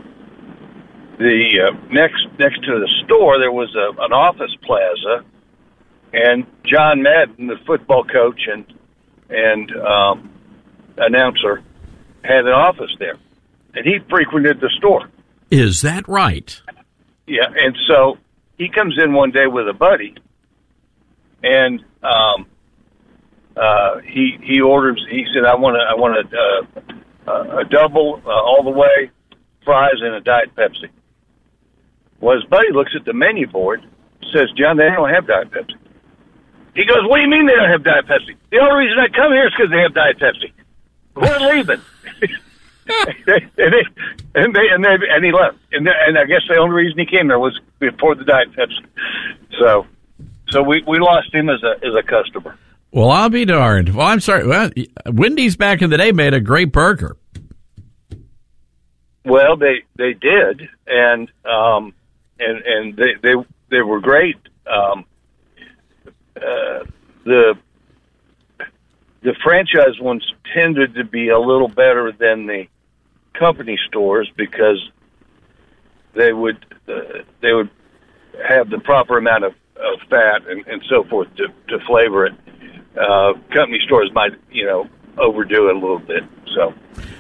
the 1.17 1.67
uh, 1.67 1.93
next 1.93 2.27
next 2.37 2.63
to 2.63 2.79
the 2.79 2.89
store 3.05 3.39
there 3.39 3.51
was 3.51 3.73
a, 3.75 4.01
an 4.01 4.11
office 4.11 4.55
plaza, 4.63 5.23
and 6.13 6.45
John 6.65 7.01
Madden, 7.01 7.47
the 7.47 7.57
football 7.65 8.03
coach 8.03 8.41
and 8.51 8.65
and 9.29 9.71
um, 9.77 10.29
announcer, 10.97 11.63
had 12.23 12.45
an 12.45 12.53
office 12.53 12.91
there, 12.99 13.17
and 13.75 13.85
he 13.85 13.99
frequented 14.09 14.59
the 14.59 14.69
store. 14.77 15.09
Is 15.49 15.81
that 15.81 16.07
right? 16.07 16.61
Yeah, 17.27 17.47
and 17.53 17.77
so 17.87 18.17
he 18.57 18.69
comes 18.69 18.97
in 18.97 19.13
one 19.13 19.31
day 19.31 19.47
with 19.47 19.67
a 19.67 19.73
buddy, 19.73 20.15
and 21.43 21.83
um, 22.01 22.47
uh, 23.55 23.99
he 23.99 24.37
he 24.41 24.61
orders. 24.61 25.05
He 25.11 25.25
said, 25.33 25.43
"I 25.45 25.55
want 25.55 25.75
to 25.75 25.83
I 25.83 25.95
want 25.95 26.15
a 26.15 27.31
uh, 27.31 27.59
a 27.59 27.65
double 27.65 28.21
uh, 28.25 28.29
all 28.29 28.63
the 28.63 28.71
way, 28.71 29.11
fries 29.65 29.99
and 30.01 30.15
a 30.15 30.21
diet 30.21 30.55
Pepsi." 30.55 30.89
Well, 32.21 32.35
his 32.35 32.45
buddy 32.45 32.71
looks 32.71 32.93
at 32.95 33.03
the 33.03 33.13
menu 33.13 33.45
board, 33.45 33.85
says, 34.31 34.49
"John, 34.57 34.77
they 34.77 34.89
don't 34.89 35.09
have 35.09 35.27
diet 35.27 35.51
Pepsi." 35.51 35.75
He 36.75 36.85
goes, 36.85 37.03
"What 37.09 37.17
do 37.17 37.23
you 37.23 37.29
mean 37.29 37.45
they 37.45 37.55
don't 37.55 37.69
have 37.69 37.83
diet 37.83 38.07
Pepsi? 38.07 38.35
The 38.51 38.59
only 38.59 38.85
reason 38.85 38.99
I 38.99 39.09
come 39.09 39.33
here 39.33 39.47
is 39.47 39.53
because 39.53 39.69
they 39.69 39.81
have 39.81 39.93
diet 39.93 40.17
Pepsi. 40.17 40.51
We're 41.13 41.55
leaving." 41.55 41.81
and 43.27 43.73
they 43.73 43.83
and 44.35 44.55
they 44.55 44.67
and 44.71 44.83
they 44.83 44.97
and 45.09 45.25
he 45.25 45.31
left. 45.31 45.57
And 45.71 45.87
and 45.87 46.17
I 46.17 46.25
guess 46.25 46.41
the 46.47 46.57
only 46.57 46.75
reason 46.75 46.99
he 46.99 47.05
came 47.05 47.27
there 47.27 47.39
was 47.39 47.59
before 47.79 48.15
the 48.15 48.23
diet 48.23 48.51
Pepsi. 48.53 48.85
So 49.59 49.85
so 50.49 50.63
we 50.63 50.83
we 50.87 50.99
lost 50.99 51.33
him 51.33 51.49
as 51.49 51.61
a 51.63 51.85
as 51.85 51.93
a 51.97 52.03
customer. 52.03 52.57
Well, 52.91 53.11
I'll 53.11 53.29
be 53.29 53.45
darned. 53.45 53.93
Well, 53.93 54.07
I'm 54.07 54.21
sorry. 54.21 54.47
Well, 54.47 54.71
Wendy's 55.05 55.57
back 55.57 55.81
in 55.81 55.89
the 55.89 55.97
day 55.97 56.11
made 56.11 56.33
a 56.33 56.39
great 56.39 56.71
burger. 56.71 57.17
Well, 59.25 59.57
they 59.57 59.83
they 59.97 60.13
did, 60.13 60.69
and 60.87 61.29
um, 61.43 61.93
and 62.39 62.61
and 62.65 62.95
they 62.95 63.15
they 63.21 63.33
they 63.69 63.81
were 63.81 63.99
great. 63.99 64.37
Um, 64.65 65.05
uh, 66.37 66.85
the 67.25 67.57
the 69.21 69.35
franchise 69.43 69.99
ones 69.99 70.23
tended 70.53 70.95
to 70.95 71.03
be 71.03 71.29
a 71.29 71.39
little 71.39 71.67
better 71.67 72.13
than 72.13 72.45
the 72.45 72.67
company 73.37 73.77
stores 73.87 74.29
because 74.37 74.89
they 76.15 76.33
would 76.33 76.57
uh, 76.87 77.23
they 77.41 77.53
would 77.53 77.69
have 78.47 78.69
the 78.69 78.79
proper 78.79 79.17
amount 79.17 79.45
of, 79.45 79.53
of 79.75 79.99
fat 80.09 80.47
and, 80.47 80.65
and 80.67 80.81
so 80.89 81.03
forth 81.09 81.27
to, 81.35 81.47
to 81.69 81.83
flavor 81.85 82.25
it. 82.25 82.33
Uh, 82.97 83.33
company 83.53 83.79
stores 83.85 84.09
might 84.13 84.31
you 84.51 84.65
know 84.65 84.87
overdo 85.17 85.69
it 85.69 85.75
a 85.75 85.79
little 85.79 85.99
bit. 85.99 86.23
So 86.55 86.73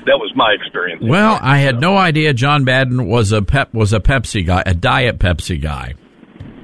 that 0.05 0.17
was 0.17 0.31
my 0.35 0.55
experience. 0.59 1.03
Well, 1.05 1.37
I 1.41 1.59
had 1.59 1.79
no 1.79 1.97
idea 1.97 2.33
John 2.33 2.63
Madden 2.63 3.07
was 3.07 3.31
a 3.31 3.41
pep 3.41 3.73
was 3.73 3.93
a 3.93 3.99
Pepsi 3.99 4.45
guy, 4.45 4.63
a 4.65 4.73
diet 4.73 5.19
Pepsi 5.19 5.61
guy. 5.61 5.93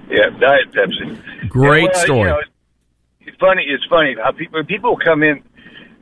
Yeah, 0.09 0.29
Diet 0.39 0.71
Pepsi. 0.71 1.49
Great 1.49 1.89
well, 1.93 2.05
story. 2.05 2.29
You 2.29 2.35
know, 2.35 2.41
it's 3.21 3.37
funny. 3.39 3.63
It's 3.67 3.85
funny 3.89 4.15
how 4.21 4.31
people 4.31 4.63
people 4.63 4.97
come 5.03 5.23
in. 5.23 5.43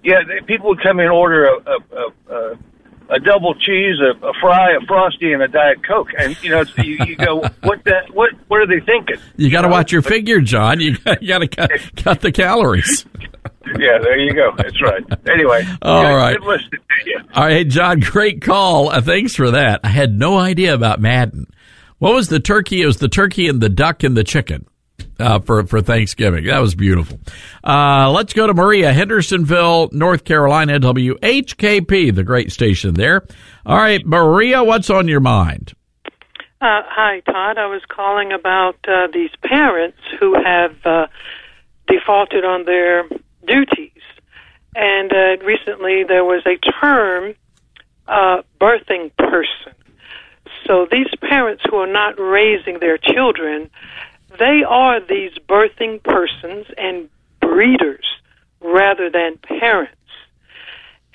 Yeah, 0.03 0.17
they, 0.27 0.45
people 0.45 0.69
would 0.69 0.81
come 0.81 0.99
in 0.99 1.07
order 1.07 1.45
a 1.45 1.55
a, 1.55 1.77
a, 1.95 2.35
a, 2.35 2.57
a 3.11 3.19
double 3.19 3.53
cheese, 3.55 3.97
a, 3.99 4.25
a 4.25 4.33
fry, 4.39 4.71
a 4.71 4.85
frosty, 4.87 5.33
and 5.33 5.43
a 5.43 5.47
diet 5.47 5.85
coke, 5.85 6.09
and 6.17 6.41
you 6.41 6.49
know 6.49 6.61
it's, 6.61 6.75
you, 6.77 6.97
you 7.05 7.15
go, 7.15 7.41
what 7.61 7.83
the 7.83 8.01
what 8.13 8.31
what 8.47 8.61
are 8.61 8.67
they 8.67 8.83
thinking? 8.83 9.17
You 9.35 9.51
got 9.51 9.61
to 9.61 9.67
watch 9.67 9.91
your 9.91 10.01
figure, 10.01 10.39
John. 10.41 10.79
You 10.79 10.97
got 10.97 11.39
to 11.39 11.47
cut, 11.47 11.71
cut 11.97 12.21
the 12.21 12.31
calories. 12.31 13.05
Yeah, 13.77 13.99
there 14.01 14.17
you 14.17 14.33
go. 14.33 14.51
That's 14.57 14.81
right. 14.81 15.03
Anyway, 15.29 15.63
All 15.83 16.01
good, 16.01 16.15
right. 16.15 16.37
good 16.37 16.47
listening 16.47 16.81
to 17.03 17.09
you. 17.09 17.19
All 17.35 17.43
right, 17.43 17.67
John, 17.67 17.99
great 17.99 18.41
call. 18.41 18.89
Uh, 18.89 19.01
thanks 19.01 19.35
for 19.35 19.51
that. 19.51 19.81
I 19.83 19.89
had 19.89 20.17
no 20.17 20.39
idea 20.39 20.73
about 20.73 20.99
Madden. 20.99 21.45
What 21.99 22.15
was 22.15 22.27
the 22.27 22.39
turkey? 22.39 22.81
It 22.81 22.87
was 22.87 22.97
the 22.97 23.07
turkey 23.07 23.47
and 23.47 23.61
the 23.61 23.69
duck 23.69 24.03
and 24.03 24.17
the 24.17 24.23
chicken 24.23 24.65
uh, 25.19 25.39
for 25.39 25.65
for 25.65 25.81
Thanksgiving. 25.81 26.45
That 26.45 26.59
was 26.59 26.75
beautiful. 26.75 27.19
Uh, 27.63 28.11
let's 28.11 28.33
go 28.33 28.47
to 28.47 28.53
Maria, 28.53 28.93
Hendersonville, 28.93 29.89
North 29.91 30.23
Carolina, 30.23 30.79
WHKP, 30.79 32.13
the 32.13 32.23
great 32.23 32.51
station 32.51 32.95
there. 32.95 33.25
All 33.65 33.77
right, 33.77 34.05
Maria, 34.05 34.63
what's 34.63 34.89
on 34.89 35.07
your 35.07 35.19
mind? 35.19 35.73
Uh, 36.61 36.83
hi, 36.85 37.21
Todd. 37.21 37.57
I 37.57 37.65
was 37.67 37.81
calling 37.87 38.31
about 38.31 38.75
uh, 38.87 39.07
these 39.11 39.31
parents 39.43 39.97
who 40.19 40.35
have 40.35 40.75
uh, 40.85 41.07
defaulted 41.87 42.45
on 42.45 42.65
their 42.65 43.03
duties. 43.47 43.89
And 44.75 45.11
uh, 45.11 45.43
recently 45.43 46.03
there 46.07 46.23
was 46.23 46.43
a 46.45 46.57
term, 46.79 47.33
birthing 48.07 49.11
person. 49.17 49.73
So 50.67 50.85
these 50.89 51.07
parents 51.19 51.63
who 51.67 51.77
are 51.77 51.91
not 51.91 52.19
raising 52.19 52.79
their 52.79 52.97
children, 52.97 53.71
they 54.41 54.63
are 54.67 54.99
these 54.99 55.33
birthing 55.47 56.01
persons 56.01 56.65
and 56.75 57.07
breeders 57.39 58.07
rather 58.59 59.07
than 59.07 59.37
parents. 59.37 59.93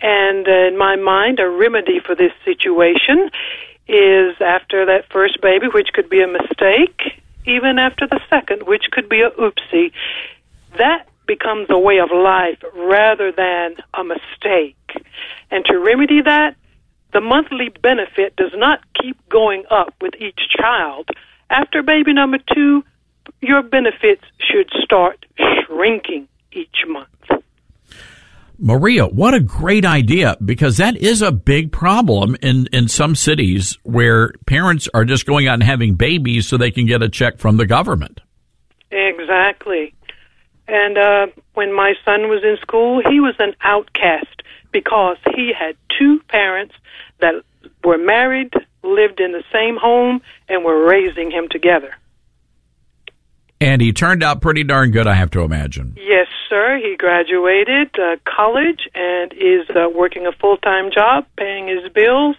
And 0.00 0.46
uh, 0.46 0.68
in 0.68 0.78
my 0.78 0.94
mind, 0.94 1.40
a 1.40 1.48
remedy 1.48 1.98
for 1.98 2.14
this 2.14 2.30
situation 2.44 3.28
is 3.88 4.36
after 4.40 4.86
that 4.86 5.10
first 5.10 5.40
baby, 5.40 5.66
which 5.66 5.88
could 5.92 6.08
be 6.08 6.22
a 6.22 6.28
mistake, 6.28 7.20
even 7.46 7.80
after 7.80 8.06
the 8.06 8.20
second, 8.30 8.62
which 8.64 8.84
could 8.92 9.08
be 9.08 9.22
a 9.22 9.30
oopsie, 9.30 9.90
that 10.78 11.08
becomes 11.26 11.66
a 11.68 11.78
way 11.78 11.98
of 11.98 12.10
life 12.12 12.62
rather 12.76 13.32
than 13.32 13.74
a 13.94 14.04
mistake. 14.04 14.76
And 15.50 15.64
to 15.64 15.78
remedy 15.78 16.22
that, 16.22 16.54
the 17.12 17.20
monthly 17.20 17.70
benefit 17.70 18.36
does 18.36 18.52
not 18.54 18.80
keep 18.94 19.16
going 19.28 19.64
up 19.68 19.94
with 20.00 20.14
each 20.20 20.38
child. 20.56 21.08
After 21.50 21.82
baby 21.82 22.12
number 22.12 22.38
two, 22.54 22.84
your 23.40 23.62
benefits 23.62 24.22
should 24.38 24.70
start 24.82 25.24
shrinking 25.64 26.28
each 26.52 26.84
month. 26.86 27.08
Maria, 28.58 29.06
what 29.06 29.34
a 29.34 29.40
great 29.40 29.84
idea 29.84 30.36
because 30.42 30.78
that 30.78 30.96
is 30.96 31.20
a 31.20 31.30
big 31.30 31.70
problem 31.70 32.36
in, 32.40 32.66
in 32.72 32.88
some 32.88 33.14
cities 33.14 33.76
where 33.82 34.32
parents 34.46 34.88
are 34.94 35.04
just 35.04 35.26
going 35.26 35.46
out 35.46 35.54
and 35.54 35.62
having 35.62 35.94
babies 35.94 36.48
so 36.48 36.56
they 36.56 36.70
can 36.70 36.86
get 36.86 37.02
a 37.02 37.08
check 37.08 37.38
from 37.38 37.58
the 37.58 37.66
government. 37.66 38.20
Exactly. 38.90 39.92
And 40.66 40.96
uh, 40.96 41.26
when 41.54 41.72
my 41.72 41.94
son 42.04 42.28
was 42.28 42.42
in 42.42 42.56
school, 42.62 43.02
he 43.08 43.20
was 43.20 43.34
an 43.38 43.54
outcast 43.60 44.42
because 44.72 45.18
he 45.34 45.52
had 45.56 45.76
two 45.98 46.20
parents 46.28 46.74
that 47.20 47.34
were 47.84 47.98
married, 47.98 48.52
lived 48.82 49.20
in 49.20 49.32
the 49.32 49.44
same 49.52 49.76
home, 49.76 50.22
and 50.48 50.64
were 50.64 50.86
raising 50.86 51.30
him 51.30 51.48
together. 51.50 51.94
And 53.60 53.80
he 53.80 53.92
turned 53.92 54.22
out 54.22 54.42
pretty 54.42 54.64
darn 54.64 54.90
good, 54.90 55.06
I 55.06 55.14
have 55.14 55.30
to 55.32 55.40
imagine. 55.40 55.96
Yes, 55.96 56.26
sir. 56.48 56.78
He 56.82 56.96
graduated 56.96 57.98
uh, 57.98 58.16
college 58.24 58.88
and 58.94 59.32
is 59.32 59.68
uh, 59.70 59.88
working 59.94 60.26
a 60.26 60.32
full 60.32 60.58
time 60.58 60.90
job, 60.92 61.26
paying 61.36 61.68
his 61.68 61.90
bills. 61.92 62.36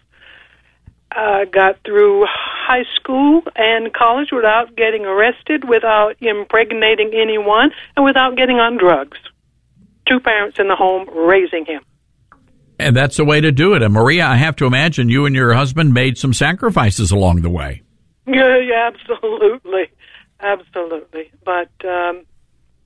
Uh, 1.15 1.45
got 1.45 1.79
through 1.85 2.25
high 2.29 2.83
school 2.95 3.41
and 3.55 3.91
college 3.93 4.27
without 4.31 4.75
getting 4.75 5.05
arrested, 5.05 5.67
without 5.67 6.15
impregnating 6.21 7.11
anyone, 7.15 7.71
and 7.95 8.05
without 8.05 8.35
getting 8.35 8.57
on 8.57 8.77
drugs. 8.77 9.17
Two 10.07 10.19
parents 10.19 10.59
in 10.59 10.67
the 10.67 10.75
home 10.75 11.07
raising 11.15 11.65
him. 11.65 11.81
And 12.77 12.95
that's 12.95 13.17
the 13.17 13.25
way 13.25 13.41
to 13.41 13.51
do 13.51 13.73
it. 13.73 13.81
And 13.81 13.93
Maria, 13.93 14.27
I 14.27 14.35
have 14.35 14.55
to 14.57 14.65
imagine 14.65 15.09
you 15.09 15.25
and 15.25 15.33
your 15.33 15.53
husband 15.53 15.93
made 15.93 16.17
some 16.17 16.33
sacrifices 16.33 17.09
along 17.09 17.41
the 17.41 17.49
way. 17.49 17.81
Yeah, 18.27 18.57
yeah, 18.61 18.91
absolutely, 18.93 19.89
absolutely. 20.39 21.31
But 21.43 21.69
um, 21.85 22.25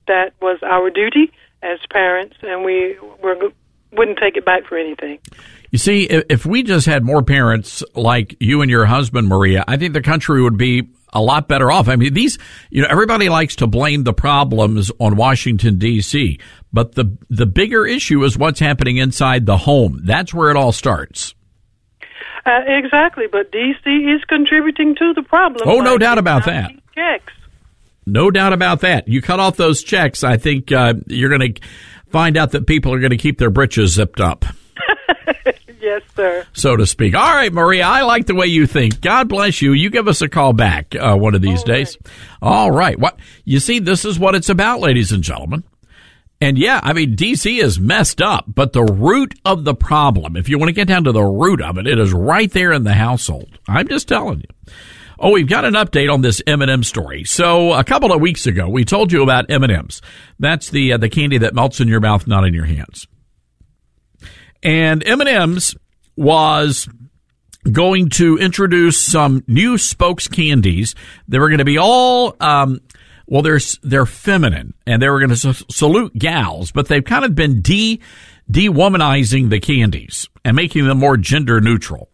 that 0.06 0.32
was 0.40 0.58
our 0.62 0.90
duty 0.90 1.32
as 1.62 1.78
parents, 1.90 2.36
and 2.42 2.64
we 2.64 2.96
were, 3.22 3.36
wouldn't 3.92 4.18
take 4.18 4.36
it 4.36 4.44
back 4.44 4.66
for 4.66 4.76
anything. 4.76 5.18
You 5.70 5.78
see, 5.78 6.04
if, 6.04 6.24
if 6.28 6.46
we 6.46 6.62
just 6.62 6.86
had 6.86 7.04
more 7.04 7.22
parents 7.22 7.82
like 7.94 8.36
you 8.40 8.60
and 8.62 8.70
your 8.70 8.84
husband, 8.84 9.28
Maria, 9.28 9.64
I 9.66 9.76
think 9.76 9.94
the 9.94 10.02
country 10.02 10.42
would 10.42 10.58
be 10.58 10.90
a 11.12 11.20
lot 11.20 11.48
better 11.48 11.70
off. 11.70 11.88
I 11.88 11.96
mean, 11.96 12.14
these, 12.14 12.38
you 12.70 12.82
know, 12.82 12.88
everybody 12.90 13.28
likes 13.28 13.56
to 13.56 13.66
blame 13.66 14.04
the 14.04 14.12
problems 14.12 14.90
on 14.98 15.16
Washington 15.16 15.78
D.C., 15.78 16.38
but 16.72 16.94
the 16.94 17.16
the 17.28 17.44
bigger 17.44 17.86
issue 17.86 18.24
is 18.24 18.38
what's 18.38 18.58
happening 18.58 18.96
inside 18.96 19.44
the 19.44 19.58
home. 19.58 20.00
That's 20.04 20.32
where 20.32 20.50
it 20.50 20.56
all 20.56 20.72
starts. 20.72 21.34
Uh, 22.44 22.60
exactly, 22.66 23.26
but 23.30 23.52
DC 23.52 24.16
is 24.16 24.24
contributing 24.24 24.96
to 24.96 25.12
the 25.14 25.22
problem. 25.22 25.68
Oh, 25.68 25.80
no 25.80 25.96
doubt 25.96 26.18
about 26.18 26.44
that. 26.46 26.72
Checks. 26.94 27.32
No 28.06 28.30
doubt 28.30 28.52
about 28.52 28.80
that. 28.80 29.08
You 29.08 29.22
cut 29.22 29.40
off 29.40 29.56
those 29.56 29.82
checks, 29.82 30.24
I 30.24 30.36
think 30.36 30.72
uh, 30.72 30.94
you're 31.06 31.36
going 31.36 31.54
to 31.54 31.60
find 32.10 32.36
out 32.36 32.52
that 32.52 32.66
people 32.66 32.92
are 32.92 32.98
going 33.00 33.10
to 33.10 33.16
keep 33.16 33.38
their 33.38 33.50
britches 33.50 33.92
zipped 33.94 34.20
up. 34.20 34.44
Yes, 35.82 36.02
sir. 36.14 36.46
so 36.52 36.76
to 36.76 36.86
speak. 36.86 37.16
All 37.16 37.34
right, 37.34 37.52
Maria, 37.52 37.84
I 37.84 38.02
like 38.02 38.26
the 38.26 38.36
way 38.36 38.46
you 38.46 38.68
think. 38.68 39.00
God 39.00 39.28
bless 39.28 39.60
you. 39.60 39.72
You 39.72 39.90
give 39.90 40.06
us 40.06 40.22
a 40.22 40.28
call 40.28 40.52
back 40.52 40.94
uh, 40.94 41.16
one 41.16 41.34
of 41.34 41.42
these 41.42 41.64
days. 41.64 41.98
All 42.40 42.70
right. 42.70 42.96
What 42.96 43.18
you 43.44 43.58
see, 43.58 43.80
this 43.80 44.04
is 44.04 44.16
what 44.16 44.36
it's 44.36 44.48
about, 44.48 44.78
ladies 44.78 45.10
and 45.10 45.24
gentlemen. 45.24 45.64
And 46.40 46.56
yeah, 46.56 46.78
I 46.84 46.92
mean, 46.92 47.16
DC 47.16 47.60
is 47.60 47.80
messed 47.80 48.22
up, 48.22 48.44
but 48.46 48.72
the 48.72 48.84
root 48.84 49.34
of 49.44 49.64
the 49.64 49.74
problem, 49.74 50.36
if 50.36 50.48
you 50.48 50.56
want 50.56 50.68
to 50.68 50.72
get 50.72 50.86
down 50.86 51.02
to 51.04 51.12
the 51.12 51.24
root 51.24 51.60
of 51.60 51.76
it, 51.78 51.88
it 51.88 51.98
is 51.98 52.12
right 52.12 52.50
there 52.52 52.72
in 52.72 52.84
the 52.84 52.94
household. 52.94 53.58
I'm 53.66 53.88
just 53.88 54.06
telling 54.06 54.40
you. 54.40 54.74
Oh, 55.24 55.30
we've 55.30 55.48
got 55.48 55.64
an 55.64 55.74
update 55.74 56.12
on 56.12 56.20
this 56.20 56.42
M&M 56.48 56.82
story. 56.82 57.22
So 57.22 57.74
a 57.74 57.84
couple 57.84 58.12
of 58.12 58.20
weeks 58.20 58.48
ago, 58.48 58.68
we 58.68 58.84
told 58.84 59.12
you 59.12 59.22
about 59.22 59.48
M&Ms. 59.48 60.02
That's 60.40 60.70
the 60.70 60.94
uh, 60.94 60.96
the 60.96 61.08
candy 61.08 61.38
that 61.38 61.54
melts 61.54 61.78
in 61.78 61.86
your 61.86 62.00
mouth, 62.00 62.26
not 62.26 62.44
in 62.44 62.52
your 62.52 62.64
hands. 62.64 63.06
And 64.64 65.06
M&M's 65.06 65.76
was 66.16 66.88
going 67.70 68.08
to 68.10 68.36
introduce 68.36 68.98
some 68.98 69.44
new 69.46 69.78
spokes 69.78 70.26
candies. 70.26 70.96
They 71.28 71.38
were 71.38 71.48
going 71.48 71.58
to 71.58 71.64
be 71.64 71.78
all, 71.78 72.34
um, 72.40 72.80
well, 73.26 73.42
they're, 73.42 73.60
they're 73.82 74.06
feminine 74.06 74.74
and 74.88 75.00
they 75.00 75.08
were 75.08 75.20
going 75.20 75.34
to 75.34 75.64
salute 75.70 76.18
gals, 76.18 76.72
but 76.72 76.88
they've 76.88 77.04
kind 77.04 77.24
of 77.24 77.36
been 77.36 77.62
de, 77.62 78.00
de-womanizing 78.50 79.50
the 79.50 79.60
candies 79.60 80.28
and 80.44 80.56
making 80.56 80.86
them 80.86 80.98
more 80.98 81.16
gender 81.16 81.60
neutral. 81.60 82.08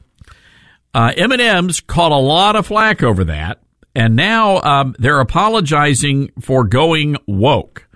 Uh, 0.94 1.12
M&M's 1.16 1.80
caught 1.80 2.12
a 2.12 2.16
lot 2.16 2.56
of 2.56 2.66
flack 2.66 3.02
over 3.02 3.24
that. 3.24 3.60
And 3.94 4.16
now, 4.16 4.60
um, 4.62 4.94
they're 4.98 5.20
apologizing 5.20 6.30
for 6.40 6.64
going 6.64 7.16
woke. 7.26 7.88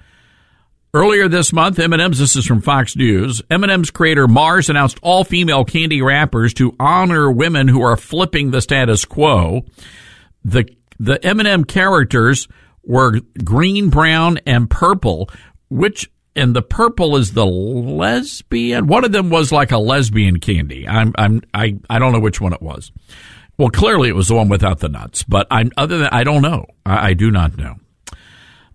Earlier 0.94 1.27
this 1.27 1.55
month, 1.55 1.78
M&M's, 1.78 2.19
this 2.19 2.36
is 2.36 2.44
from 2.44 2.60
Fox 2.60 2.97
News, 2.97 3.40
M&M's 3.51 3.90
creator 3.90 4.28
Mars 4.28 4.69
announced 4.69 4.98
all-female 5.01 5.64
candy 5.64 6.02
wrappers 6.02 6.52
to 6.55 6.77
honor 6.78 7.31
women 7.31 7.66
who 7.69 7.81
are 7.82 7.97
flipping 7.97 8.51
the 8.51 8.60
status 8.60 9.06
quo. 9.06 9.64
The, 10.44 10.69
the 10.98 11.24
M&M 11.24 11.64
characters 11.64 12.47
were 12.85 13.20
green, 13.43 13.89
brown, 13.89 14.39
and 14.44 14.69
purple, 14.69 15.31
which, 15.70 16.10
and 16.34 16.54
the 16.54 16.62
purple 16.62 17.16
is 17.16 17.32
the 17.32 17.46
lesbian. 17.46 18.86
One 18.86 19.04
of 19.04 19.12
them 19.12 19.30
was 19.30 19.52
like 19.52 19.72
a 19.72 19.78
lesbian 19.78 20.40
candy. 20.40 20.88
I'm, 20.88 21.12
I'm, 21.16 21.42
I, 21.52 21.78
I 21.90 21.98
don't 21.98 22.12
know 22.12 22.20
which 22.20 22.40
one 22.40 22.52
it 22.52 22.62
was. 22.62 22.90
Well, 23.59 23.68
clearly 23.68 24.09
it 24.09 24.16
was 24.16 24.28
the 24.28 24.34
one 24.34 24.48
without 24.48 24.80
the 24.80 24.88
nuts, 24.88 25.22
but 25.22 25.46
I'm, 25.50 25.70
other 25.76 25.98
than, 25.98 26.09
I 26.10 26.24
don't 26.24 26.42
know. 26.42 26.66
I, 26.86 27.10
I 27.10 27.14
do 27.14 27.30
not 27.30 27.56
know. 27.56 27.76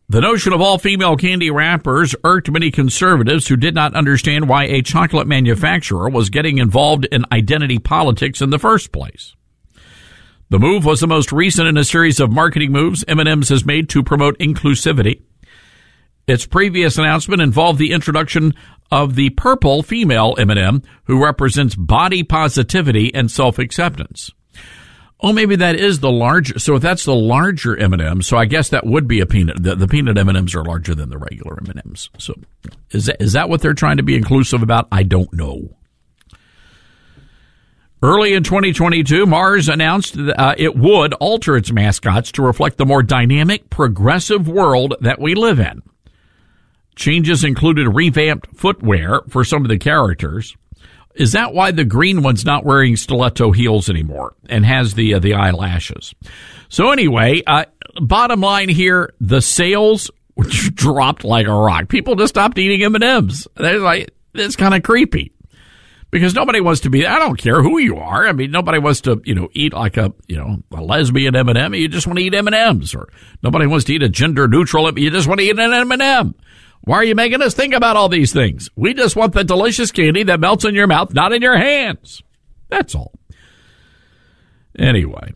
The 0.10 0.22
notion 0.22 0.54
of 0.54 0.62
all 0.62 0.78
female 0.78 1.18
candy 1.18 1.52
wrappers 1.52 2.16
irked 2.24 2.50
many 2.50 2.72
conservatives 2.72 3.48
who 3.48 3.58
did 3.58 3.76
not 3.76 3.94
understand 3.94 4.48
why 4.48 4.64
a 4.64 4.82
chocolate 4.82 5.28
manufacturer 5.28 6.10
was 6.10 6.30
getting 6.30 6.60
involved 6.60 7.06
in 7.12 7.26
identity 7.30 7.78
politics 7.78 8.42
in 8.42 8.50
the 8.50 8.60
first 8.60 8.94
place. 8.94 9.36
The 10.50 10.60
move 10.60 10.86
was 10.86 11.02
the 11.02 11.08
most 11.08 11.34
recent 11.34 11.68
in 11.68 11.76
a 11.76 11.84
series 11.84 12.22
of 12.22 12.32
marketing 12.32 12.72
moves 12.72 13.04
M&M's 13.06 13.50
has 13.50 13.66
made 13.66 13.90
to 13.90 14.02
promote 14.02 14.40
inclusivity. 14.40 15.24
Its 16.28 16.46
previous 16.46 16.98
announcement 16.98 17.42
involved 17.42 17.80
the 17.80 17.94
introduction 17.94 18.54
of 18.92 19.16
the 19.16 19.30
purple 19.32 19.82
female 19.82 20.36
M&M 20.38 20.82
who 21.06 21.24
represents 21.24 21.74
body 21.74 22.22
positivity 22.22 23.14
and 23.16 23.32
self-acceptance. 23.32 24.32
Oh, 25.22 25.32
maybe 25.32 25.56
that 25.56 25.76
is 25.76 26.02
the 26.02 26.12
larger. 26.12 26.60
So 26.60 26.76
if 26.76 26.82
that's 26.82 27.06
the 27.06 27.16
larger 27.16 27.78
M&M, 27.78 28.22
so 28.22 28.38
I 28.38 28.44
guess 28.44 28.70
that 28.70 28.86
would 28.86 29.08
be 29.08 29.22
a 29.22 29.26
peanut. 29.26 29.64
The, 29.64 29.76
the 29.76 29.88
peanut 29.88 30.18
M&Ms 30.18 30.54
are 30.54 30.66
larger 30.66 30.94
than 30.94 31.10
the 31.10 31.18
regular 31.18 31.58
M&Ms. 31.66 32.10
So 32.18 32.36
is 32.92 33.06
that, 33.06 33.22
is 33.22 33.32
that 33.32 33.48
what 33.50 33.62
they're 33.62 33.74
trying 33.74 33.98
to 33.98 34.04
be 34.04 34.18
inclusive 34.18 34.62
about? 34.62 34.90
I 34.92 35.04
don't 35.04 35.32
know. 35.34 35.78
Early 38.04 38.34
in 38.34 38.44
2022, 38.44 39.26
Mars 39.26 39.70
announced 39.70 40.18
uh, 40.18 40.54
it 40.58 40.76
would 40.76 41.14
alter 41.16 41.56
its 41.56 41.72
mascots 41.72 42.34
to 42.34 42.44
reflect 42.44 42.78
the 42.78 42.86
more 42.86 43.02
dynamic, 43.02 43.70
progressive 43.70 44.48
world 44.48 44.94
that 45.00 45.20
we 45.20 45.34
live 45.34 45.60
in. 45.60 45.82
Changes 46.98 47.44
included 47.44 47.88
revamped 47.88 48.48
footwear 48.58 49.22
for 49.30 49.44
some 49.46 49.62
of 49.62 49.70
the 49.70 49.78
characters. 49.78 50.58
Is 51.14 51.34
that 51.34 51.54
why 51.54 51.70
the 51.70 51.86
green 51.86 52.24
one's 52.24 52.44
not 52.44 52.66
wearing 52.66 52.96
stiletto 52.96 53.52
heels 53.52 53.88
anymore 53.88 54.34
and 54.50 54.66
has 54.66 54.96
the 54.96 55.14
uh, 55.14 55.20
the 55.20 55.36
eyelashes? 55.36 56.16
So 56.70 56.90
anyway, 56.90 57.44
uh, 57.46 57.66
bottom 58.02 58.42
line 58.42 58.70
here, 58.70 59.14
the 59.22 59.42
sales 59.42 60.10
dropped 60.40 61.24
like 61.24 61.46
a 61.46 61.54
rock. 61.54 61.88
People 61.88 62.16
just 62.16 62.34
stopped 62.34 62.58
eating 62.58 62.84
M 62.84 62.96
and 62.96 63.04
M's. 63.04 63.48
They're 63.56 63.78
like, 63.78 64.10
it's 64.34 64.56
kind 64.56 64.74
of 64.74 64.82
creepy 64.82 65.32
because 66.10 66.34
nobody 66.34 66.62
wants 66.62 66.82
to 66.82 66.90
be. 66.90 67.06
I 67.06 67.20
don't 67.20 67.38
care 67.38 67.62
who 67.62 67.78
you 67.78 67.98
are. 67.98 68.28
I 68.28 68.32
mean, 68.32 68.50
nobody 68.50 68.80
wants 68.80 69.02
to 69.02 69.22
you 69.24 69.36
know 69.36 69.50
eat 69.54 69.74
like 69.74 69.98
a 69.98 70.14
you 70.28 70.38
know 70.38 70.64
a 70.72 70.82
lesbian 70.82 71.36
M 71.36 71.50
and 71.50 71.60
m 71.60 71.76
You 71.76 71.90
just 71.90 72.08
want 72.08 72.18
to 72.18 72.26
eat 72.26 72.34
M 72.34 72.48
and 72.48 72.56
M's, 72.56 72.96
or 72.96 73.08
nobody 73.44 73.68
wants 73.68 73.86
to 73.86 73.94
eat 73.94 74.02
a 74.02 74.10
gender 74.10 74.48
neutral. 74.48 74.98
You 74.98 75.12
just 75.12 75.28
want 75.28 75.42
to 75.42 75.46
eat 75.46 75.60
an 75.60 75.60
M 75.60 75.92
and 75.92 76.02
m 76.02 76.36
Why 76.88 77.00
are 77.00 77.04
you 77.04 77.16
making 77.16 77.42
us 77.42 77.54
think 77.54 77.74
about 77.74 77.98
all 77.98 78.08
these 78.08 78.32
things? 78.32 78.70
We 78.78 78.94
just 78.94 79.18
want 79.18 79.34
the 79.34 79.44
delicious 79.44 79.92
candy 79.92 80.24
that 80.24 80.40
melts 80.40 80.64
in 80.64 80.74
your 80.74 80.88
mouth, 80.88 81.14
not 81.14 81.34
in 81.34 81.42
your 81.42 81.58
hands. 81.58 82.24
That's 82.70 82.96
all. 82.96 83.12
Anyway. 84.80 85.34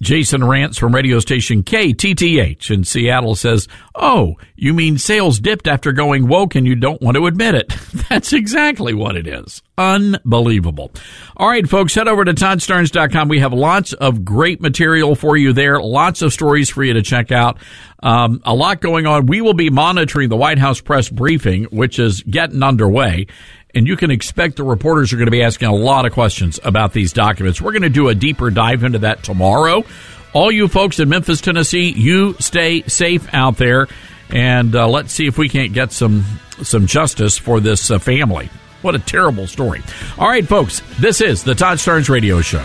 Jason 0.00 0.42
Rantz 0.42 0.78
from 0.78 0.94
radio 0.94 1.18
station 1.20 1.62
KTTH 1.62 2.70
in 2.70 2.84
Seattle 2.84 3.34
says, 3.34 3.68
Oh, 3.94 4.34
you 4.54 4.74
mean 4.74 4.98
sales 4.98 5.40
dipped 5.40 5.66
after 5.66 5.92
going 5.92 6.28
woke 6.28 6.54
and 6.54 6.66
you 6.66 6.74
don't 6.74 7.00
want 7.00 7.16
to 7.16 7.26
admit 7.26 7.54
it. 7.54 7.68
That's 8.08 8.32
exactly 8.32 8.94
what 8.94 9.16
it 9.16 9.26
is. 9.26 9.62
Unbelievable. 9.78 10.90
All 11.36 11.48
right, 11.48 11.68
folks, 11.68 11.94
head 11.94 12.08
over 12.08 12.24
to 12.24 12.34
ToddStarnes.com. 12.34 13.28
We 13.28 13.40
have 13.40 13.52
lots 13.52 13.92
of 13.92 14.24
great 14.24 14.60
material 14.60 15.14
for 15.14 15.36
you 15.36 15.52
there, 15.52 15.80
lots 15.80 16.22
of 16.22 16.32
stories 16.32 16.70
for 16.70 16.82
you 16.82 16.94
to 16.94 17.02
check 17.02 17.32
out. 17.32 17.58
Um, 18.02 18.40
a 18.44 18.54
lot 18.54 18.80
going 18.80 19.06
on. 19.06 19.26
We 19.26 19.40
will 19.40 19.54
be 19.54 19.70
monitoring 19.70 20.28
the 20.28 20.36
White 20.36 20.58
House 20.58 20.80
press 20.80 21.08
briefing, 21.08 21.64
which 21.64 21.98
is 21.98 22.22
getting 22.22 22.62
underway 22.62 23.26
and 23.76 23.86
you 23.86 23.94
can 23.94 24.10
expect 24.10 24.56
the 24.56 24.64
reporters 24.64 25.12
are 25.12 25.16
going 25.16 25.26
to 25.26 25.30
be 25.30 25.42
asking 25.42 25.68
a 25.68 25.74
lot 25.74 26.06
of 26.06 26.12
questions 26.12 26.58
about 26.64 26.94
these 26.94 27.12
documents. 27.12 27.60
We're 27.60 27.72
going 27.72 27.82
to 27.82 27.90
do 27.90 28.08
a 28.08 28.14
deeper 28.14 28.50
dive 28.50 28.82
into 28.82 29.00
that 29.00 29.22
tomorrow. 29.22 29.84
All 30.32 30.50
you 30.50 30.66
folks 30.66 30.98
in 30.98 31.10
Memphis, 31.10 31.42
Tennessee, 31.42 31.92
you 31.92 32.34
stay 32.40 32.82
safe 32.84 33.28
out 33.34 33.58
there, 33.58 33.86
and 34.30 34.74
uh, 34.74 34.88
let's 34.88 35.12
see 35.12 35.26
if 35.26 35.36
we 35.36 35.48
can't 35.48 35.74
get 35.74 35.92
some 35.92 36.24
some 36.62 36.86
justice 36.86 37.36
for 37.36 37.60
this 37.60 37.90
uh, 37.90 37.98
family. 37.98 38.48
What 38.80 38.94
a 38.94 38.98
terrible 38.98 39.46
story. 39.46 39.82
All 40.18 40.28
right, 40.28 40.46
folks, 40.46 40.80
this 40.98 41.20
is 41.20 41.44
the 41.44 41.54
Todd 41.54 41.76
Starnes 41.76 42.08
Radio 42.08 42.40
Show. 42.40 42.64